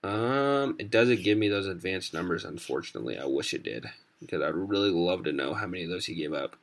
Um, 0.04 0.76
it 0.78 0.92
doesn't 0.92 1.24
give 1.24 1.38
me 1.38 1.48
those 1.48 1.66
advanced 1.66 2.14
numbers, 2.14 2.46
unfortunately. 2.46 3.18
I 3.18 3.26
wish 3.26 3.54
it 3.54 3.64
did 3.64 3.88
because 4.20 4.42
I'd 4.42 4.54
really 4.54 4.92
love 4.92 5.24
to 5.24 5.32
know 5.32 5.54
how 5.54 5.66
many 5.66 5.84
of 5.84 5.90
those 5.90 6.06
he 6.06 6.14
gave 6.14 6.34
up. 6.34 6.56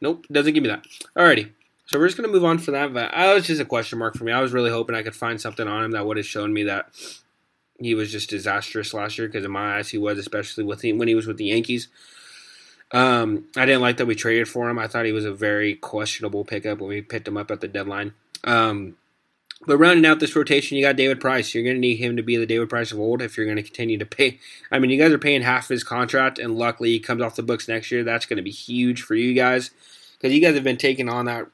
Nope, 0.00 0.26
doesn't 0.30 0.54
give 0.54 0.62
me 0.62 0.68
that. 0.68 0.86
Alrighty. 1.16 1.50
So 1.86 1.98
we're 1.98 2.06
just 2.06 2.16
gonna 2.16 2.32
move 2.32 2.44
on 2.44 2.58
from 2.58 2.74
that. 2.74 2.92
But 2.92 3.10
that 3.10 3.34
was 3.34 3.46
just 3.46 3.60
a 3.60 3.64
question 3.64 3.98
mark 3.98 4.16
for 4.16 4.24
me. 4.24 4.30
I 4.30 4.40
was 4.40 4.52
really 4.52 4.70
hoping 4.70 4.94
I 4.94 5.02
could 5.02 5.16
find 5.16 5.40
something 5.40 5.66
on 5.66 5.84
him 5.84 5.90
that 5.92 6.06
would 6.06 6.18
have 6.18 6.26
shown 6.26 6.52
me 6.52 6.64
that 6.64 6.90
he 7.78 7.94
was 7.94 8.10
just 8.10 8.30
disastrous 8.30 8.92
last 8.92 9.18
year 9.18 9.28
because 9.28 9.44
in 9.44 9.50
my 9.50 9.78
eyes 9.78 9.88
he 9.88 9.98
was, 9.98 10.18
especially 10.18 10.64
with 10.64 10.80
the, 10.80 10.92
when 10.92 11.08
he 11.08 11.14
was 11.14 11.26
with 11.26 11.36
the 11.36 11.46
Yankees. 11.46 11.88
Um, 12.90 13.44
I 13.56 13.66
didn't 13.66 13.82
like 13.82 13.98
that 13.98 14.06
we 14.06 14.14
traded 14.14 14.48
for 14.48 14.68
him. 14.68 14.78
I 14.78 14.88
thought 14.88 15.04
he 15.04 15.12
was 15.12 15.24
a 15.24 15.32
very 15.32 15.74
questionable 15.74 16.44
pickup 16.44 16.78
when 16.78 16.88
we 16.88 17.02
picked 17.02 17.28
him 17.28 17.36
up 17.36 17.50
at 17.50 17.60
the 17.60 17.68
deadline. 17.68 18.14
Um, 18.44 18.96
but 19.66 19.76
rounding 19.76 20.06
out 20.06 20.20
this 20.20 20.36
rotation, 20.36 20.76
you 20.76 20.84
got 20.84 20.96
David 20.96 21.20
Price. 21.20 21.52
You're 21.52 21.64
going 21.64 21.76
to 21.76 21.80
need 21.80 21.96
him 21.96 22.16
to 22.16 22.22
be 22.22 22.36
the 22.36 22.46
David 22.46 22.68
Price 22.68 22.92
of 22.92 23.00
old 23.00 23.20
if 23.20 23.36
you're 23.36 23.46
going 23.46 23.56
to 23.56 23.62
continue 23.62 23.98
to 23.98 24.06
pay. 24.06 24.38
I 24.70 24.78
mean, 24.78 24.90
you 24.90 24.98
guys 24.98 25.12
are 25.12 25.18
paying 25.18 25.42
half 25.42 25.68
his 25.68 25.82
contract, 25.82 26.38
and 26.38 26.56
luckily 26.56 26.90
he 26.90 27.00
comes 27.00 27.22
off 27.22 27.36
the 27.36 27.42
books 27.42 27.68
next 27.68 27.90
year. 27.90 28.04
That's 28.04 28.24
going 28.24 28.36
to 28.36 28.42
be 28.42 28.50
huge 28.50 29.02
for 29.02 29.14
you 29.14 29.34
guys 29.34 29.70
because 30.16 30.32
you 30.32 30.40
guys 30.40 30.54
have 30.54 30.64
been 30.64 30.76
taking 30.76 31.08
on 31.08 31.26
that 31.26 31.46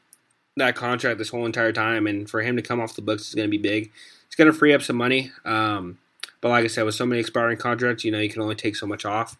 that 0.56 0.76
contract 0.76 1.18
this 1.18 1.30
whole 1.30 1.46
entire 1.46 1.72
time, 1.72 2.06
and 2.06 2.30
for 2.30 2.42
him 2.42 2.56
to 2.56 2.62
come 2.62 2.80
off 2.80 2.94
the 2.94 3.02
books 3.02 3.26
is 3.28 3.34
going 3.34 3.48
to 3.48 3.50
be 3.50 3.58
big. 3.58 3.90
It's 4.26 4.36
going 4.36 4.52
to 4.52 4.56
free 4.56 4.74
up 4.74 4.82
some 4.82 4.96
money. 4.96 5.32
Um, 5.44 5.98
but 6.44 6.50
like 6.50 6.64
I 6.64 6.66
said, 6.66 6.84
with 6.84 6.94
so 6.94 7.06
many 7.06 7.22
expiring 7.22 7.56
contracts, 7.56 8.04
you 8.04 8.12
know 8.12 8.18
you 8.18 8.28
can 8.28 8.42
only 8.42 8.54
take 8.54 8.76
so 8.76 8.86
much 8.86 9.06
off. 9.06 9.38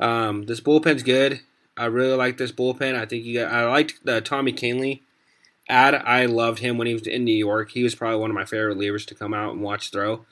Um, 0.00 0.42
this 0.42 0.60
bullpen's 0.60 1.04
good. 1.04 1.38
I 1.76 1.84
really 1.84 2.16
like 2.16 2.36
this 2.36 2.50
bullpen. 2.50 2.96
I 2.96 3.06
think 3.06 3.24
you 3.24 3.38
got. 3.38 3.52
I 3.52 3.64
liked 3.68 4.04
the 4.04 4.20
Tommy 4.20 4.52
Kahnle 4.52 5.02
ad. 5.68 5.94
I 5.94 6.26
loved 6.26 6.58
him 6.58 6.78
when 6.78 6.88
he 6.88 6.94
was 6.94 7.06
in 7.06 7.22
New 7.22 7.36
York. 7.36 7.70
He 7.70 7.84
was 7.84 7.94
probably 7.94 8.18
one 8.18 8.28
of 8.28 8.34
my 8.34 8.44
favorite 8.44 8.76
relievers 8.76 9.06
to 9.06 9.14
come 9.14 9.32
out 9.32 9.52
and 9.52 9.62
watch 9.62 9.92
throw. 9.92 10.26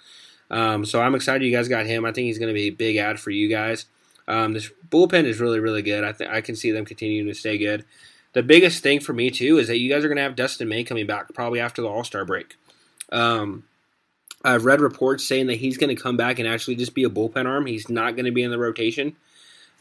Um, 0.51 0.85
so 0.85 1.01
I'm 1.01 1.15
excited 1.15 1.47
you 1.47 1.57
guys 1.57 1.69
got 1.69 1.87
him. 1.87 2.05
I 2.05 2.11
think 2.11 2.25
he's 2.25 2.41
going 2.41 2.53
to 2.53 2.55
be 2.55 2.67
a 2.67 2.71
big 2.71 2.97
ad 2.97 3.21
for 3.21 3.31
you 3.31 3.49
guys. 3.49 3.87
Um, 4.27 4.53
this 4.53 4.69
bullpen 4.89 5.27
is 5.27 5.39
really, 5.39 5.61
really 5.61 5.83
good. 5.83 6.03
I 6.03 6.11
think 6.13 6.33
I 6.33 6.41
can 6.41 6.57
see 6.57 6.73
them 6.73 6.85
continuing 6.85 7.29
to 7.29 7.39
stay 7.39 7.57
good. 7.57 7.85
The 8.33 8.43
biggest 8.43 8.83
thing 8.83 8.99
for 8.99 9.13
me 9.13 9.31
too 9.31 9.59
is 9.59 9.69
that 9.69 9.79
you 9.79 9.89
guys 9.89 10.05
are 10.05 10.09
going 10.09 10.17
to 10.17 10.25
have 10.25 10.35
Dustin 10.35 10.69
May 10.69 10.83
coming 10.83 11.07
back 11.07 11.33
probably 11.35 11.61
after 11.61 11.81
the 11.81 11.89
All 11.89 12.03
Star 12.03 12.25
break. 12.25 12.57
Um, 13.13 13.63
I've 14.43 14.65
read 14.65 14.81
reports 14.81 15.27
saying 15.27 15.49
that 15.49 15.57
he's 15.57 15.77
going 15.77 15.95
to 15.95 16.01
come 16.01 16.17
back 16.17 16.39
and 16.39 16.49
actually 16.49 16.77
just 16.77 16.95
be 16.95 17.05
a 17.05 17.11
bullpen 17.11 17.47
arm. 17.47 17.67
He's 17.67 17.89
not 17.89 18.17
going 18.17 18.25
to 18.25 18.31
be 18.31 18.43
in 18.43 18.51
the 18.51 18.59
rotation. 18.59 19.17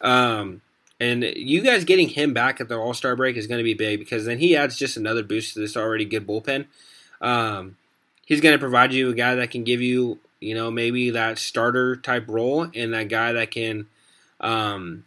Um, 0.01 0.61
and 0.99 1.23
you 1.23 1.61
guys 1.61 1.85
getting 1.85 2.09
him 2.09 2.33
back 2.33 2.59
at 2.59 2.67
the 2.67 2.77
All 2.77 2.93
Star 2.93 3.15
break 3.15 3.37
is 3.37 3.47
going 3.47 3.59
to 3.59 3.63
be 3.63 3.73
big 3.73 3.99
because 3.99 4.25
then 4.25 4.39
he 4.39 4.57
adds 4.57 4.77
just 4.77 4.97
another 4.97 5.23
boost 5.23 5.53
to 5.53 5.59
this 5.59 5.77
already 5.77 6.03
good 6.03 6.27
bullpen. 6.27 6.65
Um, 7.21 7.77
he's 8.25 8.41
going 8.41 8.53
to 8.53 8.59
provide 8.59 8.91
you 8.91 9.09
a 9.09 9.13
guy 9.13 9.35
that 9.35 9.51
can 9.51 9.63
give 9.63 9.81
you, 9.81 10.19
you 10.41 10.55
know, 10.55 10.69
maybe 10.69 11.11
that 11.11 11.37
starter 11.37 11.95
type 11.95 12.25
role 12.27 12.67
and 12.75 12.93
that 12.93 13.07
guy 13.07 13.31
that 13.33 13.51
can 13.51 13.87
um, 14.41 15.05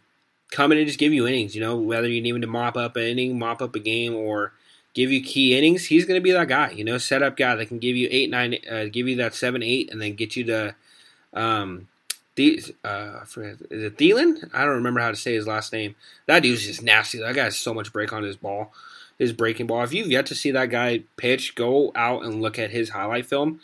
come 0.51 0.71
in 0.71 0.79
and 0.79 0.87
just 0.87 0.99
give 0.99 1.13
you 1.13 1.27
innings. 1.27 1.53
You 1.53 1.61
know, 1.61 1.75
whether 1.77 2.07
you 2.07 2.21
need 2.21 2.33
him 2.33 2.41
to 2.41 2.47
mop 2.47 2.75
up 2.75 2.95
an 2.95 3.03
inning, 3.03 3.37
mop 3.37 3.61
up 3.61 3.75
a 3.75 3.79
game, 3.79 4.15
or 4.15 4.51
give 4.93 5.11
you 5.11 5.21
key 5.21 5.57
innings, 5.57 5.85
he's 5.85 6.05
going 6.05 6.19
to 6.19 6.23
be 6.23 6.31
that 6.31 6.47
guy. 6.47 6.71
You 6.71 6.83
know, 6.83 6.97
setup 6.97 7.37
guy 7.37 7.55
that 7.55 7.67
can 7.67 7.79
give 7.79 7.95
you 7.95 8.07
eight, 8.11 8.29
nine, 8.29 8.57
uh, 8.69 8.85
give 8.85 9.07
you 9.07 9.15
that 9.17 9.33
seven, 9.33 9.63
eight, 9.63 9.91
and 9.91 10.01
then 10.01 10.15
get 10.15 10.35
you 10.35 10.43
to 10.45 10.75
um, 11.33 11.87
the 12.35 12.63
uh, 12.83 13.19
I 13.21 13.25
forget, 13.25 13.57
is 13.69 13.83
it 13.83 13.97
Thielen? 13.97 14.49
I 14.53 14.65
don't 14.65 14.75
remember 14.75 14.99
how 14.99 15.11
to 15.11 15.15
say 15.15 15.33
his 15.33 15.47
last 15.47 15.71
name. 15.71 15.95
That 16.25 16.41
dude's 16.41 16.65
just 16.65 16.81
nasty. 16.81 17.19
That 17.19 17.35
guy 17.35 17.45
has 17.45 17.57
so 17.57 17.73
much 17.73 17.93
break 17.93 18.11
on 18.11 18.23
his 18.23 18.37
ball, 18.37 18.73
his 19.19 19.33
breaking 19.33 19.67
ball. 19.67 19.83
If 19.83 19.93
you've 19.93 20.11
yet 20.11 20.25
to 20.27 20.35
see 20.35 20.51
that 20.51 20.69
guy 20.69 21.03
pitch, 21.17 21.55
go 21.55 21.91
out 21.95 22.23
and 22.23 22.41
look 22.41 22.57
at 22.57 22.71
his 22.71 22.89
highlight 22.89 23.25
film. 23.25 23.59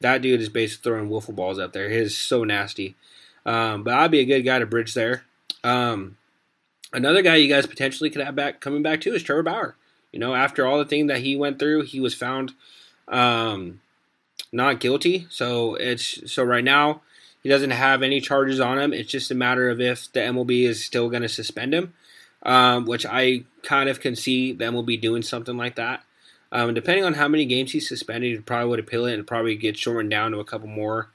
That 0.00 0.22
dude 0.22 0.40
is 0.40 0.48
basically 0.48 0.90
throwing 0.90 1.10
wiffle 1.10 1.34
balls 1.34 1.58
out 1.58 1.72
there. 1.72 1.88
He 1.88 1.96
is 1.96 2.16
so 2.16 2.44
nasty. 2.44 2.96
Um, 3.44 3.82
but 3.82 3.94
I'd 3.94 4.10
be 4.10 4.20
a 4.20 4.24
good 4.24 4.42
guy 4.42 4.58
to 4.58 4.66
bridge 4.66 4.94
there. 4.94 5.24
Um, 5.64 6.16
another 6.92 7.22
guy 7.22 7.36
you 7.36 7.52
guys 7.52 7.66
potentially 7.66 8.10
could 8.10 8.24
have 8.24 8.36
back 8.36 8.60
coming 8.60 8.82
back 8.82 9.00
to 9.02 9.14
is 9.14 9.22
Trevor 9.22 9.42
Bauer. 9.42 9.76
You 10.12 10.18
know, 10.18 10.34
after 10.34 10.66
all 10.66 10.78
the 10.78 10.84
thing 10.84 11.06
that 11.08 11.20
he 11.20 11.36
went 11.36 11.58
through, 11.58 11.82
he 11.82 12.00
was 12.00 12.14
found 12.14 12.52
um, 13.08 13.80
not 14.52 14.80
guilty. 14.80 15.26
So 15.30 15.74
it's 15.76 16.30
so 16.30 16.44
right 16.44 16.64
now 16.64 17.00
he 17.42 17.48
doesn't 17.48 17.70
have 17.70 18.02
any 18.02 18.20
charges 18.20 18.60
on 18.60 18.78
him. 18.78 18.92
It's 18.92 19.10
just 19.10 19.30
a 19.30 19.34
matter 19.34 19.68
of 19.68 19.80
if 19.80 20.12
the 20.12 20.20
MLB 20.20 20.64
is 20.64 20.84
still 20.84 21.08
going 21.08 21.22
to 21.22 21.28
suspend 21.28 21.74
him, 21.74 21.94
um, 22.44 22.84
which 22.84 23.04
I 23.06 23.44
kind 23.62 23.88
of 23.88 24.00
can 24.00 24.14
see 24.14 24.52
the 24.52 24.66
MLB 24.66 25.00
doing 25.00 25.22
something 25.22 25.56
like 25.56 25.76
that. 25.76 26.04
Um, 26.52 26.74
depending 26.74 27.04
on 27.04 27.14
how 27.14 27.28
many 27.28 27.46
games 27.46 27.72
he's 27.72 27.88
suspended, 27.88 28.30
he 28.30 28.38
probably 28.38 28.68
would 28.68 28.78
appeal 28.78 29.06
it 29.06 29.14
and 29.14 29.26
probably 29.26 29.56
get 29.56 29.78
shortened 29.78 30.10
down 30.10 30.32
to 30.32 30.38
a 30.38 30.44
couple 30.44 30.68
more 30.68 31.08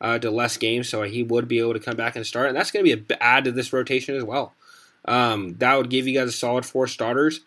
uh, 0.00 0.18
to 0.20 0.30
less 0.30 0.56
games, 0.56 0.88
so 0.88 1.02
he 1.02 1.22
would 1.22 1.48
be 1.48 1.58
able 1.58 1.72
to 1.72 1.80
come 1.80 1.96
back 1.96 2.14
and 2.14 2.24
start. 2.24 2.48
And 2.48 2.56
that's 2.56 2.70
going 2.70 2.84
to 2.84 2.96
be 2.96 3.14
a 3.14 3.22
add 3.22 3.44
to 3.44 3.52
this 3.52 3.72
rotation 3.72 4.14
as 4.14 4.22
well. 4.22 4.54
Um, 5.04 5.56
that 5.58 5.76
would 5.76 5.90
give 5.90 6.06
you 6.06 6.18
guys 6.18 6.28
a 6.28 6.32
solid 6.32 6.64
four 6.64 6.86
starters. 6.86 7.40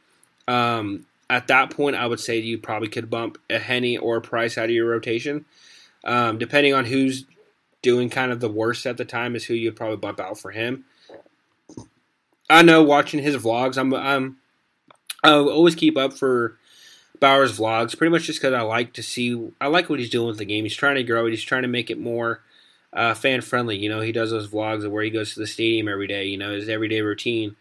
Um, 0.47 1.05
at 1.29 1.47
that 1.47 1.71
point, 1.71 1.95
I 1.95 2.07
would 2.07 2.19
say 2.19 2.39
you 2.39 2.57
probably 2.57 2.87
could 2.87 3.09
bump 3.09 3.37
a 3.49 3.59
Henny 3.59 3.97
or 3.97 4.17
a 4.17 4.21
Price 4.21 4.57
out 4.57 4.65
of 4.65 4.71
your 4.71 4.87
rotation. 4.87 5.45
Um, 6.03 6.37
depending 6.37 6.73
on 6.73 6.85
who's 6.85 7.25
doing 7.81 8.09
kind 8.09 8.31
of 8.31 8.39
the 8.39 8.49
worst 8.49 8.85
at 8.85 8.97
the 8.97 9.05
time 9.05 9.35
is 9.35 9.45
who 9.45 9.53
you'd 9.53 9.75
probably 9.75 9.97
bump 9.97 10.19
out 10.19 10.37
for 10.37 10.51
him. 10.51 10.85
I 12.49 12.61
know 12.61 12.81
watching 12.81 13.21
his 13.21 13.35
vlogs, 13.35 13.77
I'm 13.77 13.93
I'm 13.93 14.37
I 15.23 15.31
always 15.31 15.75
keep 15.75 15.97
up 15.97 16.13
for 16.13 16.57
Bauer's 17.19 17.57
vlogs, 17.57 17.97
pretty 17.97 18.11
much 18.11 18.23
just 18.23 18.41
because 18.41 18.53
I 18.53 18.61
like 18.61 18.93
to 18.93 19.03
see 19.03 19.51
I 19.59 19.67
like 19.67 19.89
what 19.89 19.99
he's 19.99 20.09
doing 20.09 20.27
with 20.27 20.37
the 20.37 20.45
game. 20.45 20.63
He's 20.63 20.75
trying 20.75 20.95
to 20.95 21.03
grow 21.03 21.25
it. 21.25 21.31
He's 21.31 21.43
trying 21.43 21.63
to 21.63 21.67
make 21.67 21.89
it 21.89 21.99
more 21.99 22.41
uh, 22.93 23.13
fan 23.13 23.41
friendly. 23.41 23.77
You 23.77 23.89
know, 23.89 24.01
he 24.01 24.11
does 24.11 24.31
those 24.31 24.47
vlogs 24.47 24.85
of 24.85 24.91
where 24.91 25.03
he 25.03 25.09
goes 25.09 25.33
to 25.33 25.39
the 25.39 25.47
stadium 25.47 25.87
every 25.87 26.07
day. 26.07 26.25
You 26.25 26.37
know, 26.37 26.53
his 26.53 26.69
everyday 26.69 27.01
routine. 27.01 27.55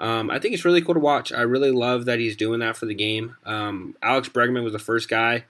Um, 0.00 0.30
I 0.30 0.38
think 0.38 0.54
it's 0.54 0.64
really 0.64 0.80
cool 0.80 0.94
to 0.94 1.00
watch. 1.00 1.30
I 1.30 1.42
really 1.42 1.70
love 1.70 2.06
that 2.06 2.18
he's 2.18 2.34
doing 2.34 2.60
that 2.60 2.76
for 2.76 2.86
the 2.86 2.94
game. 2.94 3.36
Um, 3.44 3.94
Alex 4.02 4.28
Bregman 4.30 4.64
was 4.64 4.72
the 4.72 4.78
first 4.78 5.08
guy 5.08 5.44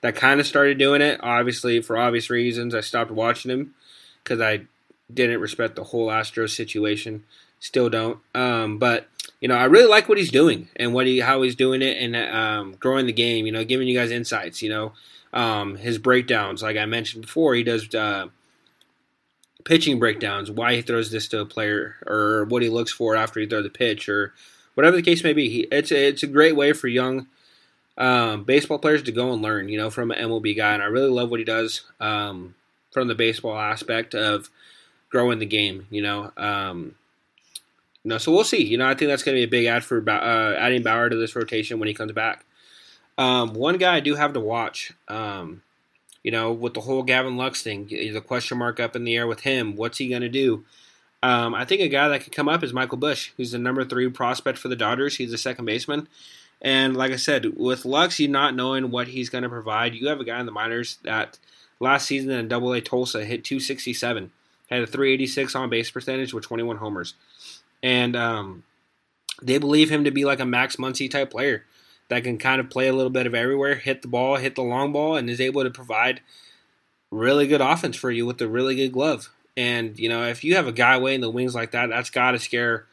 that 0.00 0.16
kind 0.16 0.40
of 0.40 0.46
started 0.46 0.78
doing 0.78 1.02
it. 1.02 1.20
Obviously, 1.22 1.82
for 1.82 1.98
obvious 1.98 2.30
reasons, 2.30 2.74
I 2.74 2.80
stopped 2.80 3.10
watching 3.10 3.50
him 3.50 3.74
because 4.24 4.40
I 4.40 4.62
didn't 5.12 5.40
respect 5.40 5.76
the 5.76 5.84
whole 5.84 6.08
Astros 6.08 6.56
situation. 6.56 7.24
Still 7.58 7.90
don't. 7.90 8.18
Um, 8.34 8.78
but 8.78 9.08
you 9.40 9.48
know, 9.48 9.54
I 9.54 9.64
really 9.64 9.88
like 9.88 10.08
what 10.08 10.16
he's 10.16 10.30
doing 10.30 10.68
and 10.76 10.94
what 10.94 11.06
he 11.06 11.20
how 11.20 11.42
he's 11.42 11.54
doing 11.54 11.82
it 11.82 11.98
and 11.98 12.16
um, 12.16 12.76
growing 12.80 13.06
the 13.06 13.12
game. 13.12 13.44
You 13.44 13.52
know, 13.52 13.64
giving 13.64 13.86
you 13.86 13.98
guys 13.98 14.10
insights. 14.10 14.62
You 14.62 14.70
know, 14.70 14.92
um, 15.34 15.76
his 15.76 15.98
breakdowns, 15.98 16.62
like 16.62 16.78
I 16.78 16.86
mentioned 16.86 17.22
before, 17.22 17.54
he 17.54 17.62
does 17.62 17.94
uh, 17.94 18.28
pitching 19.64 19.98
breakdowns, 19.98 20.50
why 20.50 20.74
he 20.74 20.82
throws 20.82 21.10
this 21.10 21.28
to 21.28 21.40
a 21.40 21.46
player, 21.46 21.96
or 22.06 22.44
what 22.44 22.62
he 22.62 22.68
looks 22.68 22.92
for 22.92 23.16
after 23.16 23.40
he 23.40 23.46
throws 23.46 23.64
the 23.64 23.70
pitch, 23.70 24.08
or 24.08 24.32
whatever 24.74 24.96
the 24.96 25.02
case 25.02 25.24
may 25.24 25.32
be. 25.32 25.48
He, 25.48 25.60
it's 25.72 25.92
a, 25.92 26.08
it's 26.08 26.22
a 26.22 26.26
great 26.26 26.56
way 26.56 26.72
for 26.72 26.88
young 26.88 27.26
um, 27.98 28.44
baseball 28.44 28.78
players 28.78 29.02
to 29.04 29.12
go 29.12 29.32
and 29.32 29.42
learn, 29.42 29.68
you 29.68 29.78
know, 29.78 29.90
from 29.90 30.10
an 30.10 30.18
MLB 30.18 30.56
guy. 30.56 30.74
And 30.74 30.82
I 30.82 30.86
really 30.86 31.10
love 31.10 31.30
what 31.30 31.40
he 31.40 31.44
does 31.44 31.82
um, 32.00 32.54
from 32.90 33.08
the 33.08 33.14
baseball 33.14 33.58
aspect 33.58 34.14
of 34.14 34.50
growing 35.10 35.38
the 35.38 35.46
game, 35.46 35.86
you 35.90 36.02
know. 36.02 36.32
Um, 36.36 36.94
so 38.18 38.32
we'll 38.32 38.44
see. 38.44 38.64
You 38.64 38.78
know, 38.78 38.88
I 38.88 38.94
think 38.94 39.10
that's 39.10 39.22
going 39.22 39.36
to 39.36 39.40
be 39.40 39.44
a 39.44 39.48
big 39.48 39.66
add 39.66 39.84
for 39.84 40.02
uh, 40.08 40.54
adding 40.56 40.82
Bauer 40.82 41.10
to 41.10 41.16
this 41.16 41.36
rotation 41.36 41.78
when 41.78 41.88
he 41.88 41.94
comes 41.94 42.12
back. 42.12 42.44
Um, 43.18 43.52
one 43.52 43.76
guy 43.76 43.96
I 43.96 44.00
do 44.00 44.14
have 44.14 44.32
to 44.32 44.40
watch, 44.40 44.92
um, 45.08 45.62
you 46.22 46.30
know, 46.30 46.52
with 46.52 46.74
the 46.74 46.82
whole 46.82 47.02
Gavin 47.02 47.36
Lux 47.36 47.62
thing, 47.62 47.86
the 47.86 48.20
question 48.20 48.58
mark 48.58 48.78
up 48.78 48.94
in 48.94 49.04
the 49.04 49.16
air 49.16 49.26
with 49.26 49.40
him. 49.40 49.76
What's 49.76 49.98
he 49.98 50.08
going 50.08 50.22
to 50.22 50.28
do? 50.28 50.64
Um, 51.22 51.54
I 51.54 51.64
think 51.64 51.80
a 51.80 51.88
guy 51.88 52.08
that 52.08 52.22
could 52.22 52.34
come 52.34 52.48
up 52.48 52.62
is 52.62 52.72
Michael 52.72 52.98
Busch, 52.98 53.32
who's 53.36 53.52
the 53.52 53.58
number 53.58 53.84
three 53.84 54.08
prospect 54.08 54.58
for 54.58 54.68
the 54.68 54.76
Dodgers. 54.76 55.16
He's 55.16 55.32
a 55.32 55.38
second 55.38 55.64
baseman. 55.66 56.08
And 56.62 56.96
like 56.96 57.12
I 57.12 57.16
said, 57.16 57.56
with 57.56 57.84
Lux, 57.84 58.18
you 58.18 58.28
not 58.28 58.54
knowing 58.54 58.90
what 58.90 59.08
he's 59.08 59.30
going 59.30 59.42
to 59.42 59.48
provide, 59.48 59.94
you 59.94 60.08
have 60.08 60.20
a 60.20 60.24
guy 60.24 60.40
in 60.40 60.46
the 60.46 60.52
minors 60.52 60.98
that 61.04 61.38
last 61.78 62.06
season 62.06 62.30
in 62.30 62.48
Double 62.48 62.72
A 62.72 62.80
Tulsa 62.80 63.24
hit 63.24 63.44
267, 63.44 64.30
had 64.68 64.82
a 64.82 64.86
386 64.86 65.54
on 65.54 65.70
base 65.70 65.90
percentage 65.90 66.34
with 66.34 66.44
21 66.44 66.76
homers, 66.76 67.14
and 67.82 68.14
um, 68.14 68.62
they 69.42 69.56
believe 69.56 69.90
him 69.90 70.04
to 70.04 70.10
be 70.10 70.26
like 70.26 70.40
a 70.40 70.44
Max 70.44 70.76
Muncy 70.76 71.10
type 71.10 71.30
player 71.30 71.64
that 72.10 72.24
can 72.24 72.38
kind 72.38 72.60
of 72.60 72.68
play 72.68 72.88
a 72.88 72.92
little 72.92 73.10
bit 73.10 73.26
of 73.26 73.34
everywhere, 73.34 73.76
hit 73.76 74.02
the 74.02 74.08
ball, 74.08 74.36
hit 74.36 74.56
the 74.56 74.62
long 74.62 74.92
ball, 74.92 75.16
and 75.16 75.30
is 75.30 75.40
able 75.40 75.62
to 75.62 75.70
provide 75.70 76.20
really 77.10 77.46
good 77.46 77.60
offense 77.60 77.96
for 77.96 78.10
you 78.10 78.26
with 78.26 78.42
a 78.42 78.48
really 78.48 78.74
good 78.74 78.92
glove. 78.92 79.30
And 79.56 79.98
you 79.98 80.08
know, 80.08 80.24
if 80.24 80.42
you 80.44 80.56
have 80.56 80.66
a 80.66 80.72
guy 80.72 80.98
weighing 80.98 81.20
the 81.20 81.30
wings 81.30 81.54
like 81.54 81.70
that, 81.70 81.88
that's 81.88 82.10
got 82.10 82.32
to 82.32 82.38
scare 82.38 82.86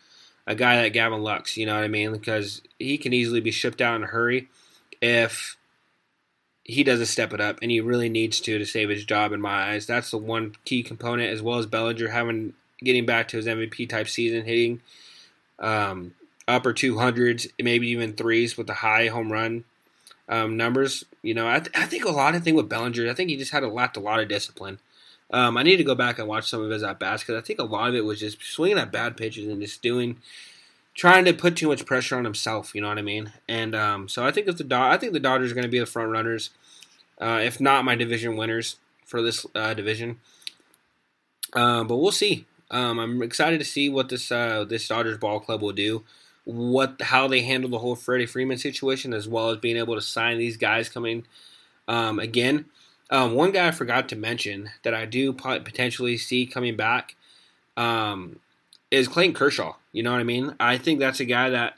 a 0.46 0.54
guy 0.56 0.82
like 0.82 0.94
Gavin 0.94 1.24
Lux. 1.24 1.58
You 1.58 1.66
know 1.66 1.76
what 1.76 1.84
I 1.84 1.88
mean? 1.88 2.12
Because 2.14 2.62
he 2.78 2.98
can 2.98 3.12
easily 3.12 3.42
be 3.42 3.52
shipped 3.52 3.82
out 3.82 3.96
in 3.96 4.04
a 4.04 4.08
hurry 4.08 4.48
if 5.02 5.58
he 6.64 6.84
doesn't 6.84 7.08
step 7.08 7.34
it 7.34 7.42
up, 7.42 7.60
and 7.62 7.72
he 7.72 7.82
really 7.82 8.10
needs 8.10 8.40
to 8.42 8.60
to 8.60 8.66
save 8.66 8.90
his 8.90 9.04
job. 9.04 9.32
In 9.32 9.42
my 9.42 9.72
eyes, 9.72 9.88
that's 9.88 10.12
the 10.12 10.18
one 10.20 10.56
key 10.64 10.84
component, 10.84 11.32
as 11.32 11.42
well 11.42 11.58
as 11.58 11.66
Bellinger 11.66 12.10
having 12.10 12.54
getting 12.84 13.08
back 13.08 13.30
to 13.30 13.38
his 13.38 13.48
MVP 13.48 13.90
type 13.90 14.08
season, 14.08 14.46
hitting 14.46 14.82
um, 15.58 16.14
upper 16.48 16.74
200s, 16.74 17.48
maybe 17.62 17.88
even 17.90 18.14
threes 18.14 18.58
with 18.58 18.68
the 18.68 18.76
high 18.76 19.08
home 19.08 19.32
run 19.32 19.66
um, 20.30 20.58
numbers. 20.58 21.04
You 21.22 21.34
know, 21.34 21.48
I, 21.48 21.60
th- 21.60 21.76
I 21.76 21.86
think 21.86 22.06
a 22.06 22.12
lot 22.12 22.36
of 22.36 22.44
thing 22.44 22.56
with 22.56 22.70
Bellinger, 22.70 23.10
I 23.10 23.14
think 23.14 23.30
he 23.30 23.38
just 23.38 23.52
had 23.52 23.64
a, 23.64 23.68
lacked 23.68 23.98
a 23.98 24.02
lot 24.02 24.20
of 24.20 24.28
discipline. 24.28 24.80
Um, 25.32 25.58
I 25.58 25.64
need 25.64 25.78
to 25.78 25.84
go 25.84 25.96
back 25.96 26.20
and 26.20 26.28
watch 26.28 26.48
some 26.50 26.62
of 26.62 26.70
his 26.70 26.84
at 26.84 27.00
bats 27.00 27.24
because 27.24 27.36
I 27.36 27.46
think 27.46 27.60
a 27.60 27.64
lot 27.64 27.90
of 27.90 27.96
it 27.96 28.06
was 28.06 28.20
just 28.20 28.42
swinging 28.42 28.78
at 28.78 28.92
bad 28.92 29.18
pitches 29.18 29.48
and 29.48 29.62
just 29.62 29.82
doing, 29.82 30.18
trying 30.94 31.26
to 31.26 31.34
put 31.34 31.58
too 31.58 31.68
much 31.68 31.86
pressure 31.86 32.16
on 32.16 32.24
himself. 32.24 32.74
You 32.74 32.82
know 32.82 32.88
what 32.88 32.98
I 32.98 33.02
mean? 33.02 33.34
And 33.48 33.76
um, 33.76 34.08
so 34.08 34.26
I 34.26 34.32
think 34.32 34.48
if 34.48 34.58
the 34.58 34.64
Do- 34.64 34.76
I 34.76 34.98
think 34.98 35.12
the 35.12 35.20
Dodgers 35.20 35.52
are 35.52 35.56
going 35.56 35.64
to 35.64 35.70
be 35.70 35.80
the 35.80 35.86
front 35.86 36.12
runners, 36.12 36.52
uh, 37.20 37.42
if 37.44 37.60
not 37.60 37.84
my 37.84 37.96
division 37.96 38.38
winners 38.38 38.78
for 39.06 39.22
this 39.22 39.46
uh, 39.54 39.74
division. 39.74 40.20
Uh, 41.54 41.84
but 41.84 41.98
we'll 41.98 42.12
see. 42.12 42.46
Um, 42.70 43.00
I'm 43.00 43.22
excited 43.22 43.60
to 43.60 43.66
see 43.66 43.90
what 43.90 44.10
this 44.10 44.32
uh, 44.32 44.66
this 44.66 44.88
Dodgers 44.88 45.18
ball 45.18 45.40
club 45.40 45.62
will 45.62 45.72
do, 45.74 46.04
what 46.48 47.02
how 47.02 47.28
they 47.28 47.42
handle 47.42 47.70
the 47.70 47.80
whole 47.80 47.96
Freddie 47.96 48.26
Freeman 48.26 48.58
situation, 48.58 49.14
as 49.14 49.28
well 49.28 49.50
as 49.50 49.58
being 49.58 49.76
able 49.76 49.96
to 49.96 50.02
sign 50.02 50.38
these 50.38 50.56
guys 50.56 50.88
coming 50.88 51.26
um, 51.90 52.20
again. 52.20 52.66
Um, 53.10 53.36
one 53.36 53.52
guy 53.52 53.68
I 53.68 53.72
forgot 53.72 54.08
to 54.10 54.16
mention 54.16 54.70
that 54.84 54.94
I 54.94 55.06
do 55.06 55.34
potentially 55.34 56.18
see 56.18 56.46
coming 56.46 56.78
back 56.78 57.16
um, 57.76 58.40
is 58.90 59.10
Clayton 59.10 59.36
Kershaw. 59.36 59.76
You 59.92 60.04
know 60.04 60.12
what 60.12 60.22
I 60.22 60.24
mean? 60.24 60.56
I 60.58 60.78
think 60.78 61.00
that's 61.00 61.20
a 61.20 61.26
guy 61.26 61.50
that 61.50 61.76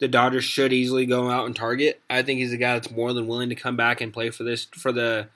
the 0.00 0.08
Dodgers 0.08 0.44
should 0.44 0.72
easily 0.72 1.06
go 1.06 1.30
out 1.30 1.46
and 1.46 1.56
target. 1.56 2.00
I 2.10 2.22
think 2.22 2.40
he's 2.40 2.52
a 2.52 2.58
guy 2.58 2.74
that's 2.74 2.90
more 2.90 3.14
than 3.14 3.26
willing 3.26 3.48
to 3.48 3.54
come 3.54 3.76
back 3.76 4.02
and 4.02 4.12
play 4.12 4.28
for 4.28 4.44
this 4.44 4.66
for 4.66 4.92
the 4.92 5.28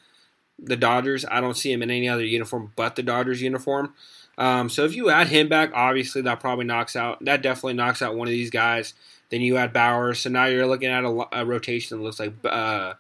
the 0.59 0.77
Dodgers. 0.77 1.25
I 1.31 1.41
don't 1.41 1.57
see 1.57 1.73
him 1.73 1.83
in 1.83 1.91
any 1.91 2.09
other 2.09 2.25
uniform 2.25 2.73
but 2.77 2.97
the 2.97 3.03
Dodgers 3.03 3.41
uniform. 3.41 3.95
Um, 4.37 4.69
so 4.69 4.85
if 4.85 4.97
you 4.97 5.11
add 5.11 5.29
him 5.29 5.49
back, 5.49 5.71
obviously 5.75 6.23
that 6.23 6.41
probably 6.41 6.65
knocks 6.65 6.97
out. 6.97 7.25
That 7.25 7.43
definitely 7.43 7.75
knocks 7.75 8.03
out 8.03 8.17
one 8.17 8.29
of 8.29 8.33
these 8.33 8.51
guys. 8.51 8.95
Then 9.31 9.41
you 9.41 9.57
add 9.57 9.73
Bauer, 9.73 10.15
so 10.15 10.31
now 10.31 10.47
you're 10.47 10.67
looking 10.67 10.91
at 10.91 11.05
a, 11.05 11.27
a 11.33 11.45
rotation 11.45 11.97
that 11.97 12.05
looks 12.05 12.21
like 12.21 12.33
uh, 12.45 12.95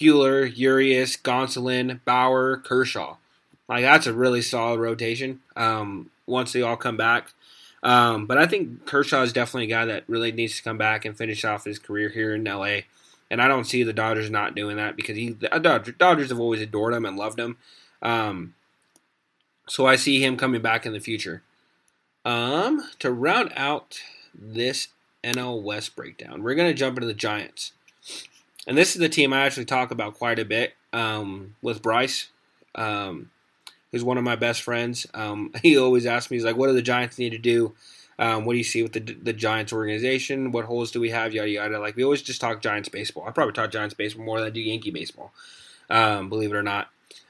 Buehler, 0.00 0.50
Urias, 0.56 1.16
Gonsolin, 1.16 2.00
Bauer, 2.04 2.58
Kershaw. 2.58 3.16
Like 3.68 3.82
that's 3.82 4.06
a 4.06 4.12
really 4.12 4.42
solid 4.42 4.80
rotation. 4.80 5.40
Um, 5.56 6.10
once 6.26 6.52
they 6.52 6.62
all 6.62 6.76
come 6.76 6.96
back. 6.96 7.32
Um, 7.82 8.26
but 8.26 8.38
I 8.38 8.46
think 8.46 8.84
Kershaw 8.86 9.22
is 9.22 9.32
definitely 9.32 9.64
a 9.64 9.76
guy 9.76 9.84
that 9.84 10.04
really 10.08 10.32
needs 10.32 10.56
to 10.56 10.62
come 10.62 10.78
back 10.78 11.04
and 11.04 11.16
finish 11.16 11.44
off 11.44 11.64
his 11.64 11.78
career 11.78 12.08
here 12.08 12.34
in 12.34 12.44
LA. 12.44 12.80
And 13.30 13.40
I 13.40 13.48
don't 13.48 13.64
see 13.64 13.82
the 13.82 13.92
Dodgers 13.92 14.30
not 14.30 14.54
doing 14.54 14.76
that 14.76 14.96
because 14.96 15.16
he 15.16 15.30
the 15.30 15.48
Dodgers 15.98 16.30
have 16.30 16.40
always 16.40 16.60
adored 16.60 16.94
him 16.94 17.04
and 17.04 17.16
loved 17.16 17.38
him. 17.38 17.56
Um, 18.02 18.54
so 19.68 19.86
I 19.86 19.96
see 19.96 20.22
him 20.22 20.36
coming 20.36 20.62
back 20.62 20.86
in 20.86 20.92
the 20.92 21.00
future. 21.00 21.42
Um, 22.24 22.82
to 22.98 23.10
round 23.10 23.52
out 23.56 24.00
this 24.34 24.88
NL 25.22 25.62
West 25.62 25.96
breakdown, 25.96 26.42
we're 26.42 26.54
going 26.54 26.70
to 26.70 26.74
jump 26.74 26.96
into 26.96 27.06
the 27.06 27.14
Giants. 27.14 27.72
And 28.66 28.76
this 28.76 28.94
is 28.94 29.00
the 29.00 29.08
team 29.08 29.32
I 29.32 29.42
actually 29.42 29.64
talk 29.64 29.90
about 29.90 30.14
quite 30.14 30.38
a 30.38 30.44
bit 30.44 30.74
um, 30.92 31.54
with 31.62 31.82
Bryce, 31.82 32.28
um, 32.74 33.30
who's 33.92 34.02
one 34.02 34.18
of 34.18 34.24
my 34.24 34.36
best 34.36 34.62
friends. 34.62 35.06
Um, 35.14 35.52
he 35.62 35.78
always 35.78 36.06
asks 36.06 36.30
me, 36.30 36.36
he's 36.36 36.44
like, 36.44 36.56
what 36.56 36.68
do 36.68 36.72
the 36.72 36.82
Giants 36.82 37.18
need 37.18 37.30
to 37.30 37.38
do? 37.38 37.74
Um, 38.18 38.44
what 38.44 38.54
do 38.54 38.58
you 38.58 38.64
see 38.64 38.82
with 38.82 38.94
the, 38.94 39.00
the 39.00 39.32
Giants 39.32 39.72
organization? 39.72 40.50
What 40.50 40.64
holes 40.64 40.90
do 40.90 41.00
we 41.00 41.10
have? 41.10 41.34
Yada, 41.34 41.50
yada. 41.50 41.78
Like, 41.78 41.96
we 41.96 42.04
always 42.04 42.22
just 42.22 42.40
talk 42.40 42.62
Giants 42.62 42.88
baseball. 42.88 43.26
I 43.28 43.30
probably 43.30 43.52
talk 43.52 43.70
Giants 43.70 43.94
baseball 43.94 44.24
more 44.24 44.38
than 44.38 44.46
I 44.46 44.50
do 44.50 44.60
Yankee 44.60 44.90
baseball, 44.90 45.32
um, 45.90 46.28
believe 46.28 46.50
it 46.50 46.56
or 46.56 46.62
not. 46.62 46.88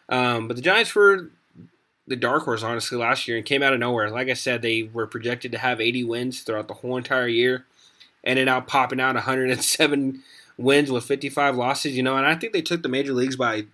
Um, 0.09 0.47
but 0.47 0.57
the 0.57 0.63
Giants 0.63 0.95
were 0.95 1.31
the 2.07 2.17
dark 2.17 2.45
horse, 2.45 2.63
honestly, 2.63 2.97
last 2.97 3.27
year 3.27 3.37
and 3.37 3.47
came 3.47 3.63
out 3.63 3.73
of 3.73 3.81
nowhere. 3.81 4.11
Like 4.11 4.29
I 4.29 4.35
said, 4.35 4.63
they 4.63 4.85
were 4.85 5.07
projected 5.07 5.53
to 5.53 5.59
have 5.59 5.81
80 5.81 6.05
wins 6.05 6.41
throughout 6.41 6.69
the 6.69 6.75
whole 6.75 6.97
entire 6.97 7.29
year. 7.29 7.67
Ended 8.23 8.49
up 8.49 8.67
popping 8.67 9.01
out 9.01 9.15
107 9.15 10.23
wins 10.57 10.91
with 10.91 11.05
55 11.05 11.57
losses, 11.57 11.97
you 11.97 12.03
know, 12.03 12.17
and 12.17 12.27
I 12.27 12.35
think 12.35 12.53
they 12.53 12.63
took 12.63 12.83
the 12.83 12.89
major 12.89 13.13
leagues 13.13 13.37
by 13.37 13.67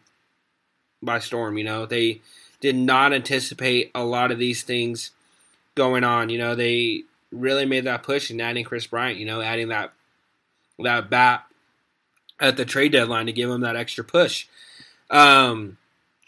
by 1.03 1.19
storm, 1.19 1.59
you 1.59 1.65
know. 1.65 1.87
They 1.87 2.21
did 2.61 2.77
not 2.77 3.13
anticipate 3.13 3.91
a 3.95 4.05
lot 4.05 4.31
of 4.31 4.39
these 4.39 4.63
things 4.63 5.11
going 5.75 6.05
on, 6.05 6.29
you 6.29 6.39
know. 6.39 6.55
They 6.55 7.05
really 7.31 7.67
made 7.67 7.85
that 7.85 8.03
push 8.03 8.31
in 8.31 8.41
adding 8.41 8.65
Kris 8.65 8.87
Bryant, 8.87 9.19
you 9.19 9.27
know, 9.27 9.41
adding 9.41 9.69
that 9.69 9.93
that 10.79 11.11
bat 11.11 11.45
at 12.41 12.57
the 12.57 12.65
trade 12.65 12.93
deadline 12.93 13.27
to 13.27 13.33
give 13.33 13.49
him 13.49 13.61
that 13.61 13.77
extra 13.77 14.05
push. 14.05 14.47
Um, 15.11 15.79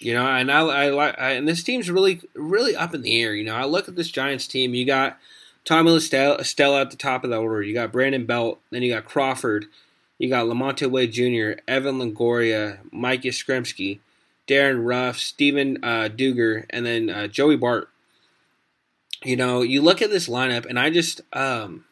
you 0.04 0.12
know, 0.12 0.26
and 0.26 0.52
I, 0.52 0.60
I 0.60 1.30
and 1.30 1.48
this 1.48 1.62
team's 1.62 1.90
really, 1.90 2.20
really 2.34 2.76
up 2.76 2.94
in 2.94 3.00
the 3.00 3.22
air. 3.22 3.34
You 3.34 3.44
know, 3.44 3.54
I 3.54 3.64
look 3.64 3.88
at 3.88 3.96
this 3.96 4.10
Giants 4.10 4.46
team. 4.46 4.74
You 4.74 4.84
got 4.84 5.18
Tommy 5.64 5.90
La 5.90 5.98
Stella 5.98 6.80
at 6.82 6.90
the 6.90 6.96
top 6.96 7.24
of 7.24 7.30
the 7.30 7.38
order. 7.38 7.62
You 7.62 7.72
got 7.72 7.92
Brandon 7.92 8.26
Belt. 8.26 8.60
Then 8.70 8.82
you 8.82 8.92
got 8.92 9.06
Crawford. 9.06 9.64
You 10.18 10.28
got 10.28 10.46
Lamonte 10.46 10.90
Wade 10.90 11.12
Jr., 11.12 11.60
Evan 11.66 11.98
Longoria, 11.98 12.78
Mike 12.92 13.22
Yastrzemski, 13.22 13.98
Darin 14.46 14.84
Ruf, 14.84 15.18
Steven 15.18 15.82
uh, 15.82 16.08
Duggar, 16.14 16.66
and 16.70 16.84
then 16.86 17.10
uh, 17.10 17.26
Joey 17.26 17.56
Bart. 17.56 17.88
You 19.24 19.36
know, 19.36 19.62
you 19.62 19.80
look 19.80 20.02
at 20.02 20.10
this 20.10 20.28
lineup, 20.28 20.66
and 20.66 20.78
I 20.78 20.90
just, 20.90 21.22
um, 21.32 21.86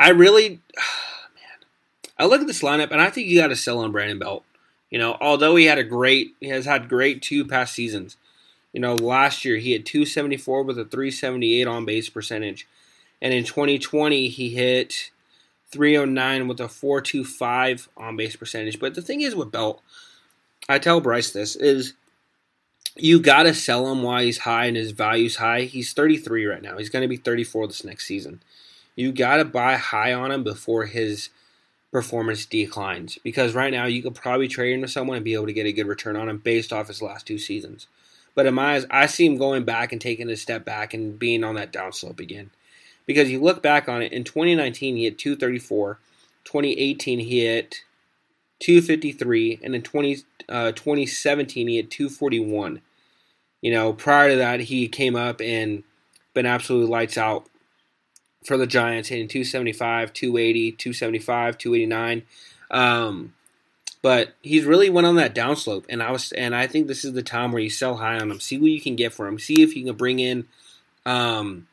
I 0.00 0.08
really, 0.10 0.60
oh, 0.78 0.82
man, 1.34 1.66
I 2.18 2.24
look 2.24 2.40
at 2.40 2.46
this 2.46 2.62
lineup, 2.62 2.90
and 2.90 3.02
I 3.02 3.10
think 3.10 3.28
you 3.28 3.38
got 3.38 3.48
to 3.48 3.56
sell 3.56 3.80
on 3.80 3.92
Brandon 3.92 4.18
Belt. 4.18 4.44
You 4.90 4.98
know, 4.98 5.16
although 5.20 5.56
he 5.56 5.66
had 5.66 5.78
a 5.78 5.84
great, 5.84 6.34
he 6.40 6.48
has 6.48 6.64
had 6.64 6.88
great 6.88 7.22
two 7.22 7.44
past 7.44 7.74
seasons. 7.74 8.16
You 8.72 8.80
know, 8.80 8.94
last 8.94 9.44
year 9.44 9.56
he 9.56 9.72
had 9.72 9.86
274 9.86 10.62
with 10.62 10.78
a 10.78 10.84
378 10.84 11.66
on 11.66 11.84
base 11.84 12.08
percentage. 12.08 12.66
And 13.22 13.32
in 13.34 13.44
2020, 13.44 14.28
he 14.28 14.50
hit 14.50 15.10
309 15.70 16.48
with 16.48 16.60
a 16.60 16.68
425 16.68 17.88
on 17.96 18.16
base 18.16 18.36
percentage. 18.36 18.78
But 18.78 18.94
the 18.94 19.02
thing 19.02 19.20
is 19.20 19.34
with 19.34 19.52
Belt, 19.52 19.80
I 20.68 20.78
tell 20.78 21.00
Bryce 21.00 21.30
this, 21.32 21.56
is 21.56 21.94
you 22.96 23.20
got 23.20 23.44
to 23.44 23.54
sell 23.54 23.90
him 23.90 24.02
while 24.02 24.22
he's 24.22 24.38
high 24.38 24.66
and 24.66 24.76
his 24.76 24.92
value's 24.92 25.36
high. 25.36 25.62
He's 25.62 25.92
33 25.92 26.46
right 26.46 26.62
now. 26.62 26.78
He's 26.78 26.90
going 26.90 27.02
to 27.02 27.08
be 27.08 27.16
34 27.16 27.68
this 27.68 27.84
next 27.84 28.06
season. 28.06 28.42
You 28.96 29.12
got 29.12 29.36
to 29.36 29.44
buy 29.44 29.76
high 29.76 30.12
on 30.12 30.30
him 30.30 30.42
before 30.42 30.86
his 30.86 31.30
performance 31.92 32.46
declines 32.46 33.18
because 33.24 33.54
right 33.54 33.72
now 33.72 33.86
you 33.86 34.02
could 34.02 34.14
probably 34.14 34.48
trade 34.48 34.74
him 34.74 34.82
to 34.82 34.88
someone 34.88 35.16
and 35.16 35.24
be 35.24 35.34
able 35.34 35.46
to 35.46 35.52
get 35.52 35.66
a 35.66 35.72
good 35.72 35.86
return 35.86 36.16
on 36.16 36.28
him 36.28 36.38
based 36.38 36.72
off 36.72 36.88
his 36.88 37.02
last 37.02 37.26
two 37.26 37.38
seasons. 37.38 37.88
But 38.34 38.46
in 38.46 38.54
my 38.54 38.74
eyes, 38.74 38.86
I 38.90 39.06
see 39.06 39.26
him 39.26 39.38
going 39.38 39.64
back 39.64 39.92
and 39.92 40.00
taking 40.00 40.30
a 40.30 40.36
step 40.36 40.64
back 40.64 40.94
and 40.94 41.18
being 41.18 41.42
on 41.42 41.56
that 41.56 41.72
downslope 41.72 42.20
again. 42.20 42.50
Because 43.06 43.30
you 43.30 43.40
look 43.40 43.62
back 43.62 43.88
on 43.88 44.02
it, 44.02 44.12
in 44.12 44.22
2019 44.22 44.96
he 44.96 45.04
hit 45.04 45.18
234, 45.18 45.98
2018 46.44 47.18
he 47.18 47.44
hit 47.44 47.82
253, 48.60 49.60
and 49.62 49.74
in 49.74 49.82
20, 49.82 50.18
uh, 50.48 50.72
2017 50.72 51.68
he 51.68 51.76
hit 51.76 51.90
241. 51.90 52.80
You 53.62 53.72
know, 53.72 53.92
prior 53.92 54.30
to 54.30 54.36
that 54.36 54.60
he 54.60 54.86
came 54.86 55.16
up 55.16 55.40
and 55.40 55.82
been 56.34 56.46
absolutely 56.46 56.88
lights 56.88 57.18
out 57.18 57.46
for 58.44 58.56
the 58.56 58.66
Giants, 58.66 59.08
hitting 59.08 59.28
275, 59.28 60.12
280, 60.12 60.72
275, 60.72 61.58
289. 61.58 62.22
Um, 62.70 63.34
but 64.02 64.34
he's 64.40 64.64
really 64.64 64.88
went 64.88 65.06
on 65.06 65.16
that 65.16 65.34
downslope, 65.34 65.84
and 65.88 66.02
I 66.02 66.10
was, 66.10 66.32
and 66.32 66.54
I 66.54 66.66
think 66.66 66.86
this 66.86 67.04
is 67.04 67.12
the 67.12 67.22
time 67.22 67.52
where 67.52 67.62
you 67.62 67.68
sell 67.68 67.96
high 67.96 68.18
on 68.18 68.30
him, 68.30 68.40
see 68.40 68.58
what 68.58 68.70
you 68.70 68.80
can 68.80 68.96
get 68.96 69.12
for 69.12 69.26
him, 69.26 69.38
see 69.38 69.62
if 69.62 69.76
you 69.76 69.84
can 69.84 69.96
bring 69.96 70.20
in 70.20 70.46
um, 71.04 71.66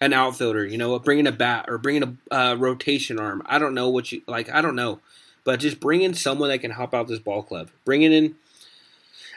an 0.00 0.14
outfielder, 0.14 0.64
you 0.64 0.78
know, 0.78 0.98
bring 0.98 1.18
in 1.18 1.26
a 1.26 1.32
bat 1.32 1.66
or 1.68 1.76
bring 1.76 1.96
in 1.96 2.18
a 2.30 2.34
uh, 2.34 2.54
rotation 2.54 3.18
arm. 3.18 3.42
I 3.44 3.58
don't 3.58 3.74
know 3.74 3.90
what 3.90 4.12
you 4.12 4.22
like. 4.26 4.48
I 4.50 4.62
don't 4.62 4.76
know, 4.76 5.00
but 5.44 5.60
just 5.60 5.78
bring 5.78 6.00
in 6.00 6.14
someone 6.14 6.48
that 6.48 6.60
can 6.60 6.70
help 6.70 6.94
out 6.94 7.06
this 7.06 7.18
ball 7.18 7.42
club. 7.42 7.70
Bring 7.84 8.02
it 8.02 8.12
in 8.12 8.36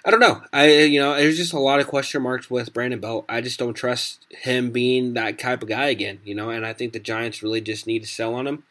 I 0.03 0.09
don't 0.09 0.19
know. 0.19 0.41
I 0.51 0.71
you 0.83 0.99
know, 0.99 1.15
there's 1.15 1.37
just 1.37 1.53
a 1.53 1.59
lot 1.59 1.79
of 1.79 1.87
question 1.87 2.21
marks 2.23 2.49
with 2.49 2.73
Brandon 2.73 2.99
Belt. 2.99 3.25
I 3.29 3.41
just 3.41 3.59
don't 3.59 3.73
trust 3.73 4.25
him 4.29 4.71
being 4.71 5.13
that 5.13 5.37
type 5.37 5.61
of 5.61 5.69
guy 5.69 5.87
again. 5.87 6.19
You 6.23 6.33
know, 6.35 6.49
and 6.49 6.65
I 6.65 6.73
think 6.73 6.93
the 6.93 6.99
Giants 6.99 7.43
really 7.43 7.61
just 7.61 7.85
need 7.85 8.01
to 8.01 8.07
sell 8.07 8.33
on 8.33 8.47
him. 8.47 8.63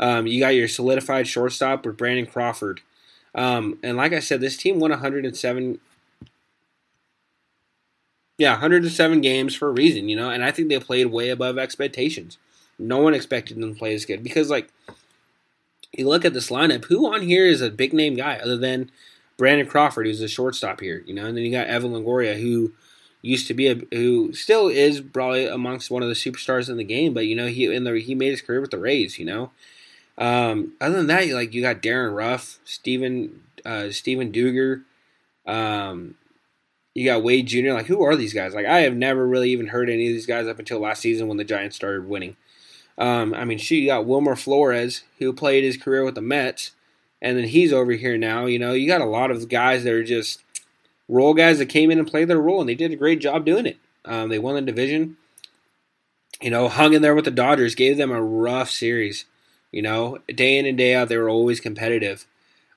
Um, 0.00 0.26
you 0.26 0.40
got 0.40 0.54
your 0.54 0.68
solidified 0.68 1.28
shortstop 1.28 1.86
with 1.86 1.96
Brandon 1.96 2.26
Crawford, 2.26 2.80
um, 3.34 3.78
and 3.82 3.96
like 3.96 4.12
I 4.12 4.20
said, 4.20 4.40
this 4.40 4.56
team 4.56 4.80
won 4.80 4.90
107. 4.90 5.78
Yeah, 8.38 8.52
107 8.52 9.20
games 9.20 9.54
for 9.54 9.68
a 9.68 9.72
reason, 9.72 10.08
you 10.08 10.16
know, 10.16 10.30
and 10.30 10.42
I 10.42 10.50
think 10.50 10.68
they 10.68 10.80
played 10.80 11.06
way 11.06 11.28
above 11.28 11.58
expectations. 11.58 12.38
No 12.78 12.98
one 12.98 13.14
expected 13.14 13.60
them 13.60 13.74
to 13.74 13.78
play 13.78 13.94
as 13.94 14.04
good 14.04 14.24
because, 14.24 14.50
like, 14.50 14.68
you 15.92 16.08
look 16.08 16.24
at 16.24 16.32
this 16.32 16.50
lineup. 16.50 16.86
Who 16.86 17.12
on 17.12 17.22
here 17.22 17.46
is 17.46 17.60
a 17.60 17.70
big 17.70 17.92
name 17.92 18.16
guy 18.16 18.38
other 18.38 18.56
than 18.56 18.90
Brandon 19.42 19.66
Crawford, 19.66 20.06
who's 20.06 20.20
a 20.20 20.28
shortstop 20.28 20.78
here, 20.78 21.02
you 21.04 21.12
know, 21.12 21.26
and 21.26 21.36
then 21.36 21.42
you 21.42 21.50
got 21.50 21.66
Evan 21.66 21.90
Longoria, 21.90 22.40
who 22.40 22.74
used 23.22 23.48
to 23.48 23.54
be 23.54 23.66
a 23.66 23.74
who 23.90 24.32
still 24.32 24.68
is 24.68 25.00
probably 25.00 25.46
amongst 25.46 25.90
one 25.90 26.00
of 26.00 26.08
the 26.08 26.14
superstars 26.14 26.70
in 26.70 26.76
the 26.76 26.84
game, 26.84 27.12
but 27.12 27.26
you 27.26 27.34
know 27.34 27.48
he 27.48 27.64
in 27.64 27.82
the 27.82 27.98
he 27.98 28.14
made 28.14 28.30
his 28.30 28.40
career 28.40 28.60
with 28.60 28.70
the 28.70 28.78
Rays, 28.78 29.18
you 29.18 29.24
know. 29.24 29.50
Um, 30.16 30.74
other 30.80 30.98
than 30.98 31.08
that, 31.08 31.26
like 31.30 31.54
you 31.54 31.60
got 31.60 31.82
Darin 31.82 32.14
Ruf, 32.14 32.60
Stephen 32.64 33.42
uh, 33.66 33.90
Steven 33.90 34.30
Duggar, 34.30 34.84
um, 35.44 36.14
you 36.94 37.04
got 37.04 37.24
Wade 37.24 37.48
Jr. 37.48 37.72
Like 37.72 37.86
who 37.86 38.00
are 38.00 38.14
these 38.14 38.34
guys? 38.34 38.54
Like 38.54 38.66
I 38.66 38.82
have 38.82 38.94
never 38.94 39.26
really 39.26 39.50
even 39.50 39.66
heard 39.66 39.90
any 39.90 40.06
of 40.06 40.12
these 40.12 40.26
guys 40.26 40.46
up 40.46 40.60
until 40.60 40.78
last 40.78 41.02
season 41.02 41.26
when 41.26 41.38
the 41.38 41.42
Giants 41.42 41.74
started 41.74 42.06
winning. 42.06 42.36
Um, 42.96 43.34
I 43.34 43.44
mean, 43.44 43.58
she 43.58 43.80
you 43.80 43.86
got 43.88 44.06
Wilmer 44.06 44.36
Flores, 44.36 45.02
who 45.18 45.32
played 45.32 45.64
his 45.64 45.76
career 45.76 46.04
with 46.04 46.14
the 46.14 46.20
Mets 46.20 46.70
and 47.22 47.38
then 47.38 47.44
he's 47.44 47.72
over 47.72 47.92
here 47.92 48.18
now. 48.18 48.44
You 48.46 48.58
know, 48.58 48.72
you 48.74 48.86
got 48.86 49.00
a 49.00 49.06
lot 49.06 49.30
of 49.30 49.48
guys 49.48 49.84
that 49.84 49.92
are 49.92 50.04
just 50.04 50.42
role 51.08 51.32
guys 51.32 51.58
that 51.58 51.66
came 51.66 51.90
in 51.90 51.98
and 51.98 52.06
played 52.06 52.28
their 52.28 52.40
role, 52.40 52.60
and 52.60 52.68
they 52.68 52.74
did 52.74 52.92
a 52.92 52.96
great 52.96 53.20
job 53.20 53.46
doing 53.46 53.64
it. 53.64 53.78
Um, 54.04 54.28
they 54.28 54.38
won 54.38 54.56
the 54.56 54.62
division. 54.62 55.16
You 56.42 56.50
know, 56.50 56.68
hung 56.68 56.92
in 56.92 57.02
there 57.02 57.14
with 57.14 57.24
the 57.24 57.30
Dodgers, 57.30 57.76
gave 57.76 57.96
them 57.96 58.10
a 58.10 58.20
rough 58.20 58.68
series. 58.68 59.24
You 59.70 59.80
know, 59.80 60.18
day 60.26 60.58
in 60.58 60.66
and 60.66 60.76
day 60.76 60.94
out, 60.94 61.08
they 61.08 61.16
were 61.16 61.30
always 61.30 61.60
competitive. 61.60 62.26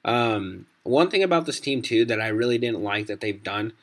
Um, 0.06 0.68
one 0.84 1.10
thing 1.10 1.24
about 1.24 1.48
this 1.48 1.60
team 1.60 1.82
too 1.82 2.06
that 2.06 2.22
I 2.22 2.28
really 2.28 2.60
didn't 2.60 2.84
like 2.84 3.08
that 3.08 3.22
they've 3.22 3.44
done 3.44 3.74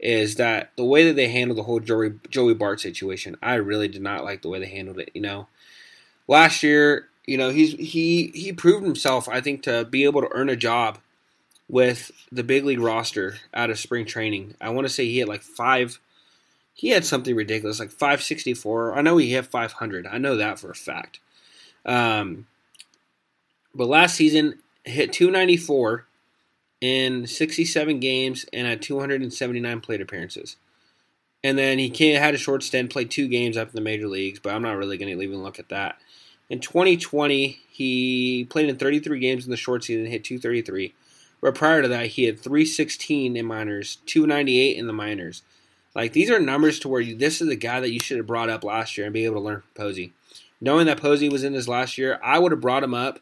is 0.00 0.36
that 0.36 0.72
the 0.76 0.84
way 0.84 1.06
that 1.06 1.16
they 1.16 1.28
handled 1.28 1.58
the 1.58 1.62
whole 1.64 1.80
Joey 1.80 2.14
Joey 2.30 2.54
Bart 2.54 2.80
situation, 2.80 3.36
I 3.42 3.54
really 3.54 3.88
did 3.88 4.02
not 4.02 4.24
like 4.24 4.40
the 4.40 4.48
way 4.48 4.58
they 4.58 4.66
handled 4.66 4.98
it. 4.98 5.10
You 5.12 5.20
know, 5.20 5.48
last 6.26 6.62
year 6.62 7.08
you 7.26 7.36
know, 7.36 7.50
he's 7.50 7.72
he 7.72 8.28
he 8.34 8.52
proved 8.52 8.84
himself. 8.84 9.28
I 9.28 9.40
think 9.40 9.62
to 9.64 9.84
be 9.84 10.04
able 10.04 10.20
to 10.22 10.28
earn 10.32 10.48
a 10.48 10.56
job 10.56 10.98
with 11.68 12.12
the 12.30 12.44
big 12.44 12.64
league 12.64 12.80
roster 12.80 13.36
out 13.52 13.70
of 13.70 13.78
spring 13.78 14.06
training. 14.06 14.54
I 14.60 14.70
want 14.70 14.86
to 14.86 14.92
say 14.92 15.06
he 15.06 15.18
had 15.18 15.28
like 15.28 15.42
five. 15.42 15.98
He 16.74 16.90
had 16.90 17.04
something 17.04 17.34
ridiculous, 17.34 17.80
like 17.80 17.90
564. 17.90 18.96
I 18.96 19.00
know 19.00 19.16
he 19.16 19.32
had 19.32 19.46
500. 19.46 20.06
I 20.06 20.18
know 20.18 20.36
that 20.36 20.58
for 20.58 20.70
a 20.70 20.74
fact. 20.74 21.20
Um, 21.86 22.46
but 23.74 23.88
last 23.88 24.14
season 24.14 24.58
hit 24.84 25.12
294 25.12 26.06
in 26.80 27.26
67 27.26 27.98
games 28.00 28.44
and 28.52 28.66
had 28.66 28.82
279 28.82 29.80
plate 29.80 30.00
appearances. 30.02 30.56
And 31.42 31.56
then 31.56 31.78
he 31.78 32.12
had 32.12 32.34
a 32.34 32.38
short 32.38 32.62
stint, 32.62 32.90
played 32.90 33.10
two 33.10 33.28
games 33.28 33.56
up 33.56 33.68
in 33.68 33.74
the 33.74 33.80
major 33.80 34.08
leagues, 34.08 34.38
but 34.38 34.54
I'm 34.54 34.62
not 34.62 34.76
really 34.76 34.98
going 34.98 35.16
to 35.16 35.22
even 35.22 35.42
look 35.42 35.58
at 35.58 35.68
that. 35.70 35.98
In 36.48 36.60
2020, 36.60 37.58
he 37.68 38.46
played 38.48 38.68
in 38.68 38.76
33 38.76 39.18
games 39.18 39.44
in 39.44 39.50
the 39.50 39.56
short 39.56 39.84
season, 39.84 40.04
and 40.04 40.12
hit 40.12 40.24
233, 40.24 40.94
But 41.40 41.54
prior 41.54 41.82
to 41.82 41.88
that, 41.88 42.06
he 42.06 42.24
had 42.24 42.38
316 42.38 43.36
in 43.36 43.46
minors, 43.46 43.98
298 44.06 44.76
in 44.76 44.86
the 44.86 44.92
minors. 44.92 45.42
Like 45.94 46.12
these 46.12 46.30
are 46.30 46.38
numbers 46.38 46.78
to 46.80 46.88
where 46.88 47.00
you, 47.00 47.16
this 47.16 47.40
is 47.40 47.48
the 47.48 47.56
guy 47.56 47.80
that 47.80 47.90
you 47.90 47.98
should 47.98 48.18
have 48.18 48.26
brought 48.26 48.50
up 48.50 48.62
last 48.62 48.96
year 48.96 49.06
and 49.06 49.14
be 49.14 49.24
able 49.24 49.36
to 49.36 49.40
learn 49.40 49.62
from 49.62 49.70
Posey. 49.74 50.12
Knowing 50.60 50.86
that 50.86 51.00
Posey 51.00 51.28
was 51.28 51.42
in 51.42 51.54
his 51.54 51.68
last 51.68 51.98
year, 51.98 52.20
I 52.22 52.38
would 52.38 52.52
have 52.52 52.60
brought 52.60 52.84
him 52.84 52.94
up 52.94 53.18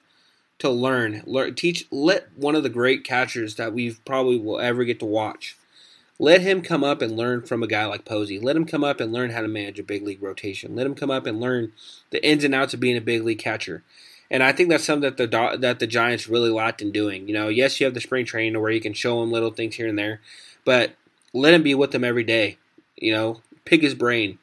to 0.59 0.71
learn, 0.71 1.23
learn, 1.25 1.55
teach, 1.55 1.87
let 1.91 2.37
one 2.37 2.55
of 2.55 2.63
the 2.63 2.69
great 2.69 3.05
catchers 3.05 3.55
that 3.57 3.73
we've 3.73 4.05
probably 4.05 4.39
will 4.39 4.61
ever 4.61 4.85
get 4.85 4.99
to 5.01 5.07
watch. 5.07 5.57
Let 6.19 6.43
him 6.43 6.63
come 6.63 6.85
up 6.85 7.03
and 7.03 7.17
learn 7.17 7.43
from 7.43 7.63
a 7.63 7.67
guy 7.67 7.87
like 7.87 8.05
Posey. 8.05 8.39
Let 8.39 8.57
him 8.57 8.67
come 8.67 8.85
up 8.85 9.01
and 9.01 9.13
learn 9.13 9.31
how 9.31 9.41
to 9.41 9.49
manage 9.49 9.81
a 9.81 9.85
big 9.85 10.03
league 10.03 10.23
rotation. 10.23 10.77
Let 10.77 10.87
him 10.87 10.95
come 10.95 11.11
up 11.11 11.27
and 11.27 11.41
learn 11.41 11.73
the 12.11 12.25
ins 12.25 12.45
and 12.45 12.55
outs 12.55 12.73
of 12.73 12.81
being 12.81 12.97
a 12.97 13.01
big 13.01 13.25
league 13.25 13.41
catcher. 13.41 13.83
And 14.31 14.43
I 14.43 14.53
think 14.53 14.69
that's 14.69 14.85
something 14.85 15.03
that 15.03 15.17
the 15.17 15.57
that 15.59 15.81
the 15.81 15.87
Giants 15.87 16.29
really 16.29 16.51
lacked 16.51 16.81
in 16.83 16.93
doing. 16.93 17.29
You 17.29 17.35
know, 17.35 17.49
yes, 17.49 17.79
you 17.79 17.85
have 17.85 17.95
the 17.95 18.01
spring 18.01 18.25
training 18.25 18.61
where 18.61 18.71
you 18.71 18.81
can 18.81 18.95
show 18.95 19.23
him 19.23 19.33
little 19.33 19.51
things 19.51 19.75
here 19.75 19.89
and 19.89 19.99
there, 19.99 20.21
but 20.65 20.93
let 21.33 21.55
him 21.55 21.63
be 21.63 21.75
with 21.75 21.91
them 21.91 22.05
every 22.05 22.25
day. 22.25 22.59
You 22.97 23.13
know, 23.13 23.41
pick 23.65 23.83
his 23.83 23.95
brain. 23.95 24.39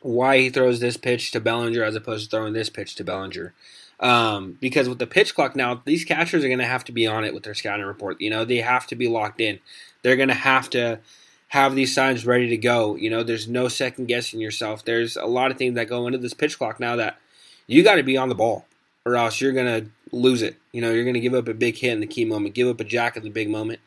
Why 0.00 0.38
he 0.38 0.50
throws 0.50 0.78
this 0.78 0.96
pitch 0.96 1.32
to 1.32 1.40
Bellinger 1.40 1.82
as 1.82 1.96
opposed 1.96 2.30
to 2.30 2.36
throwing 2.36 2.52
this 2.52 2.70
pitch 2.70 2.94
to 2.96 3.04
Bellinger. 3.04 3.52
Um, 4.00 4.58
because 4.60 4.88
with 4.88 5.00
the 5.00 5.08
pitch 5.08 5.34
clock 5.34 5.56
now, 5.56 5.82
these 5.84 6.04
catchers 6.04 6.44
are 6.44 6.48
going 6.48 6.60
to 6.60 6.64
have 6.64 6.84
to 6.84 6.92
be 6.92 7.06
on 7.06 7.24
it 7.24 7.34
with 7.34 7.42
their 7.42 7.54
scouting 7.54 7.84
report. 7.84 8.20
You 8.20 8.30
know, 8.30 8.44
they 8.44 8.58
have 8.58 8.86
to 8.88 8.94
be 8.94 9.08
locked 9.08 9.40
in. 9.40 9.58
They're 10.02 10.16
going 10.16 10.28
to 10.28 10.34
have 10.34 10.70
to 10.70 11.00
have 11.48 11.74
these 11.74 11.94
signs 11.94 12.26
ready 12.26 12.48
to 12.48 12.56
go. 12.56 12.94
You 12.94 13.10
know, 13.10 13.22
there's 13.22 13.48
no 13.48 13.68
second 13.68 14.06
guessing 14.06 14.40
yourself. 14.40 14.84
There's 14.84 15.16
a 15.16 15.26
lot 15.26 15.50
of 15.50 15.56
things 15.56 15.74
that 15.74 15.88
go 15.88 16.06
into 16.06 16.18
this 16.18 16.34
pitch 16.34 16.58
clock 16.58 16.78
now 16.78 16.96
that 16.96 17.18
you 17.66 17.82
got 17.82 17.96
to 17.96 18.02
be 18.02 18.16
on 18.16 18.28
the 18.28 18.34
ball, 18.34 18.66
or 19.04 19.16
else 19.16 19.40
you're 19.40 19.52
going 19.52 19.84
to 19.84 19.90
lose 20.12 20.42
it. 20.42 20.56
You 20.72 20.80
know, 20.80 20.92
you're 20.92 21.04
going 21.04 21.14
to 21.14 21.20
give 21.20 21.34
up 21.34 21.48
a 21.48 21.54
big 21.54 21.76
hit 21.76 21.92
in 21.92 22.00
the 22.00 22.06
key 22.06 22.24
moment, 22.24 22.54
give 22.54 22.68
up 22.68 22.80
a 22.80 22.84
jack 22.84 23.16
at 23.16 23.22
the 23.22 23.30
big 23.30 23.48
moment, 23.48 23.80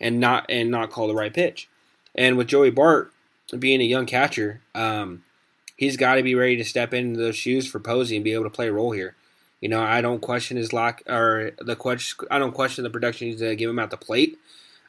and 0.00 0.20
not 0.20 0.46
and 0.48 0.70
not 0.70 0.90
call 0.90 1.08
the 1.08 1.14
right 1.14 1.34
pitch. 1.34 1.68
And 2.14 2.36
with 2.36 2.48
Joey 2.48 2.70
Bart 2.70 3.12
being 3.58 3.80
a 3.80 3.84
young 3.84 4.06
catcher, 4.06 4.60
um, 4.74 5.22
he's 5.76 5.96
got 5.96 6.16
to 6.16 6.22
be 6.22 6.34
ready 6.34 6.56
to 6.56 6.64
step 6.64 6.94
into 6.94 7.18
those 7.18 7.36
shoes 7.36 7.66
for 7.66 7.80
Posey 7.80 8.16
and 8.16 8.24
be 8.24 8.32
able 8.32 8.44
to 8.44 8.50
play 8.50 8.68
a 8.68 8.72
role 8.72 8.92
here. 8.92 9.14
You 9.60 9.68
know, 9.68 9.82
I 9.82 10.00
don't 10.00 10.20
question 10.20 10.56
his 10.56 10.72
lack 10.72 11.02
or 11.08 11.52
the 11.58 11.74
question. 11.74 12.26
I 12.30 12.38
don't 12.38 12.54
question 12.54 12.84
the 12.84 12.90
production 12.90 13.28
he's 13.28 13.40
going 13.40 13.50
to 13.50 13.56
give 13.56 13.70
him 13.70 13.78
at 13.78 13.90
the 13.90 13.96
plate. 13.96 14.38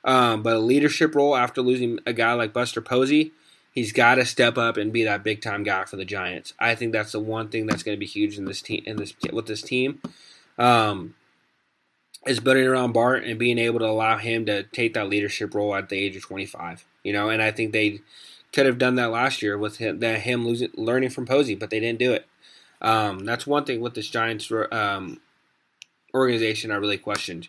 Um, 0.04 0.44
but 0.44 0.56
a 0.56 0.60
leadership 0.60 1.16
role 1.16 1.36
after 1.36 1.62
losing 1.62 2.00
a 2.06 2.14
guy 2.14 2.34
like 2.34 2.54
Buster 2.54 2.82
Posey, 2.82 3.34
he's 3.72 3.92
got 3.92 4.16
to 4.16 4.26
step 4.26 4.58
up 4.58 4.78
and 4.78 4.94
be 4.94 5.04
that 5.04 5.24
big 5.24 5.42
time 5.42 5.64
guy 5.64 5.86
for 5.86 5.96
the 5.98 6.06
Giants. 6.06 6.54
I 6.60 6.76
think 6.76 6.94
that's 6.94 7.12
the 7.12 7.20
one 7.20 7.50
thing 7.50 7.66
that's 7.66 7.84
going 7.84 7.96
to 7.96 8.00
be 8.00 8.06
huge 8.06 8.38
in 8.38 8.46
this 8.46 8.62
team. 8.62 8.84
In 8.86 8.98
this 8.98 9.14
with 9.32 9.48
this 9.48 9.62
team, 9.62 10.02
um, 10.58 11.16
is 12.26 12.40
building 12.40 12.68
around 12.68 12.94
Bart 12.94 13.24
and 13.24 13.40
being 13.40 13.58
able 13.58 13.80
to 13.80 13.88
allow 13.88 14.18
him 14.18 14.46
to 14.46 14.64
take 14.64 14.94
that 14.94 15.10
leadership 15.10 15.54
role 15.54 15.76
at 15.76 15.90
the 15.90 15.98
age 15.98 16.16
of 16.16 16.24
25. 16.24 16.86
You 17.04 17.14
know, 17.14 17.30
and 17.30 17.42
I 17.42 17.52
think 17.52 17.72
they 17.72 18.02
could 18.52 18.66
have 18.66 18.78
done 18.78 18.96
that 18.96 19.12
last 19.12 19.42
year 19.42 19.58
with 19.58 19.78
him, 19.78 20.00
that 20.00 20.22
him 20.22 20.46
losing, 20.46 20.70
learning 20.76 21.10
from 21.12 21.26
Posey, 21.26 21.56
but 21.56 21.70
they 21.70 21.80
didn't 21.80 22.00
do 22.00 22.14
it. 22.14 22.28
Um, 22.82 23.26
that's 23.26 23.46
one 23.46 23.66
thing 23.66 23.82
with 23.82 23.94
this 23.94 24.10
Giants 24.10 24.52
um, 24.72 25.20
organization 26.14 26.72
I 26.72 26.76
really 26.76 26.98
questioned. 26.98 27.48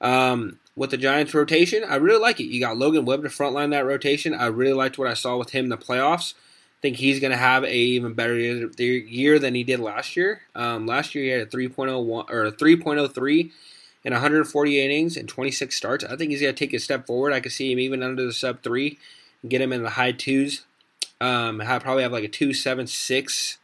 Um, 0.00 0.58
with 0.78 0.90
the 0.90 0.96
Giants 0.96 1.34
rotation, 1.34 1.82
I 1.84 1.96
really 1.96 2.20
like 2.20 2.38
it. 2.38 2.44
You 2.44 2.60
got 2.60 2.76
Logan 2.76 3.04
Webb 3.04 3.22
to 3.22 3.28
frontline 3.28 3.70
that 3.70 3.84
rotation. 3.84 4.32
I 4.32 4.46
really 4.46 4.72
liked 4.72 4.96
what 4.96 5.08
I 5.08 5.14
saw 5.14 5.36
with 5.36 5.50
him 5.50 5.64
in 5.64 5.70
the 5.70 5.76
playoffs. 5.76 6.34
I 6.34 6.80
think 6.80 6.96
he's 6.96 7.18
going 7.18 7.32
to 7.32 7.36
have 7.36 7.64
a 7.64 7.74
even 7.74 8.14
better 8.14 8.38
year 8.38 9.38
than 9.40 9.56
he 9.56 9.64
did 9.64 9.80
last 9.80 10.16
year. 10.16 10.42
Um, 10.54 10.86
last 10.86 11.14
year 11.14 11.24
he 11.24 11.30
had 11.30 11.40
a 11.40 11.46
3.01 11.46 12.30
or 12.30 12.44
a 12.44 12.52
3.03 12.52 13.50
in 14.04 14.12
140 14.12 14.80
innings 14.80 15.16
and 15.16 15.28
26 15.28 15.76
starts. 15.76 16.04
I 16.04 16.14
think 16.14 16.30
he's 16.30 16.40
going 16.40 16.54
to 16.54 16.58
take 16.58 16.72
a 16.72 16.78
step 16.78 17.06
forward. 17.06 17.32
I 17.32 17.40
could 17.40 17.50
see 17.50 17.72
him 17.72 17.80
even 17.80 18.04
under 18.04 18.24
the 18.24 18.32
sub 18.32 18.62
three, 18.62 18.98
and 19.42 19.50
get 19.50 19.60
him 19.60 19.72
in 19.72 19.82
the 19.82 19.90
high 19.90 20.12
twos. 20.12 20.64
Um, 21.20 21.58
have, 21.58 21.82
probably 21.82 22.04
have 22.04 22.12
like 22.12 22.22
a 22.22 22.28
2.76 22.28 23.56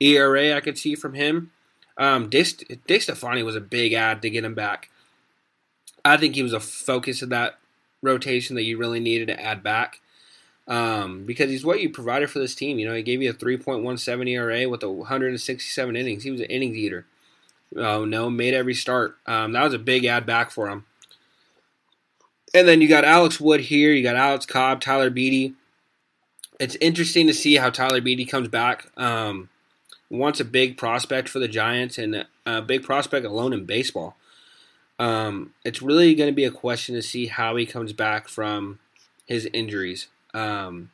ERA 0.00 0.56
I 0.56 0.60
could 0.60 0.78
see 0.78 0.94
from 0.94 1.12
him. 1.12 1.50
Um, 1.98 2.30
DeSclafani 2.30 3.44
was 3.44 3.56
a 3.56 3.60
big 3.60 3.92
ad 3.92 4.22
to 4.22 4.30
get 4.30 4.44
him 4.44 4.54
back. 4.54 4.88
I 6.04 6.16
think 6.16 6.34
he 6.34 6.42
was 6.42 6.52
a 6.52 6.60
focus 6.60 7.22
of 7.22 7.30
that 7.30 7.58
rotation 8.02 8.56
that 8.56 8.64
you 8.64 8.78
really 8.78 9.00
needed 9.00 9.28
to 9.28 9.40
add 9.40 9.62
back. 9.62 10.00
Um, 10.66 11.24
because 11.26 11.50
he's 11.50 11.64
what 11.64 11.80
you 11.80 11.90
provided 11.90 12.30
for 12.30 12.38
this 12.38 12.54
team. 12.54 12.78
You 12.78 12.88
know, 12.88 12.94
he 12.94 13.02
gave 13.02 13.20
you 13.20 13.30
a 13.30 13.34
3.17 13.34 14.28
ERA 14.28 14.68
with 14.68 14.82
167 14.82 15.96
innings. 15.96 16.22
He 16.22 16.30
was 16.30 16.40
an 16.40 16.46
innings 16.46 16.76
eater. 16.76 17.06
Oh 17.76 18.04
no, 18.04 18.30
made 18.30 18.54
every 18.54 18.74
start. 18.74 19.18
Um, 19.26 19.52
that 19.52 19.64
was 19.64 19.74
a 19.74 19.78
big 19.78 20.04
add 20.04 20.24
back 20.26 20.50
for 20.50 20.68
him. 20.68 20.86
And 22.54 22.68
then 22.68 22.80
you 22.80 22.88
got 22.88 23.04
Alex 23.04 23.40
Wood 23.40 23.62
here. 23.62 23.92
You 23.92 24.02
got 24.02 24.16
Alex 24.16 24.46
Cobb, 24.46 24.80
Tyler 24.80 25.10
Beede. 25.10 25.54
It's 26.60 26.76
interesting 26.76 27.26
to 27.26 27.34
see 27.34 27.56
how 27.56 27.70
Tyler 27.70 28.00
Beede 28.00 28.30
comes 28.30 28.48
back. 28.48 28.90
Um, 28.96 29.48
once 30.08 30.38
a 30.38 30.44
big 30.44 30.76
prospect 30.76 31.28
for 31.28 31.40
the 31.40 31.48
Giants 31.48 31.98
and 31.98 32.26
a 32.46 32.62
big 32.62 32.84
prospect 32.84 33.26
alone 33.26 33.52
in 33.52 33.64
baseball. 33.64 34.16
Um, 34.98 35.54
it's 35.64 35.82
really 35.82 36.14
going 36.14 36.30
to 36.30 36.34
be 36.34 36.44
a 36.44 36.50
question 36.50 36.94
to 36.94 37.02
see 37.02 37.26
how 37.26 37.56
he 37.56 37.66
comes 37.66 37.92
back 37.92 38.28
from 38.28 38.78
his 39.26 39.46
injuries. 39.52 40.08
Um, 40.32 40.90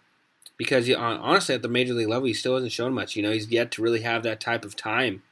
because 0.56 0.86
he, 0.86 0.94
honestly, 0.94 1.54
at 1.54 1.62
the 1.62 1.68
major 1.68 1.94
league 1.94 2.08
level, 2.08 2.26
he 2.26 2.34
still 2.34 2.54
hasn't 2.54 2.72
shown 2.72 2.92
much. 2.92 3.16
You 3.16 3.22
know, 3.22 3.32
he's 3.32 3.50
yet 3.50 3.70
to 3.72 3.82
really 3.82 4.02
have 4.02 4.22
that 4.22 4.40
type 4.40 4.64
of 4.64 4.76
time 4.76 5.22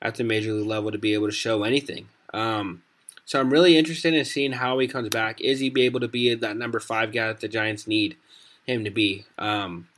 at 0.00 0.14
the 0.14 0.24
major 0.24 0.52
league 0.52 0.66
level 0.66 0.90
to 0.90 0.98
be 0.98 1.14
able 1.14 1.28
to 1.28 1.32
show 1.32 1.62
anything. 1.62 2.08
Um, 2.32 2.82
so 3.24 3.38
I'm 3.38 3.52
really 3.52 3.76
interested 3.76 4.14
in 4.14 4.24
seeing 4.24 4.52
how 4.52 4.78
he 4.78 4.88
comes 4.88 5.08
back. 5.08 5.40
Is 5.40 5.60
he 5.60 5.70
be 5.70 5.82
able 5.82 6.00
to 6.00 6.08
be 6.08 6.34
that 6.34 6.56
number 6.56 6.80
five 6.80 7.12
guy 7.12 7.28
that 7.28 7.40
the 7.40 7.48
Giants 7.48 7.86
need 7.86 8.16
him 8.66 8.84
to 8.84 8.90
be? 8.90 9.26
Um, 9.38 9.88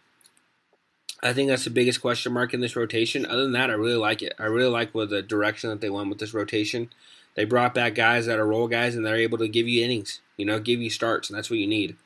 I 1.23 1.33
think 1.33 1.49
that's 1.49 1.65
the 1.65 1.71
biggest 1.71 2.03
question 2.03 2.33
mark 2.33 2.53
in 2.53 2.61
this 2.61 2.77
rotation. 2.77 3.25
Other 3.25 3.45
than 3.45 3.53
that, 3.53 3.71
I 3.71 3.75
really 3.75 3.97
like 3.97 4.23
it. 4.23 4.35
I 4.39 4.45
really 4.45 4.71
like 4.71 4.95
what 4.95 5.09
the 5.09 5.23
direction 5.23 5.71
that 5.71 5.81
they 5.81 5.89
went 5.89 6.11
with 6.11 6.19
this 6.19 6.35
rotation. 6.35 6.91
They 7.37 7.45
brought 7.45 7.75
back 7.75 7.95
guys 7.95 8.27
that 8.27 8.39
are 8.39 8.47
role 8.47 8.69
guys, 8.69 8.95
and 8.95 9.05
they're 9.05 9.17
able 9.17 9.39
to 9.39 9.49
give 9.49 9.67
you 9.69 9.85
innings. 9.85 10.21
You 10.37 10.47
know, 10.47 10.59
give 10.59 10.81
you 10.81 10.91
starts, 10.91 11.29
and 11.29 11.37
that's 11.37 11.51
what 11.51 11.59
you 11.59 11.67
need. 11.67 11.97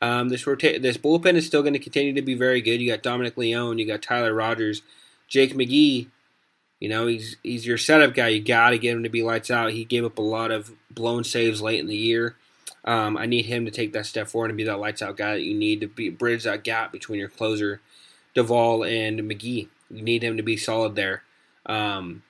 Um, 0.00 0.28
this 0.28 0.46
rota- 0.46 0.78
this 0.80 0.96
bullpen 0.96 1.34
is 1.34 1.46
still 1.46 1.62
going 1.62 1.72
to 1.72 1.78
continue 1.78 2.12
to 2.12 2.22
be 2.22 2.34
very 2.34 2.60
good. 2.60 2.80
You 2.80 2.90
got 2.90 3.02
Dominic 3.02 3.36
Leone, 3.36 3.78
you 3.78 3.86
got 3.86 4.02
Tyler 4.02 4.34
Rogers, 4.34 4.82
Jake 5.26 5.54
McGee. 5.54 6.08
You 6.80 6.88
know, 6.88 7.06
he's 7.06 7.36
he's 7.42 7.66
your 7.66 7.78
setup 7.78 8.14
guy. 8.14 8.28
You 8.28 8.40
got 8.40 8.70
to 8.70 8.78
get 8.78 8.92
him 8.92 9.02
to 9.02 9.08
be 9.08 9.22
lights 9.22 9.50
out. 9.50 9.72
He 9.72 9.84
gave 9.84 10.04
up 10.04 10.18
a 10.18 10.22
lot 10.22 10.50
of 10.50 10.70
blown 10.90 11.24
saves 11.24 11.60
late 11.60 11.80
in 11.80 11.88
the 11.88 11.96
year. 11.96 12.36
Um, 12.84 13.16
I 13.16 13.26
need 13.26 13.46
him 13.46 13.64
to 13.64 13.70
take 13.70 13.92
that 13.92 14.06
step 14.06 14.28
forward 14.28 14.50
and 14.50 14.56
be 14.56 14.64
that 14.64 14.78
lights 14.78 15.02
out 15.02 15.16
guy 15.16 15.34
that 15.34 15.42
you 15.42 15.54
need 15.54 15.80
to 15.80 15.88
be 15.88 16.08
bridge 16.08 16.44
that 16.44 16.62
gap 16.62 16.92
between 16.92 17.18
your 17.18 17.28
closer, 17.28 17.80
Doval 18.36 18.88
and 18.88 19.20
McGee. 19.20 19.68
You 19.90 20.02
need 20.02 20.22
him 20.22 20.36
to 20.36 20.42
be 20.42 20.56
solid 20.56 20.94
there. 20.94 21.22
Um, 21.66 22.22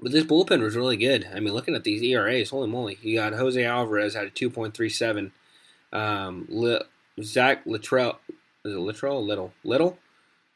but 0.00 0.12
this 0.12 0.24
bullpen 0.24 0.62
was 0.62 0.76
really 0.76 0.96
good. 0.96 1.28
I 1.34 1.40
mean, 1.40 1.52
looking 1.52 1.74
at 1.74 1.84
these 1.84 2.02
ERAs, 2.02 2.50
holy 2.50 2.68
moly! 2.68 2.98
You 3.02 3.16
got 3.16 3.32
Jose 3.34 3.62
Alvarez 3.62 4.14
had 4.14 4.26
a 4.26 4.30
2.37. 4.30 5.30
Um, 5.92 6.48
Zach 7.22 7.64
Littrell, 7.64 8.16
is 8.64 8.74
it 8.74 8.78
Littrell? 8.78 9.24
Little, 9.24 9.52
Little, 9.64 9.98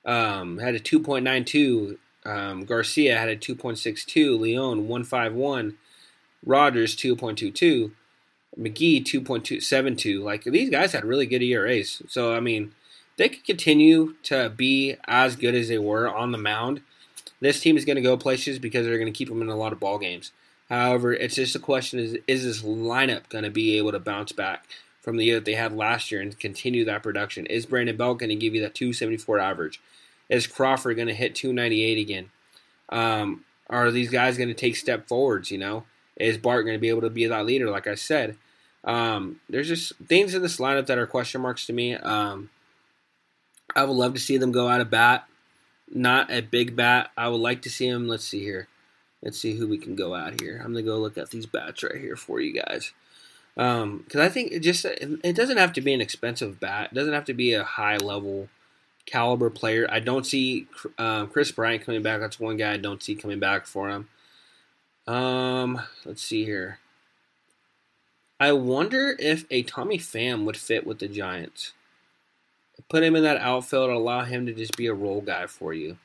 um, 0.05 0.59
had 0.59 0.75
a 0.75 0.81
2.92. 0.81 1.99
Um, 2.27 2.65
Garcia 2.65 3.19
had 3.19 3.29
a 3.29 3.37
2.62. 3.37 4.39
Leon 4.39 4.89
151. 4.89 5.77
Rogers 6.47 6.97
2.22. 6.97 7.93
McGee 8.59 9.03
2.272. 9.03 10.23
Like 10.23 10.45
these 10.45 10.71
guys 10.71 10.93
had 10.93 11.05
really 11.05 11.27
good 11.27 11.43
ERAs. 11.43 12.03
So 12.09 12.35
I 12.35 12.41
mean, 12.41 12.75
they 13.17 13.29
could 13.29 13.45
continue 13.45 14.15
to 14.25 14.51
be 14.51 14.97
as 15.07 15.37
good 15.37 15.55
as 15.55 15.69
they 15.69 15.79
were 15.79 16.09
on 16.09 16.33
the 16.33 16.39
mound 16.39 16.83
this 17.45 17.61
team 17.61 17.77
is 17.77 17.85
going 17.85 17.97
to 17.97 18.03
go 18.03 18.17
places 18.17 18.59
because 18.59 18.87
they're 18.87 18.99
going 18.99 19.13
to 19.13 19.17
keep 19.17 19.29
them 19.29 19.43
in 19.43 19.49
a 19.49 19.57
lot 19.57 19.73
of 19.73 19.81
ball 19.81 19.99
games. 19.99 20.33
However, 20.71 21.13
it's 21.13 21.35
just 21.35 21.55
a 21.55 21.59
question: 21.59 21.99
is 21.99 22.17
is 22.27 22.45
this 22.45 22.63
lineup 22.63 23.29
going 23.29 23.45
to 23.45 23.51
be 23.51 23.77
able 23.77 23.93
to 23.93 23.99
bounce 23.99 24.33
back 24.33 24.67
from 25.01 25.19
the 25.19 25.27
year 25.27 25.35
that 25.35 25.45
they 25.45 25.55
had 25.55 25.77
last 25.77 26.11
year 26.11 26.23
and 26.23 26.39
continue 26.39 26.85
that 26.87 27.03
production? 27.03 27.45
Is 27.47 27.67
Brandon 27.67 27.97
Belt 27.97 28.19
going 28.19 28.31
to 28.31 28.37
give 28.37 28.55
you 28.55 28.63
that 28.63 28.75
274 28.75 29.39
average? 29.39 29.81
Is 30.31 30.47
Crawford 30.47 30.97
going 30.97 31.09
to 31.09 31.15
hit 31.15 31.35
298 31.35 31.99
again? 31.99 32.31
Um, 32.89 33.45
are 33.69 33.91
these 33.91 34.11
guys 34.11 34.39
going 34.39 34.49
to 34.49 34.55
take 34.55 34.77
step 34.77 35.07
forwards? 35.07 35.51
You 35.51 35.59
know, 35.59 35.85
is 36.17 36.39
Bart 36.39 36.65
going 36.65 36.77
to 36.77 36.81
be 36.81 36.89
able 36.89 37.03
to 37.03 37.11
be 37.11 37.27
that 37.27 37.45
leader? 37.45 37.71
Like 37.71 37.87
I 37.87 37.95
said, 37.95 38.39
um, 38.85 39.41
there's 39.51 39.69
just 39.69 39.95
things 40.07 40.35
in 40.35 40.41
this 40.41 40.57
lineup 40.57 40.87
that 40.87 40.97
are 40.97 41.07
question 41.07 41.43
marks 41.43 41.67
to 41.67 41.75
me. 41.75 41.95
Um, 41.95 42.49
I 43.77 43.85
would 43.85 43.97
love 43.97 44.15
to 44.15 44.21
see 44.21 44.39
them 44.39 44.53
go 44.53 44.69
out 44.69 44.81
of 44.81 44.91
bat 44.91 45.27
not 45.95 46.31
a 46.31 46.43
big 46.43 46.77
bat. 46.77 47.11
I 47.17 47.29
would 47.29 47.41
like 47.41 47.63
to 47.63 47.71
see 47.71 47.87
him. 47.87 48.09
Let's 48.09 48.25
see 48.25 48.43
here. 48.43 48.69
Let's 49.23 49.39
see 49.39 49.57
who 49.57 49.67
we 49.67 49.79
can 49.79 49.95
go 49.95 50.15
out 50.15 50.41
here. 50.41 50.61
I'm 50.63 50.73
gonna 50.73 50.83
go 50.83 50.99
look 50.99 51.17
at 51.17 51.31
these 51.31 51.47
bats 51.47 51.83
right 51.83 51.97
here 51.97 52.17
for 52.17 52.41
you 52.41 52.53
guys. 52.53 52.93
Um, 53.57 53.99
Because 53.99 54.21
I 54.21 54.29
think 54.29 54.53
it 54.53 54.61
just 54.61 54.85
it 54.85 55.37
doesn't 55.37 55.57
have 55.57 55.73
to 55.75 55.81
be 55.81 55.95
an 55.95 56.01
expensive 56.01 56.61
bat. 56.61 56.91
It 56.93 56.95
doesn't 56.95 57.15
have 57.15 57.25
to 57.27 57.35
be 57.35 57.55
a 57.55 57.65
high 57.65 57.97
level 57.97 58.49
caliber 59.07 59.51
player. 59.51 59.87
I 59.91 60.01
don't 60.01 60.27
see 60.27 60.67
uh, 60.99 61.27
Kris 61.27 61.53
Bryant 61.53 61.85
coming 61.85 62.03
back. 62.03 62.21
That's 62.21 62.41
one 62.41 62.57
guy 62.57 62.73
I 62.73 62.77
don't 62.77 63.03
see 63.03 63.15
coming 63.15 63.39
back 63.39 63.67
for 63.67 63.89
him. 63.89 64.09
Um, 65.07 65.81
let's 66.05 66.23
see 66.23 66.45
here. 66.45 66.79
I 68.41 68.53
wonder 68.53 69.15
if 69.19 69.45
a 69.51 69.63
Tommy 69.63 69.99
Pham 69.99 70.45
would 70.45 70.57
fit 70.57 70.87
with 70.87 70.99
the 70.99 71.09
Giants. 71.09 71.73
Put 72.89 73.03
him 73.03 73.17
in 73.17 73.23
that 73.23 73.39
outfield, 73.39 73.91
allow 73.91 74.23
him 74.23 74.47
to 74.47 74.53
just 74.53 74.77
be 74.77 74.87
a 74.87 74.95
role 74.95 75.21
guy 75.21 75.47
for 75.47 75.73
you. 75.73 75.99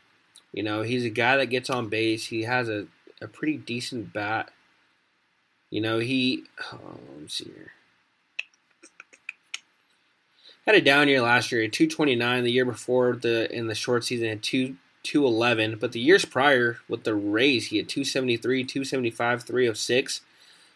You 0.54 0.64
know, 0.64 0.82
he's 0.82 1.06
a 1.06 1.10
guy 1.10 1.38
that 1.38 1.48
gets 1.48 1.70
on 1.70 1.90
base. 1.90 2.28
He 2.28 2.44
has 2.44 2.70
a, 2.70 2.88
a 3.22 3.28
pretty 3.28 3.58
decent 3.58 4.14
bat. 4.14 4.52
You 5.70 5.82
know, 5.82 6.00
he. 6.00 6.44
Oh, 6.74 6.80
let 7.12 7.22
me 7.22 7.28
see 7.28 7.46
here. 7.46 7.72
Had 10.66 10.76
a 10.76 10.82
down 10.82 11.08
year 11.08 11.22
last 11.22 11.52
year, 11.52 11.64
at 11.64 11.74
229. 11.74 12.44
The 12.44 12.52
year 12.52 12.66
before, 12.66 13.16
the 13.16 13.52
in 13.56 13.68
the 13.68 13.76
short 13.76 14.04
season, 14.04 14.30
had 14.30 14.44
2 14.44 14.76
211. 15.04 15.78
But 15.80 15.92
the 15.92 16.00
years 16.00 16.26
prior 16.26 16.78
with 16.88 17.04
the 17.04 17.16
Rays, 17.16 17.68
he 17.68 17.78
had 17.78 17.90
273, 17.90 18.64
275, 18.64 19.44
306. 19.44 20.22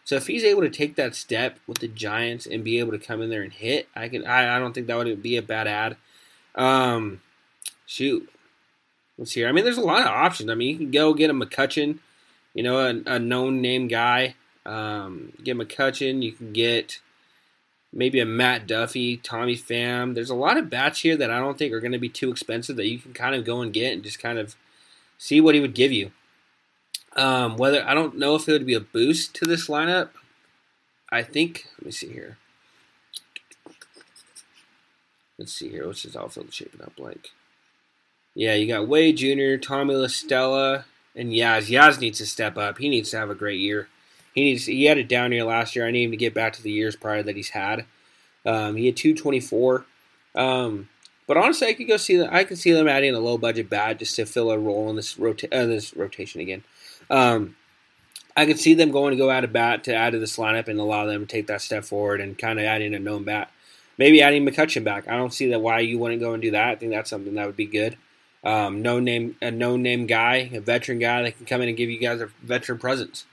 So 0.04 0.16
if 0.16 0.26
he's 0.26 0.44
able 0.44 0.62
to 0.62 0.70
take 0.70 0.96
that 0.96 1.14
step 1.14 1.58
with 1.66 1.78
the 1.78 1.88
Giants 1.88 2.46
and 2.46 2.62
be 2.62 2.78
able 2.78 2.92
to 2.92 2.98
come 2.98 3.22
in 3.22 3.30
there 3.30 3.42
and 3.42 3.52
hit, 3.52 3.88
I 3.96 4.08
can. 4.08 4.26
I, 4.26 4.56
I 4.56 4.58
don't 4.58 4.74
think 4.74 4.86
that 4.86 4.96
would 4.96 5.22
be 5.22 5.36
a 5.36 5.42
bad 5.42 5.66
ad. 5.66 5.96
Um, 6.54 7.22
shoot, 7.86 8.30
let's. 9.16 9.32
Here. 9.32 9.48
I 9.48 9.52
mean, 9.52 9.64
there's 9.64 9.78
a 9.78 9.82
lot 9.82 10.02
of 10.02 10.08
options. 10.08 10.50
I 10.50 10.54
mean, 10.54 10.68
you 10.68 10.76
can 10.76 10.90
go 10.90 11.14
get 11.14 11.30
a 11.30 11.34
McCutchen, 11.34 11.98
you 12.52 12.62
know, 12.62 12.80
a, 12.80 13.14
a 13.14 13.18
known 13.18 13.62
name 13.62 13.88
guy. 13.88 14.34
Um, 14.66 15.32
get 15.42 15.56
McCutchen. 15.56 16.22
You 16.22 16.32
can 16.32 16.52
get 16.52 17.00
maybe 17.94 18.20
a 18.20 18.26
Matt 18.26 18.66
Duffy, 18.66 19.16
Tommy 19.16 19.56
Pham. 19.56 20.14
There's 20.14 20.30
a 20.30 20.34
lot 20.34 20.58
of 20.58 20.68
bats 20.68 21.00
here 21.00 21.16
that 21.16 21.30
I 21.30 21.38
don't 21.38 21.56
think 21.56 21.72
are 21.72 21.80
going 21.80 21.92
to 21.92 21.98
be 21.98 22.08
too 22.08 22.30
expensive 22.30 22.76
that 22.76 22.88
you 22.88 22.98
can 22.98 23.14
kind 23.14 23.34
of 23.34 23.44
go 23.44 23.62
and 23.62 23.72
get 23.72 23.94
and 23.94 24.02
just 24.02 24.18
kind 24.18 24.38
of 24.38 24.54
see 25.16 25.40
what 25.40 25.54
he 25.54 25.60
would 25.60 25.74
give 25.74 25.92
you. 25.92 26.10
Um, 27.16 27.56
whether 27.56 27.86
I 27.86 27.94
don't 27.94 28.18
know 28.18 28.34
if 28.34 28.48
it 28.48 28.52
would 28.52 28.66
be 28.66 28.74
a 28.74 28.80
boost 28.80 29.34
to 29.36 29.44
this 29.44 29.68
lineup. 29.68 30.10
I 31.10 31.22
think. 31.22 31.66
Let 31.78 31.86
me 31.86 31.92
see 31.92 32.12
here. 32.12 32.38
Let's 35.38 35.52
see 35.52 35.68
here. 35.68 35.86
What's 35.86 36.02
his 36.02 36.16
outfield 36.16 36.52
shaping 36.52 36.82
up 36.82 36.98
like? 36.98 37.30
Yeah, 38.34 38.54
you 38.54 38.66
got 38.66 38.88
Wade 38.88 39.16
Jr., 39.16 39.56
Tommy 39.56 39.94
La 39.94 40.08
Stella, 40.08 40.86
and 41.14 41.30
Yaz. 41.30 41.70
Yaz 41.70 42.00
needs 42.00 42.18
to 42.18 42.26
step 42.26 42.58
up. 42.58 42.78
He 42.78 42.88
needs 42.88 43.10
to 43.10 43.18
have 43.18 43.30
a 43.30 43.34
great 43.34 43.60
year. 43.60 43.88
He 44.34 44.42
needs. 44.42 44.66
He 44.66 44.84
had 44.86 44.98
it 44.98 45.08
down 45.08 45.30
here 45.30 45.44
last 45.44 45.76
year. 45.76 45.86
I 45.86 45.92
need 45.92 46.04
him 46.04 46.10
to 46.10 46.16
get 46.16 46.34
back 46.34 46.52
to 46.54 46.62
the 46.62 46.72
years 46.72 46.96
prior 46.96 47.22
that 47.22 47.36
he's 47.36 47.50
had. 47.50 47.84
Um, 48.44 48.76
he 48.76 48.86
had 48.86 48.96
224. 48.96 49.86
Um, 50.34 50.88
but 51.26 51.36
honestly, 51.36 51.68
I 51.68 51.74
could 51.74 51.88
go 51.88 51.96
see 51.96 52.16
that. 52.16 52.32
I 52.32 52.44
could 52.44 52.58
see 52.58 52.72
them 52.72 52.88
adding 52.88 53.14
a 53.14 53.20
low 53.20 53.38
budget 53.38 53.70
bat 53.70 53.98
just 53.98 54.16
to 54.16 54.26
fill 54.26 54.50
a 54.50 54.58
role 54.58 54.90
in 54.90 54.96
this 54.96 55.18
rota- 55.18 55.54
uh, 55.56 55.66
this 55.66 55.94
rotation 55.94 56.40
again. 56.40 56.64
Um, 57.10 57.56
I 58.36 58.46
could 58.46 58.58
see 58.58 58.74
them 58.74 58.90
going 58.90 59.12
to 59.12 59.16
go 59.16 59.30
out 59.30 59.44
of 59.44 59.52
bat 59.52 59.84
to 59.84 59.94
add 59.94 60.10
to 60.10 60.18
this 60.18 60.36
lineup 60.36 60.68
and 60.68 60.80
allow 60.80 61.06
them 61.06 61.26
to 61.26 61.26
take 61.26 61.46
that 61.46 61.62
step 61.62 61.84
forward 61.84 62.20
and 62.20 62.36
kind 62.36 62.58
of 62.58 62.64
adding 62.64 62.94
a 62.94 62.98
known 62.98 63.24
bat. 63.24 63.50
Maybe 63.96 64.22
adding 64.22 64.44
McCutchen 64.44 64.82
back. 64.82 65.06
I 65.06 65.16
don't 65.16 65.32
see 65.32 65.50
that 65.50 65.60
why 65.60 65.80
you 65.80 65.98
wouldn't 65.98 66.20
go 66.20 66.32
and 66.32 66.42
do 66.42 66.50
that. 66.50 66.68
I 66.68 66.74
think 66.74 66.92
that's 66.92 67.10
something 67.10 67.34
that 67.34 67.46
would 67.46 67.56
be 67.56 67.66
good. 67.66 67.96
Um, 68.42 68.82
no 68.82 68.98
name, 68.98 69.36
a 69.40 69.50
no 69.50 69.76
name 69.76 70.06
guy, 70.06 70.50
a 70.52 70.60
veteran 70.60 70.98
guy 70.98 71.22
that 71.22 71.36
can 71.36 71.46
come 71.46 71.62
in 71.62 71.68
and 71.68 71.76
give 71.76 71.90
you 71.90 71.98
guys 71.98 72.20
a 72.20 72.28
veteran 72.42 72.78
presence. 72.78 73.24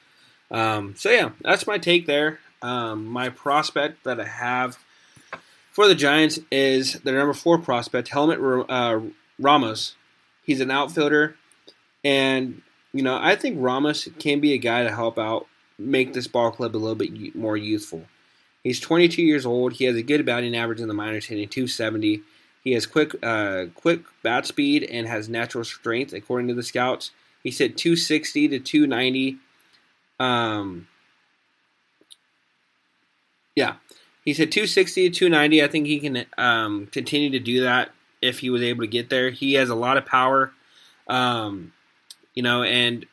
Um, 0.52 0.96
so 0.96 1.10
yeah, 1.10 1.32
that's 1.42 1.66
my 1.66 1.78
take 1.78 2.06
there. 2.06 2.40
Um, 2.62 3.06
my 3.06 3.30
prospect 3.30 4.04
that 4.04 4.20
I 4.20 4.26
have 4.26 4.78
for 5.72 5.88
the 5.88 5.96
Giants 5.96 6.40
is 6.52 6.94
their 7.02 7.18
number 7.18 7.34
four 7.34 7.58
prospect, 7.58 8.10
Heliot 8.10 8.66
uh, 8.70 9.00
Ramos. 9.40 9.96
He's 10.44 10.60
an 10.60 10.70
outfielder, 10.70 11.36
and 12.04 12.62
you 12.94 13.04
know 13.04 13.18
I 13.22 13.36
think 13.36 13.58
Ramos 13.60 14.08
can 14.20 14.40
be 14.40 14.54
a 14.54 14.58
guy 14.58 14.84
to 14.84 14.92
help 14.92 15.18
out, 15.18 15.48
make 15.78 16.14
this 16.14 16.28
ball 16.28 16.52
club 16.52 16.76
a 16.76 16.78
little 16.78 16.96
bit 16.96 17.36
more 17.36 17.58
youthful. 17.58 18.04
He's 18.64 18.80
22 18.80 19.24
years 19.24 19.46
old. 19.46 19.74
He 19.74 19.86
has 19.86 19.96
a 19.96 20.04
good 20.04 20.26
batting 20.26 20.56
average 20.56 20.82
in 20.82 20.88
the 20.88 20.94
minors, 20.94 21.26
hitting 21.26 21.50
270. 21.50 22.22
He 22.64 22.74
has 22.74 22.86
quick, 22.86 23.16
uh, 23.24 23.66
quick 23.74 24.02
bat 24.22 24.46
speed 24.46 24.84
and 24.84 25.08
has 25.08 25.28
natural 25.28 25.64
strength, 25.64 26.14
according 26.14 26.48
to 26.50 26.54
the 26.54 26.62
scouts. 26.62 27.10
He's 27.42 27.58
hit 27.58 27.76
260 27.76 28.50
to 28.50 28.60
290 28.60 29.40
um, 30.22 30.88
yeah, 33.56 33.76
he 34.24 34.34
said 34.34 34.52
260 34.52 35.10
to 35.10 35.20
290. 35.20 35.64
I 35.64 35.68
think 35.68 35.88
he 35.88 36.00
can 36.00 36.26
um, 36.38 36.88
continue 36.88 37.32
to 37.32 37.40
do 37.40 37.62
that 37.62 37.90
if 38.22 38.40
he 38.40 38.52
was 38.52 38.62
able 38.62 38.82
to 38.82 38.88
get 38.88 39.10
there. 39.10 39.32
He 39.32 39.54
has 39.54 39.70
a 39.70 39.76
lot 39.76 39.98
of 39.98 40.06
power, 40.06 40.52
um, 41.08 41.74
you 42.34 42.44
know, 42.44 42.64
and 42.64 43.06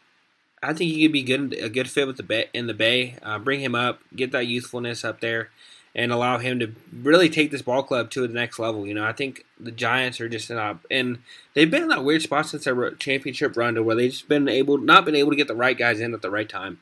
I 0.63 0.73
think 0.73 0.93
he 0.93 1.03
could 1.03 1.13
be 1.13 1.23
good 1.23 1.55
a 1.55 1.69
good 1.69 1.89
fit 1.89 2.07
with 2.07 2.17
the 2.17 2.23
bay, 2.23 2.47
in 2.53 2.67
the 2.67 2.75
Bay. 2.75 3.17
Uh, 3.23 3.39
bring 3.39 3.61
him 3.61 3.75
up, 3.75 4.01
get 4.15 4.33
that 4.33 4.47
youthfulness 4.47 5.05
up 5.05 5.21
there, 5.21 5.51
and 5.95 6.13
allow 6.13 6.39
him 6.39 6.59
to 6.59 6.73
really 6.93 7.29
take 7.29 7.51
this 7.51 7.63
ball 7.63 7.83
club 7.83 8.11
to 8.11 8.27
the 8.27 8.33
next 8.33 8.59
level. 8.59 8.87
You 8.87 8.95
know, 8.95 9.05
I 9.05 9.13
think 9.13 9.45
the 9.59 9.71
Giants 9.71 10.21
are 10.21 10.29
just 10.29 10.51
in 10.51 10.59
a, 10.59 10.79
and 10.91 11.19
they've 11.55 11.71
been 11.71 11.83
in 11.83 11.89
that 11.89 12.05
weird 12.05 12.23
spot 12.23 12.47
since 12.47 12.65
their 12.65 12.91
championship 12.93 13.57
run 13.57 13.75
to 13.75 13.83
where 13.83 13.97
they've 13.97 14.11
just 14.11 14.29
been 14.29 14.49
able 14.49 14.79
not 14.79 15.05
been 15.05 15.17
able 15.17 15.31
to 15.31 15.37
get 15.37 15.49
the 15.49 15.55
right 15.55 15.79
guys 15.79 16.01
in 16.01 16.15
at 16.15 16.23
the 16.23 16.31
right 16.31 16.49
time. 16.49 16.79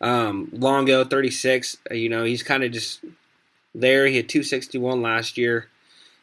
Um, 0.00 0.48
Longo, 0.52 1.04
36. 1.04 1.78
Uh, 1.90 1.94
you 1.94 2.08
know, 2.08 2.24
he's 2.24 2.42
kind 2.42 2.64
of 2.64 2.72
just 2.72 3.04
there. 3.74 4.06
He 4.06 4.16
had 4.16 4.28
261 4.28 5.02
last 5.02 5.38
year. 5.38 5.68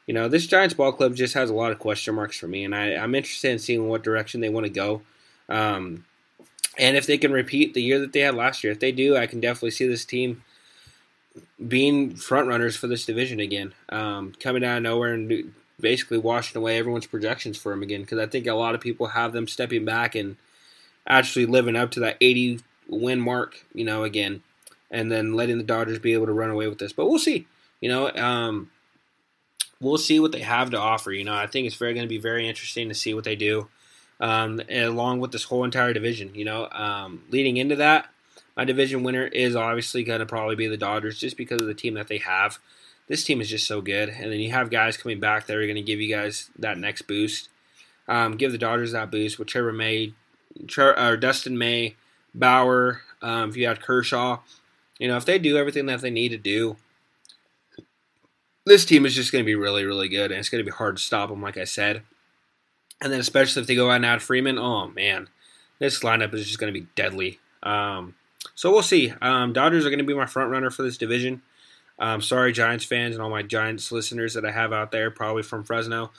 You 0.07 0.13
know, 0.13 0.27
this 0.27 0.47
Giants 0.47 0.73
ball 0.73 0.91
club 0.91 1.15
just 1.15 1.35
has 1.35 1.49
a 1.49 1.53
lot 1.53 1.71
of 1.71 1.79
question 1.79 2.15
marks 2.15 2.37
for 2.37 2.47
me, 2.47 2.65
and 2.65 2.75
I, 2.75 2.89
am 2.89 3.15
interested 3.15 3.51
in 3.51 3.59
seeing 3.59 3.87
what 3.87 4.03
direction 4.03 4.41
they 4.41 4.49
want 4.49 4.65
to 4.65 4.71
go. 4.71 5.01
Um, 5.51 6.05
and 6.77 6.95
if 6.95 7.05
they 7.05 7.17
can 7.17 7.31
repeat 7.31 7.73
the 7.73 7.81
year 7.81 7.99
that 7.99 8.13
they 8.13 8.21
had 8.21 8.35
last 8.35 8.63
year, 8.63 8.71
if 8.71 8.79
they 8.79 8.91
do, 8.91 9.17
I 9.17 9.27
can 9.27 9.39
definitely 9.39 9.71
see 9.71 9.87
this 9.87 10.05
team 10.05 10.43
being 11.67 12.15
front 12.15 12.47
runners 12.47 12.75
for 12.75 12.87
this 12.87 13.05
division 13.05 13.39
again, 13.39 13.73
um, 13.89 14.33
coming 14.39 14.63
out 14.63 14.77
of 14.77 14.83
nowhere 14.83 15.13
and 15.13 15.53
basically 15.79 16.17
washing 16.17 16.57
away 16.57 16.77
everyone's 16.77 17.05
projections 17.05 17.57
for 17.57 17.71
them 17.71 17.83
again. 17.83 18.01
Because 18.01 18.19
I 18.19 18.25
think 18.25 18.47
a 18.47 18.53
lot 18.53 18.75
of 18.75 18.81
people 18.81 19.07
have 19.07 19.33
them 19.33 19.47
stepping 19.47 19.85
back 19.85 20.15
and 20.15 20.37
actually 21.05 21.45
living 21.45 21.75
up 21.75 21.91
to 21.91 21.99
that 22.01 22.17
80 22.21 22.61
win 22.87 23.19
mark, 23.19 23.65
you 23.73 23.83
know, 23.83 24.03
again, 24.03 24.41
and 24.89 25.11
then 25.11 25.33
letting 25.33 25.57
the 25.57 25.63
Dodgers 25.63 25.99
be 25.99 26.13
able 26.13 26.27
to 26.27 26.33
run 26.33 26.49
away 26.49 26.67
with 26.67 26.79
this. 26.79 26.93
But 26.93 27.07
we'll 27.07 27.19
see. 27.19 27.47
You 27.81 27.89
know, 27.89 28.11
um, 28.11 28.71
we'll 29.79 29.97
see 29.97 30.19
what 30.19 30.31
they 30.31 30.41
have 30.41 30.69
to 30.71 30.79
offer. 30.79 31.11
You 31.11 31.23
know, 31.23 31.35
I 31.35 31.47
think 31.47 31.67
it's 31.67 31.75
very 31.75 31.93
going 31.93 32.05
to 32.05 32.09
be 32.09 32.19
very 32.19 32.47
interesting 32.47 32.87
to 32.89 32.95
see 32.95 33.13
what 33.13 33.23
they 33.23 33.35
do, 33.35 33.67
um, 34.21 34.61
along 34.69 35.19
with 35.19 35.31
this 35.31 35.45
whole 35.45 35.65
entire 35.65 35.91
division. 35.91 36.33
You 36.33 36.45
know, 36.45 36.69
um, 36.71 37.23
leading 37.29 37.57
into 37.57 37.75
that, 37.77 38.07
my 38.55 38.63
division 38.63 39.03
winner 39.03 39.25
is 39.25 39.55
obviously 39.55 40.03
going 40.03 40.19
to 40.19 40.25
probably 40.25 40.55
be 40.55 40.67
the 40.67 40.77
Dodgers, 40.77 41.19
just 41.19 41.35
because 41.35 41.61
of 41.61 41.67
the 41.67 41.73
team 41.73 41.95
that 41.95 42.07
they 42.07 42.19
have. 42.19 42.59
This 43.07 43.23
team 43.25 43.41
is 43.41 43.49
just 43.49 43.67
so 43.67 43.81
good, 43.81 44.07
and 44.07 44.31
then 44.31 44.39
you 44.39 44.51
have 44.51 44.69
guys 44.69 44.95
coming 44.95 45.19
back 45.19 45.47
that 45.47 45.57
are 45.57 45.65
going 45.65 45.75
to 45.75 45.81
give 45.81 45.99
you 45.99 46.13
guys 46.13 46.49
that 46.57 46.77
next 46.77 47.01
boost. 47.03 47.49
Um, 48.07 48.37
give 48.37 48.51
the 48.51 48.57
Dodgers 48.57 48.93
that 48.93 49.11
boost, 49.11 49.39
whichever 49.39 49.73
May, 49.73 50.13
or 50.77 51.17
Dustin 51.17 51.57
May, 51.57 51.95
Bauer, 52.33 53.01
um, 53.21 53.49
if 53.49 53.57
you 53.57 53.67
had 53.67 53.81
Kershaw, 53.81 54.39
you 54.97 55.07
know, 55.07 55.17
if 55.17 55.25
they 55.25 55.39
do 55.39 55.57
everything 55.57 55.87
that 55.87 56.01
they 56.01 56.09
need 56.09 56.29
to 56.29 56.37
do, 56.37 56.77
this 58.65 58.85
team 58.85 59.05
is 59.05 59.15
just 59.15 59.31
going 59.31 59.43
to 59.43 59.47
be 59.47 59.55
really, 59.55 59.83
really 59.83 60.07
good, 60.07 60.31
and 60.31 60.39
it's 60.39 60.49
going 60.49 60.63
to 60.63 60.71
be 60.71 60.75
hard 60.75 60.97
to 60.97 61.03
stop 61.03 61.29
them, 61.29 61.41
like 61.41 61.57
I 61.57 61.63
said. 61.63 62.03
And 63.01 63.11
then, 63.11 63.19
especially 63.19 63.61
if 63.61 63.67
they 63.67 63.75
go 63.75 63.89
out 63.89 63.95
and 63.95 64.05
add 64.05 64.21
Freeman, 64.21 64.59
oh 64.59 64.89
man, 64.89 65.27
this 65.79 65.99
lineup 65.99 66.33
is 66.33 66.45
just 66.45 66.59
going 66.59 66.73
to 66.73 66.79
be 66.79 66.87
deadly. 66.95 67.39
Um, 67.63 68.15
so 68.55 68.71
we'll 68.71 68.83
see. 68.83 69.13
Um, 69.21 69.53
Dodgers 69.53 69.85
are 69.85 69.89
going 69.89 69.99
to 69.99 70.05
be 70.05 70.13
my 70.13 70.25
front 70.25 70.51
runner 70.51 70.69
for 70.69 70.83
this 70.83 70.97
division. 70.97 71.41
Um, 71.97 72.21
sorry, 72.21 72.51
Giants 72.51 72.85
fans 72.85 73.15
and 73.15 73.23
all 73.23 73.29
my 73.29 73.43
Giants 73.43 73.91
listeners 73.91 74.33
that 74.35 74.45
I 74.45 74.51
have 74.51 74.73
out 74.73 74.91
there, 74.91 75.11
probably 75.11 75.43
from 75.43 75.63
Fresno 75.63 76.11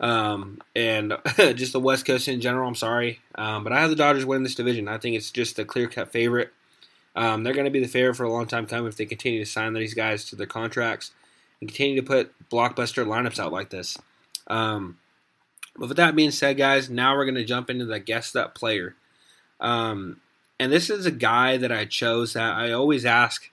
um, 0.00 0.58
and 0.74 1.16
just 1.36 1.72
the 1.72 1.80
West 1.80 2.06
Coast 2.06 2.28
in 2.28 2.40
general. 2.40 2.68
I'm 2.68 2.74
sorry, 2.74 3.20
um, 3.34 3.64
but 3.64 3.72
I 3.72 3.80
have 3.80 3.90
the 3.90 3.96
Dodgers 3.96 4.24
winning 4.24 4.44
this 4.44 4.54
division. 4.54 4.88
I 4.88 4.98
think 4.98 5.16
it's 5.16 5.30
just 5.30 5.58
a 5.58 5.64
clear 5.64 5.88
cut 5.88 6.12
favorite. 6.12 6.52
Um, 7.16 7.42
they're 7.42 7.54
going 7.54 7.64
to 7.64 7.70
be 7.70 7.80
the 7.80 7.88
favorite 7.88 8.14
for 8.14 8.24
a 8.24 8.32
long 8.32 8.46
time 8.46 8.66
coming 8.66 8.86
if 8.86 8.96
they 8.96 9.06
continue 9.06 9.44
to 9.44 9.50
sign 9.50 9.72
these 9.72 9.94
guys 9.94 10.24
to 10.26 10.36
their 10.36 10.46
contracts 10.46 11.10
and 11.60 11.68
continue 11.68 12.00
to 12.00 12.06
put 12.06 12.32
blockbuster 12.48 13.04
lineups 13.04 13.40
out 13.40 13.52
like 13.52 13.70
this. 13.70 13.98
Um, 14.46 14.98
but 15.78 15.88
with 15.88 15.96
that 15.96 16.16
being 16.16 16.30
said, 16.30 16.56
guys, 16.56 16.90
now 16.90 17.14
we're 17.14 17.24
going 17.24 17.34
to 17.36 17.44
jump 17.44 17.70
into 17.70 17.84
the 17.84 18.00
guest 18.00 18.36
up 18.36 18.54
player. 18.54 18.96
Um, 19.60 20.20
and 20.58 20.72
this 20.72 20.90
is 20.90 21.06
a 21.06 21.10
guy 21.10 21.56
that 21.56 21.70
I 21.70 21.84
chose 21.84 22.32
that 22.32 22.54
I 22.54 22.72
always 22.72 23.04
ask 23.04 23.48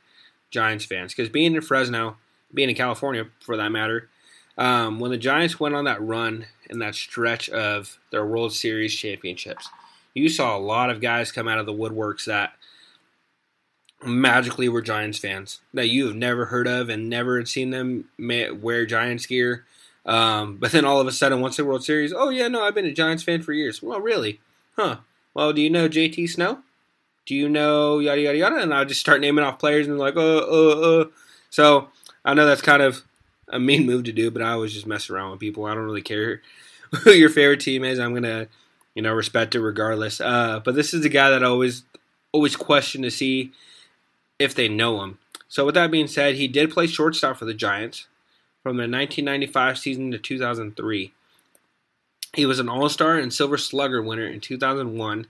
Giants 0.49 0.85
fans 0.85 1.13
because 1.13 1.29
being 1.29 1.55
in 1.55 1.61
Fresno, 1.61 2.17
being 2.53 2.69
in 2.69 2.75
California 2.75 3.27
for 3.39 3.57
that 3.57 3.71
matter, 3.71 4.09
um, 4.57 4.99
when 4.99 5.11
the 5.11 5.17
Giants 5.17 5.59
went 5.59 5.75
on 5.75 5.85
that 5.85 6.01
run 6.01 6.45
in 6.69 6.79
that 6.79 6.95
stretch 6.95 7.49
of 7.49 7.99
their 8.11 8.25
World 8.25 8.53
Series 8.53 8.95
championships, 8.95 9.69
you 10.13 10.29
saw 10.29 10.57
a 10.57 10.59
lot 10.59 10.89
of 10.89 11.01
guys 11.01 11.31
come 11.31 11.47
out 11.47 11.59
of 11.59 11.65
the 11.65 11.73
woodworks 11.73 12.25
that 12.25 12.53
magically 14.03 14.69
were 14.69 14.81
Giants 14.81 15.17
fans 15.17 15.59
that 15.73 15.89
you 15.89 16.07
have 16.07 16.15
never 16.15 16.45
heard 16.45 16.67
of 16.67 16.89
and 16.89 17.09
never 17.09 17.37
had 17.37 17.47
seen 17.47 17.71
them 17.71 18.05
wear 18.17 18.85
Giants 18.85 19.25
gear. 19.25 19.65
Um, 20.05 20.57
but 20.57 20.71
then 20.71 20.85
all 20.85 20.99
of 20.99 21.07
a 21.07 21.11
sudden, 21.11 21.41
once 21.41 21.57
the 21.57 21.65
World 21.65 21.83
Series, 21.83 22.13
oh 22.13 22.29
yeah, 22.29 22.47
no, 22.47 22.63
I've 22.63 22.75
been 22.75 22.85
a 22.85 22.93
Giants 22.93 23.23
fan 23.23 23.41
for 23.41 23.53
years. 23.53 23.81
Well, 23.81 23.99
really? 23.99 24.39
Huh? 24.75 24.97
Well, 25.33 25.51
do 25.51 25.61
you 25.61 25.69
know 25.69 25.89
JT 25.89 26.29
Snow? 26.29 26.59
Do 27.25 27.33
you 27.33 27.49
know 27.49 27.99
yada 27.99 28.21
yada 28.21 28.37
yada? 28.37 28.57
And 28.57 28.73
I'll 28.73 28.85
just 28.85 29.01
start 29.01 29.21
naming 29.21 29.43
off 29.43 29.57
players 29.57 29.87
and 29.87 29.97
like, 29.97 30.15
uh, 30.15 30.37
uh, 30.37 31.01
uh. 31.01 31.05
So 31.49 31.89
I 32.23 32.33
know 32.33 32.45
that's 32.45 32.61
kind 32.61 32.83
of 32.83 33.03
a 33.47 33.59
mean 33.59 33.85
move 33.85 34.03
to 34.03 34.11
do, 34.11 34.29
but 34.29 34.41
I 34.41 34.51
always 34.51 34.73
just 34.73 34.85
mess 34.85 35.09
around 35.09 35.31
with 35.31 35.39
people. 35.39 35.65
I 35.65 35.73
don't 35.73 35.83
really 35.85 36.01
care 36.01 36.41
who 37.03 37.11
your 37.11 37.29
favorite 37.29 37.61
team 37.61 37.83
is. 37.83 37.99
I'm 37.99 38.13
gonna, 38.13 38.47
you 38.93 39.01
know, 39.01 39.13
respect 39.13 39.55
it 39.55 39.61
regardless. 39.61 40.21
Uh, 40.21 40.59
but 40.63 40.75
this 40.75 40.93
is 40.93 41.01
the 41.01 41.09
guy 41.09 41.31
that 41.31 41.43
I 41.43 41.47
always 41.47 41.83
always 42.31 42.55
question 42.55 43.01
to 43.01 43.09
see 43.09 43.51
if 44.37 44.53
they 44.53 44.67
know 44.67 45.01
him. 45.01 45.17
So 45.47 45.65
with 45.65 45.75
that 45.75 45.89
being 45.89 46.07
said, 46.07 46.35
he 46.35 46.47
did 46.47 46.71
play 46.71 46.85
shortstop 46.85 47.37
for 47.37 47.45
the 47.45 47.53
Giants 47.53 48.07
from 48.65 48.77
the 48.77 48.89
1995 48.89 49.77
season 49.77 50.09
to 50.09 50.17
2003. 50.17 51.13
He 52.33 52.47
was 52.47 52.57
an 52.57 52.67
All-Star 52.67 53.15
and 53.15 53.31
Silver 53.31 53.59
Slugger 53.59 54.01
winner 54.01 54.25
in 54.25 54.39
2001. 54.39 55.27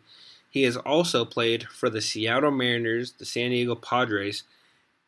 He 0.50 0.64
has 0.64 0.78
also 0.78 1.26
played 1.26 1.64
for 1.64 1.90
the 1.90 2.00
Seattle 2.00 2.52
Mariners, 2.52 3.12
the 3.12 3.26
San 3.26 3.50
Diego 3.50 3.76
Padres, 3.76 4.44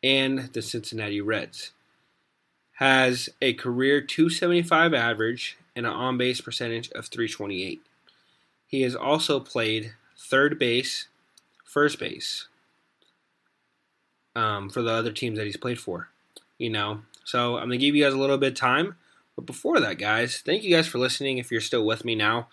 and 0.02 0.50
the 0.52 0.60
Cincinnati 0.60 1.22
Reds. 1.22 1.72
Has 2.72 3.30
a 3.40 3.54
career 3.54 4.02
275 4.02 4.92
average 4.92 5.56
and 5.74 5.86
an 5.86 5.92
on 5.92 6.18
base 6.18 6.42
percentage 6.42 6.90
of 6.90 7.06
328. 7.06 7.80
He 8.66 8.82
has 8.82 8.94
also 8.94 9.40
played 9.40 9.94
third 10.18 10.58
base, 10.58 11.08
first 11.64 11.98
base 11.98 12.46
um, 14.36 14.68
for 14.68 14.82
the 14.82 14.92
other 14.92 15.12
teams 15.12 15.38
that 15.38 15.46
he's 15.46 15.56
played 15.56 15.78
for. 15.78 16.10
You 16.58 16.68
know, 16.68 17.00
so 17.28 17.58
I'm 17.58 17.68
going 17.68 17.78
to 17.78 17.86
give 17.86 17.94
you 17.94 18.04
guys 18.04 18.14
a 18.14 18.18
little 18.18 18.38
bit 18.38 18.52
of 18.52 18.58
time. 18.58 18.96
But 19.36 19.44
before 19.44 19.78
that, 19.80 19.98
guys, 19.98 20.38
thank 20.38 20.62
you 20.62 20.74
guys 20.74 20.86
for 20.86 20.96
listening 20.96 21.36
if 21.36 21.50
you're 21.50 21.60
still 21.60 21.84
with 21.84 22.02
me 22.02 22.14
now. 22.14 22.48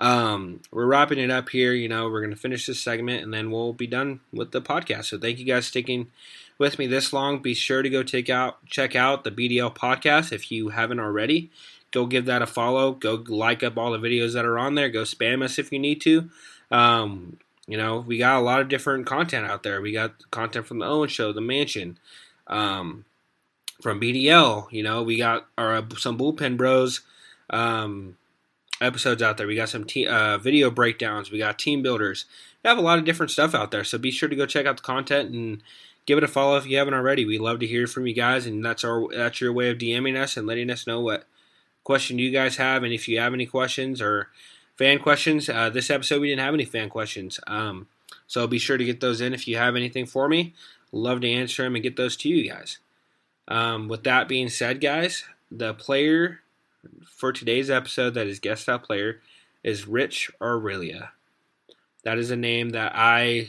Um, 0.00 0.62
we're 0.72 0.86
wrapping 0.86 1.20
it 1.20 1.30
up 1.30 1.48
here. 1.48 1.72
You 1.72 1.88
know, 1.88 2.10
we're 2.10 2.22
going 2.22 2.34
to 2.34 2.36
finish 2.36 2.66
this 2.66 2.80
segment 2.80 3.22
and 3.22 3.32
then 3.32 3.52
we'll 3.52 3.72
be 3.72 3.86
done 3.86 4.18
with 4.32 4.50
the 4.50 4.60
podcast. 4.60 5.04
So 5.04 5.18
thank 5.18 5.38
you 5.38 5.44
guys 5.44 5.68
sticking 5.68 6.08
with 6.58 6.76
me 6.76 6.88
this 6.88 7.12
long. 7.12 7.40
Be 7.40 7.54
sure 7.54 7.82
to 7.82 7.88
go 7.88 8.02
take 8.02 8.28
out 8.28 8.66
check 8.66 8.96
out 8.96 9.22
the 9.22 9.30
BDL 9.30 9.72
podcast 9.72 10.32
if 10.32 10.50
you 10.50 10.70
haven't 10.70 10.98
already. 10.98 11.52
Go 11.92 12.06
give 12.06 12.24
that 12.24 12.42
a 12.42 12.46
follow. 12.46 12.94
Go 12.94 13.22
like 13.28 13.62
up 13.62 13.78
all 13.78 13.92
the 13.92 13.98
videos 13.98 14.34
that 14.34 14.44
are 14.44 14.58
on 14.58 14.74
there. 14.74 14.88
Go 14.88 15.02
spam 15.02 15.40
us 15.44 15.56
if 15.56 15.70
you 15.70 15.78
need 15.78 16.00
to. 16.00 16.28
Um, 16.72 17.38
you 17.68 17.76
know, 17.76 18.00
we 18.00 18.18
got 18.18 18.40
a 18.40 18.44
lot 18.44 18.60
of 18.60 18.68
different 18.68 19.06
content 19.06 19.46
out 19.46 19.62
there. 19.62 19.80
We 19.80 19.92
got 19.92 20.28
content 20.32 20.66
from 20.66 20.80
the 20.80 20.86
Owen 20.86 21.08
Show, 21.08 21.32
the 21.32 21.40
Mansion, 21.40 21.96
um, 22.48 23.04
from 23.80 24.00
BDL. 24.00 24.70
You 24.72 24.82
know, 24.82 25.02
we 25.02 25.16
got 25.16 25.46
our 25.56 25.82
some 25.96 26.18
bullpen 26.18 26.56
bros 26.56 27.00
um, 27.50 28.16
episodes 28.80 29.22
out 29.22 29.36
there. 29.36 29.46
We 29.46 29.56
got 29.56 29.68
some 29.68 29.86
uh, 30.08 30.38
video 30.38 30.70
breakdowns. 30.70 31.30
We 31.30 31.38
got 31.38 31.58
team 31.58 31.82
builders. 31.82 32.26
We 32.62 32.68
have 32.68 32.78
a 32.78 32.82
lot 32.82 32.98
of 32.98 33.04
different 33.04 33.30
stuff 33.30 33.54
out 33.54 33.70
there. 33.70 33.84
So 33.84 33.98
be 33.98 34.10
sure 34.10 34.28
to 34.28 34.36
go 34.36 34.46
check 34.46 34.66
out 34.66 34.78
the 34.78 34.82
content 34.82 35.30
and 35.32 35.62
give 36.06 36.18
it 36.18 36.24
a 36.24 36.28
follow 36.28 36.56
if 36.56 36.66
you 36.66 36.78
haven't 36.78 36.94
already. 36.94 37.24
We 37.24 37.38
love 37.38 37.58
to 37.60 37.66
hear 37.66 37.86
from 37.86 38.06
you 38.06 38.14
guys, 38.14 38.46
and 38.46 38.64
that's 38.64 38.84
our 38.84 39.08
that's 39.12 39.40
your 39.40 39.52
way 39.52 39.70
of 39.70 39.78
DMing 39.78 40.20
us 40.20 40.36
and 40.36 40.46
letting 40.46 40.70
us 40.70 40.86
know 40.86 41.00
what 41.00 41.24
question 41.84 42.18
you 42.18 42.30
guys 42.30 42.56
have, 42.56 42.82
and 42.82 42.92
if 42.92 43.06
you 43.08 43.20
have 43.20 43.34
any 43.34 43.46
questions 43.46 44.00
or 44.00 44.28
fan 44.76 44.98
questions. 44.98 45.48
Uh, 45.48 45.70
this 45.70 45.90
episode 45.90 46.20
we 46.20 46.28
didn't 46.28 46.44
have 46.44 46.54
any 46.54 46.64
fan 46.64 46.88
questions, 46.88 47.38
um, 47.46 47.88
so 48.26 48.46
be 48.46 48.58
sure 48.58 48.76
to 48.76 48.84
get 48.84 49.00
those 49.00 49.20
in 49.20 49.34
if 49.34 49.46
you 49.46 49.56
have 49.56 49.76
anything 49.76 50.06
for 50.06 50.28
me. 50.28 50.54
Love 50.92 51.20
to 51.20 51.30
answer 51.30 51.64
them 51.64 51.74
and 51.74 51.82
get 51.82 51.96
those 51.96 52.16
to 52.16 52.28
you 52.28 52.48
guys. 52.48 52.78
Um, 53.48 53.88
with 53.88 54.04
that 54.04 54.28
being 54.28 54.48
said, 54.48 54.80
guys, 54.80 55.24
the 55.50 55.74
player 55.74 56.40
for 57.04 57.32
today's 57.32 57.70
episode 57.70 58.14
that 58.14 58.26
is 58.26 58.38
guest 58.40 58.68
out 58.68 58.84
player 58.84 59.20
is 59.62 59.86
Rich 59.86 60.30
Aurilia. 60.40 61.10
That 62.04 62.18
is 62.18 62.30
a 62.30 62.36
name 62.36 62.70
that 62.70 62.92
I, 62.94 63.48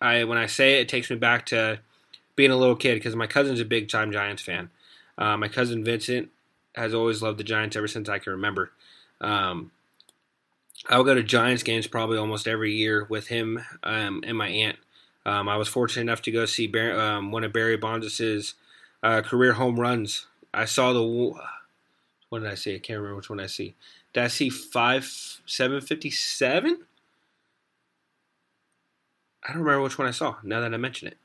I 0.00 0.24
when 0.24 0.38
I 0.38 0.46
say 0.46 0.78
it, 0.78 0.82
it 0.82 0.88
takes 0.88 1.10
me 1.10 1.16
back 1.16 1.46
to 1.46 1.80
being 2.36 2.50
a 2.50 2.56
little 2.56 2.76
kid 2.76 2.94
because 2.94 3.16
my 3.16 3.26
cousin's 3.26 3.60
a 3.60 3.64
big 3.64 3.88
time 3.88 4.12
Giants 4.12 4.42
fan. 4.42 4.70
Uh, 5.16 5.36
my 5.36 5.48
cousin 5.48 5.84
Vincent 5.84 6.30
has 6.74 6.94
always 6.94 7.22
loved 7.22 7.38
the 7.38 7.44
Giants 7.44 7.76
ever 7.76 7.88
since 7.88 8.08
I 8.08 8.18
can 8.18 8.32
remember. 8.32 8.70
Um, 9.20 9.72
I 10.88 10.96
will 10.96 11.04
go 11.04 11.14
to 11.14 11.22
Giants 11.22 11.62
games 11.62 11.86
probably 11.86 12.16
almost 12.18 12.46
every 12.46 12.72
year 12.72 13.04
with 13.04 13.26
him 13.26 13.64
um, 13.82 14.22
and 14.26 14.38
my 14.38 14.48
aunt. 14.48 14.78
Um, 15.26 15.48
I 15.48 15.56
was 15.56 15.68
fortunate 15.68 16.02
enough 16.02 16.22
to 16.22 16.30
go 16.30 16.46
see 16.46 16.66
Bar- 16.66 16.98
um, 16.98 17.32
one 17.32 17.44
of 17.44 17.52
Barry 17.52 17.76
Bonds' 17.76 18.16
uh, 19.02 19.22
career 19.22 19.54
home 19.54 19.78
runs. 19.78 20.26
I 20.52 20.64
saw 20.64 20.92
the 20.92 21.34
what 22.28 22.40
did 22.40 22.50
I 22.50 22.54
see? 22.54 22.74
I 22.74 22.78
can't 22.78 22.98
remember 22.98 23.16
which 23.16 23.30
one 23.30 23.40
I 23.40 23.46
see. 23.46 23.74
Did 24.12 24.24
I 24.24 24.28
see 24.28 24.50
five 24.50 25.04
seven 25.46 25.80
fifty 25.80 26.10
seven? 26.10 26.84
I 29.46 29.52
don't 29.52 29.62
remember 29.62 29.82
which 29.82 29.98
one 29.98 30.08
I 30.08 30.12
saw. 30.12 30.36
Now 30.42 30.60
that 30.60 30.74
I 30.74 30.76
mention 30.76 31.08
it, 31.08 31.16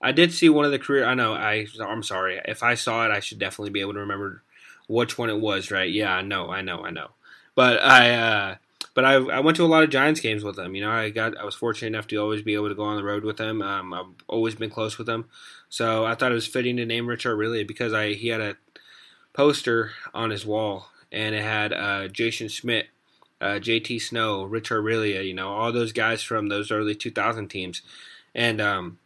I 0.00 0.12
did 0.12 0.32
see 0.32 0.48
one 0.48 0.64
of 0.64 0.70
the 0.70 0.78
career. 0.78 1.04
I 1.04 1.14
know. 1.14 1.34
I 1.34 1.66
I'm 1.80 2.02
sorry. 2.02 2.40
If 2.44 2.62
I 2.62 2.74
saw 2.74 3.04
it, 3.04 3.10
I 3.10 3.20
should 3.20 3.38
definitely 3.38 3.70
be 3.70 3.80
able 3.80 3.94
to 3.94 4.00
remember 4.00 4.42
which 4.86 5.18
one 5.18 5.30
it 5.30 5.40
was. 5.40 5.70
Right? 5.70 5.90
Yeah, 5.90 6.12
I 6.12 6.22
know. 6.22 6.50
I 6.50 6.60
know. 6.60 6.84
I 6.84 6.90
know. 6.90 7.10
But 7.54 7.80
I, 7.82 8.10
uh, 8.10 8.56
but 8.94 9.04
I, 9.04 9.14
I 9.14 9.40
went 9.40 9.56
to 9.56 9.64
a 9.64 9.66
lot 9.66 9.82
of 9.82 9.90
Giants 9.90 10.20
games 10.20 10.44
with 10.44 10.56
them. 10.56 10.74
You 10.74 10.82
know, 10.82 10.90
I 10.90 11.10
got, 11.10 11.36
I 11.36 11.44
was 11.44 11.54
fortunate 11.54 11.88
enough 11.88 12.06
to 12.08 12.16
always 12.16 12.42
be 12.42 12.54
able 12.54 12.68
to 12.68 12.74
go 12.74 12.84
on 12.84 12.96
the 12.96 13.04
road 13.04 13.24
with 13.24 13.36
them. 13.36 13.62
Um, 13.62 13.92
I've 13.92 14.06
always 14.28 14.54
been 14.54 14.70
close 14.70 14.98
with 14.98 15.06
them, 15.06 15.26
so 15.74 16.04
I 16.04 16.14
thought 16.14 16.30
it 16.30 16.36
was 16.36 16.46
fitting 16.46 16.76
to 16.76 16.86
name 16.86 17.08
Rich 17.08 17.24
Aurilia 17.24 17.66
because 17.66 17.92
I, 17.92 18.12
he 18.12 18.28
had 18.28 18.40
a 18.40 18.56
poster 19.32 19.90
on 20.14 20.30
his 20.30 20.46
wall 20.46 20.86
and 21.10 21.34
it 21.34 21.42
had 21.42 21.72
uh, 21.72 22.06
Jason 22.06 22.46
Schmidt, 22.46 22.90
uh, 23.40 23.58
JT 23.58 24.00
Snow, 24.00 24.44
Rich 24.44 24.70
Aurilia, 24.70 25.26
you 25.26 25.34
know, 25.34 25.48
all 25.48 25.72
those 25.72 25.90
guys 25.92 26.22
from 26.22 26.48
those 26.48 26.70
early 26.70 26.94
2000 26.94 27.48
teams, 27.48 27.82
and 28.36 28.60
um, 28.60 29.00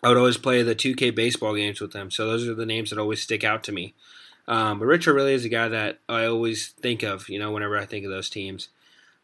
I 0.00 0.06
would 0.06 0.16
always 0.16 0.36
play 0.36 0.62
the 0.62 0.76
2K 0.76 1.16
baseball 1.16 1.56
games 1.56 1.80
with 1.80 1.90
them. 1.90 2.12
So 2.12 2.28
those 2.28 2.46
are 2.46 2.54
the 2.54 2.64
names 2.64 2.90
that 2.90 3.00
always 3.00 3.20
stick 3.20 3.42
out 3.42 3.64
to 3.64 3.72
me. 3.72 3.96
Um, 4.46 4.78
but 4.78 4.86
Rich 4.86 5.08
Aurilia 5.08 5.32
is 5.32 5.44
a 5.44 5.48
guy 5.48 5.66
that 5.66 5.98
I 6.08 6.26
always 6.26 6.68
think 6.68 7.02
of, 7.02 7.28
you 7.28 7.40
know, 7.40 7.50
whenever 7.50 7.76
I 7.76 7.86
think 7.86 8.04
of 8.04 8.12
those 8.12 8.30
teams. 8.30 8.68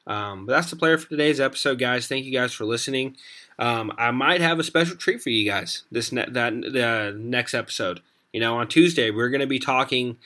Um, 0.08 0.46
but 0.46 0.54
that's 0.54 0.70
the 0.70 0.76
player 0.76 0.98
for 0.98 1.08
today's 1.08 1.38
episode, 1.38 1.78
guys. 1.78 2.08
Thank 2.08 2.24
you 2.24 2.32
guys 2.32 2.52
for 2.52 2.64
listening. 2.64 3.16
Um, 3.58 3.92
I 3.96 4.10
might 4.10 4.40
have 4.40 4.58
a 4.58 4.64
special 4.64 4.96
treat 4.96 5.22
for 5.22 5.30
you 5.30 5.48
guys 5.48 5.82
this 5.90 6.12
ne- 6.12 6.28
that 6.28 6.52
the 6.52 7.14
next 7.18 7.54
episode. 7.54 8.00
You 8.32 8.40
know, 8.40 8.56
on 8.56 8.68
Tuesday 8.68 9.10
we're 9.10 9.28
going 9.28 9.40
to 9.40 9.46
be 9.46 9.58
talking 9.58 10.16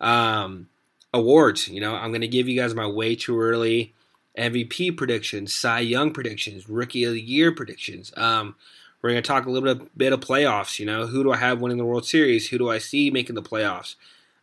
um, 0.00 0.68
awards. 1.12 1.68
You 1.68 1.80
know, 1.80 1.94
I'm 1.94 2.10
going 2.10 2.22
to 2.22 2.28
give 2.28 2.48
you 2.48 2.58
guys 2.58 2.74
my 2.74 2.86
way 2.86 3.14
too 3.14 3.38
early 3.40 3.92
MVP 4.38 4.96
predictions, 4.96 5.52
Cy 5.52 5.80
Young 5.80 6.12
predictions, 6.12 6.68
Rookie 6.68 7.04
of 7.04 7.12
the 7.12 7.20
Year 7.20 7.52
predictions. 7.52 8.12
Um, 8.16 8.54
we're 9.02 9.10
going 9.10 9.22
to 9.22 9.26
talk 9.26 9.46
a 9.46 9.50
little 9.50 9.74
bit, 9.74 9.98
bit 9.98 10.12
of 10.12 10.20
playoffs. 10.20 10.78
You 10.78 10.86
know, 10.86 11.06
who 11.06 11.22
do 11.22 11.32
I 11.32 11.36
have 11.36 11.60
winning 11.60 11.78
the 11.78 11.84
World 11.84 12.06
Series? 12.06 12.48
Who 12.48 12.58
do 12.58 12.70
I 12.70 12.78
see 12.78 13.10
making 13.10 13.34
the 13.34 13.42
playoffs? 13.42 13.96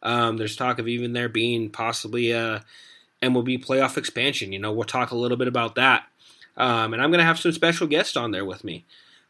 Um, 0.03 0.37
there's 0.37 0.55
talk 0.55 0.79
of 0.79 0.87
even 0.87 1.13
there 1.13 1.29
being 1.29 1.69
possibly 1.69 2.31
a 2.31 2.63
MLB 3.21 3.65
playoff 3.65 3.97
expansion. 3.97 4.53
You 4.53 4.59
know, 4.59 4.71
we'll 4.71 4.83
talk 4.83 5.11
a 5.11 5.17
little 5.17 5.37
bit 5.37 5.47
about 5.47 5.75
that. 5.75 6.07
Um, 6.57 6.93
and 6.93 7.01
I'm 7.01 7.11
going 7.11 7.19
to 7.19 7.25
have 7.25 7.39
some 7.39 7.51
special 7.51 7.87
guests 7.87 8.15
on 8.15 8.31
there 8.31 8.45
with 8.45 8.63
me 8.63 8.85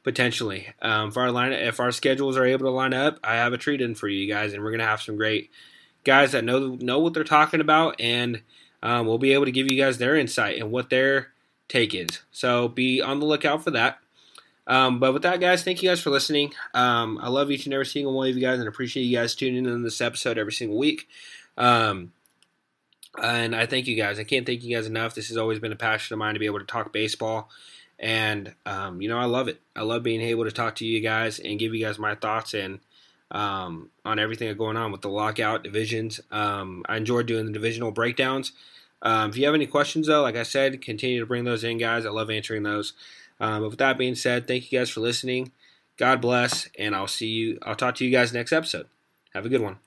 potentially. 0.05 0.67
Um, 0.81 1.09
if 1.09 1.17
our 1.17 1.31
line, 1.31 1.51
if 1.51 1.81
our 1.81 1.91
schedules 1.91 2.37
are 2.37 2.45
able 2.45 2.65
to 2.67 2.71
line 2.71 2.93
up, 2.93 3.19
I 3.23 3.35
have 3.35 3.51
a 3.51 3.57
treat 3.57 3.81
in 3.81 3.95
for 3.95 4.07
you 4.07 4.31
guys, 4.31 4.53
and 4.53 4.63
we're 4.63 4.69
going 4.69 4.79
to 4.79 4.85
have 4.85 5.01
some 5.01 5.17
great 5.17 5.49
guys 6.05 6.31
that 6.31 6.45
know 6.45 6.77
know 6.79 6.99
what 6.99 7.13
they're 7.13 7.25
talking 7.25 7.59
about, 7.59 7.99
and 7.99 8.41
um, 8.81 9.07
we'll 9.07 9.17
be 9.17 9.33
able 9.33 9.45
to 9.45 9.51
give 9.51 9.69
you 9.69 9.77
guys 9.77 9.97
their 9.97 10.15
insight 10.15 10.61
and 10.61 10.71
what 10.71 10.89
their 10.89 11.33
take 11.67 11.93
is. 11.93 12.21
So 12.31 12.69
be 12.69 13.01
on 13.01 13.19
the 13.19 13.25
lookout 13.25 13.63
for 13.63 13.71
that. 13.71 13.97
Um, 14.67 14.99
but 14.99 15.13
with 15.13 15.23
that, 15.23 15.39
guys, 15.39 15.63
thank 15.63 15.83
you 15.83 15.89
guys 15.89 16.01
for 16.01 16.11
listening. 16.11 16.53
Um, 16.73 17.19
I 17.21 17.29
love 17.29 17.51
each 17.51 17.65
and 17.65 17.73
every 17.73 17.85
single 17.85 18.13
one 18.13 18.29
of 18.29 18.35
you 18.35 18.41
guys 18.41 18.59
and 18.59 18.67
appreciate 18.67 19.03
you 19.03 19.17
guys 19.17 19.35
tuning 19.35 19.65
in 19.65 19.71
on 19.71 19.83
this 19.83 20.01
episode 20.01 20.37
every 20.37 20.53
single 20.53 20.77
week. 20.77 21.07
Um, 21.57 22.13
and 23.21 23.55
I 23.55 23.65
thank 23.65 23.87
you 23.87 23.95
guys. 23.95 24.19
I 24.19 24.23
can't 24.23 24.45
thank 24.45 24.63
you 24.63 24.75
guys 24.75 24.87
enough. 24.87 25.15
This 25.15 25.27
has 25.29 25.37
always 25.37 25.59
been 25.59 25.71
a 25.71 25.77
passion 25.77 26.13
of 26.13 26.19
mine 26.19 26.33
to 26.33 26.39
be 26.39 26.45
able 26.45 26.59
to 26.59 26.65
talk 26.65 26.93
baseball. 26.93 27.49
And, 27.99 28.53
um, 28.65 29.01
you 29.01 29.07
know, 29.07 29.17
I 29.17 29.25
love 29.25 29.47
it. 29.47 29.61
I 29.75 29.83
love 29.83 30.03
being 30.03 30.21
able 30.21 30.43
to 30.45 30.51
talk 30.51 30.75
to 30.75 30.85
you 30.85 30.99
guys 30.99 31.39
and 31.39 31.59
give 31.59 31.73
you 31.73 31.85
guys 31.85 31.97
my 31.97 32.15
thoughts 32.15 32.53
and 32.53 32.79
um, 33.31 33.89
on 34.03 34.19
everything 34.19 34.47
that's 34.47 34.57
going 34.57 34.77
on 34.77 34.91
with 34.91 35.01
the 35.01 35.09
lockout 35.09 35.63
divisions. 35.63 36.19
Um, 36.31 36.83
I 36.87 36.97
enjoy 36.97 37.23
doing 37.23 37.45
the 37.45 37.51
divisional 37.51 37.91
breakdowns. 37.91 38.51
Um, 39.01 39.29
if 39.29 39.37
you 39.37 39.45
have 39.45 39.55
any 39.55 39.67
questions, 39.67 40.07
though, 40.07 40.23
like 40.23 40.35
I 40.35 40.43
said, 40.43 40.81
continue 40.81 41.19
to 41.19 41.25
bring 41.25 41.43
those 41.43 41.63
in, 41.63 41.77
guys. 41.77 42.05
I 42.05 42.09
love 42.09 42.29
answering 42.29 42.63
those. 42.63 42.93
Um, 43.39 43.61
but 43.61 43.69
with 43.69 43.79
that 43.79 43.97
being 43.97 44.15
said, 44.15 44.47
thank 44.47 44.71
you 44.71 44.79
guys 44.79 44.89
for 44.89 45.01
listening. 45.01 45.51
God 45.97 46.21
bless, 46.21 46.67
and 46.77 46.95
I'll 46.95 47.07
see 47.07 47.27
you. 47.27 47.59
I'll 47.61 47.75
talk 47.75 47.95
to 47.95 48.05
you 48.05 48.11
guys 48.11 48.33
next 48.33 48.51
episode. 48.51 48.87
Have 49.33 49.45
a 49.45 49.49
good 49.49 49.61
one. 49.61 49.84